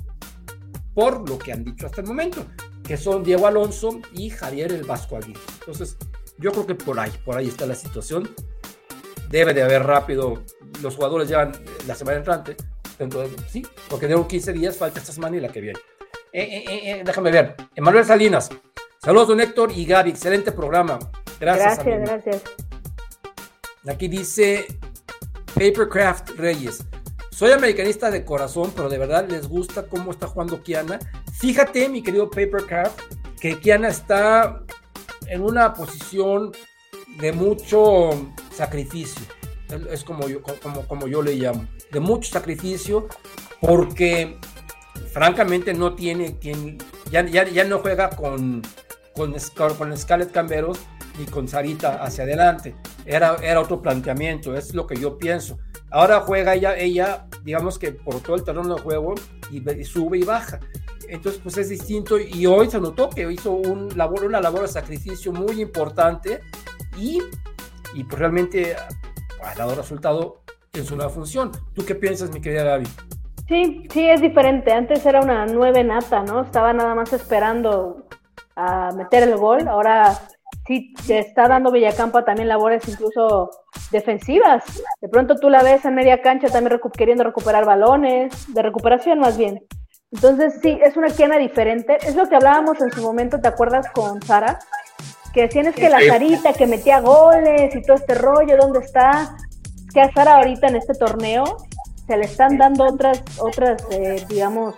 por 0.93 1.27
lo 1.29 1.37
que 1.37 1.53
han 1.53 1.63
dicho 1.63 1.85
hasta 1.85 2.01
el 2.01 2.07
momento, 2.07 2.45
que 2.83 2.97
son 2.97 3.23
Diego 3.23 3.47
Alonso 3.47 3.99
y 4.13 4.29
Javier 4.29 4.71
el 4.73 4.83
Vasco 4.83 5.15
Aguirre. 5.15 5.39
Entonces, 5.59 5.97
yo 6.37 6.51
creo 6.51 6.67
que 6.67 6.75
por 6.75 6.99
ahí, 6.99 7.11
por 7.23 7.37
ahí 7.37 7.47
está 7.47 7.65
la 7.65 7.75
situación. 7.75 8.29
Debe 9.29 9.53
de 9.53 9.63
haber 9.63 9.83
rápido, 9.83 10.43
los 10.81 10.95
jugadores 10.95 11.27
llevan 11.27 11.51
la 11.85 11.95
semana 11.95 12.17
entrante, 12.17 12.55
entonces, 12.99 13.39
sí, 13.49 13.65
porque 13.89 14.07
de 14.07 14.27
15 14.27 14.53
días 14.53 14.77
falta 14.77 14.99
esta 14.99 15.11
semana 15.11 15.37
y 15.37 15.39
la 15.39 15.49
que 15.49 15.61
viene. 15.61 15.79
Eh, 16.33 16.43
eh, 16.43 16.91
eh, 16.91 17.01
déjame 17.05 17.31
ver. 17.31 17.55
Emanuel 17.75 18.05
Salinas, 18.05 18.49
Saludos, 19.07 19.29
don 19.29 19.39
Héctor 19.39 19.71
y 19.73 19.85
Gaby. 19.85 20.09
Excelente 20.09 20.51
programa. 20.51 20.99
Gracias. 21.39 21.83
Gracias, 21.83 22.09
gracias. 22.09 22.43
Aquí 23.87 24.07
dice 24.07 24.65
Papercraft 25.53 26.31
Reyes. 26.31 26.83
Soy 27.29 27.51
americanista 27.51 28.11
de 28.11 28.25
corazón, 28.25 28.73
pero 28.75 28.89
de 28.89 28.97
verdad 28.97 29.25
les 29.29 29.47
gusta 29.47 29.83
cómo 29.83 30.11
está 30.11 30.27
jugando 30.27 30.61
Kiana. 30.61 30.99
Fíjate, 31.39 31.87
mi 31.87 32.01
querido 32.01 32.29
Papercraft, 32.29 32.99
que 33.39 33.59
Kiana 33.59 33.89
está 33.89 34.63
en 35.27 35.43
una 35.43 35.73
posición 35.73 36.51
de 37.19 37.31
mucho 37.31 38.09
sacrificio. 38.53 39.25
Es 39.91 40.03
como 40.03 40.27
yo, 40.27 40.41
como, 40.41 40.87
como 40.87 41.07
yo 41.07 41.21
le 41.21 41.35
llamo. 41.35 41.67
De 41.91 41.99
mucho 41.99 42.31
sacrificio, 42.31 43.07
porque 43.61 44.37
francamente 45.11 45.73
no 45.73 45.95
tiene 45.95 46.37
quien. 46.37 46.77
Ya, 47.11 47.25
ya, 47.25 47.47
ya 47.47 47.63
no 47.63 47.79
juega 47.79 48.09
con 48.09 48.61
con, 49.17 49.33
con 49.77 49.97
Scarlett 49.97 50.31
Camberos 50.31 50.79
y 51.19 51.25
con 51.25 51.47
Sarita 51.47 52.03
hacia 52.03 52.23
adelante. 52.23 52.75
Era, 53.05 53.35
era 53.41 53.59
otro 53.59 53.81
planteamiento, 53.81 54.55
es 54.55 54.73
lo 54.75 54.85
que 54.85 54.95
yo 54.95 55.17
pienso. 55.17 55.57
Ahora 55.89 56.21
juega 56.21 56.53
ella, 56.53 56.77
ella, 56.77 57.27
digamos 57.43 57.79
que 57.79 57.91
por 57.91 58.21
todo 58.21 58.35
el 58.35 58.43
terreno 58.43 58.75
de 58.75 58.81
juego 58.81 59.15
y, 59.49 59.83
sube 59.83 60.19
y 60.19 60.23
baja. 60.23 60.59
Entonces, 61.09 61.41
pues 61.41 61.57
es 61.57 61.69
distinto 61.69 62.19
y 62.19 62.45
hoy 62.45 62.69
se 62.69 62.79
notó 62.79 63.09
que 63.09 63.31
hizo 63.31 63.51
un 63.51 63.97
labor, 63.97 64.25
una 64.25 64.41
labor 64.41 64.63
de 64.63 64.67
sacrificio 64.67 65.31
muy 65.31 65.61
importante 65.61 66.41
y, 66.97 67.19
y 67.93 68.03
pues 68.03 68.19
realmente 68.19 68.75
ha 69.41 69.55
dado 69.55 69.75
resultado 69.75 70.41
en 70.73 70.85
su 70.85 70.95
nueva 70.95 71.11
función. 71.11 71.51
¿Tú 71.73 71.85
qué 71.85 71.95
piensas, 71.95 72.31
mi 72.31 72.41
querida 72.41 72.63
Gaby? 72.63 72.87
Sí, 73.47 73.87
sí, 73.91 74.09
es 74.09 74.21
diferente. 74.21 74.73
Antes 74.73 75.05
era 75.05 75.21
una 75.21 75.45
nueve 75.45 75.83
nata, 75.83 76.23
¿no? 76.23 76.41
Estaba 76.41 76.73
nada 76.73 76.93
más 76.95 77.13
esperando 77.13 78.07
a 78.55 78.91
meter 78.91 79.23
el 79.23 79.37
gol. 79.37 79.67
Ahora 79.67 80.19
sí 80.65 80.93
te 81.05 81.19
está 81.19 81.47
dando 81.47 81.71
Villacampa 81.71 82.25
también 82.25 82.49
labores 82.49 82.87
incluso 82.87 83.49
defensivas. 83.91 84.83
De 84.99 85.07
pronto 85.07 85.35
tú 85.35 85.49
la 85.49 85.63
ves 85.63 85.85
en 85.85 85.95
media 85.95 86.21
cancha 86.21 86.49
también 86.49 86.79
queriendo 86.97 87.23
recuperar 87.23 87.65
balones, 87.65 88.53
de 88.53 88.61
recuperación 88.61 89.19
más 89.19 89.37
bien. 89.37 89.63
Entonces 90.11 90.59
sí, 90.61 90.77
es 90.81 90.97
una 90.97 91.09
Kiana 91.09 91.37
diferente. 91.37 91.97
Es 92.01 92.15
lo 92.15 92.27
que 92.27 92.35
hablábamos 92.35 92.81
en 92.81 92.91
su 92.91 93.01
momento, 93.01 93.39
¿te 93.39 93.47
acuerdas 93.47 93.89
con 93.91 94.21
Sara? 94.21 94.59
Que 95.37 95.43
decían 95.43 95.67
es 95.67 95.75
que 95.75 95.87
la 95.87 95.99
Sarita 96.01 96.51
que 96.53 96.65
metía 96.65 96.99
goles 96.99 97.75
y 97.75 97.81
todo 97.83 97.95
este 97.95 98.15
rollo, 98.15 98.57
¿dónde 98.57 98.79
está? 98.79 99.37
Que 99.93 100.01
a 100.01 100.11
Sara 100.11 100.37
ahorita 100.37 100.65
en 100.65 100.77
este 100.77 100.95
torneo 100.95 101.57
se 102.07 102.17
le 102.17 102.25
están 102.25 102.57
dando 102.57 102.85
otras, 102.85 103.21
otras 103.37 103.85
eh, 103.91 104.25
digamos, 104.29 104.73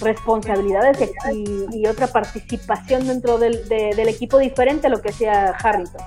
responsabilidades 0.00 0.98
y, 1.32 1.86
otra 1.86 2.08
participación 2.08 3.06
dentro 3.06 3.38
del, 3.38 3.62
equipo 4.08 4.38
diferente 4.38 4.88
a 4.88 4.90
lo 4.90 5.00
que 5.00 5.10
hacía 5.10 5.50
Harrington. 5.50 6.02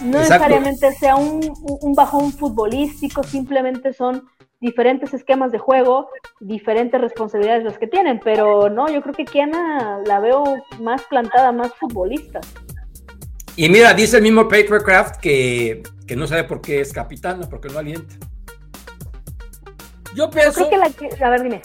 No 0.00 0.18
necesariamente 0.18 0.92
sea 0.92 1.16
un, 1.16 1.40
un 1.80 1.94
bajón 1.94 2.30
futbolístico, 2.30 3.22
simplemente 3.22 3.94
son 3.94 4.28
diferentes 4.60 5.14
esquemas 5.14 5.50
de 5.50 5.58
juego, 5.58 6.10
diferentes 6.40 7.00
responsabilidades 7.00 7.64
las 7.64 7.78
que 7.78 7.86
tienen, 7.86 8.20
pero 8.22 8.68
no, 8.68 8.86
yo 8.90 9.00
creo 9.00 9.14
que 9.14 9.24
Kiana 9.24 10.00
la 10.04 10.20
veo 10.20 10.44
más 10.78 11.02
plantada, 11.04 11.52
más 11.52 11.72
futbolista. 11.72 12.40
Y 13.56 13.68
mira, 13.68 13.92
dice 13.94 14.16
el 14.16 14.22
mismo 14.22 14.48
Patriot 14.48 14.84
que, 15.20 15.82
que 16.06 16.16
no 16.16 16.26
sabe 16.26 16.44
por 16.44 16.60
qué 16.60 16.80
es 16.80 16.92
capitán, 16.92 17.40
porque 17.50 17.68
no 17.68 17.78
alienta. 17.78 18.14
Yo 20.14 20.30
pienso. 20.30 20.68
que 20.68 20.76
la, 20.76 20.90
a 21.26 21.30
ver, 21.30 21.42
dime. 21.42 21.60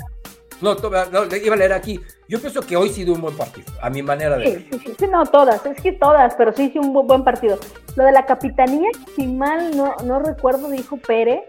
No, 0.61 0.75
iba 0.75 1.53
a 1.53 1.57
leer 1.57 1.73
aquí. 1.73 1.99
Yo 2.27 2.39
pienso 2.39 2.61
que 2.61 2.75
hoy 2.75 2.89
sí 2.89 3.03
dio 3.03 3.13
un 3.13 3.21
buen 3.21 3.37
partido, 3.37 3.67
a 3.81 3.89
mi 3.89 4.01
manera 4.01 4.37
de 4.37 4.49
ver. 4.49 4.65
Sí, 4.71 4.79
sí, 4.85 4.95
sí, 4.99 5.05
no, 5.09 5.25
todas, 5.25 5.65
es 5.65 5.79
que 5.81 5.93
todas, 5.93 6.35
pero 6.35 6.51
sí, 6.51 6.71
sí, 6.73 6.79
un 6.79 6.93
buen 6.93 7.23
partido. 7.23 7.59
Lo 7.95 8.03
de 8.03 8.11
la 8.11 8.25
capitanía, 8.25 8.89
si 9.15 9.27
mal 9.27 9.77
no, 9.77 9.95
no 10.03 10.19
recuerdo, 10.19 10.69
dijo 10.69 10.97
Pérez 10.97 11.41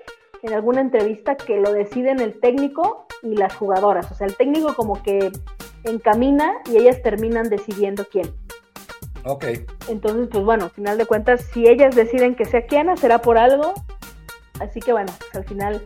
en 0.42 0.52
alguna 0.52 0.80
entrevista 0.80 1.36
que 1.36 1.58
lo 1.58 1.72
deciden 1.72 2.20
el 2.20 2.38
técnico 2.38 3.06
y 3.22 3.34
las 3.36 3.54
jugadoras. 3.54 4.10
O 4.12 4.14
sea, 4.14 4.26
el 4.26 4.36
técnico 4.36 4.74
como 4.74 5.02
que 5.02 5.32
encamina 5.84 6.52
y 6.70 6.76
ellas 6.76 7.02
terminan 7.02 7.48
decidiendo 7.48 8.06
quién. 8.10 8.30
Ok. 9.28 9.44
Entonces, 9.88 10.28
pues 10.32 10.42
bueno, 10.42 10.64
al 10.64 10.70
final 10.70 10.96
de 10.96 11.04
cuentas, 11.04 11.44
si 11.52 11.68
ellas 11.68 11.94
deciden 11.94 12.34
que 12.34 12.46
sea 12.46 12.66
Kiana, 12.66 12.96
será 12.96 13.20
por 13.20 13.36
algo. 13.36 13.74
Así 14.58 14.80
que 14.80 14.92
bueno, 14.92 15.12
pues 15.18 15.34
al 15.36 15.44
final 15.44 15.82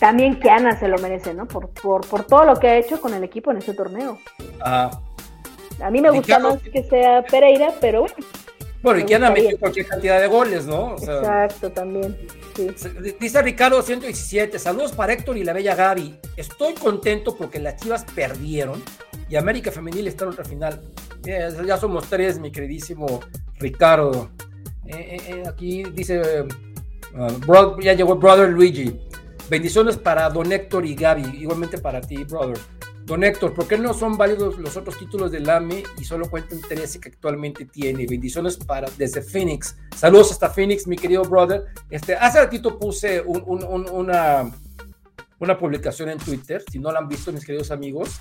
también 0.00 0.40
Kiana 0.40 0.76
se 0.78 0.88
lo 0.88 0.98
merece, 0.98 1.32
¿no? 1.32 1.46
Por, 1.46 1.68
por, 1.70 2.04
por 2.06 2.24
todo 2.24 2.44
lo 2.44 2.56
que 2.56 2.66
ha 2.68 2.76
hecho 2.76 3.00
con 3.00 3.14
el 3.14 3.22
equipo 3.22 3.52
en 3.52 3.58
este 3.58 3.72
torneo. 3.72 4.18
Ah. 4.60 4.90
A 5.80 5.90
mí 5.90 6.00
me 6.00 6.10
gusta 6.10 6.40
más 6.40 6.58
que 6.60 6.82
sea 6.82 7.22
Pereira, 7.22 7.72
pero 7.80 8.00
bueno. 8.00 8.14
Bueno, 8.82 8.98
y 8.98 9.04
Kiana 9.04 9.30
metió 9.30 9.56
cualquier 9.60 9.86
cantidad 9.86 10.20
de 10.20 10.26
goles, 10.26 10.66
¿no? 10.66 10.96
Exacto, 10.96 11.70
también. 11.70 12.18
Dice 13.20 13.40
Ricardo 13.42 13.80
117, 13.80 14.58
saludos 14.58 14.90
para 14.90 15.12
Héctor 15.12 15.36
y 15.36 15.44
la 15.44 15.52
bella 15.52 15.76
Gaby. 15.76 16.18
Estoy 16.36 16.74
contento 16.74 17.36
porque 17.36 17.60
las 17.60 17.76
Chivas 17.76 18.04
perdieron 18.12 18.82
y 19.28 19.36
América 19.36 19.70
Femenil 19.70 20.08
está 20.08 20.24
en 20.24 20.30
otra 20.30 20.44
final. 20.44 20.82
Ya 21.24 21.76
somos 21.76 22.08
tres, 22.08 22.38
mi 22.38 22.50
queridísimo 22.50 23.20
Ricardo. 23.58 24.30
Eh, 24.86 24.96
eh, 24.96 25.20
eh, 25.28 25.42
aquí 25.48 25.84
dice, 25.84 26.20
uh, 27.14 27.80
ya 27.80 27.94
llegó 27.94 28.16
Brother 28.16 28.50
Luigi. 28.50 28.98
Bendiciones 29.48 29.96
para 29.96 30.28
Don 30.30 30.50
Héctor 30.50 30.84
y 30.86 30.94
Gaby, 30.94 31.40
igualmente 31.40 31.78
para 31.78 32.00
ti, 32.00 32.24
brother. 32.24 32.58
Don 33.04 33.22
Héctor, 33.24 33.52
¿por 33.52 33.66
qué 33.66 33.76
no 33.76 33.92
son 33.92 34.16
válidos 34.16 34.58
los 34.58 34.76
otros 34.76 34.96
títulos 34.96 35.32
del 35.32 35.48
AME 35.50 35.82
y 35.98 36.04
solo 36.04 36.30
cuentan 36.30 36.60
13 36.60 37.00
que 37.00 37.08
actualmente 37.08 37.64
tiene? 37.66 38.06
Bendiciones 38.06 38.56
para 38.56 38.88
desde 38.96 39.22
Phoenix. 39.22 39.76
Saludos 39.96 40.32
hasta 40.32 40.48
Phoenix, 40.48 40.86
mi 40.86 40.96
querido 40.96 41.22
brother. 41.22 41.66
Este, 41.90 42.14
hace 42.14 42.38
ratito 42.38 42.78
puse 42.78 43.20
una, 43.20 44.50
una 45.38 45.58
publicación 45.58 46.10
en 46.10 46.18
Twitter, 46.18 46.64
si 46.70 46.78
no 46.78 46.92
la 46.92 47.00
han 47.00 47.08
visto, 47.08 47.32
mis 47.32 47.44
queridos 47.44 47.72
amigos, 47.72 48.20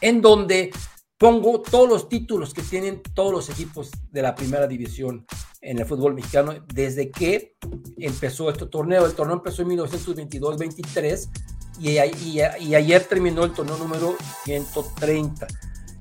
en 0.00 0.20
donde 0.20 0.70
pongo 1.18 1.62
todos 1.62 1.88
los 1.88 2.08
títulos 2.08 2.52
que 2.52 2.62
tienen 2.62 3.02
todos 3.14 3.32
los 3.32 3.50
equipos 3.50 3.90
de 4.10 4.22
la 4.22 4.34
primera 4.34 4.66
división 4.66 5.26
en 5.62 5.78
el 5.78 5.86
fútbol 5.86 6.14
mexicano 6.14 6.54
desde 6.72 7.10
que 7.10 7.56
empezó 7.96 8.50
este 8.50 8.66
torneo. 8.66 9.06
El 9.06 9.14
torneo 9.14 9.36
empezó 9.36 9.62
en 9.62 9.68
1922-23 9.68 11.28
y, 11.80 11.98
y, 11.98 12.40
y, 12.60 12.74
ayer 12.74 13.04
terminó 13.04 13.44
el 13.44 13.52
torneo 13.52 13.76
número 13.76 14.16
130. 14.44 15.46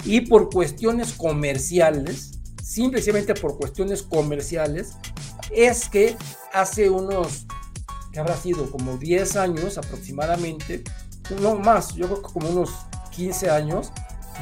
Y 0.05 0.21
por 0.21 0.49
cuestiones 0.49 1.13
comerciales, 1.13 2.39
simplemente 2.61 3.33
por 3.33 3.57
cuestiones 3.57 4.03
comerciales, 4.03 4.93
es 5.51 5.89
que 5.89 6.15
hace 6.53 6.89
unos, 6.89 7.45
que 8.11 8.19
habrá 8.19 8.35
sido 8.37 8.69
como 8.69 8.97
10 8.97 9.35
años 9.35 9.77
aproximadamente, 9.77 10.83
no 11.41 11.55
más, 11.55 11.95
yo 11.95 12.05
creo 12.05 12.21
que 12.21 12.33
como 12.33 12.49
unos 12.49 12.69
15 13.11 13.49
años, 13.49 13.91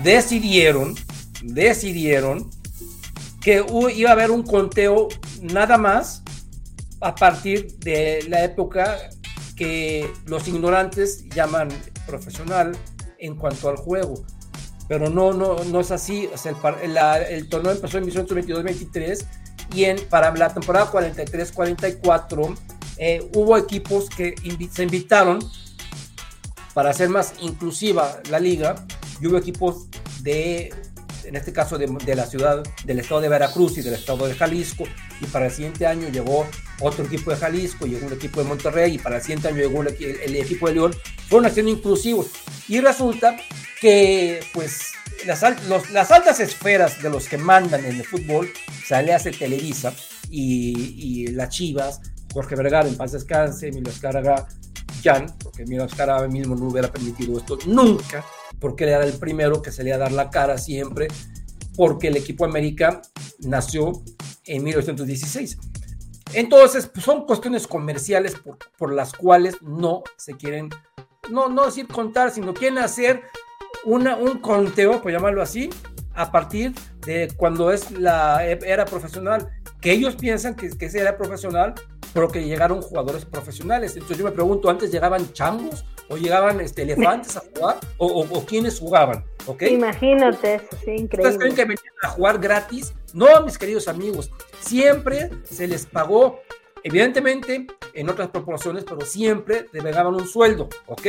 decidieron, 0.02 0.96
decidieron 1.44 2.50
que 3.42 3.64
iba 3.96 4.10
a 4.10 4.14
haber 4.14 4.32
un 4.32 4.44
conteo 4.44 5.10
nada 5.42 5.78
más 5.78 6.24
a 7.02 7.14
partir 7.14 7.78
de 7.80 8.26
la 8.30 8.44
época 8.44 8.98
que 9.56 10.10
los 10.26 10.48
ignorantes 10.48 11.28
llaman 11.30 11.70
profesional 12.08 12.76
en 13.20 13.36
cuanto 13.36 13.70
al 13.70 13.76
juego. 13.76 14.24
Pero 14.88 15.10
no, 15.10 15.34
no, 15.34 15.64
no 15.66 15.80
es 15.80 15.92
así. 15.92 16.30
el, 16.82 16.98
el, 17.30 17.50
torneo 17.50 17.72
empezó 17.72 17.98
en 17.98 18.06
1922-23 18.06 19.26
y 19.74 19.86
en, 19.86 19.98
para 20.10 20.34
la 20.36 20.54
temporada 20.54 20.92
43-44 20.92 22.58
eh, 22.98 23.30
hubo 23.34 23.58
equipos 23.58 24.10
que 24.10 24.36
se 24.72 24.84
invitaron 24.84 25.40
para 26.74 26.92
hacer 26.92 27.10
más 27.10 27.34
inclusiva 27.42 28.20
la 28.30 28.40
liga 28.40 28.76
y 29.24 29.28
hubo 29.28 29.38
equipos 29.38 29.88
de, 30.22 30.74
en 31.24 31.36
este 31.38 31.54
caso 31.54 31.78
de, 31.78 31.88
la 32.14 32.26
ciudad, 32.26 32.62
del 32.84 33.00
estado 33.00 33.22
de 33.22 33.30
Veracruz 33.30 33.78
y 33.78 33.82
del 33.82 33.94
estado 33.94 34.28
de 34.28 34.36
Jalisco, 34.36 34.84
y 35.22 35.26
para 35.28 35.46
el 35.46 35.52
siguiente 35.52 35.88
año 35.88 36.10
llegó 36.10 36.46
otro 36.82 37.06
equipo 37.06 37.32
de 37.32 37.38
Jalisco, 37.38 37.86
llegó 37.86 38.08
un 38.08 38.14
equipo 38.14 38.42
de 38.42 38.50
Monterrey, 38.50 38.96
y 38.96 38.98
para 38.98 39.16
el 39.16 39.22
siguiente 39.22 39.48
año 39.48 39.58
llegó 39.58 39.82
el, 39.82 40.36
equipo 40.36 40.68
de 40.68 40.74
León, 40.74 40.94
fueron 41.30 41.46
haciendo 41.46 41.72
inclusivos, 41.72 42.32
y 42.68 42.82
resulta 42.82 43.38
que, 43.80 44.42
pues, 44.54 44.92
las, 45.26 45.42
las 45.92 46.12
altas 46.12 46.42
esferas 46.42 47.02
de 47.02 47.10
los 47.10 47.30
que 47.30 47.38
mandan 47.38 47.86
en 47.86 47.96
el 47.96 48.04
fútbol, 48.04 48.52
o 48.68 48.86
sea, 48.86 49.02
le 49.02 49.14
hace 49.14 49.32
Televisa 49.32 49.94
y, 50.30 50.96
y 50.98 51.28
las 51.28 51.48
Chivas, 51.48 52.02
Jorge 52.34 52.58
Vergara, 52.58 52.90
en 52.90 52.98
paz 52.98 53.14
descanse, 53.14 53.70
Emilio 53.70 53.90
Escarga, 53.90 54.50
Jan, 55.02 55.34
porque 55.42 55.62
Emilio 55.62 55.86
Escarga 55.86 56.28
mismo 56.28 56.56
no 56.56 56.68
hubiera 56.68 56.92
permitido 56.92 57.38
esto 57.38 57.58
nunca, 57.68 58.26
porque 58.60 58.86
era 58.86 59.04
el 59.04 59.14
primero 59.14 59.62
que 59.62 59.72
se 59.72 59.84
le 59.84 59.94
a 59.94 59.98
dar 59.98 60.12
la 60.12 60.30
cara 60.30 60.58
siempre, 60.58 61.08
porque 61.76 62.08
el 62.08 62.18
equipo 62.18 62.46
América 62.46 63.02
nació 63.40 63.92
en 64.46 64.64
1916. 64.64 65.58
Entonces, 66.34 66.88
pues, 66.88 67.06
son 67.06 67.26
cuestiones 67.26 67.68
comerciales 67.68 68.36
por, 68.78 68.94
las 68.94 69.14
cuales 69.14 69.62
no 69.62 70.04
se 70.18 70.36
quieren, 70.36 70.70
no, 71.30 71.50
no 71.50 71.66
decir 71.66 71.88
contar, 71.88 72.32
sino 72.32 72.54
quieren 72.54 72.80
hacer 72.80 73.24
una, 73.86 74.16
un 74.16 74.40
conteo, 74.40 75.02
por 75.02 75.12
llamarlo 75.12 75.42
así, 75.42 75.70
a 76.16 76.32
partir 76.32 76.74
de 77.06 77.32
cuando 77.38 77.72
es 77.72 77.92
la 77.92 78.46
era 78.46 78.86
profesional, 78.86 79.50
que 79.82 79.92
ellos 79.92 80.16
piensan 80.16 80.56
que, 80.56 80.70
que 80.70 80.86
era 80.86 81.18
profesional, 81.18 81.76
pero 82.14 82.30
que 82.30 82.44
llegaron 82.46 82.82
jugadores 82.82 83.26
profesionales. 83.26 83.94
Entonces 83.94 84.18
yo 84.18 84.26
me 84.26 84.32
pregunto, 84.32 84.70
¿antes 84.70 84.92
llegaban 84.92 85.34
changos 85.34 85.86
o 86.10 86.18
llegaban 86.18 86.60
este, 86.62 86.84
elefantes 86.84 87.38
a 87.38 87.42
jugar 87.42 87.78
o, 87.98 88.08
o, 88.08 88.46
quiénes 88.46 88.80
jugaban? 88.80 89.26
¿okay? 89.46 89.74
Imagínate 89.74 90.56
eso, 90.56 90.68
sí, 90.84 90.92
increíble. 90.92 91.30
¿Ustedes 91.30 91.38
creen 91.38 91.56
que 91.56 91.62
venían 91.62 91.96
a 92.04 92.10
jugar 92.10 92.40
gratis? 92.40 92.94
No, 93.14 93.44
mis 93.44 93.58
queridos 93.58 93.88
amigos, 93.88 94.32
siempre 94.60 95.30
se 95.44 95.68
les 95.68 95.86
pagó, 95.86 96.42
evidentemente 96.84 97.68
en 97.94 98.10
otras 98.10 98.30
proporciones, 98.30 98.84
pero 98.84 99.02
siempre 99.02 99.68
le 99.72 99.82
pagaban 99.82 100.16
un 100.16 100.28
sueldo, 100.28 100.70
¿ok? 100.88 101.08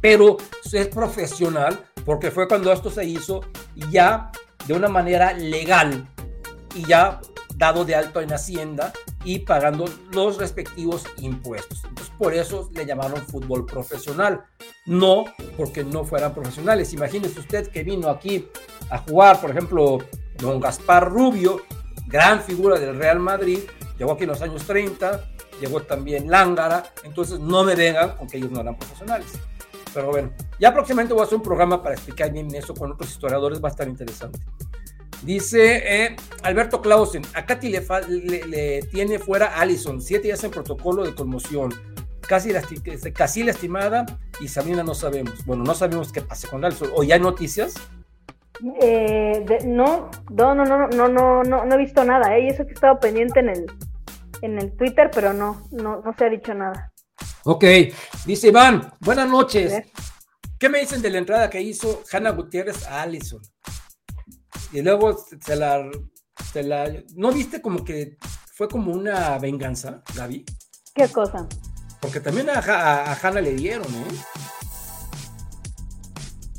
Pero 0.00 0.36
es 0.74 0.88
profesional 0.88 1.84
porque 2.04 2.30
fue 2.30 2.48
cuando 2.48 2.72
esto 2.72 2.90
se 2.90 3.04
hizo 3.04 3.42
ya 3.90 4.30
de 4.66 4.74
una 4.74 4.88
manera 4.88 5.32
legal 5.32 6.08
y 6.74 6.84
ya 6.86 7.20
dado 7.56 7.84
de 7.84 7.94
alto 7.94 8.20
en 8.20 8.32
Hacienda 8.32 8.92
y 9.24 9.40
pagando 9.40 9.86
los 10.12 10.38
respectivos 10.38 11.04
impuestos. 11.18 11.82
Entonces, 11.84 12.12
por 12.18 12.34
eso 12.34 12.70
le 12.74 12.86
llamaron 12.86 13.20
fútbol 13.26 13.64
profesional, 13.66 14.44
no 14.86 15.24
porque 15.56 15.82
no 15.82 16.04
fueran 16.04 16.34
profesionales. 16.34 16.92
Imagínese 16.92 17.40
usted 17.40 17.68
que 17.68 17.82
vino 17.82 18.08
aquí 18.10 18.48
a 18.90 18.98
jugar, 18.98 19.40
por 19.40 19.50
ejemplo, 19.50 19.98
don 20.38 20.60
Gaspar 20.60 21.10
Rubio, 21.10 21.62
gran 22.06 22.42
figura 22.42 22.78
del 22.78 22.96
Real 22.96 23.18
Madrid, 23.18 23.60
llegó 23.98 24.12
aquí 24.12 24.24
en 24.24 24.30
los 24.30 24.42
años 24.42 24.64
30, 24.64 25.24
llegó 25.60 25.80
también 25.82 26.30
Lángara, 26.30 26.84
entonces 27.02 27.40
no 27.40 27.64
me 27.64 27.74
vengan 27.74 28.16
con 28.16 28.28
ellos 28.32 28.50
no 28.50 28.60
eran 28.60 28.76
profesionales. 28.76 29.32
Pero 29.92 30.10
bueno, 30.10 30.32
ya 30.58 30.72
próximamente 30.72 31.14
voy 31.14 31.22
a 31.22 31.26
hacer 31.26 31.36
un 31.36 31.44
programa 31.44 31.82
para 31.82 31.94
explicar 31.94 32.32
bien 32.32 32.52
eso 32.54 32.74
con 32.74 32.92
otros 32.92 33.10
historiadores, 33.10 33.62
va 33.62 33.68
a 33.68 33.70
estar 33.70 33.88
interesante. 33.88 34.40
Dice 35.24 36.04
eh, 36.04 36.16
Alberto 36.42 36.82
Clausen, 36.82 37.22
a 37.32 37.46
Katy 37.46 37.70
le, 37.70 38.46
le, 38.46 38.82
tiene 38.82 39.18
fuera 39.18 39.58
Allison, 39.58 40.02
siete 40.02 40.24
días 40.24 40.44
en 40.44 40.50
protocolo 40.50 41.02
de 41.02 41.14
conmoción, 41.14 41.72
casi, 42.20 42.52
casi 43.14 43.42
lastimada 43.42 44.04
y 44.38 44.48
Sabrina 44.48 44.82
no 44.82 44.94
sabemos. 44.94 45.44
Bueno, 45.46 45.64
no 45.64 45.74
sabemos 45.74 46.12
qué 46.12 46.20
pase 46.20 46.46
con 46.46 46.62
Allison. 46.62 46.90
¿O 46.94 47.02
ya 47.02 47.14
hay 47.14 47.22
noticias? 47.22 47.74
Eh, 48.82 49.44
no, 49.64 50.10
no, 50.30 50.54
no, 50.54 50.64
no, 50.64 50.88
no, 50.88 51.08
no, 51.08 51.42
no, 51.42 51.64
no 51.64 51.74
he 51.74 51.78
visto 51.78 52.04
nada, 52.04 52.36
¿eh? 52.36 52.44
Y 52.44 52.48
eso 52.48 52.64
que 52.64 52.72
he 52.72 52.74
estado 52.74 53.00
pendiente 53.00 53.40
en 53.40 53.48
el, 53.48 53.66
en 54.42 54.58
el 54.58 54.76
Twitter, 54.76 55.10
pero 55.12 55.32
no, 55.32 55.66
no, 55.70 56.02
no 56.02 56.14
se 56.18 56.26
ha 56.26 56.28
dicho 56.28 56.52
nada. 56.52 56.92
Ok, 57.44 57.64
dice 58.26 58.48
Iván, 58.48 58.92
buenas 59.00 59.28
noches. 59.28 59.82
¿Qué 60.58 60.68
me 60.68 60.80
dicen 60.80 61.00
de 61.00 61.10
la 61.10 61.18
entrada 61.18 61.48
que 61.48 61.62
hizo 61.62 62.02
Hannah 62.12 62.30
Gutiérrez 62.30 62.86
a 62.86 63.02
Allison? 63.02 63.40
Y 64.72 64.82
luego 64.82 65.16
se 65.40 65.56
la, 65.56 65.88
se 66.52 66.62
la... 66.62 66.92
¿No 67.14 67.32
viste 67.32 67.62
como 67.62 67.84
que 67.84 68.16
fue 68.54 68.68
como 68.68 68.92
una 68.92 69.38
venganza, 69.38 70.02
Gaby? 70.14 70.44
¿Qué 70.94 71.08
cosa? 71.08 71.46
Porque 72.00 72.20
también 72.20 72.50
a, 72.50 72.58
a, 72.58 73.14
Hannah 73.14 73.40
le 73.40 73.54
dieron, 73.54 73.86
¿eh? 73.86 74.08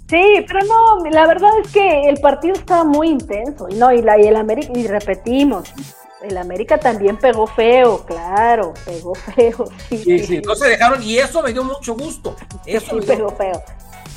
Sí, 0.10 0.46
pero 0.48 0.60
no, 0.66 1.10
la 1.10 1.26
verdad 1.26 1.50
es 1.64 1.72
que 1.72 2.10
el 2.10 2.20
partido 2.20 2.54
estaba 2.54 2.84
muy 2.84 3.10
intenso 3.10 3.68
y 3.70 3.76
no 3.76 3.92
y, 3.92 4.02
la, 4.02 4.20
y 4.20 4.28
el 4.28 4.36
América 4.36 4.72
y 4.76 4.86
repetimos, 4.88 5.74
el 6.22 6.38
América 6.38 6.80
también 6.80 7.18
pegó 7.18 7.48
feo, 7.48 8.06
claro, 8.06 8.74
pegó 8.86 9.16
feo. 9.36 9.66
Sí, 9.90 9.98
sí, 9.98 10.20
sí, 10.20 10.42
no 10.42 10.56
se 10.56 10.68
dejaron 10.70 11.02
y 11.02 11.18
eso 11.18 11.42
me 11.42 11.54
dio 11.54 11.64
mucho 11.64 11.96
gusto. 11.96 12.36
Eso 12.66 13.00
sí, 13.00 13.08
pegó 13.08 13.30
feo, 13.30 13.64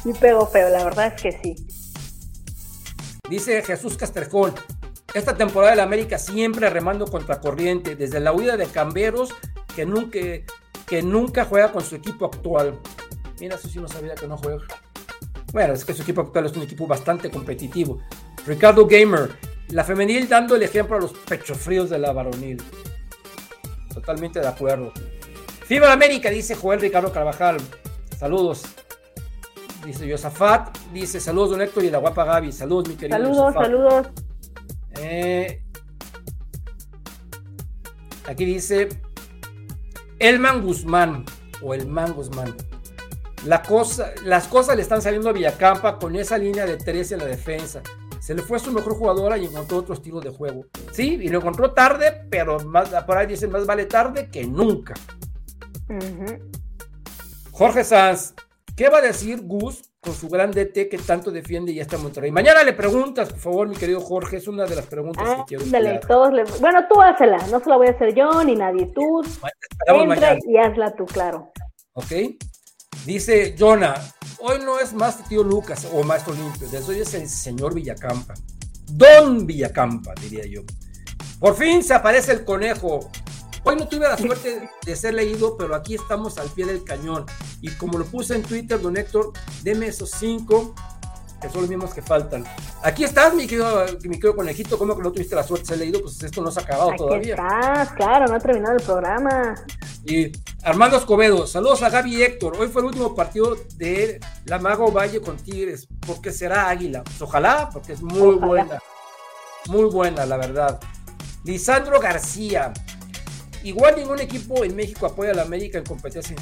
sí 0.02 0.12
pegó 0.18 0.46
feo, 0.46 0.68
la 0.70 0.84
verdad 0.84 1.14
es 1.14 1.22
que 1.22 1.32
sí. 1.32 1.56
Dice 3.28 3.62
Jesús 3.62 3.96
Castrejón, 3.96 4.54
esta 5.12 5.36
temporada 5.36 5.72
del 5.72 5.80
América 5.80 6.18
siempre 6.18 6.70
remando 6.70 7.06
contra 7.06 7.40
corriente, 7.40 7.94
desde 7.94 8.20
la 8.20 8.32
huida 8.32 8.56
de 8.56 8.66
Camberos, 8.66 9.34
que 9.74 9.84
nunca, 9.84 10.18
que 10.86 11.02
nunca 11.02 11.44
juega 11.44 11.70
con 11.72 11.84
su 11.84 11.96
equipo 11.96 12.26
actual. 12.26 12.78
Mira, 13.40 13.56
eso 13.56 13.68
sí 13.68 13.78
no 13.78 13.88
sabía 13.88 14.14
que 14.14 14.26
no 14.26 14.36
juega. 14.38 14.64
Bueno, 15.52 15.74
es 15.74 15.84
que 15.84 15.94
su 15.94 16.02
equipo 16.02 16.22
actual 16.22 16.46
es 16.46 16.52
un 16.56 16.62
equipo 16.62 16.86
bastante 16.86 17.30
competitivo. 17.30 18.00
Ricardo 18.46 18.86
Gamer, 18.86 19.30
la 19.68 19.84
femenil 19.84 20.28
dando 20.28 20.56
el 20.56 20.62
ejemplo 20.62 20.96
a 20.96 21.00
los 21.00 21.12
pechos 21.12 21.58
fríos 21.58 21.90
de 21.90 21.98
la 21.98 22.12
varonil. 22.12 22.62
Totalmente 23.92 24.40
de 24.40 24.48
acuerdo. 24.48 24.92
FIBA 25.66 25.92
América, 25.92 26.30
dice 26.30 26.54
Joel 26.54 26.80
Ricardo 26.80 27.12
Carvajal. 27.12 27.58
Saludos. 28.18 28.62
Dice 29.88 30.06
Yosafat, 30.06 30.76
dice 30.92 31.18
saludos 31.18 31.48
don 31.48 31.62
Héctor 31.62 31.82
y 31.82 31.90
la 31.90 31.96
guapa 31.96 32.22
Gaby. 32.22 32.52
Saludos, 32.52 32.90
mi 32.90 32.96
querido. 32.96 33.16
Saludos, 33.16 33.54
saludos. 33.54 34.06
Eh, 35.00 35.62
aquí 38.26 38.44
dice 38.44 38.90
Elman 40.18 40.60
Guzmán 40.60 41.24
o 41.62 41.72
Elman 41.72 42.12
Guzmán. 42.12 42.54
La 43.46 43.62
cosa, 43.62 44.12
las 44.24 44.46
cosas 44.46 44.76
le 44.76 44.82
están 44.82 45.00
saliendo 45.00 45.30
a 45.30 45.32
Villacampa 45.32 45.98
con 45.98 46.16
esa 46.16 46.36
línea 46.36 46.66
de 46.66 46.76
tres 46.76 47.10
en 47.12 47.20
la 47.20 47.24
defensa. 47.24 47.80
Se 48.20 48.34
le 48.34 48.42
fue 48.42 48.58
su 48.58 48.70
mejor 48.72 48.92
jugadora 48.92 49.38
y 49.38 49.46
encontró 49.46 49.78
otro 49.78 49.94
estilo 49.94 50.20
de 50.20 50.28
juego. 50.28 50.66
Sí, 50.92 51.18
y 51.18 51.28
lo 51.30 51.38
encontró 51.38 51.72
tarde, 51.72 52.26
pero 52.28 52.60
más, 52.60 52.90
por 53.04 53.16
ahí 53.16 53.26
dicen 53.26 53.50
más 53.50 53.64
vale 53.64 53.86
tarde 53.86 54.28
que 54.28 54.46
nunca. 54.46 54.92
Jorge 57.52 57.84
Sanz, 57.84 58.34
¿qué 58.78 58.88
va 58.88 58.98
a 58.98 59.02
decir 59.02 59.40
Gus 59.42 59.82
con 60.00 60.14
su 60.14 60.28
gran 60.28 60.52
DT 60.52 60.88
que 60.88 60.98
tanto 61.04 61.32
defiende 61.32 61.72
y 61.72 61.80
está 61.80 61.96
en 61.96 62.04
Monterrey? 62.04 62.30
Mañana 62.30 62.62
le 62.62 62.72
preguntas, 62.72 63.28
por 63.28 63.40
favor, 63.40 63.68
mi 63.68 63.74
querido 63.74 64.00
Jorge, 64.00 64.36
es 64.36 64.46
una 64.46 64.66
de 64.66 64.76
las 64.76 64.86
preguntas 64.86 65.28
que 65.28 65.42
quiero 65.48 65.64
dale, 65.66 65.98
todos 66.06 66.32
le... 66.32 66.44
Bueno, 66.60 66.86
tú 66.88 67.02
hazla, 67.02 67.38
no 67.50 67.58
se 67.58 67.68
la 67.68 67.76
voy 67.76 67.88
a 67.88 67.90
hacer 67.90 68.14
yo 68.14 68.44
ni 68.44 68.54
nadie, 68.54 68.86
tú. 68.94 69.22
Entra 69.84 70.38
y 70.46 70.56
hazla 70.56 70.94
tú, 70.94 71.06
claro. 71.06 71.50
Ok. 71.94 72.12
Dice 73.04 73.56
Jonah, 73.58 73.94
hoy 74.38 74.58
no 74.64 74.78
es 74.78 74.92
más 74.92 75.28
tío 75.28 75.42
Lucas 75.42 75.88
o 75.92 76.04
maestro 76.04 76.34
limpio, 76.34 76.68
de 76.68 76.78
hoy 76.78 77.00
es 77.00 77.14
el 77.14 77.28
señor 77.28 77.74
Villacampa. 77.74 78.34
Don 78.92 79.44
Villacampa, 79.44 80.14
diría 80.20 80.46
yo. 80.46 80.62
Por 81.40 81.56
fin 81.56 81.82
se 81.82 81.94
aparece 81.94 82.30
el 82.30 82.44
conejo. 82.44 83.10
Hoy 83.68 83.76
no 83.76 83.86
tuve 83.86 84.08
la 84.08 84.16
suerte 84.16 84.70
de 84.82 84.96
ser 84.96 85.12
leído, 85.12 85.54
pero 85.58 85.74
aquí 85.74 85.94
estamos 85.94 86.38
al 86.38 86.48
pie 86.48 86.64
del 86.64 86.84
cañón. 86.84 87.26
Y 87.60 87.68
como 87.72 87.98
lo 87.98 88.06
puse 88.06 88.34
en 88.34 88.42
Twitter, 88.42 88.80
don 88.80 88.96
Héctor, 88.96 89.32
deme 89.62 89.88
esos 89.88 90.10
cinco 90.10 90.74
que 91.38 91.50
son 91.50 91.60
los 91.60 91.70
mismos 91.70 91.92
que 91.92 92.00
faltan. 92.00 92.44
Aquí 92.82 93.04
estás, 93.04 93.34
mi 93.34 93.46
querido, 93.46 93.84
mi 94.04 94.16
querido 94.16 94.34
conejito. 94.34 94.78
¿Cómo 94.78 94.96
que 94.96 95.02
no 95.02 95.12
tuviste 95.12 95.36
la 95.36 95.42
suerte 95.42 95.64
de 95.64 95.68
ser 95.68 95.78
leído? 95.80 96.00
Pues 96.00 96.22
esto 96.22 96.40
no 96.40 96.50
se 96.50 96.60
ha 96.60 96.62
acabado 96.62 96.88
Aquí 96.88 96.96
todavía. 96.98 97.34
Estás, 97.34 97.92
claro, 97.92 98.26
no 98.26 98.36
ha 98.36 98.38
terminado 98.38 98.74
el 98.74 98.82
programa. 98.82 99.54
Y 100.06 100.32
Armando 100.62 100.96
Escobedo, 100.96 101.46
saludos 101.46 101.82
a 101.82 101.90
Gaby 101.90 102.16
y 102.16 102.22
Héctor. 102.22 102.56
Hoy 102.58 102.68
fue 102.68 102.80
el 102.80 102.86
último 102.86 103.14
partido 103.14 103.54
de 103.76 104.18
la 104.46 104.58
Mago 104.58 104.90
Valle 104.90 105.20
con 105.20 105.36
Tigres, 105.36 105.86
porque 106.06 106.32
será 106.32 106.70
Águila. 106.70 107.04
Pues 107.04 107.20
ojalá, 107.20 107.68
porque 107.70 107.92
es 107.92 108.00
muy 108.00 108.36
buena. 108.36 108.78
Muy 109.66 109.90
buena, 109.90 110.24
la 110.24 110.38
verdad. 110.38 110.80
Lisandro 111.44 112.00
García. 112.00 112.72
Igual 113.62 113.96
ningún 113.96 114.20
equipo 114.20 114.64
en 114.64 114.74
México 114.76 115.06
apoya 115.06 115.32
a 115.32 115.34
la 115.34 115.42
América 115.42 115.78
en 115.78 115.84
competencias 115.84 116.34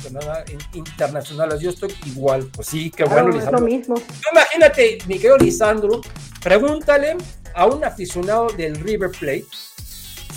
internacionales. 0.74 1.60
Yo 1.60 1.70
estoy 1.70 1.94
igual. 2.04 2.48
Pues 2.52 2.68
sí, 2.68 2.90
qué 2.90 3.04
bueno, 3.04 3.28
Lisandro. 3.28 3.60
Lo 3.60 3.66
mismo. 3.66 3.94
Imagínate, 4.32 4.98
mi 5.06 5.14
querido 5.14 5.38
Lisandro, 5.38 6.00
pregúntale 6.42 7.16
a 7.54 7.66
un 7.66 7.84
aficionado 7.84 8.48
del 8.48 8.76
River 8.76 9.10
Plate 9.10 9.46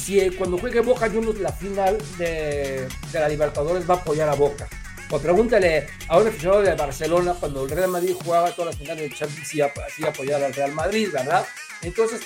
si 0.10 0.30
cuando 0.32 0.58
juegue 0.58 0.80
Boca 0.80 1.10
Juniors 1.10 1.40
la 1.40 1.52
final 1.52 1.98
de, 2.18 2.88
la 3.14 3.30
Libertadores 3.30 3.88
va 3.88 3.96
a 3.96 3.98
apoyar 3.98 4.30
a 4.30 4.36
Boca. 4.36 4.68
O 5.12 5.20
pregúntale 5.20 5.88
a 6.08 6.18
un 6.18 6.28
aficionado 6.28 6.62
de 6.62 6.74
Barcelona 6.76 7.36
cuando 7.40 7.64
el 7.64 7.70
Real 7.70 7.90
Madrid 7.90 8.16
jugaba 8.24 8.52
todas 8.52 8.74
las 8.74 8.78
finales 8.78 9.10
de 9.10 9.16
Champions 9.16 9.48
si 9.48 9.58
sí 9.96 10.06
apoyar 10.08 10.44
al 10.44 10.54
Real 10.54 10.72
Madrid, 10.72 11.10
¿verdad? 11.12 11.46
Entonces, 11.82 12.22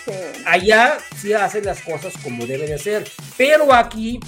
allá 0.45 0.97
sí 1.15 1.33
hacen 1.33 1.65
las 1.65 1.81
cosas 1.81 2.13
como 2.23 2.45
debe 2.45 2.67
de 2.67 2.77
ser. 2.77 3.09
Pero 3.37 3.73
aquí 3.73 4.19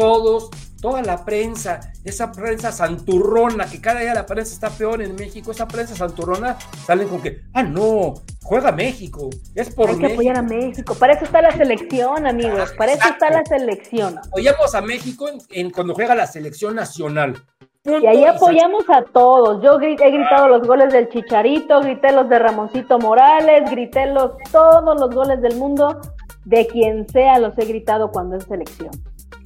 todos, 0.00 0.50
toda 0.80 1.02
la 1.02 1.24
prensa, 1.26 1.92
esa 2.04 2.32
prensa 2.32 2.72
santurrona, 2.72 3.66
que 3.66 3.82
cada 3.82 4.00
día 4.00 4.14
la 4.14 4.24
prensa 4.24 4.54
está 4.54 4.70
peor 4.70 5.02
en 5.02 5.14
México, 5.14 5.50
esa 5.50 5.68
prensa 5.68 5.94
santurrona 5.94 6.56
salen 6.86 7.06
con 7.06 7.20
que, 7.20 7.42
ah, 7.52 7.62
no, 7.62 8.14
juega 8.42 8.72
México, 8.72 9.28
es 9.54 9.74
por 9.74 9.90
Hay 9.90 9.98
que 9.98 10.12
apoyar 10.14 10.38
a 10.38 10.42
México, 10.42 10.94
para 10.94 11.12
eso 11.12 11.26
está 11.26 11.42
la 11.42 11.52
selección, 11.52 12.26
amigos, 12.26 12.72
para 12.78 12.92
eso 12.92 13.06
está 13.08 13.28
la 13.30 13.44
selección. 13.44 14.18
Apoyamos 14.18 14.74
a 14.74 14.80
México 14.80 15.28
en, 15.50 15.70
cuando 15.70 15.94
juega 15.94 16.14
la 16.14 16.26
selección 16.26 16.76
nacional. 16.76 17.44
y 17.84 18.06
ahí 18.06 18.24
apoyamos 18.24 18.84
a 18.88 19.02
todos. 19.02 19.62
Yo 19.62 19.78
he 19.78 19.94
gritado 19.94 20.48
los 20.48 20.66
goles 20.66 20.94
del 20.94 21.10
Chicharito, 21.10 21.80
grité 21.82 22.10
los 22.12 22.26
de 22.30 22.38
Ramoncito 22.38 22.98
Morales, 22.98 23.70
grité 23.70 24.06
los, 24.06 24.32
todos 24.50 24.98
los 24.98 25.14
goles 25.14 25.42
del 25.42 25.56
mundo, 25.56 26.00
de 26.46 26.66
quien 26.66 27.06
sea 27.10 27.38
los 27.38 27.56
he 27.58 27.66
gritado 27.66 28.10
cuando 28.10 28.36
es 28.36 28.44
selección. 28.44 28.92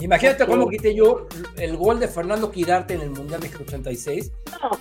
Imagínate 0.05 0.45
cómo 0.45 0.69
quité 0.69 0.95
yo 0.95 1.27
el 1.57 1.79
gol 1.79 1.99
de 1.99 2.09
Fernando 2.09 2.51
Quirarte 2.51 2.93
en 2.93 3.01
el 3.01 3.11
Mundial 3.11 3.41
México 3.41 3.63
86, 3.67 4.33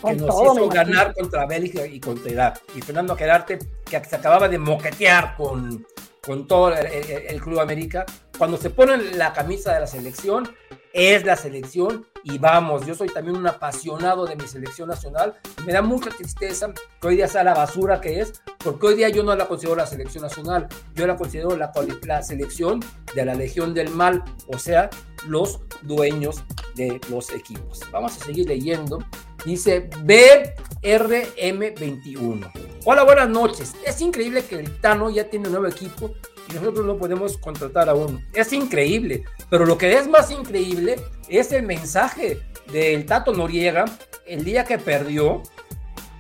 que 0.06 0.16
nos 0.16 0.36
hizo 0.36 0.68
ganar 0.68 1.14
contra 1.14 1.46
Bélgica 1.46 1.86
y 1.88 2.02
contra 2.02 2.30
Irak. 2.30 2.62
Y 2.76 2.82
Fernando 2.82 3.16
Quirarte, 3.16 3.58
que 3.90 4.04
se 4.04 4.16
acababa 4.18 4.50
de 4.50 4.58
moquetear 4.58 5.38
con, 5.38 5.88
con 6.22 6.46
todo 6.46 6.76
el, 6.76 7.42
Club 7.42 7.62
América, 7.62 8.06
cuando 8.38 8.58
se 8.58 8.70
pone 8.70 8.98
la 9.14 9.32
camisa 9.32 9.74
de 9.74 9.80
la 9.80 9.88
selección, 9.88 10.54
es 10.94 11.26
la 11.26 11.36
selección 11.36 12.06
y 12.24 12.38
vamos, 12.38 12.86
yo 12.86 12.94
soy 12.94 13.10
también 13.10 13.36
un 13.36 13.48
apasionado 13.48 14.26
de 14.26 14.36
mi 14.36 14.48
selección 14.48 14.88
nacional 14.88 15.34
me 15.66 15.74
da 15.74 15.82
mucha 15.82 16.12
tristeza 16.12 16.72
que 17.02 17.08
hoy 17.08 17.16
día 17.16 17.28
sea 17.28 17.44
la 17.44 17.56
basura 17.56 18.00
que 18.00 18.22
es, 18.22 18.42
porque 18.64 18.88
hoy 18.88 18.96
día 18.96 19.10
yo 19.10 19.24
no 19.24 19.36
la 19.36 19.48
considero 19.48 19.76
la 19.76 19.88
selección 19.88 20.24
nacional, 20.24 20.68
yo 20.94 21.08
la 21.08 21.18
considero 21.18 21.58
la, 21.58 21.72
la 22.04 22.22
selección 22.22 22.80
de 23.16 23.26
la 23.26 23.34
Legión 23.34 23.74
del 23.74 23.90
Mal, 23.90 24.24
o 24.48 24.60
sea, 24.60 24.92
los 25.28 25.62
dueños 25.82 26.44
de 26.76 27.02
los 27.10 27.32
equipos. 27.32 27.80
Vamos 27.92 28.16
a 28.18 28.26
seguir 28.26 28.48
leyendo. 28.48 29.00
Dice 29.46 29.90
BRM21. 29.90 32.52
Hola, 32.86 33.04
buenas 33.04 33.30
noches. 33.30 33.74
Es 33.86 34.02
increíble 34.02 34.44
que 34.44 34.56
el 34.56 34.80
Tano 34.80 35.10
ya 35.10 35.30
tiene 35.30 35.48
un 35.48 35.54
nuevo 35.54 35.68
equipo 35.68 36.14
y 36.50 36.54
nosotros 36.54 36.86
no 36.86 36.98
podemos 36.98 37.38
contratar 37.38 37.90
a 37.90 37.94
uno. 37.94 38.22
Es 38.34 38.54
increíble, 38.54 39.24
pero 39.50 39.66
lo 39.66 39.78
que 39.78 39.94
es 39.94 40.08
más 40.08 40.32
increíble 40.32 40.96
es 41.30 41.52
el 41.52 41.64
mensaje 41.64 42.42
del 42.72 43.06
Tato 43.06 43.34
Noriega 43.34 43.86
el 44.26 44.44
día 44.44 44.64
que 44.64 44.78
perdió, 44.78 45.44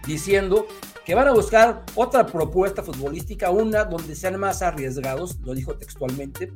diciendo 0.06 0.68
que 1.06 1.16
van 1.16 1.28
a 1.28 1.34
buscar 1.34 1.84
otra 1.96 2.26
propuesta 2.26 2.84
futbolística, 2.84 3.50
una 3.50 3.84
donde 3.86 4.16
sean 4.16 4.40
más 4.40 4.62
arriesgados, 4.62 5.38
lo 5.40 5.54
dijo 5.54 5.76
textualmente. 5.76 6.52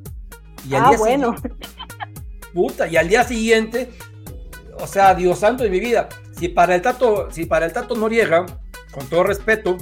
Y 0.67 0.75
al 0.75 0.85
ah, 0.85 0.89
día 0.89 0.97
bueno. 0.97 1.35
puta, 2.53 2.87
y 2.87 2.97
al 2.97 3.09
día 3.09 3.23
siguiente, 3.23 3.91
o 4.79 4.87
sea, 4.87 5.13
Dios 5.15 5.39
santo 5.39 5.63
de 5.63 5.69
mi 5.69 5.79
vida, 5.79 6.07
si 6.37 6.49
para 6.49 6.75
el 6.75 6.81
Tato, 6.81 7.29
si 7.31 7.45
para 7.45 7.65
el 7.65 7.73
Tato 7.73 7.95
Noriega, 7.95 8.45
con 8.91 9.07
todo 9.07 9.23
respeto, 9.23 9.77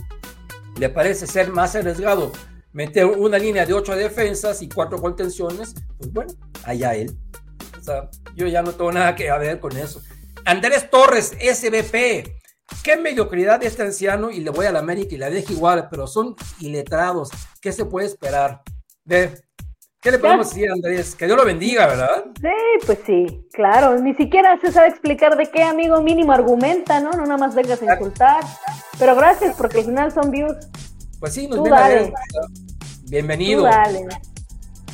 le 0.77 0.89
parece 0.89 1.27
ser 1.27 1.51
más 1.51 1.75
arriesgado 1.75 2.31
meter 2.75 3.05
una 3.05 3.39
línea 3.39 3.65
de 3.65 3.73
ocho 3.73 3.95
defensas 3.95 4.61
y 4.61 4.67
cuatro 4.67 5.01
contenciones, 5.01 5.73
pues 5.97 6.11
bueno, 6.11 6.33
allá 6.65 6.93
él. 6.93 7.17
O 7.79 7.81
sea, 7.81 8.09
yo 8.35 8.47
ya 8.47 8.61
no 8.61 8.73
tengo 8.73 8.91
nada 8.91 9.15
que 9.15 9.31
ver 9.31 9.61
con 9.61 9.77
eso. 9.77 10.01
Andrés 10.43 10.89
Torres, 10.89 11.31
SBP. 11.39 12.27
Qué 12.83 12.97
mediocridad 12.97 13.63
este 13.63 13.83
anciano 13.83 14.29
y 14.29 14.41
le 14.41 14.49
voy 14.49 14.65
a 14.65 14.73
la 14.73 14.79
América 14.79 15.15
y 15.15 15.17
la 15.17 15.29
dejo 15.29 15.53
igual, 15.53 15.87
pero 15.89 16.05
son 16.05 16.35
iletrados. 16.59 17.29
¿Qué 17.61 17.71
se 17.71 17.85
puede 17.85 18.07
esperar? 18.07 18.61
De, 19.05 19.41
¿Qué 20.01 20.11
le 20.11 20.19
podemos 20.19 20.49
decir, 20.49 20.69
Andrés? 20.69 21.15
Que 21.15 21.27
Dios 21.27 21.37
lo 21.37 21.45
bendiga, 21.45 21.87
¿verdad? 21.87 22.25
Sí, 22.41 22.85
pues 22.85 22.99
sí, 23.05 23.47
claro. 23.53 23.97
Ni 23.99 24.13
siquiera 24.15 24.59
se 24.59 24.73
sabe 24.73 24.89
explicar 24.89 25.37
de 25.37 25.49
qué 25.49 25.63
amigo 25.63 26.01
mínimo 26.01 26.33
argumenta, 26.33 26.99
¿no? 26.99 27.11
No 27.11 27.23
nada 27.23 27.37
más 27.37 27.55
vengas 27.55 27.81
a 27.81 27.93
insultar. 27.93 28.43
Pero 28.99 29.15
gracias, 29.15 29.55
porque 29.55 29.79
al 29.79 29.85
final 29.85 30.11
son 30.11 30.29
views. 30.29 30.57
Pues 31.21 31.33
sí, 31.33 31.47
nos 31.47 31.57
Tú 31.57 31.63
ven 31.63 31.73
a 31.73 31.79
dale. 31.79 31.95
ver. 31.95 32.13
Bienvenido. 33.05 33.63
Dale. 33.63 34.07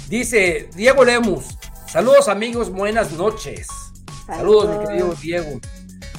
Dice 0.09 0.69
Diego 0.75 1.03
Lemus. 1.05 1.57
Saludos 1.87 2.27
amigos, 2.27 2.69
buenas 2.69 3.11
noches. 3.13 3.67
Saludos, 4.25 4.77
mi 4.79 4.85
querido 4.85 5.13
Diego. 5.21 5.59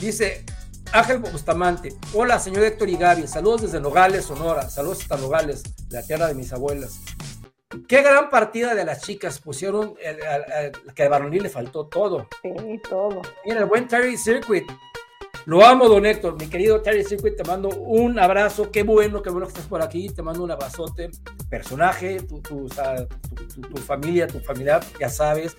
Dice 0.01 0.45
Ángel 0.93 1.19
Bustamante. 1.19 1.95
Hola, 2.15 2.39
señor 2.39 2.65
Héctor 2.65 2.89
y 2.89 2.97
Gaby. 2.97 3.27
Saludos 3.27 3.63
desde 3.63 3.81
Nogales, 3.81 4.25
Sonora. 4.25 4.69
Saludos 4.69 5.01
hasta 5.03 5.17
Nogales, 5.17 5.63
la 5.91 6.03
tierra 6.03 6.27
de 6.29 6.35
mis 6.35 6.53
abuelas. 6.53 7.01
Qué 7.89 8.03
gran 8.03 8.29
partida 8.29 8.75
de 8.75 8.85
las 8.85 9.01
chicas. 9.03 9.39
Pusieron 9.39 9.95
el- 10.03 10.23
al- 10.27 10.53
al- 10.53 10.95
que 10.95 11.03
al 11.05 11.09
varonil 11.09 11.43
le 11.43 11.49
faltó 11.49 11.87
todo. 11.87 12.29
Sí, 12.43 12.81
todo. 12.89 13.23
Mira, 13.47 13.61
el 13.61 13.67
buen 13.67 13.89
Terry 13.89 14.17
Circuit. 14.19 14.65
Lo 15.47 15.65
amo, 15.65 15.89
don 15.89 16.07
Héctor. 16.07 16.37
Mi 16.39 16.47
querido 16.47 16.81
Terry 16.83 17.05
Circuit, 17.05 17.37
te 17.37 17.45
mando 17.45 17.69
un 17.69 18.19
abrazo. 18.19 18.71
Qué 18.71 18.83
bueno, 18.85 19.23
qué 19.23 19.31
bueno 19.31 19.47
que 19.47 19.53
estás 19.53 19.67
por 19.67 19.83
aquí. 19.83 20.09
Te 20.09 20.23
mando 20.23 20.43
un 20.45 20.51
abrazote. 20.51 21.11
Personaje, 21.51 22.21
tu, 22.23 22.41
tu, 22.41 22.69
tu- 22.69 23.61
tu- 23.63 23.77
familia, 23.79 24.27
tu 24.27 24.39
familiar, 24.41 24.83
ya 25.01 25.09
sabes. 25.09 25.57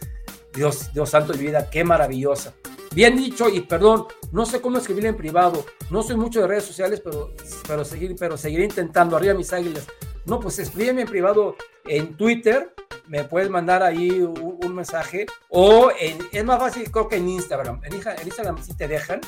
Dios, 0.54 0.92
Dios 0.94 1.10
santo 1.10 1.34
mi 1.34 1.40
vida, 1.46 1.70
qué 1.70 1.84
maravillosa. 1.84 2.54
Bien 2.94 3.18
dicho, 3.18 3.50
y 3.50 3.62
perdón, 3.62 4.06
no 4.32 4.46
sé 4.46 4.62
cómo 4.62 4.78
escribir 4.78 5.06
en 5.08 5.18
privado. 5.18 5.66
No 5.90 6.04
soy 6.04 6.16
mucho 6.16 6.42
de 6.42 6.48
redes 6.48 6.64
sociales, 6.64 7.02
pero, 7.04 7.32
pero, 7.68 7.84
seguir, 7.84 8.16
pero 8.18 8.38
seguiré 8.38 8.64
intentando. 8.64 9.18
Arriba 9.18 9.34
mis 9.34 9.52
águilas. 9.52 9.88
No, 10.26 10.40
pues 10.40 10.60
escríbeme 10.60 11.02
en 11.02 11.08
privado 11.08 11.56
en 11.86 12.16
Twitter. 12.16 12.74
Me 13.08 13.24
puedes 13.26 13.50
mandar 13.50 13.84
ahí 13.84 14.22
un, 14.22 14.60
un 14.64 14.76
mensaje. 14.76 15.26
O 15.50 15.92
en- 16.00 16.20
es 16.32 16.44
más 16.46 16.60
fácil, 16.60 16.90
creo 16.92 17.10
que 17.10 17.18
en 17.18 17.28
Instagram. 17.30 17.82
En, 17.84 17.94
en 17.96 18.26
Instagram 18.28 18.64
sí 18.64 18.74
te 18.78 18.88
dejan. 18.88 19.20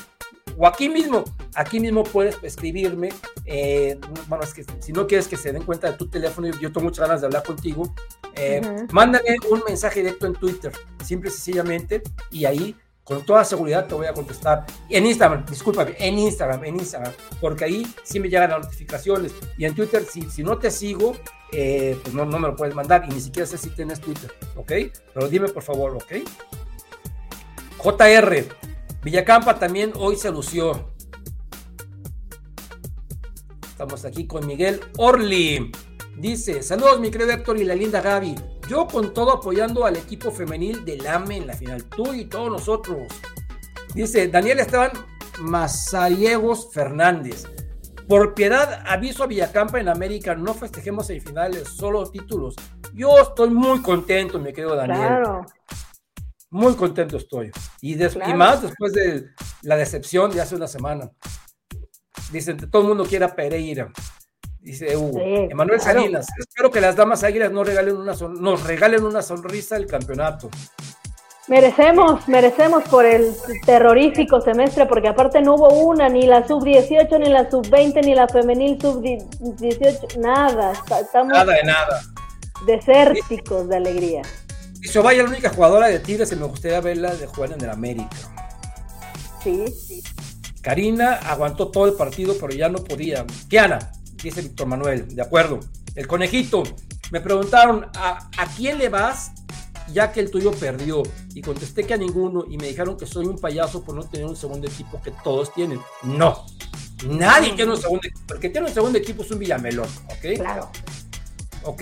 O 0.57 0.65
aquí 0.67 0.89
mismo, 0.89 1.23
aquí 1.55 1.79
mismo 1.79 2.03
puedes 2.03 2.37
escribirme. 2.43 3.09
eh, 3.45 3.99
bueno, 4.27 4.43
es 4.43 4.53
que 4.53 4.65
si 4.79 4.91
no 4.93 5.05
quieres 5.07 5.27
que 5.27 5.37
se 5.37 5.51
den 5.53 5.63
cuenta 5.63 5.91
de 5.91 5.97
tu 5.97 6.07
teléfono, 6.07 6.47
yo 6.59 6.71
tengo 6.71 6.81
muchas 6.85 7.07
ganas 7.07 7.21
de 7.21 7.27
hablar 7.27 7.43
contigo. 7.43 7.93
eh. 8.35 8.61
Mándame 8.91 9.37
un 9.49 9.63
mensaje 9.67 10.01
directo 10.01 10.25
en 10.27 10.33
Twitter, 10.33 10.71
simple 11.03 11.29
y 11.29 11.33
sencillamente, 11.33 12.01
y 12.31 12.45
ahí 12.45 12.75
con 13.03 13.23
toda 13.23 13.45
seguridad 13.45 13.85
te 13.87 13.93
voy 13.93 14.07
a 14.07 14.13
contestar. 14.13 14.65
En 14.89 15.05
Instagram, 15.05 15.45
discúlpame, 15.45 15.95
en 15.99 16.17
Instagram, 16.17 16.63
en 16.65 16.75
Instagram, 16.77 17.13
porque 17.39 17.65
ahí 17.65 17.85
sí 18.03 18.19
me 18.19 18.29
llegan 18.29 18.49
las 18.49 18.63
notificaciones. 18.63 19.31
Y 19.57 19.65
en 19.65 19.75
Twitter, 19.75 20.03
si, 20.03 20.23
si 20.31 20.43
no 20.43 20.57
te 20.57 20.71
sigo, 20.71 21.15
eh, 21.51 21.97
pues 22.01 22.15
no, 22.15 22.25
no 22.25 22.39
me 22.39 22.47
lo 22.47 22.55
puedes 22.55 22.73
mandar 22.73 23.05
y 23.07 23.13
ni 23.13 23.21
siquiera 23.21 23.45
sé 23.45 23.59
si 23.59 23.69
tienes 23.69 24.01
Twitter, 24.01 24.33
¿ok? 24.55 24.71
Pero 25.13 25.29
dime 25.29 25.49
por 25.49 25.61
favor, 25.61 25.95
¿ok? 25.95 26.13
JR, 27.77 28.45
Villacampa 29.05 29.59
también 29.59 29.93
hoy 29.99 30.15
se 30.15 30.31
lució. 30.31 30.91
Estamos 33.69 34.03
aquí 34.03 34.25
con 34.25 34.47
Miguel 34.47 34.81
Orli. 34.97 35.71
Dice, 36.17 36.63
saludos 36.63 36.99
mi 36.99 37.11
querido 37.11 37.29
Héctor 37.29 37.59
y 37.59 37.65
la 37.65 37.75
linda 37.75 38.01
Gaby. 38.01 38.33
Yo 38.67 38.87
con 38.87 39.13
todo 39.13 39.31
apoyando 39.31 39.85
al 39.85 39.95
equipo 39.95 40.31
femenil 40.31 40.83
del 40.85 41.05
AME 41.05 41.37
en 41.37 41.45
la 41.45 41.53
final. 41.53 41.83
Tú 41.83 42.15
y 42.15 42.25
todos 42.25 42.49
nosotros. 42.49 43.03
Dice 43.93 44.27
Daniel 44.27 44.57
Esteban 44.57 44.89
Mazariegos 45.39 46.73
Fernández. 46.73 47.43
Por 48.07 48.33
piedad, 48.33 48.83
aviso 48.87 49.23
a 49.23 49.27
Villacampa 49.27 49.79
en 49.79 49.87
América, 49.87 50.33
no 50.33 50.55
festejemos 50.55 51.05
semifinales, 51.05 51.69
solo 51.69 52.09
títulos. 52.09 52.55
Yo 52.95 53.19
estoy 53.19 53.51
muy 53.51 53.83
contento, 53.83 54.39
mi 54.39 54.51
querido 54.51 54.75
Daniel. 54.75 54.97
Claro. 54.97 55.45
Muy 56.51 56.75
contento 56.75 57.17
estoy. 57.17 57.51
Y, 57.81 57.95
des- 57.95 58.15
y 58.15 58.19
Claro. 58.19 58.37
más 58.37 58.61
después 58.61 58.93
de 58.93 59.25
la 59.63 59.75
decepción 59.75 60.31
de 60.31 60.41
hace 60.41 60.55
una 60.55 60.67
semana. 60.67 61.11
Dicen, 62.31 62.57
todo 62.69 62.81
el 62.83 62.87
mundo 62.89 63.05
quiere 63.05 63.25
a 63.25 63.35
Pereira. 63.35 63.91
Dice 64.59 64.95
Hugo. 64.97 65.19
Sí, 65.19 65.47
Emanuel 65.51 65.79
claro. 65.79 65.99
Salinas, 65.99 66.27
espero 66.39 66.71
que 66.71 66.81
las 66.81 66.95
damas 66.95 67.23
águilas 67.23 67.51
no 67.51 67.63
regalen 67.63 67.97
una 67.97 68.15
son- 68.15 68.41
nos 68.41 68.63
regalen 68.63 69.03
una 69.03 69.21
sonrisa 69.21 69.75
el 69.77 69.85
campeonato. 69.85 70.49
Merecemos, 71.47 72.27
merecemos 72.27 72.83
por 72.85 73.05
el 73.05 73.31
terrorífico 73.67 74.41
semestre, 74.41 74.87
porque 74.87 75.09
aparte 75.09 75.43
no 75.43 75.53
hubo 75.53 75.69
una, 75.69 76.09
ni 76.09 76.25
la 76.25 76.47
sub-18, 76.47 77.19
ni 77.19 77.29
la 77.29 77.47
sub-20, 77.51 78.01
ni 78.03 78.15
la 78.15 78.27
femenil 78.27 78.81
sub-18, 78.81 80.17
nada. 80.17 80.71
Estamos 80.71 81.27
Nada 81.33 81.53
de 81.53 81.63
nada. 81.63 82.01
desérticos 82.65 83.69
de 83.69 83.75
alegría. 83.75 84.23
Dice, 84.85 84.99
vaya 84.99 85.23
la 85.23 85.29
única 85.29 85.49
jugadora 85.49 85.87
de 85.87 85.97
Tigres 85.97 86.29
que 86.29 86.35
me 86.35 86.45
gustaría 86.45 86.79
verla 86.79 87.15
de 87.15 87.25
jugar 87.25 87.53
en 87.53 87.61
el 87.63 87.71
América. 87.71 88.15
Sí, 89.43 89.65
sí. 89.67 90.03
Karina 90.61 91.13
aguantó 91.13 91.69
todo 91.69 91.87
el 91.87 91.93
partido, 91.93 92.35
pero 92.39 92.53
ya 92.53 92.69
no 92.69 92.83
podía. 92.83 93.25
Kiana, 93.49 93.91
dice 94.21 94.43
Víctor 94.43 94.67
Manuel, 94.67 95.15
de 95.15 95.23
acuerdo. 95.23 95.59
El 95.95 96.05
conejito, 96.05 96.61
me 97.09 97.19
preguntaron, 97.19 97.87
¿a, 97.95 98.29
a 98.37 98.45
quién 98.55 98.77
le 98.77 98.89
vas 98.89 99.31
ya 99.91 100.11
que 100.11 100.19
el 100.19 100.29
tuyo 100.29 100.51
perdió? 100.51 101.01
Y 101.33 101.41
contesté 101.41 101.83
que 101.83 101.95
a 101.95 101.97
ninguno 101.97 102.45
y 102.47 102.55
me 102.59 102.67
dijeron 102.67 102.95
que 102.95 103.07
soy 103.07 103.25
un 103.25 103.39
payaso 103.39 103.83
por 103.83 103.95
no 103.95 104.03
tener 104.03 104.27
un 104.27 104.35
segundo 104.35 104.67
equipo 104.67 105.01
que 105.01 105.09
todos 105.23 105.51
tienen. 105.51 105.79
No, 106.03 106.45
nadie 107.07 107.53
tiene 107.53 107.71
un 107.71 107.81
segundo 107.81 108.07
equipo. 108.07 108.35
El 108.35 108.39
que 108.39 108.49
tiene 108.49 108.67
un 108.67 108.73
segundo 108.73 108.99
equipo 108.99 109.23
es 109.23 109.31
un 109.31 109.39
Villamelón, 109.39 109.89
¿ok? 110.09 110.35
Claro. 110.35 110.69
Ok, 111.63 111.81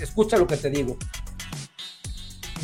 escucha 0.00 0.38
lo 0.38 0.46
que 0.46 0.56
te 0.56 0.70
digo. 0.70 0.96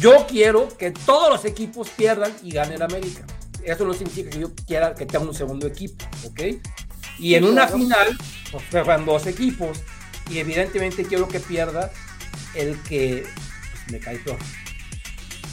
Yo 0.00 0.26
quiero 0.28 0.68
que 0.76 0.90
todos 0.90 1.30
los 1.30 1.44
equipos 1.44 1.88
pierdan 1.90 2.32
y 2.42 2.50
ganen 2.52 2.82
América. 2.82 3.24
Eso 3.64 3.84
no 3.84 3.94
significa 3.94 4.30
que 4.30 4.38
yo 4.40 4.54
quiera 4.66 4.94
que 4.94 5.06
tenga 5.06 5.24
un 5.24 5.34
segundo 5.34 5.66
equipo, 5.66 6.04
¿ok? 6.24 6.40
Y 7.18 7.34
en 7.34 7.44
una 7.44 7.66
final, 7.66 8.16
pues 8.52 8.64
juegan 8.70 9.04
dos 9.06 9.26
equipos 9.26 9.78
y 10.30 10.38
evidentemente 10.38 11.04
quiero 11.04 11.26
que 11.26 11.40
pierda 11.40 11.90
el 12.54 12.80
que 12.82 13.24
pues, 13.24 13.92
me 13.92 13.98
cae 13.98 14.18
peor. 14.18 14.38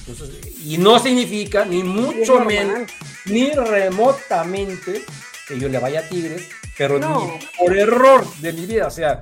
Entonces, 0.05 0.35
y 0.65 0.77
no 0.77 0.99
significa 0.99 1.63
ni 1.65 1.81
mucho 1.83 2.41
menos, 2.41 2.89
ni 3.25 3.51
remotamente 3.51 5.03
que 5.47 5.57
yo 5.59 5.69
le 5.69 5.79
vaya 5.79 6.01
a 6.01 6.09
Tigres, 6.09 6.43
pero 6.77 6.99
No. 6.99 7.25
ni 7.25 7.47
por 7.57 7.77
error 7.77 8.25
de 8.39 8.53
mi 8.53 8.65
vida. 8.65 8.87
O 8.87 8.91
sea, 8.91 9.19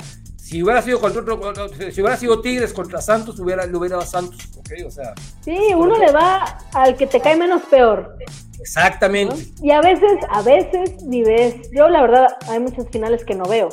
si 0.51 0.61
hubiera 0.61 0.81
sido 0.81 0.99
contra 0.99 1.21
otro- 1.21 1.69
si 1.69 2.01
hubiera 2.01 2.17
sido 2.17 2.41
Tigres 2.41 2.73
contra 2.73 3.01
Santos, 3.01 3.39
hubiera, 3.39 3.65
le 3.65 3.77
hubiera 3.77 3.95
dado 3.95 4.03
a 4.07 4.11
Santos, 4.11 4.37
¿ok? 4.57 4.69
O 4.85 4.91
sea, 4.91 5.13
Sí, 5.39 5.57
uno 5.73 5.97
le 5.97 6.11
va 6.11 6.57
al 6.73 6.97
que 6.97 7.07
te 7.07 7.21
cae 7.21 7.37
menos 7.37 7.61
peor. 7.69 8.15
¿no? 8.19 8.25
exactamente. 8.61 9.35
Y 9.63 9.71
a 9.71 9.79
veces, 9.81 10.11
a 10.29 10.41
veces 10.41 11.01
ni 11.03 11.23
ves. 11.23 11.71
Yo 11.73 11.87
la 11.87 12.01
verdad 12.01 12.27
hay 12.49 12.59
muchas 12.59 12.87
finales 12.89 13.23
que 13.23 13.33
no 13.33 13.45
veo. 13.45 13.69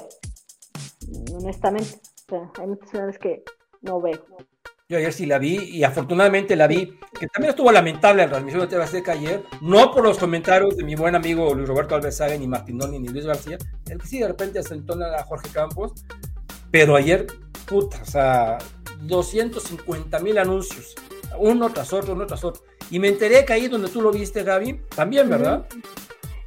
Honestamente. 1.35 1.97
O 2.27 2.31
sea, 2.31 2.51
hay 2.61 2.67
muchas 2.69 2.91
finales 2.91 3.19
que 3.19 3.43
no 3.83 4.01
veo. 4.01 4.25
Yo 4.89 4.97
ayer 4.97 5.13
sí 5.13 5.27
la 5.27 5.39
vi 5.39 5.57
y 5.57 5.85
afortunadamente 5.85 6.57
la 6.57 6.67
vi, 6.67 6.99
que 7.19 7.27
también 7.27 7.51
estuvo 7.51 7.71
lamentable 7.71 8.23
la 8.23 8.31
transmisión 8.31 8.63
de 8.63 8.69
TV 8.69 8.83
Azteca 8.85 9.13
ayer, 9.13 9.43
no 9.61 9.93
por 9.93 10.03
los 10.03 10.17
comentarios 10.17 10.77
de 10.79 10.85
mi 10.85 10.95
buen 10.95 11.15
amigo 11.15 11.53
Luis 11.55 11.69
Roberto 11.69 11.95
Alvesaga, 11.95 12.35
ni 12.39 12.47
Martinoni, 12.49 12.99
ni 12.99 13.09
Luis 13.09 13.27
García, 13.27 13.59
el 13.91 13.99
que 13.99 14.07
sí 14.07 14.19
de 14.21 14.29
repente 14.29 14.59
asentó 14.61 14.95
a 14.95 15.23
Jorge 15.25 15.51
Campos, 15.53 15.93
pero 16.71 16.97
ayer, 16.97 17.27
puta, 17.67 18.01
o 18.03 18.07
sea, 18.07 18.59
250 19.03 20.19
mil 20.21 20.39
anuncios, 20.39 20.95
uno 21.39 21.71
tras 21.71 21.93
otro, 21.93 22.15
uno 22.15 22.27
tras 22.27 22.45
otro. 22.45 22.63
Y 22.91 22.99
me 22.99 23.09
enteré 23.09 23.45
que 23.45 23.53
ahí 23.53 23.69
donde 23.69 23.89
tú 23.89 24.01
lo 24.01 24.11
viste, 24.11 24.43
Gaby, 24.43 24.81
también, 24.95 25.29
¿verdad? 25.29 25.67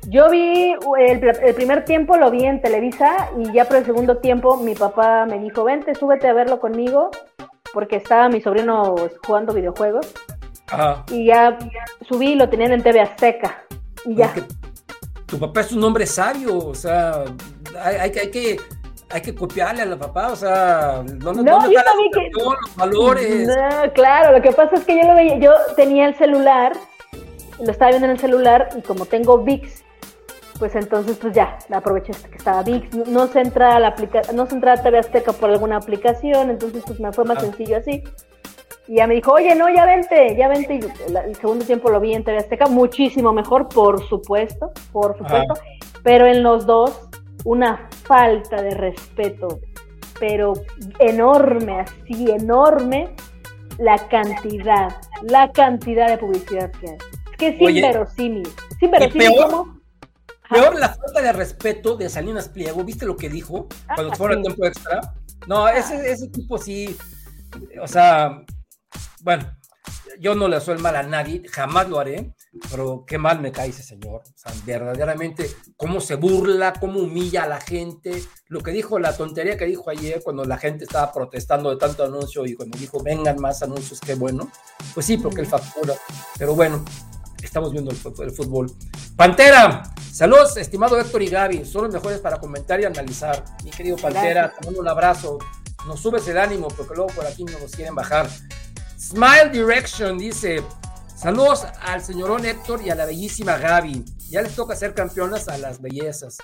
Yo 0.07 0.29
vi 0.29 0.73
el, 0.99 1.23
el 1.23 1.53
primer 1.53 1.85
tiempo, 1.85 2.17
lo 2.17 2.31
vi 2.31 2.45
en 2.45 2.61
Televisa 2.61 3.29
y 3.37 3.53
ya 3.53 3.65
por 3.65 3.77
el 3.77 3.85
segundo 3.85 4.17
tiempo 4.17 4.57
mi 4.57 4.73
papá 4.73 5.27
me 5.27 5.37
dijo, 5.39 5.63
vente, 5.63 5.93
súbete 5.93 6.27
a 6.27 6.33
verlo 6.33 6.59
conmigo 6.59 7.11
porque 7.71 7.97
estaba 7.97 8.27
mi 8.29 8.41
sobrino 8.41 8.95
jugando 9.25 9.53
videojuegos 9.53 10.07
Ajá. 10.69 11.05
y 11.11 11.27
ya 11.27 11.57
subí 12.07 12.31
y 12.31 12.35
lo 12.35 12.49
tenían 12.49 12.71
en 12.71 12.83
TV 12.83 12.99
Azteca 12.99 13.63
y 14.05 14.15
ya. 14.15 14.33
Porque 14.33 14.49
tu 15.25 15.39
papá 15.39 15.61
es 15.61 15.71
un 15.71 15.83
hombre 15.83 16.05
sabio, 16.05 16.57
o 16.57 16.75
sea, 16.75 17.23
hay, 17.79 17.95
hay 17.97 18.11
que, 18.11 18.19
hay 18.19 18.31
que, 18.31 18.57
hay 19.13 19.21
que 19.21 19.33
copiarle 19.35 19.81
a 19.81 19.85
la 19.85 19.97
papá, 19.97 20.29
o 20.31 20.35
sea, 20.35 21.03
¿dónde, 21.05 21.43
No, 21.43 21.51
dónde 21.59 21.73
yo 21.73 21.79
está 21.79 21.91
la 21.91 22.21
que- 22.21 22.29
los 22.31 22.75
valores? 22.75 23.47
No, 23.47 23.93
claro, 23.93 24.31
lo 24.35 24.41
que 24.41 24.51
pasa 24.51 24.75
es 24.75 24.83
que 24.85 24.95
yo 25.01 25.07
lo 25.07 25.15
veía, 25.15 25.37
yo 25.37 25.53
tenía 25.75 26.07
el 26.07 26.15
celular, 26.15 26.73
lo 27.59 27.71
estaba 27.71 27.89
viendo 27.91 28.05
en 28.05 28.11
el 28.11 28.19
celular 28.19 28.69
y 28.77 28.81
como 28.81 29.05
tengo 29.05 29.39
VIX, 29.39 29.83
pues 30.59 30.75
entonces 30.75 31.17
pues 31.17 31.33
ya, 31.33 31.57
aproveché 31.73 32.13
que 32.29 32.37
estaba 32.37 32.61
VIX, 32.63 32.95
no, 32.95 33.03
no 33.05 33.27
se 33.27 33.39
entra 33.41 33.75
a 33.75 33.79
la 33.79 33.87
aplica 33.89 34.21
no 34.33 34.45
se 34.45 34.55
entra 34.55 34.73
a 34.73 34.83
TV 34.83 34.99
Azteca 34.99 35.33
por 35.33 35.49
alguna 35.49 35.77
aplicación, 35.77 36.49
entonces 36.51 36.83
pues 36.85 36.99
me 36.99 37.11
fue 37.11 37.25
más 37.25 37.37
Ah. 37.39 37.41
sencillo 37.41 37.77
así. 37.77 38.03
Y 38.87 38.95
ya 38.95 39.07
me 39.07 39.13
dijo, 39.15 39.31
oye, 39.33 39.55
no, 39.55 39.69
ya 39.69 39.85
vente, 39.85 40.35
ya 40.35 40.49
vente. 40.49 40.75
Y 40.75 40.79
el, 41.15 41.35
segundo 41.35 41.63
tiempo 41.65 41.89
lo 41.89 41.99
vi 41.99 42.13
en 42.13 42.23
TV 42.23 42.37
Azteca, 42.39 42.65
muchísimo 42.67 43.31
mejor, 43.31 43.69
por 43.69 44.05
supuesto, 44.09 44.71
por 44.91 45.17
supuesto. 45.17 45.53
Pero 46.03 46.25
en 46.25 46.43
los 46.43 46.65
dos, 46.65 46.99
una 47.43 47.89
falta 48.03 48.61
de 48.61 48.71
respeto, 48.71 49.59
pero 50.19 50.53
enorme, 50.99 51.79
así 51.81 52.29
enorme, 52.31 53.15
la 53.77 53.97
cantidad, 54.09 54.95
la 55.23 55.51
cantidad 55.51 56.07
de 56.09 56.17
publicidad 56.17 56.71
que 56.71 56.89
hay. 56.89 56.97
Es 57.31 57.37
que 57.37 57.47
es 57.47 57.55
Oye, 57.61 57.79
inverosímil. 57.79 58.47
Es 58.69 58.81
inverosímil 58.81 59.27
peor. 59.33 59.65
Peor 60.49 60.77
la 60.79 60.89
falta 60.89 61.21
de 61.21 61.31
respeto 61.31 61.95
de 61.95 62.09
Salinas 62.09 62.49
Pliego, 62.49 62.83
¿viste 62.83 63.05
lo 63.05 63.15
que 63.15 63.29
dijo 63.29 63.67
cuando 63.95 64.11
Ah, 64.11 64.15
fueron 64.15 64.37
sí. 64.37 64.39
al 64.39 64.55
tiempo 64.55 64.65
extra? 64.65 65.01
No, 65.47 65.67
ese, 65.67 66.11
ese 66.11 66.27
tipo 66.27 66.57
sí, 66.57 66.95
o 67.81 67.87
sea, 67.87 68.43
bueno, 69.23 69.49
yo 70.19 70.35
no 70.35 70.47
le 70.47 70.59
soy 70.61 70.77
mal 70.77 70.95
a 70.95 71.03
nadie, 71.03 71.43
jamás 71.49 71.89
lo 71.89 71.99
haré, 71.99 72.33
pero 72.69 73.05
qué 73.07 73.17
mal 73.17 73.39
me 73.39 73.51
cae 73.51 73.69
ese 73.69 73.83
señor, 73.83 74.21
o 74.25 74.37
sea, 74.37 74.53
verdaderamente, 74.65 75.49
cómo 75.77 76.01
se 76.01 76.15
burla, 76.15 76.73
cómo 76.79 76.99
humilla 76.99 77.43
a 77.43 77.47
la 77.47 77.61
gente, 77.61 78.23
lo 78.47 78.61
que 78.61 78.71
dijo, 78.71 78.99
la 78.99 79.15
tontería 79.15 79.57
que 79.57 79.65
dijo 79.65 79.89
ayer 79.89 80.21
cuando 80.23 80.45
la 80.45 80.57
gente 80.57 80.83
estaba 80.83 81.11
protestando 81.11 81.69
de 81.69 81.77
tanto 81.77 82.03
anuncio 82.03 82.45
y 82.45 82.53
cuando 82.53 82.77
dijo, 82.77 83.01
vengan 83.01 83.39
más 83.39 83.63
anuncios, 83.63 83.99
qué 83.99 84.15
bueno, 84.15 84.51
pues 84.93 85.05
sí, 85.05 85.17
porque 85.17 85.41
él 85.41 85.47
factura, 85.47 85.95
pero 86.37 86.53
bueno, 86.53 86.83
estamos 87.41 87.71
viendo 87.71 87.91
el, 87.91 87.97
fútbol. 88.31 88.71
Pantera, 89.15 89.83
saludos, 90.11 90.57
estimado 90.57 90.99
Héctor 90.99 91.21
y 91.21 91.27
Gaby, 91.27 91.65
son 91.65 91.85
los 91.85 91.93
mejores 91.93 92.19
para 92.19 92.39
comentar 92.39 92.79
y 92.79 92.85
analizar. 92.85 93.43
Mi 93.63 93.71
querido 93.71 93.97
Pantera, 93.97 94.53
te 94.53 94.65
mando 94.65 94.81
un 94.81 94.87
abrazo. 94.87 95.39
Nos 95.87 95.99
subes 95.99 96.27
el 96.27 96.37
ánimo 96.37 96.67
porque 96.67 96.93
luego 96.95 97.11
por 97.13 97.25
aquí 97.25 97.43
no 97.43 97.57
nos 97.59 97.71
quieren 97.71 97.95
bajar. 97.95 98.29
Smile 99.01 99.49
Direction 99.51 100.19
dice: 100.19 100.63
Saludos 101.15 101.65
al 101.81 102.03
señorón 102.03 102.45
Héctor 102.45 102.81
y 102.83 102.91
a 102.91 102.95
la 102.95 103.07
bellísima 103.07 103.57
Gaby. 103.57 104.05
Ya 104.29 104.43
les 104.43 104.55
toca 104.55 104.75
ser 104.75 104.93
campeonas 104.93 105.47
a 105.47 105.57
las 105.57 105.81
bellezas. 105.81 106.37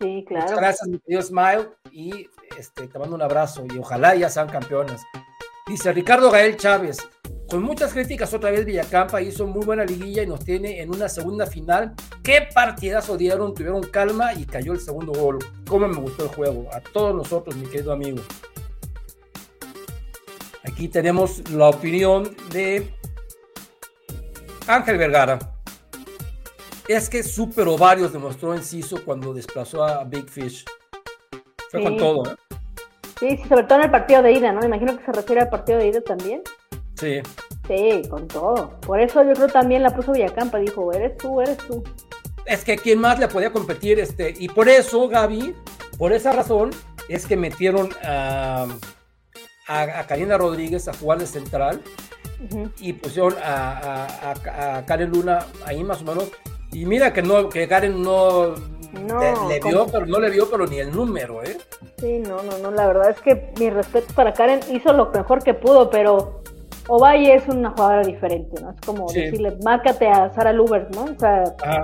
Sí, 0.00 0.24
Muchas 0.28 0.46
claro. 0.46 0.56
gracias, 0.56 0.88
mi 0.88 0.98
querido 0.98 1.22
Smile, 1.22 1.68
y 1.92 2.26
este, 2.58 2.88
te 2.88 2.98
mando 2.98 3.14
un 3.14 3.22
abrazo 3.22 3.64
y 3.72 3.78
ojalá 3.78 4.16
ya 4.16 4.28
sean 4.28 4.48
campeonas. 4.48 5.00
Dice 5.68 5.92
Ricardo 5.92 6.32
Gael 6.32 6.56
Chávez, 6.56 6.98
con 7.48 7.62
muchas 7.62 7.92
críticas 7.92 8.34
otra 8.34 8.50
vez 8.50 8.64
Villacampa 8.64 9.22
hizo 9.22 9.46
muy 9.46 9.64
buena 9.64 9.84
liguilla 9.84 10.24
y 10.24 10.26
nos 10.26 10.44
tiene 10.44 10.80
en 10.80 10.92
una 10.92 11.08
segunda 11.08 11.46
final. 11.46 11.94
¿Qué 12.24 12.48
partidazo 12.52 13.16
dieron? 13.16 13.54
Tuvieron 13.54 13.84
calma 13.84 14.34
y 14.34 14.46
cayó 14.46 14.72
el 14.72 14.80
segundo 14.80 15.12
gol. 15.12 15.38
¿Cómo 15.68 15.86
me 15.86 16.00
gustó 16.00 16.24
el 16.24 16.30
juego? 16.30 16.68
A 16.74 16.80
todos 16.80 17.14
nosotros, 17.14 17.54
mi 17.54 17.68
querido 17.68 17.92
amigo. 17.92 18.20
Aquí 20.64 20.88
tenemos 20.88 21.48
la 21.50 21.68
opinión 21.68 22.36
de 22.52 22.92
Ángel 24.66 24.98
Vergara. 24.98 25.38
Es 26.88 27.08
que 27.08 27.22
Super 27.22 27.68
Ovarios 27.68 28.12
demostró 28.12 28.54
inciso 28.54 29.04
cuando 29.04 29.32
desplazó 29.32 29.84
a 29.84 30.04
Big 30.04 30.28
Fish. 30.28 30.64
Fue 31.70 31.80
Sí. 31.80 31.84
con 31.86 31.96
todo, 31.96 32.32
¿eh? 32.32 32.36
Sí, 33.20 33.36
sí, 33.36 33.48
sobre 33.48 33.64
todo 33.64 33.78
en 33.78 33.84
el 33.84 33.90
partido 33.90 34.22
de 34.22 34.32
ida, 34.32 34.50
¿no? 34.52 34.60
Me 34.60 34.66
imagino 34.66 34.96
que 34.98 35.04
se 35.04 35.12
refiere 35.12 35.42
al 35.42 35.50
partido 35.50 35.78
de 35.78 35.88
ida 35.88 36.00
también. 36.00 36.42
Sí. 36.94 37.20
Sí, 37.68 38.02
con 38.08 38.26
todo. 38.26 38.80
Por 38.80 39.00
eso 39.00 39.22
yo 39.22 39.34
creo 39.34 39.48
también 39.48 39.82
la 39.82 39.94
puso 39.94 40.12
Villacampa, 40.12 40.58
dijo, 40.58 40.92
eres 40.92 41.16
tú, 41.18 41.40
eres 41.40 41.58
tú. 41.58 41.84
Es 42.46 42.64
que 42.64 42.76
quién 42.76 42.98
más 42.98 43.18
le 43.20 43.28
podía 43.28 43.52
competir, 43.52 44.00
este, 44.00 44.34
y 44.36 44.48
por 44.48 44.68
eso, 44.68 45.06
Gaby, 45.08 45.54
por 45.98 46.12
esa 46.12 46.32
razón, 46.32 46.70
es 47.08 47.26
que 47.26 47.36
metieron 47.36 47.90
a, 48.02 48.66
a, 49.70 50.00
a 50.00 50.06
Karina 50.06 50.36
Rodríguez 50.36 50.88
a 50.88 50.92
jugar 50.94 51.18
de 51.18 51.26
central 51.26 51.80
y 52.80 52.92
pusieron 52.94 53.34
a, 53.44 53.78
a- 53.78 54.34
a- 54.50 54.76
a 54.78 54.86
Karen 54.86 55.10
Luna 55.10 55.40
ahí 55.66 55.84
más 55.84 56.00
o 56.02 56.04
menos. 56.04 56.30
Y 56.72 56.84
mira 56.86 57.12
que 57.12 57.22
no, 57.22 57.48
que 57.48 57.68
Karen 57.68 58.02
no, 58.02 58.54
No, 59.06 59.20
le, 59.48 59.60
le 59.60 59.60
vio, 59.60 59.86
pero 59.86 60.06
no 60.06 60.18
le 60.20 60.30
vio, 60.30 60.48
pero 60.50 60.66
ni 60.66 60.78
el 60.78 60.90
número, 60.90 61.42
¿eh? 61.44 61.56
Sí, 61.98 62.18
no, 62.20 62.42
no, 62.42 62.58
no, 62.58 62.70
la 62.70 62.86
verdad 62.86 63.10
es 63.10 63.20
que 63.20 63.52
mi 63.58 63.70
respeto 63.70 64.12
para 64.14 64.32
Karen 64.32 64.60
hizo 64.72 64.92
lo 64.92 65.10
mejor 65.10 65.42
que 65.44 65.54
pudo, 65.54 65.90
pero 65.90 66.42
Ovalle 66.88 67.34
es 67.34 67.46
una 67.46 67.70
jugadora 67.70 68.02
diferente, 68.02 68.60
¿no? 68.62 68.70
Es 68.70 68.80
como 68.84 69.08
Sí. 69.10 69.20
decirle, 69.20 69.56
márcate 69.62 70.08
a 70.08 70.32
Sara 70.32 70.52
Lubert, 70.52 70.94
¿no? 70.94 71.04
O 71.04 71.18
sea, 71.18 71.44
Ajá. 71.62 71.82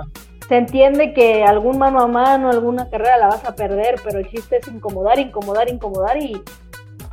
se 0.49 0.57
entiende 0.57 1.13
que 1.13 1.43
algún 1.43 1.77
mano 1.77 2.01
a 2.01 2.07
mano, 2.07 2.49
alguna 2.49 2.89
carrera 2.89 3.17
la 3.17 3.27
vas 3.27 3.45
a 3.45 3.55
perder, 3.55 3.95
pero 4.03 4.19
el 4.19 4.29
chiste 4.29 4.57
es 4.57 4.67
incomodar, 4.67 5.19
incomodar, 5.19 5.69
incomodar 5.69 6.17
y, 6.17 6.41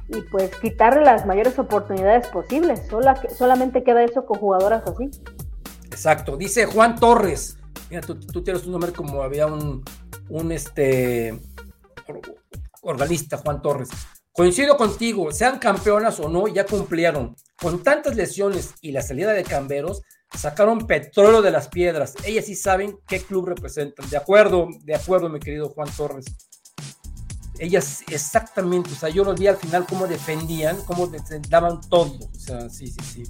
y 0.09 0.21
pues 0.23 0.55
quitarle 0.57 1.05
las 1.05 1.27
mayores 1.27 1.59
oportunidades 1.59 2.29
posibles. 2.29 2.83
Sola, 2.89 3.21
solamente 3.37 3.83
queda 3.83 4.05
eso 4.05 4.25
con 4.27 4.39
jugadoras 4.39 4.83
así. 4.87 5.11
Exacto. 5.87 6.37
Dice 6.37 6.67
Juan 6.67 6.97
Torres. 6.97 7.57
Mira, 7.91 8.03
tú, 8.03 8.19
tú 8.19 8.43
tienes 8.43 8.65
un 8.67 8.73
nombre 8.73 8.93
como 8.93 9.23
había 9.23 9.47
un, 9.47 9.85
un 10.29 10.53
este 10.53 11.39
or- 12.09 12.21
organista, 12.83 13.39
Juan 13.39 13.63
Torres. 13.63 13.89
Coincido 14.33 14.77
contigo, 14.77 15.31
sean 15.31 15.59
campeonas 15.61 16.19
o 16.19 16.29
no, 16.29 16.49
ya 16.49 16.67
cumplieron. 16.67 17.37
Con 17.61 17.83
tantas 17.85 18.17
lesiones 18.17 18.75
y 18.81 18.91
la 18.91 19.01
salida 19.01 19.33
de 19.33 19.45
Camberos, 19.45 20.03
sacaron 20.37 20.89
petróleo 20.89 21.41
de 21.41 21.53
las 21.53 21.69
piedras. 21.69 22.15
Ellas 22.25 22.47
sí 22.47 22.57
saben 22.57 22.99
qué 23.07 23.21
club 23.21 23.47
representan. 23.47 24.11
De 24.11 24.17
acuerdo, 24.17 24.67
de 24.83 24.97
acuerdo, 24.97 25.29
mi 25.29 25.39
querido 25.39 25.69
Juan 25.69 25.89
Torres. 25.97 26.25
Ellas 27.59 28.03
exactamente, 28.09 28.91
o 28.93 28.97
sea, 28.97 29.09
yo 29.09 29.25
los 29.25 29.39
vi 29.39 29.47
al 29.47 29.57
final 29.57 29.87
cómo 29.87 30.07
defendían, 30.07 30.77
cómo 30.87 31.11
daban 31.49 31.81
todo. 31.89 32.19
O 32.35 32.39
sea, 32.39 32.69
sí, 32.69 32.89
sí, 32.89 33.01
sí. 33.13 33.25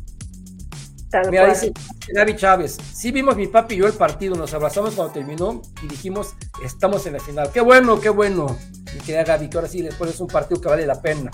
Tal 1.10 1.30
Mira, 1.30 1.44
cual. 1.44 1.60
dice 1.60 1.72
Gaby 2.12 2.36
Chávez, 2.36 2.78
sí 2.92 3.12
vimos 3.12 3.36
mi 3.36 3.46
papi 3.46 3.74
y 3.74 3.78
yo 3.78 3.86
el 3.86 3.92
partido, 3.92 4.34
nos 4.34 4.52
abrazamos 4.54 4.94
cuando 4.94 5.12
terminó 5.12 5.62
y 5.82 5.88
dijimos, 5.88 6.34
estamos 6.64 7.06
en 7.06 7.12
la 7.12 7.20
final. 7.20 7.50
Qué 7.52 7.60
bueno, 7.60 8.00
qué 8.00 8.08
bueno. 8.08 8.56
Mi 8.92 9.00
querida 9.00 9.24
Gaby, 9.24 9.48
que 9.50 9.56
ahora 9.58 9.68
sí 9.68 9.82
después 9.82 10.10
es 10.10 10.20
un 10.20 10.28
partido 10.28 10.60
que 10.60 10.68
vale 10.68 10.86
la 10.86 11.00
pena. 11.00 11.30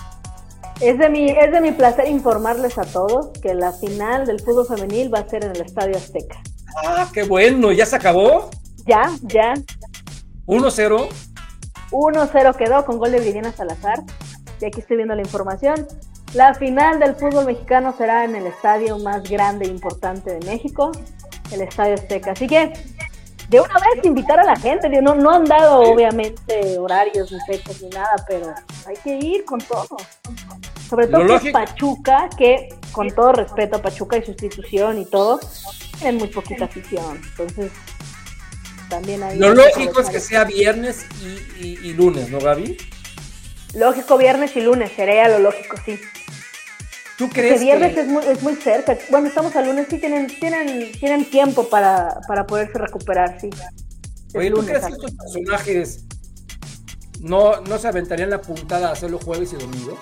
Es 0.81 0.99
de, 0.99 1.11
mi, 1.11 1.31
es 1.31 1.53
de 1.53 1.61
mi 1.61 1.73
placer 1.73 2.09
informarles 2.09 2.79
a 2.79 2.83
todos 2.85 3.29
que 3.41 3.55
la 3.55 3.73
final 3.73 4.27
del 4.27 4.41
fútbol 4.41 4.67
femenil 4.67 5.12
va 5.12 5.21
a 5.21 5.29
ser 5.29 5.45
en 5.45 5.51
el 5.51 5.61
Estadio 5.61 5.97
Azteca. 5.97 6.43
Ah, 6.85 7.09
qué 7.12 7.23
bueno, 7.23 7.71
ya 7.71 7.85
se 7.85 7.97
acabó. 7.97 8.51
Ya, 8.87 9.11
ya. 9.23 9.55
1-0. 10.47 11.09
1-0 11.91 12.57
quedó 12.57 12.85
con 12.85 12.99
gol 12.99 13.12
de 13.12 13.19
Viridiana 13.21 13.53
Salazar. 13.53 14.01
Y 14.61 14.65
aquí 14.67 14.81
estoy 14.81 14.97
viendo 14.97 15.15
la 15.15 15.23
información. 15.23 15.87
La 16.35 16.55
final 16.55 17.01
del 17.01 17.17
fútbol 17.17 17.47
mexicano 17.47 17.95
será 17.97 18.25
en 18.25 18.37
el 18.37 18.47
estadio 18.47 18.99
más 18.99 19.23
grande 19.29 19.65
e 19.67 19.69
importante 19.69 20.33
de 20.39 20.47
México, 20.47 20.93
el 21.51 21.62
Estadio 21.62 21.95
Azteca. 21.95 22.33
Así 22.33 22.47
que, 22.47 22.73
de 23.49 23.61
una 23.61 23.75
vez, 23.75 24.05
invitar 24.05 24.39
a 24.39 24.45
la 24.45 24.55
gente. 24.55 24.89
No, 25.03 25.15
no 25.17 25.31
han 25.31 25.45
dado, 25.45 25.81
obviamente, 25.81 26.79
horarios 26.79 27.33
ni 27.33 27.41
fechas 27.41 27.83
ni 27.83 27.89
nada, 27.89 28.15
pero 28.29 28.55
hay 28.87 28.97
que 29.03 29.17
ir 29.17 29.45
con 29.45 29.59
todo. 29.61 29.89
Sobre 30.89 31.09
todo 31.09 31.23
que 31.23 31.27
lógico- 31.27 31.59
Pachuca, 31.59 32.29
que 32.37 32.69
con 32.93 33.09
todo 33.11 33.33
respeto 33.33 33.77
a 33.79 33.83
Pachuca 33.83 34.17
y 34.19 34.23
su 34.25 34.31
institución 34.31 34.99
y 35.01 35.07
todo, 35.07 35.41
tienen 35.99 36.19
muy 36.19 36.29
poquita 36.29 36.67
afición. 36.67 37.21
Entonces, 37.31 37.73
también 38.91 39.23
hay. 39.23 39.39
Lo 39.39 39.55
lógico 39.55 40.01
es 40.03 40.11
que 40.11 40.21
sea 40.21 40.45
viernes 40.45 41.07
y, 41.23 41.65
y- 41.67 41.79
y 41.83 41.93
lunes, 41.95 42.29
¿no, 42.31 42.39
Gaby? 42.41 42.77
Lógico, 43.75 44.19
viernes 44.19 44.55
y 44.57 44.61
lunes, 44.61 44.93
sería 44.95 45.29
lo 45.29 45.39
lógico, 45.39 45.77
sí. 45.87 45.99
¿Tú 47.17 47.27
Porque 47.27 47.41
crees 47.43 47.61
viernes 47.61 47.95
que... 47.95 48.01
es, 48.01 48.07
muy, 48.09 48.25
es 48.27 48.43
muy 48.43 48.57
cerca. 48.57 48.99
Bueno, 49.11 49.29
estamos 49.29 49.55
al 49.57 49.67
lunes, 49.67 49.87
sí 49.89 49.99
tienen, 49.99 50.27
tienen, 50.27 50.91
tienen 50.93 51.25
tiempo 51.31 51.69
para, 51.69 52.21
para 52.27 52.47
poderse 52.47 52.79
recuperar, 52.79 53.41
sí. 53.41 53.49
Oye, 54.35 54.51
¿tú 54.51 54.57
lunes, 54.57 54.71
crees 54.79 54.87
que 54.87 54.93
estos 54.93 55.12
personajes 55.12 56.05
no, 57.21 57.61
no 57.62 57.79
se 57.79 57.89
aventarían 57.89 58.31
la 58.31 58.41
puntada 58.41 58.89
a 58.89 58.93
hacerlo 58.93 59.19
jueves 59.19 59.53
y 59.53 59.57
domingo? 59.57 59.99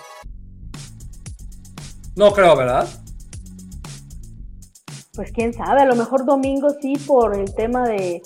No 2.16 2.32
creo, 2.32 2.56
¿verdad? 2.56 2.89
Pues 5.15 5.32
quién 5.32 5.52
sabe, 5.52 5.82
a 5.82 5.85
lo 5.86 5.97
mejor 5.97 6.24
domingo 6.24 6.69
sí 6.81 6.94
por 7.06 7.36
el 7.36 7.52
tema 7.55 7.89
de 7.89 8.23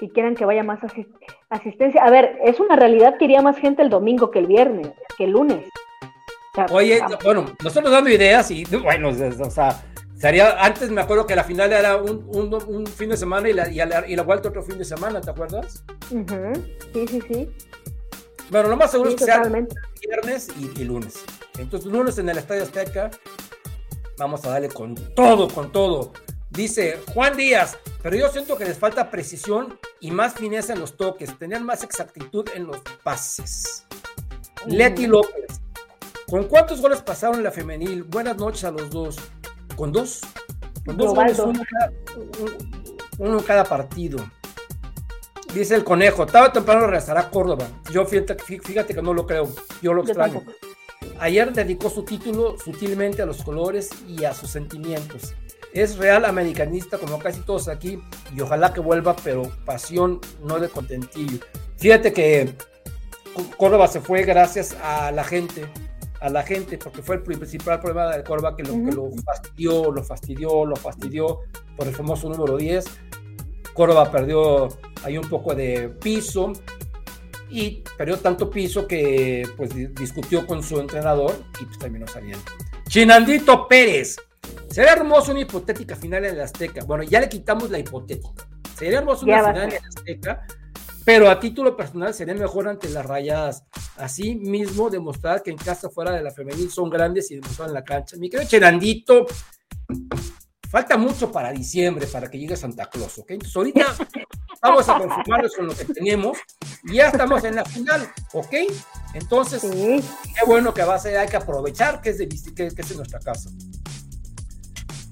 si 0.00 0.08
quieren 0.08 0.34
que 0.34 0.44
vaya 0.44 0.64
más 0.64 0.80
asis- 0.80 1.06
asistencia. 1.50 2.02
A 2.02 2.10
ver, 2.10 2.38
es 2.44 2.58
una 2.58 2.74
realidad 2.74 3.16
que 3.18 3.26
iría 3.26 3.42
más 3.42 3.56
gente 3.58 3.82
el 3.82 3.90
domingo 3.90 4.30
que 4.30 4.38
el 4.40 4.46
viernes, 4.46 4.90
que 5.16 5.24
el 5.24 5.30
lunes. 5.32 5.68
O 6.02 6.54
sea, 6.54 6.66
Oye, 6.72 7.00
bueno, 7.22 7.44
nosotros 7.62 7.92
dando 7.92 8.10
ideas 8.10 8.50
y 8.50 8.64
bueno, 8.64 9.10
o 9.10 9.50
sea, 9.50 9.80
sería, 10.16 10.52
antes 10.64 10.90
me 10.90 11.00
acuerdo 11.00 11.24
que 11.26 11.36
la 11.36 11.44
final 11.44 11.72
era 11.72 11.96
un, 11.96 12.24
un- 12.34 12.54
un 12.66 12.86
fin 12.86 13.10
de 13.10 13.16
semana 13.16 13.48
y 13.48 13.52
la, 13.52 13.68
y, 13.70 13.76
la, 13.76 14.04
y 14.08 14.16
la 14.16 14.22
vuelta 14.24 14.48
otro 14.48 14.62
fin 14.64 14.76
de 14.78 14.84
semana, 14.84 15.20
¿te 15.20 15.30
acuerdas? 15.30 15.84
Sí, 16.92 17.06
sí, 17.06 17.20
sí. 17.28 17.50
Bueno, 18.50 18.68
lo 18.68 18.76
más 18.76 18.90
seguro 18.90 19.10
Sí, 19.10 19.14
es 19.16 19.20
que 19.20 19.24
sea 19.26 19.42
viernes 20.08 20.48
y, 20.58 20.80
y 20.80 20.84
lunes. 20.84 21.24
Entonces, 21.56 21.90
lunes 21.92 22.18
en 22.18 22.28
el 22.30 22.38
Estadio 22.38 22.62
Azteca, 22.64 23.10
vamos 24.18 24.44
a 24.44 24.50
darle 24.50 24.68
con 24.70 24.96
todo, 25.14 25.46
con 25.48 25.70
todo. 25.70 26.12
Dice 26.60 27.00
Juan 27.14 27.38
Díaz, 27.38 27.78
pero 28.02 28.16
yo 28.16 28.28
siento 28.28 28.58
que 28.58 28.66
les 28.66 28.76
falta 28.76 29.10
precisión 29.10 29.78
y 29.98 30.10
más 30.10 30.34
fineza 30.34 30.74
en 30.74 30.80
los 30.80 30.94
toques, 30.94 31.38
tenían 31.38 31.64
más 31.64 31.82
exactitud 31.82 32.46
en 32.54 32.66
los 32.66 32.76
pases. 33.02 33.86
Leti 34.66 35.06
López, 35.06 35.62
¿con 36.28 36.44
cuántos 36.44 36.82
goles 36.82 37.00
pasaron 37.00 37.36
en 37.36 37.44
la 37.44 37.50
femenil? 37.50 38.02
Buenas 38.02 38.36
noches 38.36 38.64
a 38.64 38.72
los 38.72 38.90
dos. 38.90 39.16
¿Con 39.74 39.90
dos? 39.90 40.20
Con 40.84 40.98
dos 40.98 41.14
goles, 41.14 41.38
uno 41.38 41.62
cada, 41.66 41.92
uno 43.16 43.42
cada 43.42 43.64
partido. 43.64 44.18
Dice 45.54 45.76
el 45.76 45.82
conejo, 45.82 46.26
tarde 46.26 46.48
o 46.48 46.52
temprano 46.52 46.82
regresará 46.82 47.20
a 47.20 47.30
Córdoba. 47.30 47.68
Yo 47.90 48.04
fíjate, 48.04 48.94
que 48.94 49.00
no 49.00 49.14
lo 49.14 49.24
creo, 49.24 49.48
yo 49.80 49.94
lo 49.94 50.02
extraño. 50.02 50.44
Ayer 51.20 51.54
dedicó 51.54 51.88
su 51.88 52.04
título 52.04 52.58
sutilmente 52.62 53.22
a 53.22 53.26
los 53.26 53.42
colores 53.42 53.88
y 54.06 54.26
a 54.26 54.34
sus 54.34 54.50
sentimientos. 54.50 55.34
Es 55.72 55.96
real 55.98 56.24
americanista 56.24 56.98
como 56.98 57.18
casi 57.18 57.40
todos 57.40 57.68
aquí 57.68 58.02
y 58.34 58.40
ojalá 58.40 58.72
que 58.72 58.80
vuelva, 58.80 59.14
pero 59.22 59.42
pasión, 59.64 60.20
no 60.42 60.58
de 60.58 60.68
contentillo. 60.68 61.38
Fíjate 61.76 62.12
que 62.12 62.54
Córdoba 63.56 63.86
se 63.86 64.00
fue 64.00 64.24
gracias 64.24 64.76
a 64.82 65.12
la 65.12 65.24
gente, 65.24 65.64
a 66.20 66.28
la 66.28 66.42
gente, 66.42 66.76
porque 66.78 67.02
fue 67.02 67.16
el 67.16 67.22
principal 67.22 67.80
problema 67.80 68.16
de 68.16 68.24
Córdoba 68.24 68.56
que 68.56 68.64
lo, 68.64 68.72
que 68.72 68.92
lo 68.92 69.10
fastidió, 69.24 69.92
lo 69.92 70.02
fastidió, 70.02 70.64
lo 70.64 70.76
fastidió 70.76 71.40
por 71.76 71.86
el 71.86 71.94
famoso 71.94 72.28
número 72.28 72.56
10. 72.56 72.84
Córdoba 73.72 74.10
perdió 74.10 74.68
ahí 75.04 75.16
un 75.16 75.28
poco 75.28 75.54
de 75.54 75.88
piso 75.88 76.52
y 77.48 77.82
perdió 77.96 78.18
tanto 78.18 78.50
piso 78.50 78.86
que 78.86 79.48
pues 79.56 79.74
discutió 79.94 80.46
con 80.46 80.62
su 80.62 80.78
entrenador 80.78 81.34
y 81.60 81.64
pues 81.64 81.78
terminó 81.78 82.06
saliendo. 82.06 82.44
Chinandito 82.88 83.68
Pérez. 83.68 84.16
Sería 84.70 84.92
hermoso 84.92 85.32
una 85.32 85.40
hipotética 85.40 85.96
final 85.96 86.24
en 86.24 86.34
el 86.34 86.40
Azteca. 86.40 86.84
Bueno, 86.84 87.02
ya 87.02 87.20
le 87.20 87.28
quitamos 87.28 87.70
la 87.70 87.78
hipotética. 87.78 88.48
Sería 88.76 88.98
hermoso 88.98 89.26
una 89.26 89.40
final 89.40 89.64
en 89.64 89.72
el 89.72 89.84
Azteca, 89.84 90.46
pero 91.04 91.28
a 91.28 91.40
título 91.40 91.76
personal 91.76 92.14
sería 92.14 92.34
mejor 92.34 92.68
ante 92.68 92.88
las 92.88 93.04
rayadas. 93.04 93.64
Así 93.96 94.36
mismo 94.36 94.88
demostrar 94.88 95.42
que 95.42 95.50
en 95.50 95.56
casa 95.56 95.90
fuera 95.90 96.12
de 96.12 96.22
la 96.22 96.30
femenil 96.30 96.70
son 96.70 96.88
grandes 96.88 97.30
y 97.30 97.36
demostrar 97.36 97.68
en 97.68 97.74
la 97.74 97.84
cancha. 97.84 98.16
Mi 98.16 98.30
querido 98.30 98.48
Chinandito, 98.48 99.26
falta 100.70 100.96
mucho 100.96 101.32
para 101.32 101.50
diciembre 101.50 102.06
para 102.06 102.30
que 102.30 102.38
llegue 102.38 102.56
Santa 102.56 102.86
Claus, 102.86 103.18
¿ok? 103.18 103.32
Entonces 103.32 103.56
ahorita 103.56 103.86
vamos 104.62 104.88
a 104.88 104.98
conformarnos 104.98 105.56
con 105.56 105.66
lo 105.66 105.74
que 105.74 105.84
tenemos 105.86 106.38
y 106.84 106.94
ya 106.94 107.08
estamos 107.08 107.42
en 107.42 107.56
la 107.56 107.64
final, 107.64 108.08
¿ok? 108.32 108.54
Entonces, 109.14 109.62
qué 109.62 110.46
bueno 110.46 110.72
que 110.72 110.84
va 110.84 110.94
a 110.94 110.98
ser, 111.00 111.18
hay 111.18 111.28
que 111.28 111.36
aprovechar 111.36 112.00
que 112.00 112.10
es, 112.10 112.18
de, 112.18 112.28
que, 112.28 112.66
es 112.66 112.96
nuestra 112.96 113.18
casa. 113.18 113.50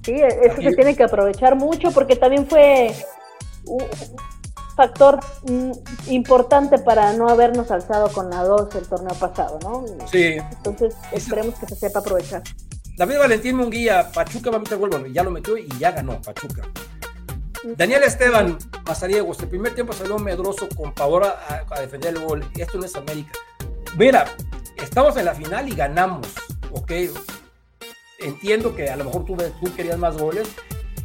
Sí, 0.09 0.21
eso 0.21 0.61
se 0.61 0.75
tiene 0.75 0.95
que 0.95 1.03
aprovechar 1.03 1.55
mucho 1.55 1.91
porque 1.91 2.15
también 2.15 2.47
fue 2.47 2.95
un 3.65 3.83
factor 4.75 5.19
mm, 5.43 5.71
importante 6.07 6.79
para 6.79 7.13
no 7.13 7.29
habernos 7.29 7.69
alzado 7.69 8.11
con 8.11 8.31
la 8.31 8.43
2 8.43 8.73
el 8.75 8.87
torneo 8.87 9.13
pasado, 9.13 9.59
¿no? 9.61 9.85
Sí. 10.11 10.37
Entonces, 10.51 10.95
esperemos 11.11 11.59
que 11.59 11.67
se 11.67 11.75
sepa 11.75 11.99
aprovechar. 11.99 12.41
David 12.97 13.19
Valentín 13.19 13.55
Munguía, 13.55 14.11
Pachuca 14.11 14.49
va 14.49 14.57
a 14.57 14.59
meter 14.59 14.79
gol, 14.79 14.89
bueno, 14.89 15.05
ya 15.05 15.21
lo 15.21 15.29
metió 15.29 15.57
y 15.57 15.69
ya 15.77 15.91
ganó 15.91 16.19
Pachuca. 16.21 16.63
Daniel 17.77 18.01
Esteban 18.03 18.57
Mazariegos, 18.87 19.39
el 19.41 19.49
primer 19.49 19.75
tiempo 19.75 19.93
salió 19.93 20.17
medroso 20.17 20.67
con 20.75 20.91
pavor 20.93 21.23
a, 21.23 21.81
defender 21.81 22.15
el 22.15 22.25
gol. 22.25 22.49
Esto 22.57 22.79
no 22.79 22.85
es 22.85 22.95
América. 22.95 23.33
Mira, 23.95 24.25
estamos 24.75 25.15
en 25.17 25.25
la 25.25 25.35
final 25.35 25.69
y 25.69 25.75
ganamos, 25.75 26.27
¿ok? 26.71 26.91
Entiendo 28.21 28.75
que 28.75 28.89
a 28.89 28.95
lo 28.95 29.05
mejor 29.05 29.25
tú, 29.25 29.35
tú 29.35 29.75
querías 29.75 29.97
más 29.97 30.17
goles. 30.17 30.49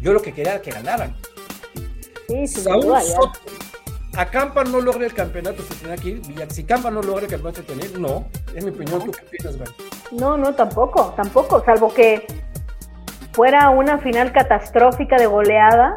Yo 0.01 0.13
lo 0.13 0.21
que 0.21 0.33
quería 0.33 0.55
era 0.55 0.63
que 0.63 0.71
ganaran. 0.71 1.17
Sí, 2.29 2.47
sí, 2.47 2.61
Saúl 2.61 3.01
Soto, 3.03 3.33
a 4.17 4.27
Campa 4.27 4.63
no 4.65 4.81
logra 4.81 5.07
el 5.07 5.15
campeonato 5.15 5.63
se 5.63 5.75
tiene 5.75 5.95
aquí. 5.95 6.21
Si 6.49 6.65
Campa 6.65 6.91
no 6.91 7.03
logra 7.03 7.25
el 7.25 7.31
campeonato 7.31 7.63
se 7.63 7.67
tiene, 7.67 7.99
no. 7.99 8.27
Es 8.55 8.65
mi 8.65 8.71
opinión. 8.71 9.05
¿Tú 9.05 9.11
qué 9.11 9.25
piensas, 9.25 9.57
No, 10.13 10.37
no, 10.37 10.55
tampoco, 10.55 11.13
tampoco. 11.17 11.63
Salvo 11.65 11.93
que 11.93 12.27
fuera 13.33 13.71
una 13.71 13.99
final 13.99 14.33
catastrófica 14.33 15.17
de 15.17 15.27
goleada. 15.27 15.95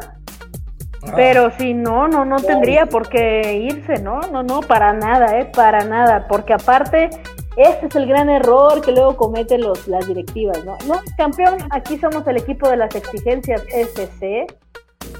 Ah. 1.02 1.12
Pero 1.14 1.52
si 1.58 1.74
no, 1.74 2.08
no, 2.08 2.24
no 2.24 2.36
tendría 2.38 2.86
por 2.86 3.08
qué 3.08 3.68
irse, 3.70 4.02
¿no? 4.02 4.20
No, 4.32 4.42
no, 4.42 4.60
para 4.60 4.92
nada, 4.92 5.38
¿eh? 5.38 5.50
Para 5.54 5.84
nada. 5.84 6.26
Porque 6.26 6.54
aparte, 6.54 7.10
este 7.58 7.86
es 7.86 7.96
el 7.96 8.06
gran 8.06 8.30
error 8.30 8.80
que 8.80 8.92
luego 8.92 9.16
cometen 9.16 9.62
los, 9.62 9.88
las 9.88 10.06
directivas, 10.06 10.64
¿no? 10.64 10.78
No, 10.86 11.00
campeón, 11.16 11.58
aquí 11.70 11.98
somos 11.98 12.26
el 12.26 12.36
equipo 12.36 12.68
de 12.68 12.76
las 12.76 12.94
exigencias 12.94 13.62
SC. 13.68 14.46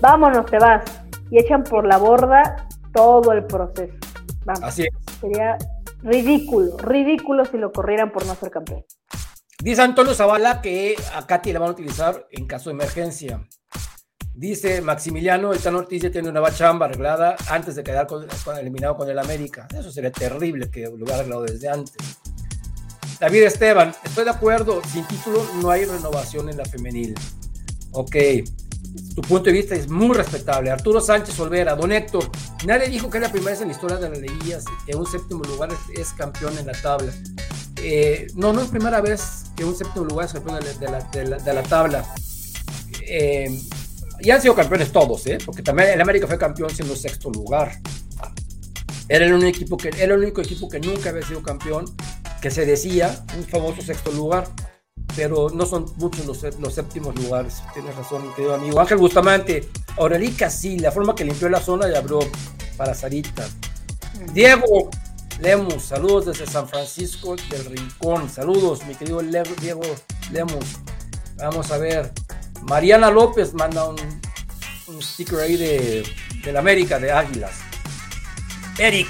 Vámonos, 0.01 0.47
te 0.47 0.59
vas. 0.59 0.85
Y 1.31 1.39
echan 1.39 1.65
por 1.65 1.87
la 1.87 1.99
borda 1.99 2.69
todo 2.95 3.33
el 3.33 3.45
proceso. 3.45 3.95
Así 4.63 4.83
es. 4.83 5.21
Sería 5.21 5.59
ridículo, 6.03 6.77
ridículo 6.79 7.45
si 7.45 7.59
lo 7.59 7.73
corrieran 7.73 8.13
por 8.13 8.25
no 8.25 8.35
ser 8.35 8.51
campeón. 8.51 8.85
Dice 9.61 9.83
Antonio 9.83 10.15
Zavala 10.15 10.63
que 10.63 10.95
a 11.15 11.27
Katy 11.27 11.53
la 11.53 11.59
van 11.59 11.71
a 11.71 11.73
utilizar 11.73 12.29
en 12.31 12.47
caso 12.47 12.71
de 12.71 12.75
emergencia. 12.75 13.41
Dice 14.33 14.81
Maximiliano, 14.83 15.53
el 15.53 15.59
Tan 15.59 15.75
Ortiz 15.75 16.01
ya 16.01 16.13
tiene 16.13 16.29
una 16.29 16.49
chamba 16.53 16.87
arreglada 16.87 17.35
antes 17.51 17.75
de 17.75 17.83
quedar 17.83 18.07
con, 18.07 18.25
eliminado 18.57 18.97
con 18.97 19.11
el 19.11 19.19
América. 19.19 19.67
Eso 19.77 19.91
sería 19.91 20.13
terrible 20.13 20.71
que 20.71 20.83
lo 20.83 20.95
hubiera 20.95 21.17
arreglado 21.17 21.43
desde 21.43 21.69
antes. 21.69 21.97
David 23.21 23.43
Esteban, 23.43 23.95
estoy 24.05 24.25
de 24.25 24.31
acuerdo, 24.31 24.81
sin 24.93 25.05
título 25.07 25.45
no 25.61 25.71
hay 25.71 25.85
renovación 25.85 26.49
en 26.49 26.57
la 26.57 26.65
femenil. 26.65 27.15
Ok, 27.91 28.15
tu 29.17 29.23
punto 29.23 29.47
de 29.47 29.53
vista 29.53 29.75
es 29.75 29.89
muy 29.89 30.17
respetable. 30.17 30.71
Arturo 30.71 31.01
Sánchez 31.01 31.39
Olvera, 31.41 31.75
don 31.75 31.91
Héctor, 31.91 32.31
nadie 32.65 32.89
dijo 32.89 33.11
que 33.11 33.19
era 33.19 33.27
la 33.27 33.33
primera 33.33 33.53
vez 33.53 33.61
en 33.61 33.69
la 33.69 33.75
historia 33.75 33.97
de 33.97 34.11
las 34.11 34.19
leguías 34.19 34.65
que 34.87 34.95
un 34.95 35.07
séptimo 35.07 35.43
lugar 35.45 35.71
es, 35.95 36.13
campeón 36.13 36.57
en 36.59 36.67
la 36.67 36.73
tabla. 36.81 37.13
Eh, 37.83 38.29
no, 38.35 38.53
no 38.53 38.61
es 38.61 38.69
primera 38.69 39.01
vez 39.01 39.47
que 39.57 39.65
un 39.65 39.75
séptimo 39.75 40.05
lugar 40.05 40.27
es 40.27 40.33
campeón 40.33 40.61
de 40.61 41.53
la, 41.55 41.63
tabla. 41.65 42.05
Eh, 43.03 43.61
ya 44.23 44.37
han 44.37 44.43
sido 44.43 44.55
campeones 44.55 44.93
todos, 44.93 45.27
¿eh? 45.27 45.39
porque 45.45 45.63
también 45.63 45.91
el 45.91 46.01
América 46.01 46.29
fue 46.29 46.39
campeón 46.39 46.71
siendo 46.71 46.95
sexto 46.95 47.31
lugar. 47.31 47.81
Era 49.09 49.27
el, 49.27 49.33
único 49.33 49.49
equipo 49.49 49.77
que, 49.77 49.89
era 49.89 50.15
el 50.15 50.21
único 50.21 50.41
equipo 50.41 50.69
que 50.69 50.81
nunca 50.81 51.11
había 51.11 51.23
sido 51.23 51.43
campeón, 51.43 51.87
que 52.43 52.51
se 52.51 52.67
decía 52.67 53.25
un 53.37 53.45
famoso 53.45 53.83
sexto 53.83 54.13
lugar 54.13 54.49
pero 55.17 55.51
no 55.51 55.67
son 55.67 55.87
muchos 55.97 56.27
los, 56.27 56.61
los 56.61 56.75
séptimos 56.75 57.15
lugares. 57.17 57.63
Tienes 57.75 57.95
razón, 57.97 58.33
querido 58.35 58.55
amigo. 58.55 58.79
Ángel 58.81 58.99
Bustamante, 58.99 59.69
Aurelica 59.97 60.49
sí, 60.49 60.79
la 60.79 60.93
forma 60.93 61.15
que 61.15 61.25
limpió 61.25 61.49
la 61.49 61.61
zona 61.61 61.89
y 61.91 61.95
abrió 61.97 62.21
para 62.77 62.95
Sarita. 62.95 63.49
Diego 64.33 64.91
Lemus, 65.41 65.83
saludos 65.83 66.27
desde 66.27 66.47
San 66.47 66.69
Francisco 66.69 67.35
del 67.51 67.65
Rincón. 67.65 68.29
Saludos, 68.31 68.85
mi 68.87 68.95
querido 68.95 69.21
Diego 69.61 69.83
Lemus. 70.31 70.77
Vamos 71.37 71.71
a 71.73 71.79
ver. 71.79 72.13
Mariana 72.63 73.11
López 73.11 73.55
manda 73.55 73.89
un, 73.89 73.97
un 74.87 75.03
sticker 75.03 75.41
ahí 75.41 75.57
de, 75.57 76.05
de 76.45 76.53
la 76.53 76.61
América, 76.61 76.99
de 76.99 77.11
Águilas. 77.11 77.68
Eric, 78.79 79.09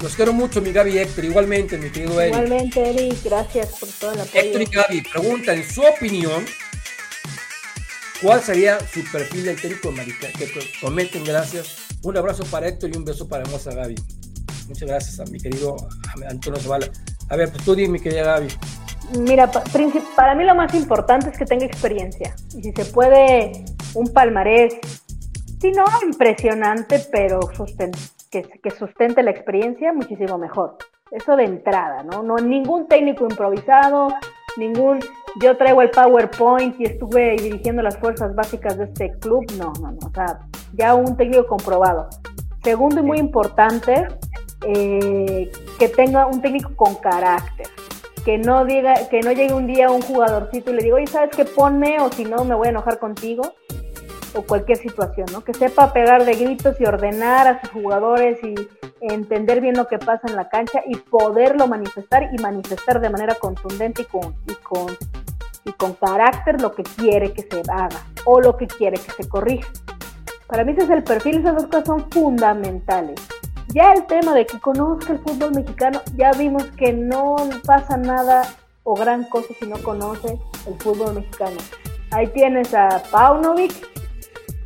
los 0.00 0.14
quiero 0.14 0.32
mucho, 0.32 0.62
mi 0.62 0.70
Gaby 0.70 0.98
Héctor. 0.98 1.24
Igualmente, 1.24 1.76
mi 1.76 1.90
querido 1.90 2.20
Eric. 2.20 2.34
Igualmente, 2.34 2.90
Eric. 2.90 3.16
Gracias 3.24 3.78
por 3.80 3.88
todo 3.88 4.12
el 4.12 4.20
apoyo. 4.20 4.40
Héctor 4.40 4.62
y 4.62 4.64
Gaby 4.66 5.00
pregunta, 5.02 5.52
en 5.54 5.68
su 5.68 5.82
opinión, 5.82 6.44
¿cuál 8.22 8.40
sería 8.42 8.78
su 8.78 9.02
perfil 9.10 9.44
del 9.44 9.60
técnico 9.60 9.90
Marica? 9.90 10.28
Que 10.28 10.48
comenten, 10.80 11.24
gracias. 11.24 11.78
Un 12.02 12.16
abrazo 12.16 12.44
para 12.44 12.68
Héctor 12.68 12.90
y 12.94 12.96
un 12.96 13.04
beso 13.04 13.26
para 13.26 13.42
hermosa 13.42 13.74
Gaby. 13.74 13.96
Muchas 14.68 14.88
gracias 14.88 15.20
a 15.20 15.24
mi 15.24 15.40
querido 15.40 15.76
Antonio 16.28 16.60
Zavala. 16.60 16.88
A 17.28 17.36
ver, 17.36 17.50
pues 17.50 17.64
tú 17.64 17.74
dime, 17.74 17.94
mi 17.94 18.00
querida 18.00 18.22
Gaby. 18.22 18.48
Mira, 19.18 19.50
para 19.50 20.34
mí 20.36 20.44
lo 20.44 20.54
más 20.54 20.72
importante 20.74 21.30
es 21.30 21.38
que 21.38 21.44
tenga 21.44 21.66
experiencia. 21.66 22.36
Y 22.56 22.62
si 22.62 22.72
se 22.72 22.84
puede, 22.84 23.64
un 23.94 24.12
palmarés, 24.12 24.74
si 25.60 25.72
no 25.72 25.84
impresionante, 26.04 27.04
pero 27.10 27.40
sustentable 27.56 28.15
que, 28.42 28.70
sustente 28.70 29.22
la 29.22 29.30
experiencia, 29.30 29.92
muchísimo 29.92 30.38
mejor. 30.38 30.76
Eso 31.10 31.36
de 31.36 31.44
entrada, 31.44 32.02
¿no? 32.02 32.22
No 32.22 32.36
ningún 32.36 32.88
técnico 32.88 33.24
improvisado, 33.24 34.08
ningún 34.56 35.00
yo 35.40 35.56
traigo 35.56 35.82
el 35.82 35.90
PowerPoint 35.90 36.80
y 36.80 36.84
estuve 36.84 37.36
dirigiendo 37.36 37.82
las 37.82 37.98
fuerzas 37.98 38.34
básicas 38.34 38.78
de 38.78 38.84
este 38.84 39.12
club, 39.18 39.44
no, 39.58 39.72
no, 39.80 39.92
no, 39.92 39.98
o 40.06 40.10
sea, 40.14 40.40
ya 40.72 40.94
un 40.94 41.16
técnico 41.16 41.46
comprobado. 41.46 42.08
Segundo 42.62 43.00
y 43.00 43.02
muy 43.02 43.18
importante, 43.18 44.08
eh, 44.66 45.50
que 45.78 45.88
tenga 45.88 46.26
un 46.26 46.40
técnico 46.40 46.74
con 46.74 46.94
carácter, 46.96 47.68
que 48.24 48.38
no 48.38 48.64
diga, 48.64 49.08
que 49.08 49.20
no 49.20 49.30
llegue 49.30 49.54
un 49.54 49.66
día 49.66 49.90
un 49.90 50.02
jugadorcito 50.02 50.72
y 50.72 50.74
le 50.74 50.82
diga, 50.82 50.96
oye, 50.96 51.06
¿sabes 51.06 51.30
qué? 51.36 51.44
Ponme 51.44 52.00
o 52.00 52.10
si 52.10 52.24
no 52.24 52.44
me 52.44 52.54
voy 52.54 52.68
a 52.68 52.70
enojar 52.70 52.98
contigo 52.98 53.42
o 54.36 54.42
cualquier 54.42 54.78
situación, 54.78 55.26
¿no? 55.32 55.42
Que 55.42 55.54
sepa 55.54 55.92
pegar 55.92 56.24
de 56.24 56.34
gritos 56.34 56.80
y 56.80 56.84
ordenar 56.84 57.48
a 57.48 57.60
sus 57.60 57.70
jugadores 57.70 58.38
y 58.42 58.54
entender 59.00 59.60
bien 59.60 59.76
lo 59.76 59.88
que 59.88 59.98
pasa 59.98 60.28
en 60.28 60.36
la 60.36 60.48
cancha 60.48 60.82
y 60.86 60.96
poderlo 60.96 61.66
manifestar 61.66 62.30
y 62.32 62.38
manifestar 62.42 63.00
de 63.00 63.10
manera 63.10 63.34
contundente 63.34 64.02
y 64.02 64.04
con, 64.04 64.36
y 65.64 65.72
con, 65.72 65.94
carácter 65.94 66.60
lo 66.60 66.72
que 66.72 66.82
quiere 66.82 67.32
que 67.32 67.42
se 67.42 67.62
haga 67.70 68.04
o 68.24 68.40
lo 68.40 68.56
que 68.56 68.66
quiere 68.66 68.98
que 68.98 69.10
se 69.10 69.28
corrija. 69.28 69.68
Para 70.46 70.64
mí 70.64 70.72
ese 70.72 70.84
es 70.84 70.90
el 70.90 71.02
perfil, 71.02 71.38
esas 71.38 71.54
dos 71.54 71.66
cosas 71.66 71.86
son 71.86 72.10
fundamentales. 72.10 73.20
Ya 73.68 73.92
el 73.92 74.06
tema 74.06 74.34
de 74.34 74.46
que 74.46 74.60
conozca 74.60 75.12
el 75.12 75.18
fútbol 75.18 75.52
mexicano, 75.54 76.00
ya 76.14 76.30
vimos 76.32 76.64
que 76.76 76.92
no 76.92 77.36
pasa 77.64 77.96
nada 77.96 78.42
o 78.84 78.94
gran 78.94 79.24
cosa 79.24 79.48
si 79.58 79.66
no 79.66 79.76
conoce 79.78 80.38
el 80.66 80.74
fútbol 80.78 81.14
mexicano. 81.14 81.56
Ahí 82.12 82.28
tienes 82.28 82.72
a 82.72 83.02
Paunovic, 83.10 83.74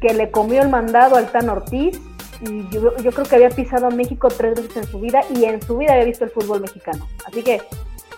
que 0.00 0.14
le 0.14 0.30
comió 0.30 0.62
el 0.62 0.68
mandado 0.68 1.16
al 1.16 1.30
Tan 1.30 1.48
Ortiz, 1.48 2.00
y 2.42 2.66
yo, 2.70 2.94
creo 2.94 3.24
que 3.26 3.34
había 3.34 3.50
pisado 3.50 3.88
a 3.88 3.90
México 3.90 4.28
tres 4.28 4.54
veces 4.54 4.76
en 4.76 4.86
su 4.86 4.98
vida 4.98 5.20
y 5.34 5.44
en 5.44 5.60
su 5.60 5.76
vida 5.76 5.92
había 5.92 6.06
visto 6.06 6.24
el 6.24 6.30
fútbol 6.30 6.62
mexicano. 6.62 7.06
Así 7.26 7.42
que, 7.42 7.60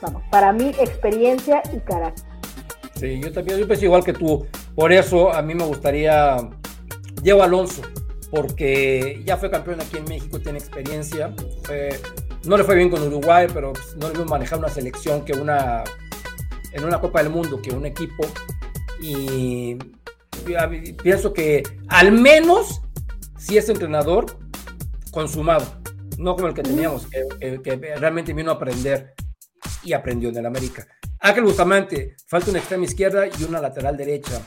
vamos, 0.00 0.22
para 0.30 0.52
mí 0.52 0.68
experiencia 0.78 1.60
y 1.74 1.80
carácter. 1.80 2.24
Sí, 2.94 3.20
yo 3.20 3.32
también, 3.32 3.58
yo 3.58 3.66
pienso 3.66 3.84
igual 3.84 4.04
que 4.04 4.12
tú. 4.12 4.46
Por 4.76 4.92
eso 4.92 5.32
a 5.32 5.42
mí 5.42 5.54
me 5.54 5.64
gustaría 5.64 6.36
Diego 7.20 7.42
Alonso, 7.42 7.82
porque 8.30 9.20
ya 9.24 9.36
fue 9.36 9.50
campeón 9.50 9.80
aquí 9.80 9.96
en 9.96 10.04
México, 10.04 10.38
tiene 10.38 10.58
experiencia. 10.58 11.34
no 12.44 12.56
le 12.56 12.62
fue 12.62 12.76
bien 12.76 12.90
con 12.90 13.02
Uruguay, 13.02 13.48
pero 13.52 13.72
pues, 13.72 13.96
no 13.96 14.08
le 14.08 14.14
vio 14.14 14.24
manejar 14.24 14.60
una 14.60 14.68
selección 14.68 15.24
que 15.24 15.32
una 15.32 15.82
en 16.72 16.84
una 16.84 17.00
Copa 17.00 17.22
del 17.22 17.32
Mundo 17.32 17.60
que 17.60 17.70
un 17.70 17.86
equipo. 17.86 18.24
Y 19.00 19.76
pienso 21.02 21.32
que 21.32 21.62
al 21.88 22.12
menos 22.12 22.82
si 23.38 23.58
es 23.58 23.68
entrenador 23.68 24.26
consumado, 25.10 25.66
no 26.18 26.36
como 26.36 26.48
el 26.48 26.54
que 26.54 26.62
teníamos, 26.62 27.06
que, 27.06 27.96
realmente 27.98 28.32
vino 28.32 28.50
a 28.50 28.54
aprender 28.54 29.14
y 29.82 29.92
aprendió 29.92 30.28
en 30.28 30.36
el 30.36 30.46
América. 30.46 30.86
Ángel 31.18 31.44
Bustamante, 31.44 32.16
falta 32.26 32.50
una 32.50 32.60
extrema 32.60 32.84
izquierda 32.84 33.26
y 33.26 33.44
una 33.44 33.60
lateral 33.60 33.96
derecha. 33.96 34.42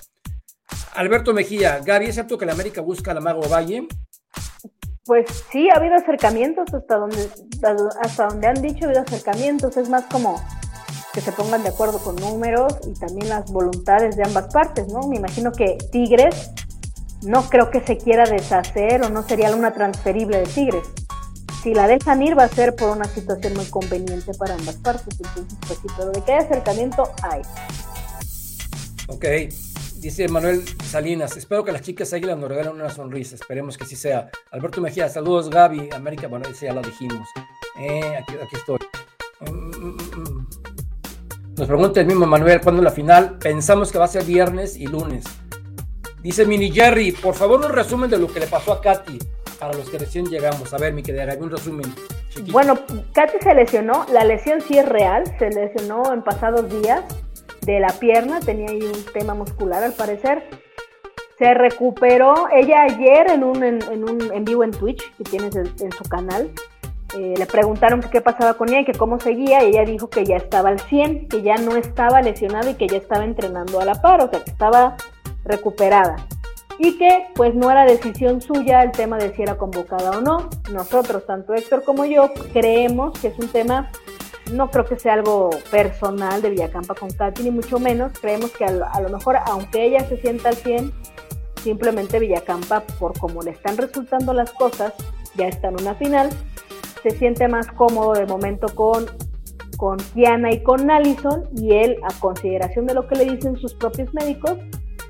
Alberto 0.94 1.34
Mejía, 1.34 1.80
Gaby, 1.80 2.06
¿es 2.06 2.16
cierto 2.16 2.38
que 2.38 2.46
el 2.46 2.52
América 2.52 2.82
busca 2.82 3.12
a 3.12 3.14
la 3.14 3.22
Mago 3.22 3.48
Valle? 3.50 3.88
Pues 5.06 5.26
sí, 5.52 5.70
ha 5.70 5.76
habido 5.76 5.96
acercamientos 5.96 6.74
hasta 6.74 6.98
donde, 6.98 7.30
hasta 8.02 8.28
donde 8.28 8.48
han 8.48 8.62
dicho, 8.62 8.86
ha 8.86 8.88
habido 8.88 9.02
acercamientos, 9.02 9.78
es 9.78 9.90
más 9.90 10.06
como 10.06 10.42
que 11.16 11.22
se 11.22 11.32
pongan 11.32 11.64
de 11.64 11.70
acuerdo 11.70 12.00
con 12.00 12.18
números 12.18 12.74
y 12.86 12.94
también 12.94 13.30
las 13.30 13.50
voluntades 13.50 14.18
de 14.18 14.24
ambas 14.24 14.54
partes, 14.54 14.90
¿no? 14.90 15.08
Me 15.08 15.16
imagino 15.16 15.54
que 15.54 15.78
Tigres 15.90 16.52
no 17.24 17.50
creo 17.50 17.72
que 17.72 17.80
se 17.80 17.98
quiera 17.98 18.26
deshacer 18.26 19.02
o 19.02 19.10
no 19.10 19.24
sería 19.24 19.56
una 19.56 19.72
transferible 19.74 20.40
de 20.40 20.46
Tigres. 20.46 20.86
Si 21.64 21.74
la 21.74 21.88
dejan 21.88 22.22
ir 22.22 22.38
va 22.38 22.44
a 22.44 22.50
ser 22.50 22.76
por 22.76 22.90
una 22.90 23.06
situación 23.06 23.54
muy 23.54 23.66
conveniente 23.68 24.34
para 24.34 24.56
ambas 24.56 24.76
partes. 24.76 25.16
Entonces, 25.18 25.58
pues 25.66 25.80
sí, 25.80 25.88
pero 25.98 26.12
de 26.12 26.34
hay 26.34 26.40
acercamiento, 26.40 27.10
hay. 27.24 27.42
Ok, 29.08 29.26
dice 30.00 30.28
Manuel 30.28 30.66
Salinas, 30.84 31.38
espero 31.38 31.64
que 31.64 31.72
las 31.72 31.82
chicas 31.82 32.12
águilas 32.12 32.38
nos 32.38 32.50
regalen 32.50 32.74
una 32.74 32.90
sonrisa, 32.90 33.36
esperemos 33.36 33.78
que 33.78 33.86
sí 33.86 33.96
sea. 33.96 34.30
Alberto 34.52 34.82
Mejía, 34.82 35.08
saludos 35.08 35.50
Gaby, 35.50 35.92
América, 35.94 36.28
bueno, 36.28 36.46
ese 36.50 36.66
ya 36.66 36.74
lo 36.74 36.82
dijimos. 36.82 37.30
Eh, 37.80 38.18
aquí, 38.18 38.34
aquí, 38.34 38.56
estoy. 38.58 38.80
Mm, 39.40 39.54
mm, 39.54 39.98
mm, 40.18 40.35
nos 41.58 41.68
pregunta 41.68 42.02
el 42.02 42.08
mismo 42.08 42.26
Manuel, 42.26 42.62
¿cuándo 42.62 42.82
la 42.82 42.92
final? 42.92 43.38
Pensamos 43.40 43.92
que 43.92 43.98
va 43.98 44.06
a 44.06 44.10
ser 44.10 44.24
viernes 44.24 44.76
y 44.78 44.88
lunes. 44.88 45.24
Dice 46.22 46.46
Mini 46.46 46.72
Jerry, 46.72 47.12
por 47.12 47.36
favor 47.36 47.66
un 47.66 47.72
resumen 47.72 48.10
de 48.10 48.18
lo 48.18 48.28
que 48.28 48.40
le 48.40 48.48
pasó 48.48 48.74
a 48.74 48.82
Katy 48.82 49.20
para 49.60 49.74
los 49.74 49.90
que 49.90 49.98
recién 49.98 50.26
llegamos. 50.26 50.74
A 50.74 50.78
ver, 50.78 50.94
mi 50.94 51.04
querida, 51.04 51.36
un 51.40 51.52
resumen. 51.52 51.94
Bueno, 52.52 52.78
Katy 53.14 53.38
se 53.42 53.54
lesionó, 53.54 54.06
la 54.12 54.24
lesión 54.24 54.60
sí 54.62 54.78
es 54.78 54.88
real, 54.88 55.24
se 55.40 55.50
lesionó 55.50 56.12
en 56.12 56.24
pasados 56.24 56.70
días 56.82 57.04
de 57.62 57.80
la 57.80 57.90
pierna, 57.90 58.40
tenía 58.40 58.70
ahí 58.70 58.82
un 58.82 59.06
tema 59.14 59.34
muscular 59.34 59.84
al 59.84 59.94
parecer. 59.94 60.44
Se 61.38 61.54
recuperó 61.54 62.48
ella 62.52 62.84
ayer 62.84 63.30
en 63.30 63.44
un 63.44 63.64
en, 63.64 63.84
un 64.04 64.34
en 64.34 64.46
vivo 64.46 64.64
en 64.64 64.72
Twitch 64.72 65.04
que 65.18 65.24
tienes 65.24 65.56
en, 65.56 65.92
su 65.92 66.04
canal. 66.06 66.52
Eh, 67.14 67.36
le 67.38 67.46
preguntaron 67.46 68.02
qué 68.02 68.20
pasaba 68.20 68.56
con 68.56 68.70
ella 68.70 68.82
y 68.82 68.86
que 68.86 68.94
cómo 68.94 69.20
seguía 69.20 69.64
y 69.64 69.70
ella 69.70 69.86
dijo 69.86 70.10
que 70.10 70.26
ya 70.26 70.36
estaba 70.36 70.70
al 70.70 70.80
100, 70.80 71.30
que 71.30 71.44
ya 71.44 71.56
no 71.56 71.76
estaba 71.76 72.22
lesionada 72.22 72.72
y 72.72 72.76
que 72.76 72.88
ya 72.88 72.98
estaba 72.98 73.24
entrenando 73.24 73.80
a 73.80 73.86
la 73.86 73.96
par, 74.02 74.22
o 74.22 74.30
sea, 74.30 74.44
que 74.44 74.50
estaba 74.50 74.98
recuperada. 75.46 76.16
Y 76.78 76.98
que 76.98 77.28
pues 77.36 77.56
no 77.56 77.72
era 77.72 77.86
decisión 77.86 78.42
suya 78.42 78.84
el 78.84 78.92
tema 78.92 79.18
de 79.18 79.34
si 79.34 79.44
era 79.44 79.56
convocada 79.56 80.18
o 80.18 80.22
no. 80.22 80.50
Nosotros, 80.74 81.26
tanto 81.26 81.54
Héctor 81.54 81.84
como 81.84 82.06
yo, 82.06 82.34
creemos 82.52 83.18
que 83.20 83.30
es 83.30 83.40
un 83.40 83.48
tema, 83.48 83.92
no 84.52 84.70
creo 84.70 84.86
que 84.86 85.00
sea 85.00 85.14
algo 85.14 85.52
personal 85.72 86.42
de 86.42 86.50
Villacampa 86.50 86.96
con 86.96 87.12
Katy, 87.12 87.44
ni 87.44 87.52
mucho 87.52 87.80
menos, 87.80 88.12
creemos 88.20 88.52
que 88.52 88.66
a 88.66 89.00
lo, 89.00 89.10
mejor, 89.10 89.38
aunque 89.46 89.86
ella 89.86 90.06
se 90.10 90.18
sienta 90.18 90.50
al 90.50 90.56
100, 90.56 90.92
simplemente 91.64 92.20
Villacampa, 92.20 92.82
por 93.00 93.18
cómo 93.18 93.42
le 93.42 93.52
están 93.52 93.78
resultando 93.78 94.34
las 94.34 94.52
cosas, 94.52 94.94
ya 95.36 95.48
está 95.48 95.70
en 95.70 95.80
una 95.80 95.96
final, 95.96 96.30
se 97.06 97.12
siente 97.12 97.48
más 97.48 97.68
cómodo 97.68 98.14
de 98.14 98.26
momento 98.26 98.68
con 98.74 99.06
con 99.78 99.98
Kiana 99.98 100.52
y 100.54 100.64
con 100.64 100.90
Allison 100.90 101.50
y 101.56 101.74
él, 101.74 101.98
a 102.04 102.20
consideración 102.20 102.88
de 102.88 102.94
lo 102.94 103.08
que 103.08 103.16
le 103.16 103.26
dicen 103.26 103.58
sus 103.58 103.74
propios 103.74 104.14
médicos, 104.14 104.58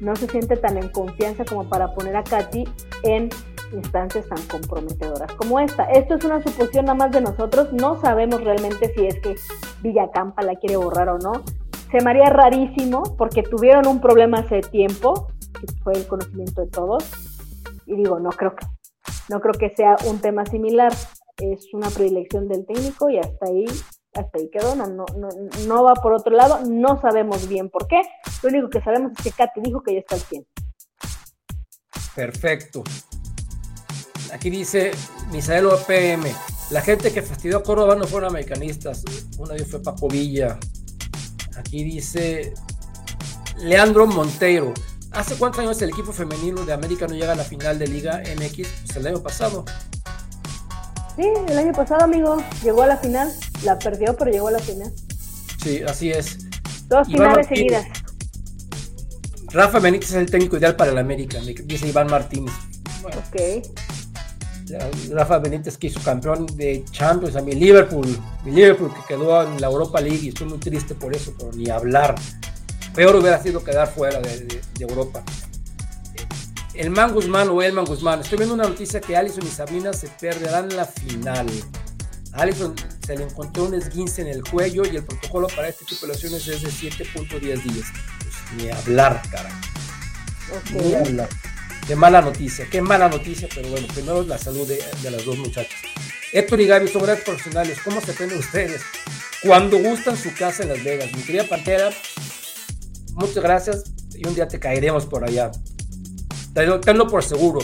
no 0.02 0.16
se 0.16 0.28
siente 0.28 0.58
tan 0.58 0.78
en 0.78 0.90
confianza 0.90 1.46
como 1.46 1.70
para 1.70 1.94
poner 1.94 2.16
a 2.16 2.24
Katy 2.24 2.64
en 3.04 3.30
instancias 3.72 4.28
tan 4.28 4.42
comprometedoras 4.48 5.32
como 5.34 5.60
esta. 5.60 5.84
Esto 5.84 6.16
es 6.16 6.26
una 6.26 6.42
suposición 6.42 6.86
nada 6.86 6.98
más 6.98 7.12
de 7.12 7.22
nosotros, 7.22 7.72
no 7.74 8.02
sabemos 8.02 8.44
realmente 8.44 8.92
si 8.96 9.06
es 9.06 9.20
que 9.20 9.36
Villacampa 9.84 10.42
la 10.42 10.56
quiere 10.56 10.78
borrar 10.78 11.10
o 11.10 11.20
no. 11.20 11.44
Se 11.92 12.04
me 12.04 12.10
haría 12.10 12.30
rarísimo 12.30 13.04
porque 13.18 13.44
tuvieron 13.44 13.88
un 13.88 14.02
problema 14.02 14.40
hace 14.40 14.62
tiempo, 14.62 15.28
que 15.54 15.68
fue 15.84 15.94
el 15.94 16.08
conocimiento 16.08 16.62
de 16.62 16.68
todos, 16.68 17.04
y 17.86 17.96
digo, 17.96 18.20
no 18.20 18.32
creo 18.32 18.56
que, 18.56 18.66
no 19.30 19.40
creo 19.40 19.54
que 19.54 19.70
sea 19.76 19.96
un 20.10 20.20
tema 20.20 20.44
similar, 20.46 20.92
es 21.38 21.74
una 21.74 21.90
predilección 21.90 22.48
del 22.48 22.66
técnico 22.66 23.10
y 23.10 23.18
hasta 23.18 23.48
ahí 23.48 23.66
hasta 24.16 24.38
ahí 24.38 24.50
quedó, 24.50 24.76
no, 24.76 24.88
no, 24.88 25.06
no, 25.68 25.84
va 25.84 25.94
por 25.96 26.14
otro 26.14 26.34
lado, 26.34 26.62
no 26.66 27.00
sabemos 27.02 27.48
bien 27.50 27.70
por 27.70 27.88
qué, 27.88 28.02
lo 28.44 28.50
único 28.50 28.70
que 28.70 28.82
sabemos 28.82 29.12
es 29.12 29.24
que 29.24 29.32
Katy 29.32 29.60
dijo 29.62 29.84
que 29.84 29.94
ya 29.94 30.00
está 30.00 30.16
al 30.16 30.22
100. 30.22 30.48
Perfecto. 32.16 32.84
Aquí 34.32 34.50
dice 34.50 34.92
Misael 35.32 35.66
OPM, 35.66 36.24
la 36.72 36.82
gente 36.82 37.12
que 37.12 37.22
fastidió 37.22 37.58
a 37.58 37.64
Córdoba 37.64 37.96
no 37.96 38.08
fueron 38.08 38.30
americanistas, 38.30 39.04
una 39.38 39.54
vez 39.54 39.70
fue 39.70 39.82
Paco 39.82 40.08
Villa. 40.08 40.58
Aquí 41.58 41.84
dice 41.84 42.54
Leandro 43.58 44.08
Monteiro, 44.08 44.74
¿hace 45.12 45.36
cuántos 45.36 45.60
años 45.60 45.82
el 45.82 45.90
equipo 45.90 46.14
femenino 46.14 46.66
de 46.66 46.74
América 46.74 47.06
no 47.06 47.16
llega 47.16 47.34
a 47.34 47.36
la 47.36 47.44
final 47.44 47.78
de 47.78 47.88
Liga 47.88 48.24
MX? 48.38 48.68
Pues 48.86 48.96
el 48.96 49.08
año 49.08 49.22
pasado. 49.22 49.66
Sí, 51.16 51.24
el 51.48 51.58
año 51.58 51.72
pasado, 51.72 52.04
amigo, 52.04 52.38
llegó 52.64 52.84
a 52.84 52.88
la 52.88 52.98
final. 52.98 53.32
La 53.64 53.80
perdió, 53.80 54.16
pero 54.18 54.32
llegó 54.32 54.50
a 54.50 54.52
la 54.52 54.60
final. 54.60 54.92
Sí, 55.64 55.82
así 55.88 56.12
es. 56.12 56.38
Dos 56.88 57.08
finales 57.08 57.48
seguidas. 57.48 57.86
Rafa 59.52 59.80
Benítez 59.80 60.10
es 60.10 60.16
el 60.16 60.30
técnico 60.30 60.58
ideal 60.58 60.76
para 60.76 60.92
el 60.92 60.98
América, 60.98 61.40
dice 61.64 61.88
Iván 61.88 62.08
Martínez. 62.08 62.54
ok. 63.04 63.66
Rafa 65.12 65.40
Benítez 65.40 65.78
que 65.78 65.88
hizo 65.88 66.02
campeón 66.02 66.46
de 66.58 66.84
Champions, 66.92 67.36
a 67.36 67.42
mi 67.42 67.54
Liverpool, 67.54 68.20
mi 68.44 68.52
Liverpool 68.52 68.92
que 68.94 69.02
quedó 69.08 69.44
en 69.44 69.62
la 69.62 69.68
Europa 69.68 70.02
League 70.02 70.20
y 70.24 70.30
estoy 70.30 70.48
muy 70.48 70.58
triste 70.58 70.96
por 70.96 71.16
eso, 71.16 71.32
por 71.34 71.56
ni 71.56 71.70
hablar. 71.70 72.16
Peor 72.94 73.16
hubiera 73.16 73.42
sido 73.42 73.64
quedar 73.64 73.88
fuera 73.88 74.20
de 74.20 74.62
Europa 74.80 75.24
el 76.78 76.90
Man 76.90 77.14
Guzmán 77.14 77.50
o 77.50 77.62
el 77.62 77.74
Man 77.74 77.86
Guzmán. 77.86 78.22
Estoy 78.22 78.38
viendo 78.38 78.54
una 78.54 78.68
noticia 78.68 79.00
que 79.00 79.16
Alison 79.16 79.46
y 79.46 79.50
Sabina 79.50 79.94
se 79.94 80.08
perderán 80.08 80.76
la 80.76 80.86
final. 80.86 81.48
A 82.34 82.42
Alison 82.42 82.76
se 83.06 83.18
le 83.18 83.24
encontró 83.24 83.66
un 83.66 83.76
esguince 83.76 84.22
en 84.22 84.28
el 84.28 84.44
cuello 84.44 84.84
y 84.86 84.98
el 84.98 85.04
protocolo 85.04 85.48
para 85.48 85.70
este 85.70 85.86
tipo 85.86 86.06
de 86.06 86.14
lesiones 86.14 86.48
es 86.48 86.62
de 86.62 86.70
7.10 86.70 87.40
días. 87.40 87.64
Pues, 87.64 88.62
ni 88.62 88.70
hablar, 88.70 89.22
cara. 89.32 89.50
Ni 90.74 90.94
hablar. 90.94 91.30
Qué 91.88 91.96
mala 91.96 92.22
noticia, 92.22 92.68
qué 92.70 92.82
mala 92.82 93.08
noticia, 93.08 93.48
pero 93.54 93.70
bueno, 93.70 93.88
primero 93.94 94.24
la 94.24 94.38
salud 94.38 94.68
de, 94.68 94.80
las 95.10 95.24
dos 95.24 95.38
muchachas. 95.38 95.80
Héctor 96.34 96.60
y 96.60 96.68
Gaby 96.68 96.88
son 96.88 97.04
grandes 97.04 97.24
profesionales. 97.24 97.78
¿Cómo 97.84 98.02
se 98.02 98.14
prenden 98.14 98.40
ustedes? 98.40 98.82
Cuando 99.44 99.78
gustan 99.78 100.18
su 100.18 100.34
casa 100.34 100.64
en 100.64 100.70
Las 100.70 100.84
Vegas. 100.84 101.14
Mi 101.16 101.22
querida 101.22 101.48
Pantera, 101.48 101.92
muchas 103.14 103.44
gracias 103.44 103.84
y 104.16 104.28
un 104.28 104.34
día 104.34 104.48
te 104.48 104.60
caeremos 104.60 105.06
por 105.06 105.24
allá 105.24 105.52
tenlo 106.82 107.08
por 107.08 107.24
seguro. 107.24 107.60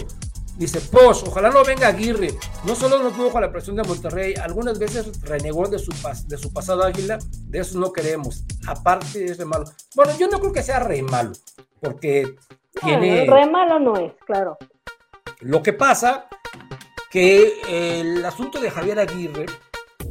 Dice, 0.57 0.81
pues, 0.91 1.23
ojalá 1.23 1.49
no 1.49 1.63
venga 1.63 1.88
Aguirre. 1.88 2.35
No 2.65 2.76
solo 2.76 3.01
no 3.01 3.09
pudo 3.11 3.31
con 3.31 3.41
la 3.41 3.51
presión 3.51 3.76
de 3.77 3.84
Monterrey, 3.84 4.35
algunas 4.35 4.77
veces 4.77 5.22
renegó 5.22 5.68
de 5.68 5.80
su, 5.80 5.91
de 6.27 6.38
su 6.38 6.53
pasado 6.53 6.84
águila, 6.84 7.18
de 7.45 7.59
eso 7.59 7.80
no 7.80 7.91
queremos. 7.91 8.43
Aparte 8.68 9.26
es 9.26 9.38
re 9.38 9.45
malo. 9.45 9.65
Bueno, 9.95 10.11
yo 10.19 10.27
no 10.27 10.39
creo 10.39 10.51
que 10.51 10.61
sea 10.61 10.80
re 10.80 11.01
malo, 11.01 11.31
porque 11.80 12.35
tiene... 12.84 13.26
Re 13.26 13.49
malo 13.49 13.80
no 13.80 13.97
es, 13.97 14.13
claro. 14.26 14.57
Lo 15.39 15.63
que 15.63 15.73
pasa 15.73 16.27
que 17.09 18.01
el 18.01 18.23
asunto 18.23 18.59
de 18.59 18.69
Javier 18.69 18.99
Aguirre 18.99 19.47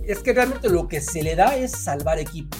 es 0.04 0.18
que 0.18 0.32
realmente 0.32 0.68
lo 0.68 0.88
que 0.88 1.00
se 1.00 1.22
le 1.22 1.36
da 1.36 1.54
es 1.54 1.70
salvar 1.70 2.18
equipos. 2.18 2.58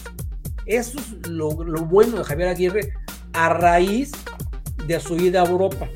Eso 0.67 0.99
es 0.99 1.29
lo, 1.29 1.51
lo 1.65 1.81
bueno 1.87 2.19
de 2.19 2.25
Javier 2.25 2.49
Aguirre 2.51 2.93
a 3.33 3.49
raíz 3.49 4.13
de 4.87 5.01
su 5.01 5.17
ida 5.17 5.43
a 5.43 5.47
Europa. 5.47 5.89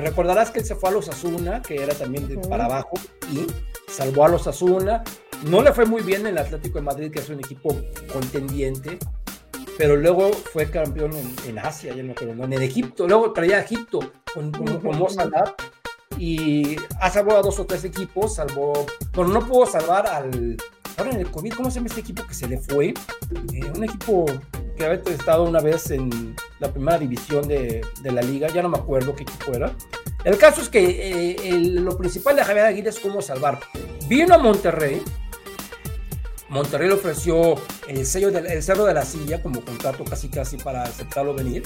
Recordarás 0.00 0.50
que 0.50 0.60
él 0.60 0.64
se 0.64 0.74
fue 0.74 0.90
a 0.90 0.92
los 0.92 1.08
Asuna, 1.08 1.62
que 1.62 1.82
era 1.82 1.94
también 1.94 2.28
de 2.28 2.36
para 2.38 2.66
abajo, 2.66 2.94
y 3.32 3.46
salvó 3.90 4.24
a 4.24 4.28
los 4.28 4.46
Asuna. 4.46 5.02
No 5.44 5.62
le 5.62 5.72
fue 5.72 5.84
muy 5.84 6.02
bien 6.02 6.22
en 6.22 6.28
el 6.28 6.38
Atlético 6.38 6.78
de 6.78 6.84
Madrid, 6.84 7.10
que 7.10 7.20
es 7.20 7.28
un 7.28 7.38
equipo 7.38 7.76
contendiente, 8.12 8.98
pero 9.76 9.96
luego 9.96 10.32
fue 10.32 10.70
campeón 10.70 11.12
en, 11.14 11.34
en 11.46 11.58
Asia, 11.58 11.94
ya 11.94 12.02
no 12.02 12.12
acuerdo, 12.12 12.34
¿no? 12.34 12.44
en 12.44 12.62
Egipto, 12.62 13.06
luego 13.06 13.32
traía 13.32 13.56
a 13.56 13.60
Egipto 13.60 14.00
con, 14.32 14.50
con, 14.50 14.80
con 14.80 14.98
Mo 14.98 15.10
Salah, 15.10 15.54
y 16.18 16.76
ha 17.00 17.10
salvado 17.10 17.40
a 17.40 17.42
dos 17.42 17.58
o 17.58 17.66
tres 17.66 17.84
equipos, 17.84 18.36
salvó, 18.36 18.72
bueno, 19.12 19.32
no 19.32 19.46
pudo 19.46 19.66
salvar 19.66 20.06
al, 20.06 20.56
ahora 20.96 21.12
en 21.12 21.20
el 21.20 21.30
COVID, 21.30 21.52
¿cómo 21.54 21.70
se 21.70 21.76
llama 21.76 21.88
este 21.88 22.00
equipo 22.00 22.26
que 22.26 22.34
se 22.34 22.48
le 22.48 22.58
fue? 22.58 22.88
Eh, 23.52 23.70
un 23.74 23.84
equipo 23.84 24.26
que 24.76 24.84
había 24.84 25.00
estado 25.12 25.44
una 25.44 25.60
vez 25.60 25.90
en 25.90 26.34
la 26.58 26.70
primera 26.72 26.98
división 26.98 27.46
de, 27.48 27.82
de 28.02 28.12
la 28.12 28.22
liga, 28.22 28.48
ya 28.48 28.62
no 28.62 28.68
me 28.68 28.78
acuerdo 28.78 29.14
qué 29.14 29.22
equipo 29.22 29.52
era. 29.52 29.74
El 30.24 30.36
caso 30.38 30.60
es 30.60 30.68
que 30.68 30.80
eh, 31.32 31.36
el- 31.48 31.76
lo 31.84 31.96
principal 31.96 32.34
de 32.36 32.44
Javier 32.44 32.66
Aguirre 32.66 32.90
es 32.90 32.98
cómo 32.98 33.22
salvar. 33.22 33.60
Vino 34.08 34.34
a 34.34 34.38
Monterrey, 34.38 35.00
Monterrey 36.48 36.88
le 36.88 36.94
ofreció 36.94 37.54
el, 37.88 38.06
sello 38.06 38.30
del, 38.30 38.46
el 38.46 38.62
cerro 38.62 38.84
de 38.84 38.94
la 38.94 39.04
silla 39.04 39.42
como 39.42 39.60
contrato 39.64 40.04
casi 40.04 40.28
casi 40.28 40.56
para 40.56 40.84
aceptarlo 40.84 41.34
venir 41.34 41.62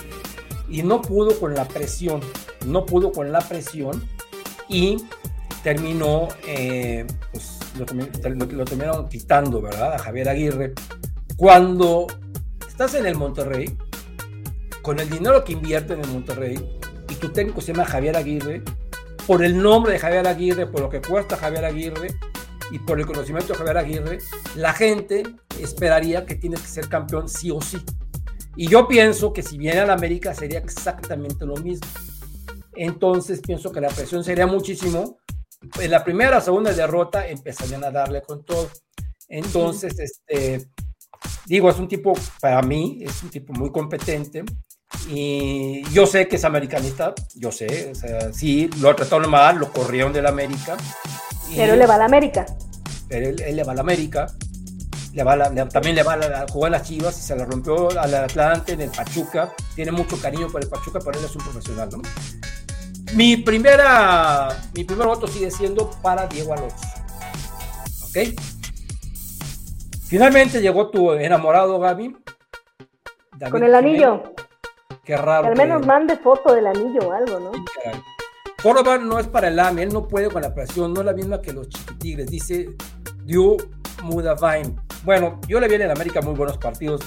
y 0.68 0.82
no 0.82 1.02
pudo 1.02 1.38
con 1.38 1.54
la 1.54 1.66
presión, 1.68 2.20
no 2.66 2.86
pudo 2.86 3.12
con 3.12 3.30
la 3.32 3.40
presión 3.40 4.02
y 4.68 4.96
terminó, 5.62 6.28
eh, 6.46 7.06
pues 7.32 7.58
lo, 7.80 8.46
lo 8.46 8.64
terminaron 8.64 9.08
quitando, 9.08 9.60
¿verdad? 9.60 9.94
A 9.94 9.98
Javier 9.98 10.28
Aguirre. 10.28 10.74
Cuando 11.36 12.06
estás 12.68 12.94
en 12.94 13.06
el 13.06 13.16
Monterrey, 13.16 13.76
con 14.82 15.00
el 15.00 15.08
dinero 15.10 15.44
que 15.44 15.52
invierte 15.52 15.94
en 15.94 16.00
el 16.00 16.08
Monterrey, 16.08 16.78
y 17.08 17.14
tu 17.14 17.30
técnico 17.30 17.60
se 17.60 17.72
llama 17.72 17.84
Javier 17.84 18.16
Aguirre, 18.16 18.62
por 19.26 19.44
el 19.44 19.60
nombre 19.60 19.92
de 19.92 19.98
Javier 19.98 20.26
Aguirre, 20.26 20.66
por 20.66 20.80
lo 20.80 20.90
que 20.90 21.00
cuesta 21.00 21.36
Javier 21.36 21.64
Aguirre 21.64 22.14
y 22.70 22.78
por 22.78 22.98
el 22.98 23.06
conocimiento 23.06 23.52
de 23.52 23.58
Javier 23.58 23.78
Aguirre, 23.78 24.18
la 24.56 24.72
gente 24.72 25.22
esperaría 25.60 26.24
que 26.24 26.36
tienes 26.36 26.60
que 26.60 26.68
ser 26.68 26.88
campeón 26.88 27.28
sí 27.28 27.50
o 27.50 27.60
sí. 27.60 27.78
Y 28.56 28.68
yo 28.68 28.88
pienso 28.88 29.32
que 29.32 29.42
si 29.42 29.58
viene 29.58 29.80
a 29.80 29.86
la 29.86 29.92
América 29.94 30.34
sería 30.34 30.58
exactamente 30.58 31.46
lo 31.46 31.56
mismo. 31.56 31.86
Entonces 32.74 33.40
pienso 33.40 33.72
que 33.72 33.80
la 33.80 33.88
presión 33.88 34.24
sería 34.24 34.46
muchísimo. 34.46 35.18
En 35.80 35.90
la 35.90 36.02
primera 36.04 36.38
o 36.38 36.40
segunda 36.40 36.72
derrota 36.72 37.26
empezarían 37.28 37.84
a 37.84 37.90
darle 37.90 38.22
con 38.22 38.44
todo. 38.44 38.68
Entonces, 39.28 39.98
este, 39.98 40.66
digo, 41.46 41.70
es 41.70 41.78
un 41.78 41.86
tipo, 41.88 42.12
para 42.40 42.62
mí, 42.62 42.98
es 43.02 43.22
un 43.22 43.30
tipo 43.30 43.52
muy 43.52 43.70
competente. 43.70 44.42
Y 45.08 45.82
yo 45.92 46.06
sé 46.06 46.26
que 46.28 46.36
es 46.36 46.44
americanista, 46.44 47.14
yo 47.36 47.52
sé, 47.52 47.90
o 47.92 47.94
sea, 47.94 48.32
sí, 48.32 48.68
lo 48.80 48.94
trataron 48.96 49.30
mal, 49.30 49.56
lo 49.58 49.70
corrieron 49.72 50.12
del 50.12 50.26
América. 50.26 50.76
y- 51.50 51.56
Pero 51.56 51.76
le 51.76 51.86
va 51.86 51.94
a 51.94 51.98
la 51.98 52.04
América. 52.06 52.46
pero 53.08 53.28
él, 53.28 53.40
él 53.42 53.56
le 53.56 53.64
va 53.64 53.72
a 53.72 53.74
la 53.74 53.80
América, 53.82 54.26
le 55.12 55.22
va 55.24 55.32
a 55.32 55.36
la- 55.36 55.48
le- 55.50 55.66
también 55.66 55.94
le 55.96 56.02
va 56.04 56.12
a 56.14 56.16
la, 56.16 56.46
jugó 56.50 56.66
en 56.66 56.72
las 56.72 56.82
Chivas 56.86 57.18
y 57.18 57.22
se 57.22 57.34
la 57.36 57.44
rompió 57.44 57.90
al 57.98 58.14
Atlante 58.14 58.72
en 58.72 58.80
el 58.82 58.90
Pachuca. 58.90 59.52
Tiene 59.74 59.90
mucho 59.92 60.20
cariño 60.20 60.48
por 60.48 60.62
el 60.62 60.68
Pachuca, 60.68 60.98
pero 61.04 61.18
él 61.18 61.24
es 61.24 61.34
un 61.36 61.42
profesional, 61.42 61.88
¿no? 61.92 62.02
Mi 63.14 63.36
primera, 63.36 64.48
mi 64.74 64.84
primer 64.84 65.06
voto 65.06 65.26
sigue 65.26 65.50
siendo 65.50 65.90
para 66.02 66.26
Diego 66.26 66.52
Alonso. 66.54 66.76
¿Ok? 68.04 68.38
Finalmente 70.06 70.60
llegó 70.60 70.90
tu 70.90 71.12
enamorado 71.12 71.78
Gaby. 71.78 72.16
David 73.36 73.52
Con 73.52 73.64
el 73.64 73.74
anillo. 73.74 74.16
Jiménez. 74.18 74.34
Qué 75.04 75.16
raro. 75.16 75.42
Que 75.42 75.48
al 75.48 75.54
que- 75.54 75.62
menos 75.62 75.86
mande 75.86 76.16
foto 76.16 76.52
del 76.54 76.66
anillo 76.66 77.00
o 77.08 77.12
algo, 77.12 77.40
¿no? 77.40 77.50
Córdoba 78.62 78.98
no 78.98 79.18
es 79.18 79.26
para 79.26 79.48
el 79.48 79.58
AME, 79.58 79.84
él 79.84 79.92
no 79.92 80.06
puede 80.06 80.28
con 80.30 80.42
la 80.42 80.54
presión, 80.54 80.92
no 80.92 81.00
es 81.00 81.06
la 81.06 81.14
misma 81.14 81.40
que 81.40 81.52
los 81.52 81.68
chiquitigres, 81.68 82.26
dice 82.30 82.68
Diu 83.24 83.56
Mudavain. 84.02 84.78
Bueno, 85.02 85.40
yo 85.48 85.58
le 85.60 85.66
vi 85.68 85.76
en 85.76 85.90
América 85.90 86.20
muy 86.20 86.34
buenos 86.34 86.58
partidos, 86.58 87.00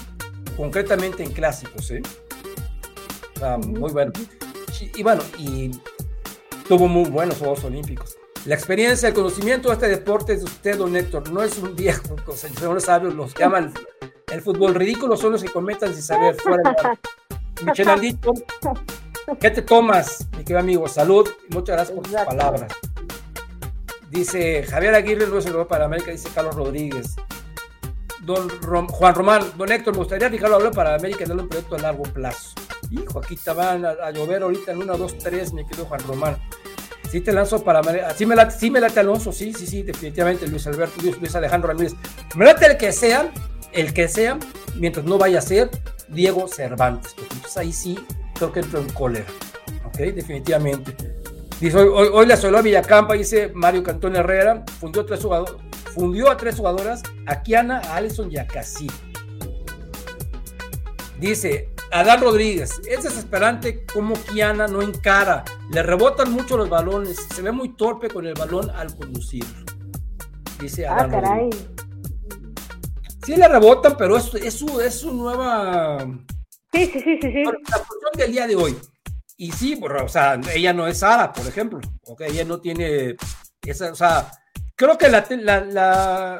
concretamente 0.57 1.23
en 1.23 1.31
clásicos, 1.31 1.91
¿eh? 1.91 2.01
Muy 3.67 3.91
bueno. 3.91 4.11
Y 4.95 5.03
bueno, 5.03 5.21
y 5.38 5.69
tuvo 6.77 6.87
muy 6.87 7.07
buenos 7.07 7.37
Juegos 7.37 7.63
Olímpicos. 7.65 8.17
La 8.45 8.55
experiencia, 8.55 9.07
el 9.07 9.13
conocimiento 9.13 9.69
de 9.69 9.75
este 9.75 9.87
deporte 9.89 10.33
es 10.33 10.39
de 10.39 10.45
usted, 10.45 10.77
don 10.77 10.95
Héctor, 10.95 11.29
no 11.31 11.43
es 11.43 11.57
un 11.59 11.75
viejo, 11.75 12.15
señores 12.35 12.85
sabios, 12.85 13.13
los 13.13 13.31
que 13.33 13.43
aman 13.43 13.71
el 14.31 14.41
fútbol 14.41 14.73
ridículo 14.73 15.15
son 15.15 15.33
los 15.33 15.43
que 15.43 15.49
comentan 15.49 15.93
sin 15.93 16.01
saber 16.01 16.35
fuera 16.35 16.71
de 16.71 17.65
Michel 17.65 17.89
Aldito, 17.89 18.33
¿Qué 19.39 19.51
te 19.51 19.61
tomas, 19.61 20.27
mi 20.31 20.39
querido 20.39 20.59
amigo? 20.59 20.87
Salud 20.87 21.29
muchas 21.49 21.75
gracias 21.75 21.95
por 21.95 22.03
tus 22.07 22.21
palabras. 22.21 22.73
Dice 24.09 24.63
Javier 24.63 24.95
Aguirre 24.95 25.27
no 25.27 25.37
es 25.37 25.45
el 25.45 25.53
para 25.67 25.85
América, 25.85 26.11
dice 26.11 26.27
Carlos 26.33 26.55
Rodríguez. 26.55 27.15
Don 28.21 28.49
Rom- 28.61 28.89
Juan 28.89 29.13
Román, 29.15 29.43
don 29.57 29.71
Héctor, 29.71 29.93
me 29.93 29.99
gustaría 29.99 30.27
Ricardo 30.27 30.55
hablar 30.55 30.73
para 30.73 30.95
América 30.95 31.23
y 31.23 31.27
darle 31.27 31.43
un 31.43 31.49
proyecto 31.49 31.75
a 31.75 31.79
largo 31.79 32.03
plazo. 32.03 32.55
Hijo, 32.94 33.20
aquí 33.20 33.36
te 33.36 33.52
van 33.52 33.86
a, 33.86 33.90
a 33.90 34.11
llover 34.11 34.44
ahorita 34.44 34.72
en 34.72 34.78
1, 34.80 34.98
2, 34.98 35.18
3, 35.18 35.53
mi 35.53 35.65
querido 35.65 35.86
Juan 35.86 36.02
Román. 36.07 36.38
Sí 37.14 37.22
te 37.22 37.32
lanzo 37.32 37.64
para 37.64 37.80
América. 37.80 38.14
Sí 38.15 38.26
me 38.26 38.36
late, 38.36 38.57
sí 38.57 38.72
me 38.72 38.80
late 38.80 38.99
Alonso, 38.99 39.32
sí, 39.32 39.53
sí, 39.53 39.68
sí, 39.68 39.84
definitivamente 39.84 40.48
Luis 40.48 40.65
Alberto, 40.65 40.99
Luis, 41.02 41.36
Alejandro 41.36 41.70
Ramírez. 41.70 41.94
Me 42.36 42.45
late 42.45 42.65
el 42.65 42.78
que 42.78 42.91
sea, 42.91 43.32
el 43.72 43.94
que 43.94 44.07
sea, 44.07 44.40
mientras 44.76 45.06
no 45.06 45.18
vaya 45.18 45.40
a 45.40 45.41
ser 45.41 45.70
Diego 46.07 46.48
Cervantes. 46.48 47.14
Porque 47.14 47.34
entonces 47.36 47.57
ahí 47.57 47.72
sí 47.72 47.99
creo 48.34 48.52
que 48.52 48.61
entró 48.61 48.80
en 48.80 48.90
cólera. 48.90 49.26
¿Ok? 49.86 49.98
Definitivamente. 49.98 50.95
Dice, 51.60 51.78
hoy, 51.78 51.90
hoy, 51.94 52.10
hoy 52.11 52.26
le 52.26 52.36
soló 52.36 52.57
a 52.57 52.61
Villacampa, 52.61 53.14
dice 53.14 53.52
Mario 53.53 53.84
Cantón 53.84 54.15
Herrera, 54.15 54.64
fundió, 54.80 55.06
tres 55.06 55.22
jugadores, 55.22 55.53
fundió 55.94 56.32
a 56.32 56.38
tres 56.38 56.56
jugadoras, 56.56 57.03
a 57.28 57.44
Kiana, 57.44 57.78
a 57.80 57.98
Alison 57.98 58.32
y 58.32 58.38
a 58.38 58.48
Casi. 58.48 58.88
Dice 61.20 61.72
Adán 61.94 62.22
Rodríguez, 62.22 62.82
es 62.88 63.03
desesperante 63.03 63.86
como 63.86 64.15
Kiana 64.15 64.68
no 64.68 64.82
encara, 64.82 65.44
le 65.72 65.84
rebotan 65.84 66.32
mucho 66.32 66.57
los 66.57 66.68
balones, 66.70 67.18
se 67.34 67.41
ve 67.41 67.52
muy 67.52 67.76
torpe 67.76 68.10
con 68.10 68.26
el 68.26 68.34
balón 68.34 68.70
al 68.72 68.95
conducir. 68.95 69.45
Dice 70.60 70.88
Ah, 70.88 70.95
Adán 70.95 71.11
caray. 71.11 71.40
Rodríguez. 71.44 71.70
Sí 73.26 73.36
le 73.38 73.48
rebotan, 73.48 73.95
pero 73.98 74.18
es, 74.18 74.34
es, 74.36 74.53
su, 74.56 74.82
es 74.82 74.95
su 74.99 75.14
nueva 75.14 75.98
Sí, 76.74 76.86
sí, 76.88 76.99
sí, 76.99 77.20
sí, 77.22 77.32
sí. 77.32 77.44
bueno, 77.44 77.60
la 77.70 77.78
cuestión 77.78 78.11
del 78.18 78.32
día 78.32 78.48
de 78.48 78.56
hoy. 78.56 78.76
Y 79.38 79.52
sí, 79.52 79.80
o 79.82 80.07
sea, 80.07 80.40
ella 80.53 80.74
no 80.74 80.88
es 80.88 80.99
Sara, 80.99 81.32
por 81.32 81.45
ejemplo. 81.48 81.80
Ok, 82.06 82.22
ella 82.22 82.44
no 82.44 82.60
tiene 82.60 83.15
esa, 83.61 83.91
o 83.91 83.95
sea, 83.95 84.32
creo 84.76 84.98
que 84.98 85.10
la, 85.10 85.26
la, 85.70 86.38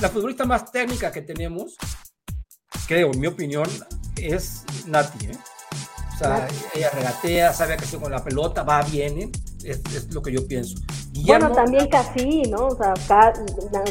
la 0.00 0.08
futbolista 0.08 0.44
más 0.44 0.72
técnica 0.72 1.12
que 1.12 1.22
tenemos, 1.22 1.76
creo, 2.88 3.12
en 3.12 3.20
mi 3.20 3.26
opinión, 3.26 3.68
es 4.16 4.62
Nati. 4.86 5.26
¿eh? 5.26 5.38
O 6.14 6.18
sea, 6.18 6.28
Nati. 6.30 6.54
ella 6.74 6.90
regatea, 6.90 7.52
sabe 7.52 7.76
qué 7.76 7.84
hacer 7.84 8.00
con 8.00 8.12
la 8.12 8.22
pelota, 8.22 8.62
va, 8.62 8.82
viene. 8.82 9.30
Es, 9.64 9.80
es 9.94 10.12
lo 10.12 10.20
que 10.22 10.32
yo 10.32 10.46
pienso. 10.46 10.76
Bueno, 11.24 11.50
también 11.52 11.88
Casi, 11.88 12.42
¿no? 12.42 12.66
O 12.68 12.76
sea, 12.76 12.92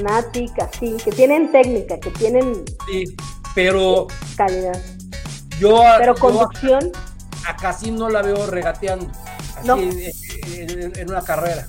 Nati, 0.03 0.47
Casi, 0.49 0.93
que 1.03 1.11
tienen 1.11 1.51
técnica, 1.51 1.99
que 1.99 2.11
tienen 2.11 2.63
Sí, 2.89 3.15
pero 3.55 4.07
calidad. 4.35 4.79
yo, 5.59 5.81
Pero 5.97 6.13
yo 6.15 6.19
conducción, 6.21 6.91
a 7.47 7.55
casi 7.55 7.91
no 7.91 8.09
la 8.09 8.21
veo 8.21 8.45
regateando. 8.47 9.07
Así 9.57 9.67
No. 9.67 9.77
en, 9.79 9.99
en- 10.71 10.97
en 10.99 11.09
una 11.09 11.21
carrera. 11.23 11.67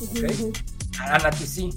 ujú, 0.00 0.18
ok. 0.26 0.30
ujú. 0.32 0.52
A 1.00 1.18
Nati 1.18 1.46
sí. 1.46 1.70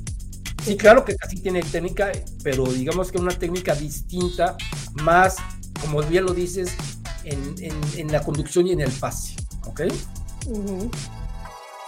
Sí, 0.63 0.77
claro 0.77 1.03
que 1.05 1.15
casi 1.15 1.37
tiene 1.41 1.61
técnica, 1.61 2.11
pero 2.43 2.63
digamos 2.65 3.11
que 3.11 3.17
una 3.19 3.31
técnica 3.37 3.75
distinta, 3.75 4.55
más, 4.93 5.35
como 5.85 6.01
bien 6.03 6.25
lo 6.25 6.33
dices, 6.33 6.71
en, 7.23 7.55
en- 7.59 7.81
en 7.97 8.11
la 8.11 8.21
conducción 8.21 8.67
y 8.67 8.71
en 8.73 8.81
el 8.81 8.91
pase. 8.91 9.35
¿Ok? 9.67 9.81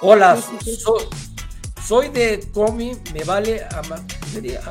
Hola, 0.02 0.38
soy 1.86 2.10
de 2.10 2.38
Tommy, 2.54 2.98
me 3.14 3.24
vale. 3.24 3.66
ama- 3.76 4.04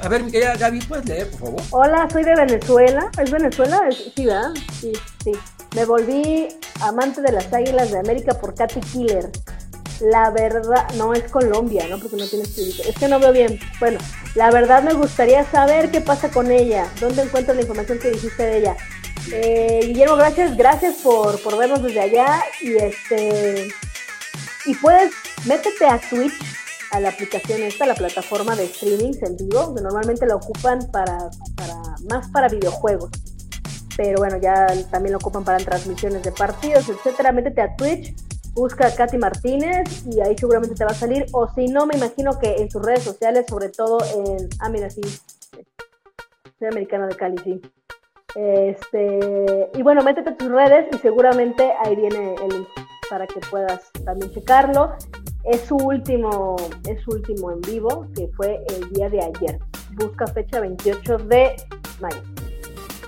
A 0.03 0.09
ver, 0.09 0.23
mi 0.23 0.31
querida 0.31 0.55
Gaby, 0.57 0.81
¿puedes 0.81 1.07
leer, 1.07 1.31
por 1.31 1.41
favor? 1.41 1.63
Hola, 1.71 2.09
soy 2.13 2.23
de 2.25 2.35
Venezuela. 2.37 3.11
¿Es 3.21 3.31
Venezuela? 3.31 3.81
Sí, 4.15 4.27
¿verdad? 4.27 4.51
Sí, 4.81 4.93
sí. 5.25 5.33
Me 5.75 5.85
volví 5.85 6.49
amante 6.81 7.23
de 7.23 7.33
las 7.33 7.53
águilas 7.53 7.91
de 7.91 7.99
América 7.99 8.35
por 8.39 8.55
Katy 8.55 8.81
Killer. 8.81 9.31
La 10.01 10.31
verdad, 10.31 10.87
no 10.97 11.15
es 11.15 11.23
Colombia, 11.31 11.87
¿no? 11.89 11.99
Porque 11.99 12.17
no 12.17 12.27
tiene 12.27 12.45
escrito. 12.45 12.83
Es 12.87 12.95
que 12.97 13.09
no 13.09 13.19
veo 13.19 13.33
bien. 13.33 13.59
Bueno, 13.81 13.99
la 14.35 14.51
verdad 14.51 14.83
me 14.83 14.93
gustaría 14.93 15.43
saber 15.51 15.91
qué 15.91 16.03
pasa 16.03 16.29
con 16.31 16.51
ella. 16.53 16.87
¿Dónde 17.01 17.23
encuentro 17.23 17.55
la 17.55 17.63
información 17.63 17.99
que 17.99 18.11
dijiste 18.11 18.43
de 18.43 18.59
ella? 18.59 18.77
Eh, 19.33 19.81
Guillermo, 19.87 20.17
gracias, 20.17 20.57
gracias 20.57 20.97
por, 20.97 21.41
por 21.43 21.57
vernos 21.57 21.83
desde 21.83 22.01
allá. 22.01 22.43
Y 22.61 22.77
este. 22.77 23.69
Y 24.67 24.75
puedes, 24.77 25.13
métete 25.47 25.87
a 25.87 26.01
Twitch, 26.01 26.35
a 26.91 27.01
la 27.01 27.11
aplicación 27.11 27.63
esta, 27.63 27.87
la 27.87 27.95
plataforma 27.95 28.57
de 28.57 28.67
streamings 28.67 29.23
en 29.23 29.37
vivo, 29.37 29.75
que 29.75 29.81
normalmente 29.81 30.27
la 30.27 30.37
ocupan 30.37 30.91
para, 30.91 31.31
para 31.57 31.81
más 32.11 32.29
para 32.31 32.49
videojuegos. 32.49 33.11
Pero 33.97 34.19
bueno, 34.19 34.39
ya 34.39 34.67
también 34.91 35.13
lo 35.13 35.19
ocupan 35.19 35.45
para 35.45 35.59
transmisiones 35.59 36.23
de 36.23 36.33
partidos, 36.33 36.89
etcétera. 36.89 37.33
Métete 37.33 37.63
a 37.63 37.77
Twitch 37.77 38.15
busca 38.57 38.87
a 38.87 38.95
Katy 38.95 39.19
Martínez 39.19 40.07
y 40.07 40.19
ahí 40.21 40.37
seguramente 40.37 40.75
te 40.75 40.85
va 40.85 40.91
a 40.91 40.95
salir. 40.95 41.27
O 41.33 41.47
si 41.55 41.69
no, 41.69 41.87
me 41.87 41.97
imagino 41.97 42.39
que 42.39 42.57
en 42.57 42.71
sus 42.71 42.83
redes 42.83 43.05
sociales, 43.05 43.45
sobre 43.49 43.69
todo 43.69 43.99
en. 44.17 44.49
Ah, 44.59 44.69
mira, 44.69 44.91
sí. 44.91 45.03
Soy 46.59 46.69
americana 46.69 47.07
de 47.07 47.15
Cali, 47.15 47.37
sí. 47.45 47.61
Este, 48.37 49.71
y 49.75 49.83
bueno, 49.83 50.03
métete 50.03 50.31
a 50.31 50.37
tus 50.37 50.51
redes 50.51 50.87
y 50.93 50.99
seguramente 50.99 51.73
ahí 51.83 51.97
viene 51.97 52.35
el 52.35 52.49
link 52.51 52.69
para 53.09 53.27
que 53.27 53.41
puedas 53.41 53.91
también 54.05 54.31
checarlo. 54.33 54.93
Es 55.45 55.63
su 55.63 55.77
último, 55.77 56.57
es 56.87 57.01
su 57.03 57.13
último 57.13 57.53
en 57.53 57.61
vivo, 57.63 58.07
que 58.15 58.29
fue 58.37 58.61
el 58.75 58.91
día 58.91 59.09
de 59.09 59.21
ayer. 59.21 59.59
Busca 59.93 60.27
fecha 60.27 60.61
28 60.61 61.19
de 61.19 61.57
mayo. 62.01 62.21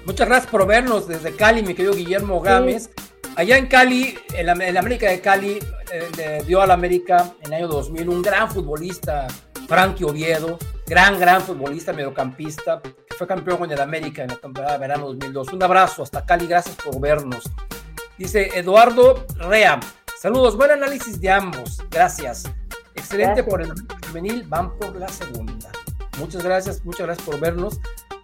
Muchas 0.06 0.28
gracias 0.28 0.50
por 0.50 0.66
vernos 0.66 1.06
desde 1.06 1.34
Cali, 1.36 1.62
mi 1.62 1.74
querido 1.74 1.94
Guillermo 1.94 2.40
Gámez. 2.40 2.90
Allá 3.36 3.59
en 3.59 3.66
Cali, 3.66 4.16
en 4.34 4.46
la, 4.46 4.52
en 4.52 4.74
la 4.74 4.80
América 4.80 5.10
de 5.10 5.20
Cali, 5.20 5.59
eh, 5.92 6.09
le 6.16 6.42
dio 6.44 6.62
a 6.62 6.66
la 6.66 6.74
América 6.74 7.34
en 7.42 7.48
el 7.48 7.55
año 7.55 7.68
2000 7.68 8.09
un 8.09 8.22
gran 8.22 8.50
futbolista, 8.50 9.26
Frankie 9.66 10.05
Oviedo, 10.05 10.59
gran, 10.86 11.20
gran 11.20 11.42
futbolista, 11.42 11.92
mediocampista, 11.92 12.80
fue 13.19 13.27
campeón 13.27 13.59
con 13.59 13.70
el 13.70 13.81
América 13.81 14.23
en 14.23 14.28
la 14.28 14.36
temporada 14.36 14.74
de 14.74 14.78
verano 14.78 15.07
2002. 15.09 15.53
Un 15.53 15.62
abrazo 15.65 16.05
hasta 16.05 16.24
Cali, 16.24 16.47
gracias 16.47 16.77
por 16.77 17.01
vernos. 17.01 17.51
Dice 18.16 18.57
Eduardo 18.57 19.27
Rea, 19.39 19.81
saludos, 20.20 20.57
buen 20.57 20.70
análisis 20.70 21.20
de 21.20 21.28
ambos, 21.28 21.82
gracias. 21.90 22.45
Excelente 22.95 23.43
Gracias. 23.43 23.47
por 23.49 23.62
el 23.62 23.73
juvenil, 24.07 24.45
van 24.47 24.77
por 24.78 24.95
la 24.95 25.09
segunda. 25.09 25.69
Muchas 26.19 26.45
gracias, 26.45 26.85
muchas 26.85 27.07
gracias 27.07 27.27
por 27.27 27.40
vernos. 27.40 27.81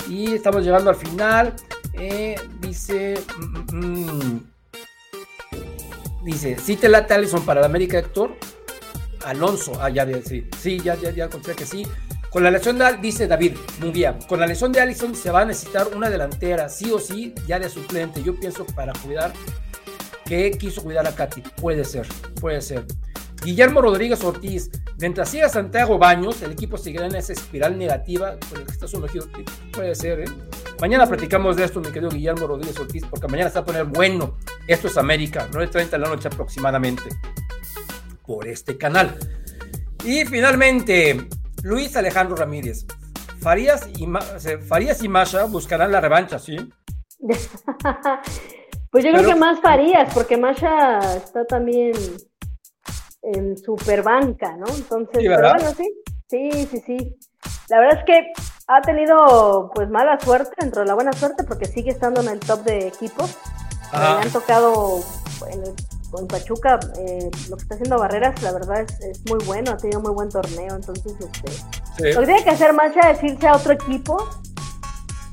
Y 0.09 0.35
estamos 0.35 0.65
llegando 0.65 0.91
al 0.91 0.97
final. 0.97 1.55
Eh, 1.95 2.37
dice, 2.61 3.21
mm, 3.39 3.77
mm, 3.77 4.35
mm. 4.35 4.53
dice, 6.23 6.57
si 6.59 6.77
te 6.77 6.89
late 6.89 7.15
Allison 7.15 7.45
para 7.45 7.61
la 7.61 7.67
América, 7.67 7.99
Héctor. 7.99 8.37
Alonso, 9.25 9.73
ah, 9.81 9.89
ya, 9.89 10.07
sí, 10.23 10.47
sí, 10.61 10.79
ya, 10.81 10.97
ya, 10.97 11.11
ya 11.11 11.25
encontré 11.25 11.55
que 11.55 11.65
sí. 11.65 11.87
Con 12.35 12.43
la 12.43 12.51
lesión 12.51 12.77
de, 12.77 12.97
dice 13.01 13.29
David 13.29 13.53
Munguía, 13.81 14.19
con 14.27 14.41
la 14.41 14.47
lesión 14.49 14.73
de 14.73 14.81
Allison 14.81 15.15
se 15.15 15.31
va 15.31 15.43
a 15.43 15.45
necesitar 15.45 15.87
una 15.95 16.11
delantera, 16.11 16.69
sí 16.69 16.91
o 16.91 16.99
sí, 16.99 17.33
ya 17.47 17.61
de 17.61 17.69
suplente. 17.69 18.25
Yo 18.25 18.35
pienso 18.35 18.67
para 18.67 18.93
cuidar 18.93 19.33
que 20.25 20.51
quiso 20.51 20.83
cuidar 20.83 21.07
a 21.07 21.15
Katy. 21.15 21.43
Puede 21.61 21.85
ser, 21.85 22.09
puede 22.41 22.61
ser. 22.61 22.87
Guillermo 23.45 23.81
Rodríguez 23.81 24.25
Ortiz, 24.25 24.69
mientras 24.99 25.29
siga 25.29 25.49
Santiago 25.49 25.97
Baños, 25.97 26.43
el 26.43 26.51
equipo 26.51 26.77
seguirá 26.77 27.07
en 27.07 27.15
esa 27.15 27.35
espiral 27.35 27.79
negativa 27.79 28.37
con 28.51 28.59
el 28.59 28.67
que 28.67 28.73
está 28.73 28.89
sumergido. 28.89 29.29
Puede 29.73 29.95
ser, 29.95 30.23
¿eh? 30.23 30.25
Mañana 30.81 31.07
platicamos 31.07 31.55
de 31.55 31.63
esto, 31.63 31.79
mi 31.79 31.93
querido 31.93 32.11
Guillermo 32.11 32.49
Rodríguez 32.49 32.77
Ortiz, 32.81 33.05
porque 33.09 33.29
mañana 33.29 33.53
va 33.55 33.61
a 33.61 33.65
poner 33.65 33.85
bueno. 33.85 34.39
Esto 34.67 34.89
es 34.89 34.97
América, 34.97 35.47
9.30 35.53 35.91
de 35.91 35.99
la 35.99 36.09
noche 36.09 36.27
aproximadamente, 36.27 37.05
por 38.27 38.49
este 38.49 38.77
canal. 38.77 39.17
Y 40.03 40.25
finalmente, 40.25 41.29
Luis 41.65 41.97
Alejandro 41.97 42.37
Ramírez. 42.37 42.87
Farías 43.41 43.89
y, 43.97 44.07
Ma- 44.07 44.21
Farías 44.21 45.03
y 45.03 45.09
Masha 45.09 45.45
buscarán 45.47 45.91
la 45.91 46.01
revancha, 46.01 46.39
¿sí? 46.39 46.57
pues 48.91 49.05
yo 49.05 49.11
Pero- 49.11 49.19
creo 49.19 49.29
que 49.31 49.35
más 49.35 49.61
Farías, 49.61 50.13
porque 50.15 50.37
Masha 50.37 50.99
está 51.17 51.45
también 51.47 51.93
en 53.23 53.57
super 53.59 54.03
banca, 54.03 54.57
¿no? 54.57 54.67
Entonces, 54.69 55.17
Sí, 55.21 55.27
bueno, 55.29 55.71
sí, 55.77 55.89
sí, 56.29 56.69
sí, 56.71 56.83
sí. 56.87 57.17
La 57.69 57.81
verdad 57.81 57.99
es 58.01 58.05
que 58.05 58.33
ha 58.69 58.81
tenido 58.83 59.71
pues 59.75 59.89
mala 59.89 60.19
suerte 60.21 60.53
dentro 60.59 60.83
de 60.83 60.87
la 60.89 60.95
buena 60.95 61.13
suerte 61.15 61.45
porque 61.45 61.65
sigue 61.65 61.91
estando 61.91 62.21
en 62.21 62.29
el 62.29 62.41
top 62.41 62.63
de 62.65 62.89
equipos. 62.89 63.37
Le 63.93 63.99
han 63.99 64.31
tocado 64.31 65.01
en, 65.51 65.63
el- 65.63 65.75
en 66.21 66.27
Pachuca 66.29 66.79
eh, 66.99 67.31
lo 67.49 67.57
que 67.57 67.63
está 67.63 67.75
haciendo 67.75 67.99
Barreras, 67.99 68.41
la 68.43 68.53
verdad 68.53 68.81
es, 68.83 69.01
es 69.01 69.21
muy 69.31 69.45
bueno, 69.45 69.73
ha 69.73 69.77
tenido 69.77 70.01
muy 70.01 70.13
buen 70.13 70.29
torneo, 70.29 70.75
entonces 70.77 71.13
este, 71.21 71.51
Sí. 71.97 72.13
lo 72.13 72.21
que 72.21 72.27
tiene 72.27 72.45
que 72.45 72.51
hacer 72.51 72.73
Mancha 72.73 73.11
es 73.11 73.23
irse 73.23 73.47
a 73.47 73.55
otro 73.57 73.73
equipo 73.73 74.17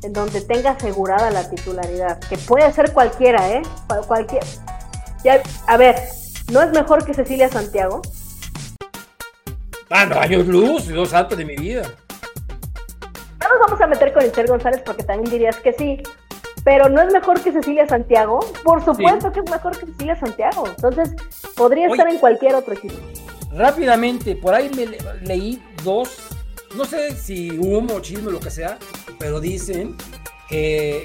en 0.04 0.14
donde 0.14 0.42
tenga 0.42 0.72
asegurada 0.72 1.30
la 1.32 1.50
titularidad, 1.50 2.20
que 2.20 2.38
puede 2.38 2.72
ser 2.74 2.92
cualquiera, 2.94 3.50
¿eh? 3.52 3.62
Cual- 3.88 4.06
Cualquier. 4.08 4.44
Ya, 5.24 5.42
a 5.68 5.78
ver, 5.78 5.96
¿no 6.52 6.62
es 6.62 6.72
mejor 6.72 7.06
que 7.06 7.14
Cecilia 7.14 7.50
Santiago? 7.50 8.02
Ah, 9.90 10.06
no, 10.06 10.16
años 10.20 10.48
luz, 10.48 10.88
Dios 10.88 11.10
santo 11.10 11.36
de 11.36 11.46
mi 11.46 11.56
vida. 11.56 11.84
No 13.40 13.50
nos 13.50 13.60
vamos 13.68 13.82
a 13.82 13.88
meter 13.88 14.14
con 14.14 14.26
Itzel 14.26 14.48
González 14.48 14.82
porque 14.86 15.04
también 15.04 15.30
dirías 15.30 15.58
que 15.58 15.74
sí, 15.74 16.02
pero 16.64 16.90
¿no 16.90 17.02
es 17.02 17.12
mejor 17.12 17.42
que 17.42 17.52
Cecilia 17.52 17.88
Santiago? 17.88 18.40
Por 18.64 18.84
supuesto 18.84 19.32
que 19.32 19.40
es 19.40 19.50
mejor 19.50 19.78
que 19.78 19.86
Cecilia 19.88 20.16
Santiago. 20.20 20.66
Entonces, 20.68 21.14
podría 21.56 21.86
Oye. 21.88 21.94
estar 21.94 22.08
en 22.14 22.20
cualquier 22.20 22.56
otro 22.56 22.74
equipo. 22.74 22.96
Rápidamente, 23.54 24.36
por 24.36 24.54
ahí 24.54 24.70
me 24.76 24.86
le- 24.86 24.98
leí 25.24 25.62
dos, 25.84 26.18
no 26.76 26.86
sé 26.86 27.12
si 27.16 27.52
humo, 27.58 28.00
chisme 28.00 28.28
o 28.30 28.32
lo 28.32 28.40
que 28.40 28.50
sea, 28.52 28.78
pero 29.20 29.40
dicen 29.40 29.96
que 30.48 31.04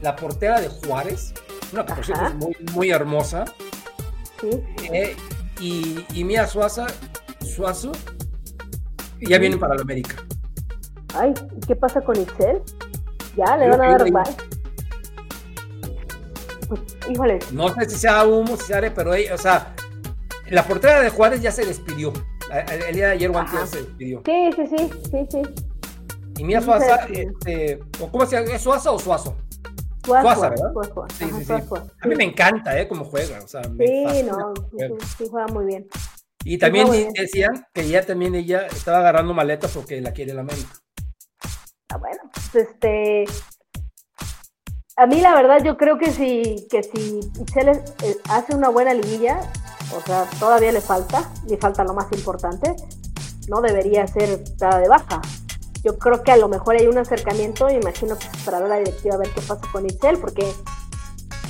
la 0.00 0.14
portera 0.14 0.60
de 0.60 0.68
Juárez, 0.68 1.34
una 1.72 1.84
que 1.84 1.94
por 1.94 2.04
cierto 2.04 2.24
Ajá. 2.24 2.32
es 2.32 2.38
muy, 2.38 2.56
muy 2.74 2.90
hermosa, 2.90 3.44
¿sí? 4.40 4.50
eh, 4.92 5.16
y, 5.60 6.04
y 6.14 6.22
Mía 6.24 6.46
Suaza, 6.46 6.86
Suazo, 7.40 7.92
ya 9.20 9.38
vienen 9.38 9.58
para 9.58 9.74
la 9.74 9.82
América. 9.82 10.14
Ay, 11.14 11.34
¿y 11.56 11.66
¿qué 11.66 11.74
pasa 11.74 12.00
con 12.00 12.14
Itzel? 12.20 12.62
Ya, 13.36 13.56
le 13.56 13.68
van 13.70 13.82
a 13.82 13.90
dar 13.98 14.04
bye. 14.04 14.57
Pues, 16.68 16.80
híjole, 17.10 17.38
No 17.52 17.74
sé 17.74 17.88
si 17.88 17.96
sea 17.98 18.24
humo, 18.26 18.56
si 18.56 18.64
sea, 18.66 18.94
pero, 18.94 19.14
ella- 19.14 19.34
o 19.34 19.38
sea, 19.38 19.74
la 20.50 20.64
portera 20.66 21.00
de 21.00 21.10
Juárez 21.10 21.40
ya 21.42 21.50
se 21.52 21.64
despidió. 21.64 22.12
El, 22.88 22.94
día 22.94 23.06
de 23.08 23.12
ayer 23.12 23.30
Ajá. 23.36 23.66
se 23.66 23.82
despidió. 23.82 24.22
sí, 24.24 24.50
sí, 24.56 24.66
sí, 24.66 24.90
sí, 25.10 25.26
sí. 25.30 25.42
Y 26.38 26.44
Mía 26.44 26.60
Suaza, 26.62 27.06
este, 27.12 27.80
¿o 28.00 28.10
¿cómo 28.10 28.24
se 28.24 28.36
llama? 28.36 28.54
¿Es 28.54 28.62
Suaza 28.62 28.90
o 28.92 28.98
Suazo? 28.98 29.36
Suazua, 30.04 30.34
Suaza, 30.34 30.48
¿verdad? 30.50 30.72
Suazua, 30.72 31.06
Sí, 31.18 31.24
ajá, 31.24 31.38
sí, 31.38 31.44
sí. 31.44 31.52
A 32.00 32.06
mí 32.06 32.14
me 32.14 32.24
encanta, 32.24 32.78
¿eh? 32.80 32.88
Cómo 32.88 33.04
juega. 33.04 33.40
O 33.42 33.48
sea, 33.48 33.60
me 33.70 33.86
Sí, 33.86 34.22
no, 34.22 34.54
sí, 34.54 34.62
juega. 34.70 34.94
sí, 35.00 35.06
sí 35.18 35.24
juega 35.30 35.46
muy 35.48 35.66
bien. 35.66 35.86
Y 36.44 36.56
también 36.56 36.90
bien. 36.90 37.12
decían 37.12 37.66
que 37.74 37.86
ya 37.88 38.06
también 38.06 38.34
ella 38.34 38.66
estaba 38.68 39.00
agarrando 39.00 39.34
maleta 39.34 39.68
porque 39.68 40.00
la 40.00 40.12
quiere 40.12 40.30
el 40.32 40.38
América. 40.38 40.68
Ah, 41.90 41.98
bueno, 41.98 42.18
pues 42.32 42.54
este. 42.68 43.24
A 44.98 45.06
mí 45.06 45.20
la 45.20 45.32
verdad 45.32 45.62
yo 45.62 45.76
creo 45.76 45.96
que 45.96 46.10
si, 46.10 46.66
que 46.68 46.82
si 46.82 47.20
Itzel 47.40 47.68
eh, 47.68 48.16
hace 48.28 48.52
una 48.56 48.68
buena 48.68 48.92
liguilla, 48.92 49.38
o 49.96 50.00
sea, 50.04 50.28
todavía 50.40 50.72
le 50.72 50.80
falta, 50.80 51.30
le 51.46 51.56
falta 51.56 51.84
lo 51.84 51.94
más 51.94 52.10
importante, 52.10 52.74
no 53.48 53.60
debería 53.60 54.04
ser 54.08 54.42
dada 54.56 54.80
de 54.80 54.88
baja. 54.88 55.22
Yo 55.84 55.96
creo 55.98 56.24
que 56.24 56.32
a 56.32 56.36
lo 56.36 56.48
mejor 56.48 56.74
hay 56.74 56.88
un 56.88 56.98
acercamiento, 56.98 57.70
imagino 57.70 58.18
que 58.18 58.26
esperará 58.26 58.66
la 58.66 58.78
directiva 58.78 59.14
a 59.14 59.18
ver 59.18 59.30
qué 59.30 59.40
pasa 59.40 59.62
con 59.70 59.86
Itzel, 59.86 60.18
porque 60.18 60.52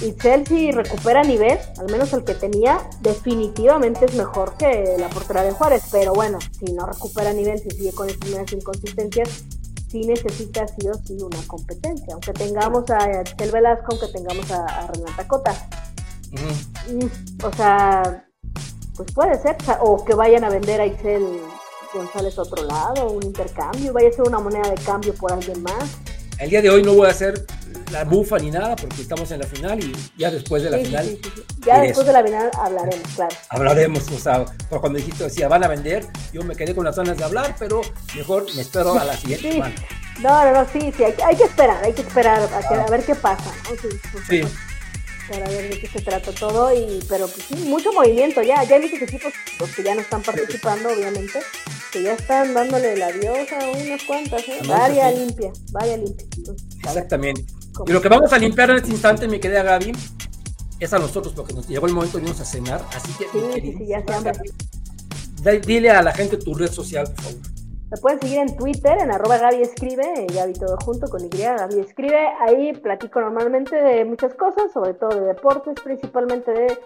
Itzel 0.03 0.47
si 0.47 0.71
recupera 0.71 1.23
nivel, 1.23 1.59
al 1.79 1.91
menos 1.91 2.13
el 2.13 2.25
que 2.25 2.35
tenía, 2.35 2.87
definitivamente 3.01 4.05
es 4.05 4.15
mejor 4.15 4.59
que 4.59 4.97
la 4.99 5.09
portera 5.09 5.43
de 5.43 5.53
Juárez, 5.53 5.85
pero 5.91 6.13
bueno, 6.13 6.39
si 6.59 6.71
no 6.75 6.85
recupera 6.85 7.33
nivel, 7.33 7.59
si 7.59 7.71
sigue 7.71 7.93
con 7.93 8.11
esas 8.11 8.21
mismas 8.27 8.53
inconsistencias, 8.53 9.45
sí 9.89 10.01
necesita 10.07 10.67
sí 10.69 10.89
o 10.89 10.95
sí 10.95 11.17
una 11.21 11.39
competencia, 11.47 12.13
aunque 12.13 12.33
tengamos 12.33 12.89
a 12.91 13.23
Itzel 13.23 13.51
Velasco, 13.51 13.87
aunque 13.91 14.09
tengamos 14.09 14.51
a, 14.51 14.65
a 14.65 14.87
Renata 14.89 15.27
Cota. 15.27 15.69
Mm, 16.31 17.45
o 17.45 17.53
sea, 17.53 18.27
pues 18.97 19.13
puede 19.13 19.41
ser, 19.41 19.57
o 19.81 20.05
que 20.05 20.15
vayan 20.15 20.45
a 20.45 20.51
vender 20.51 20.81
a 20.81 20.87
Itzel 20.87 21.41
González 21.95 22.39
a 22.39 22.43
otro 22.43 22.65
lado, 22.65 23.11
un 23.11 23.23
intercambio, 23.23 23.93
vaya 23.93 24.09
a 24.09 24.13
ser 24.13 24.27
una 24.27 24.39
moneda 24.39 24.69
de 24.69 24.77
cambio 24.83 25.15
por 25.15 25.33
alguien 25.33 25.63
más. 25.63 25.97
El 26.39 26.51
día 26.51 26.63
de 26.63 26.71
hoy 26.71 26.83
no 26.83 26.95
voy 26.95 27.07
a 27.07 27.11
hacer 27.11 27.47
la 27.93 28.05
bufa 28.05 28.39
ni 28.39 28.51
nada 28.51 28.77
porque 28.77 29.01
estamos 29.03 29.31
en 29.31 29.41
la 29.41 29.47
final 29.47 29.83
y 29.83 29.93
ya 30.17 30.31
después 30.31 30.63
de 30.63 30.71
la 30.71 30.79
Sí, 30.79 30.85
final 30.87 31.05
sí, 31.07 31.21
sí, 31.23 31.31
sí. 31.35 31.43
Ya 31.67 31.81
después 31.81 32.07
de 32.07 32.13
la 32.13 32.23
final 32.23 32.51
hablaremos, 32.55 33.09
claro. 33.17 33.37
hablaremos. 33.49 34.11
O 34.11 34.19
sea, 34.19 34.45
pero 34.69 34.81
cuando 34.81 34.99
dijiste, 34.99 35.25
decía, 35.25 35.49
van 35.49 35.65
a 35.65 35.69
vender, 35.69 36.07
yo 36.33 36.43
me 36.45 36.55
quedé 36.55 36.75
con 36.75 36.85
las 36.85 36.97
ganas 36.97 37.17
de 37.17 37.25
hablar, 37.25 37.57
pero 37.59 37.81
mejor 38.15 38.47
me 38.55 38.63
espero 38.63 38.99
a 38.99 39.05
la 39.05 39.17
siguiente 39.17 39.53
semana. 39.53 39.75
No, 40.21 40.45
no, 40.45 40.53
no, 40.53 40.67
sí, 40.73 40.93
sí, 40.97 41.05
hay, 41.05 41.13
que- 41.13 41.23
hay 41.25 41.37
que 41.37 41.45
esperar, 41.45 41.85
hay 41.85 41.93
que 41.93 42.03
esperar 42.03 42.43
a, 42.43 42.69
que- 42.69 42.75
a 42.75 42.87
ver 42.87 43.05
qué 43.05 43.15
pasa, 43.15 43.53
¿no? 43.65 43.71
Sí, 44.29 44.41
pues. 44.41 44.53
Para 45.29 45.47
ver 45.51 45.69
de 45.69 45.79
qué 45.81 45.87
se 45.89 46.01
trata 46.01 46.33
todo, 46.33 46.73
y 46.75 47.05
pero 47.07 47.29
pues 47.29 47.45
sí, 47.49 47.55
mucho 47.67 47.93
movimiento 47.93 48.43
ya, 48.43 48.65
ya 48.65 48.77
hay 48.77 48.83
muchos 48.83 49.03
equipos, 49.03 49.31
los 49.61 49.71
que 49.75 49.83
ya 49.83 49.95
no 49.95 50.01
están 50.01 50.23
participando, 50.23 50.89
obviamente, 50.89 51.39
que 51.93 52.03
ya 52.03 52.15
están 52.15 52.55
dándole 52.55 52.95
el 52.95 53.03
adiós 53.03 53.47
a 53.53 53.69
unas 53.79 54.03
cuantas, 54.05 54.43
¿eh? 54.49 54.59
Limpia, 55.15 55.53
vaya 55.71 55.97
limpia. 55.99 56.27
Entonces, 56.35 56.67
Exactamente. 56.83 57.45
Y 57.87 57.93
lo 57.93 58.01
que 58.01 58.09
vamos 58.09 58.33
a 58.33 58.39
limpiar 58.39 58.71
en 58.71 58.77
este 58.77 58.91
instante, 58.91 59.29
mi 59.29 59.39
querida 59.39 59.63
Gaby, 59.63 59.93
es 60.81 60.93
a 60.93 60.99
nosotros 60.99 61.33
porque 61.35 61.55
nos 61.55 61.69
llegó 61.69 61.87
el 61.87 61.95
momento 61.95 62.19
de 62.19 62.25
irnos 62.25 62.41
a 62.41 62.45
cenar. 62.45 62.83
Así 62.95 63.13
que, 63.13 63.25
Sí, 63.27 63.41
sí, 63.41 63.61
querida 63.61 64.01
sí, 64.01 64.07
ya. 64.07 64.33
Gaby, 65.43 65.59
dile 65.67 65.91
a 65.91 66.03
la 66.03 66.13
gente 66.13 66.37
tu 66.37 66.55
red 66.55 66.71
social, 66.71 67.05
por 67.07 67.25
favor. 67.25 67.39
Me 67.91 67.97
pueden 67.97 68.21
seguir 68.21 68.39
en 68.39 68.55
Twitter, 68.57 68.99
en 69.01 69.11
arroba 69.11 69.39
Gaby 69.39 69.63
Escribe, 69.63 70.27
Gaby 70.35 70.53
todo 70.53 70.77
junto 70.85 71.09
con 71.09 71.25
Y, 71.25 71.29
Gaby 71.29 71.81
Escribe. 71.81 72.29
Ahí 72.47 72.75
platico 72.75 73.21
normalmente 73.21 73.77
de 73.77 74.05
muchas 74.05 74.35
cosas, 74.35 74.71
sobre 74.75 74.93
todo 74.93 75.09
de 75.19 75.27
deportes, 75.29 75.75
principalmente 75.83 76.51
de 76.51 76.79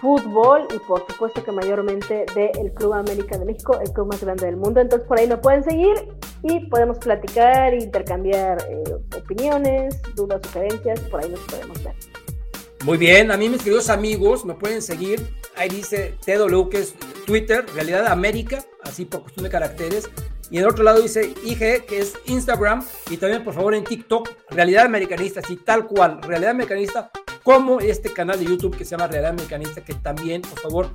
fútbol 0.00 0.66
y 0.74 0.78
por 0.80 1.06
supuesto 1.06 1.42
que 1.44 1.52
mayormente 1.52 2.26
del 2.34 2.72
Club 2.72 2.94
América 2.94 3.38
de 3.38 3.44
México, 3.44 3.78
el 3.80 3.92
club 3.92 4.08
más 4.08 4.22
grande 4.22 4.46
del 4.46 4.56
mundo. 4.56 4.80
Entonces 4.80 5.06
por 5.06 5.18
ahí 5.18 5.26
me 5.26 5.36
pueden 5.36 5.64
seguir 5.64 6.08
y 6.42 6.66
podemos 6.66 6.98
platicar, 6.98 7.74
intercambiar 7.74 8.58
eh, 8.68 8.84
opiniones, 9.16 10.00
dudas, 10.14 10.40
sugerencias, 10.44 11.00
por 11.00 11.22
ahí 11.22 11.30
nos 11.30 11.40
podemos 11.40 11.82
ver. 11.82 11.94
Muy 12.84 12.96
bien, 12.96 13.30
a 13.32 13.36
mí 13.36 13.48
mis 13.48 13.62
queridos 13.62 13.90
amigos 13.90 14.44
me 14.44 14.54
pueden 14.54 14.82
seguir. 14.82 15.20
Ahí 15.56 15.68
dice 15.68 16.14
TW, 16.24 16.68
que 16.68 16.78
es 16.78 16.94
Twitter, 17.26 17.66
Realidad 17.74 18.06
América, 18.06 18.64
así 18.84 19.04
por 19.04 19.22
cuestión 19.22 19.44
de 19.44 19.50
caracteres. 19.50 20.08
Y 20.50 20.58
en 20.58 20.66
otro 20.66 20.84
lado 20.84 21.02
dice 21.02 21.34
IG, 21.44 21.84
que 21.84 21.98
es 21.98 22.14
Instagram. 22.26 22.84
Y 23.10 23.16
también, 23.16 23.44
por 23.44 23.54
favor, 23.54 23.74
en 23.74 23.84
TikTok, 23.84 24.30
Realidad 24.50 24.86
Americanista, 24.86 25.40
así 25.40 25.56
tal 25.56 25.86
cual, 25.86 26.22
Realidad 26.22 26.52
Americanista, 26.52 27.10
como 27.48 27.80
este 27.80 28.12
canal 28.12 28.38
de 28.38 28.44
YouTube 28.44 28.76
que 28.76 28.84
se 28.84 28.90
llama 28.90 29.06
Realidad 29.06 29.30
Americanista, 29.30 29.82
que 29.82 29.94
también, 29.94 30.42
por 30.42 30.60
favor, 30.60 30.90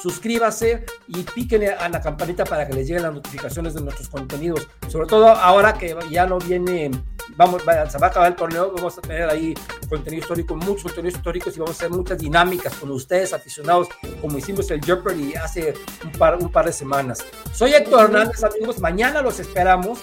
suscríbase 0.00 0.86
y 1.06 1.22
píquenle 1.22 1.68
a 1.68 1.86
la 1.90 2.00
campanita 2.00 2.46
para 2.46 2.66
que 2.66 2.72
les 2.72 2.86
lleguen 2.86 3.02
las 3.02 3.12
notificaciones 3.12 3.74
de 3.74 3.82
nuestros 3.82 4.08
contenidos. 4.08 4.66
Sobre 4.88 5.06
todo 5.06 5.28
ahora 5.28 5.74
que 5.74 5.94
ya 6.10 6.24
no 6.24 6.38
viene, 6.38 6.90
vamos, 7.36 7.60
se 7.60 7.98
va 7.98 8.06
a 8.06 8.08
acabar 8.08 8.30
el 8.30 8.36
torneo, 8.36 8.72
vamos 8.74 8.96
a 8.96 9.02
tener 9.02 9.28
ahí 9.28 9.52
contenido 9.90 10.22
histórico, 10.22 10.56
muchos 10.56 10.84
contenidos 10.84 11.18
históricos 11.18 11.54
y 11.54 11.60
vamos 11.60 11.76
a 11.76 11.78
hacer 11.78 11.90
muchas 11.90 12.16
dinámicas 12.16 12.72
con 12.76 12.90
ustedes, 12.90 13.34
aficionados, 13.34 13.88
como 14.22 14.38
hicimos 14.38 14.70
el 14.70 14.82
Jeopardy 14.82 15.34
hace 15.34 15.74
un 16.02 16.12
par, 16.12 16.38
un 16.40 16.50
par 16.50 16.64
de 16.64 16.72
semanas. 16.72 17.22
Soy 17.52 17.74
Héctor 17.74 18.04
Hernández, 18.04 18.42
amigos, 18.44 18.80
mañana 18.80 19.20
los 19.20 19.40
esperamos 19.40 19.98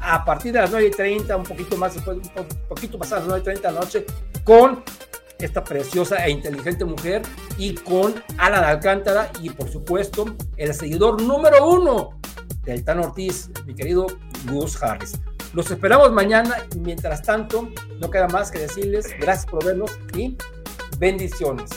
a 0.00 0.24
partir 0.24 0.54
de 0.54 0.60
las 0.60 0.72
9.30, 0.72 1.36
un 1.36 1.44
poquito 1.44 1.76
más 1.76 1.92
después, 1.92 2.16
un 2.16 2.48
poquito 2.66 2.98
pasadas 2.98 3.26
las 3.26 3.42
9.30 3.42 3.54
de 3.56 3.60
la 3.60 3.72
noche, 3.72 4.06
con 4.42 4.82
esta 5.42 5.64
preciosa 5.64 6.24
e 6.24 6.30
inteligente 6.30 6.84
mujer 6.84 7.22
y 7.58 7.74
con 7.74 8.14
Alan 8.38 8.64
Alcántara 8.64 9.30
y 9.40 9.50
por 9.50 9.68
supuesto 9.70 10.36
el 10.56 10.74
seguidor 10.74 11.22
número 11.22 11.68
uno 11.68 12.20
del 12.64 12.84
Tan 12.84 13.00
Ortiz, 13.00 13.50
mi 13.66 13.74
querido 13.74 14.06
Gus 14.50 14.80
Harris. 14.82 15.18
Los 15.52 15.70
esperamos 15.70 16.12
mañana 16.12 16.56
y 16.74 16.78
mientras 16.78 17.22
tanto 17.22 17.68
no 17.98 18.10
queda 18.10 18.28
más 18.28 18.50
que 18.50 18.60
decirles 18.60 19.08
gracias 19.18 19.46
por 19.46 19.64
vernos 19.64 19.98
y 20.14 20.36
bendiciones. 20.98 21.70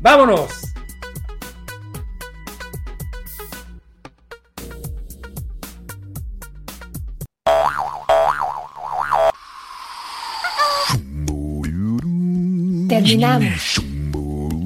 ¡Vámonos! 0.00 0.50
Terminamos. 13.02 13.82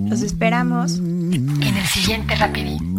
Los 0.08 0.22
esperamos 0.22 0.96
en 0.96 1.62
el 1.62 1.86
siguiente 1.86 2.34
rapidín. 2.34 2.93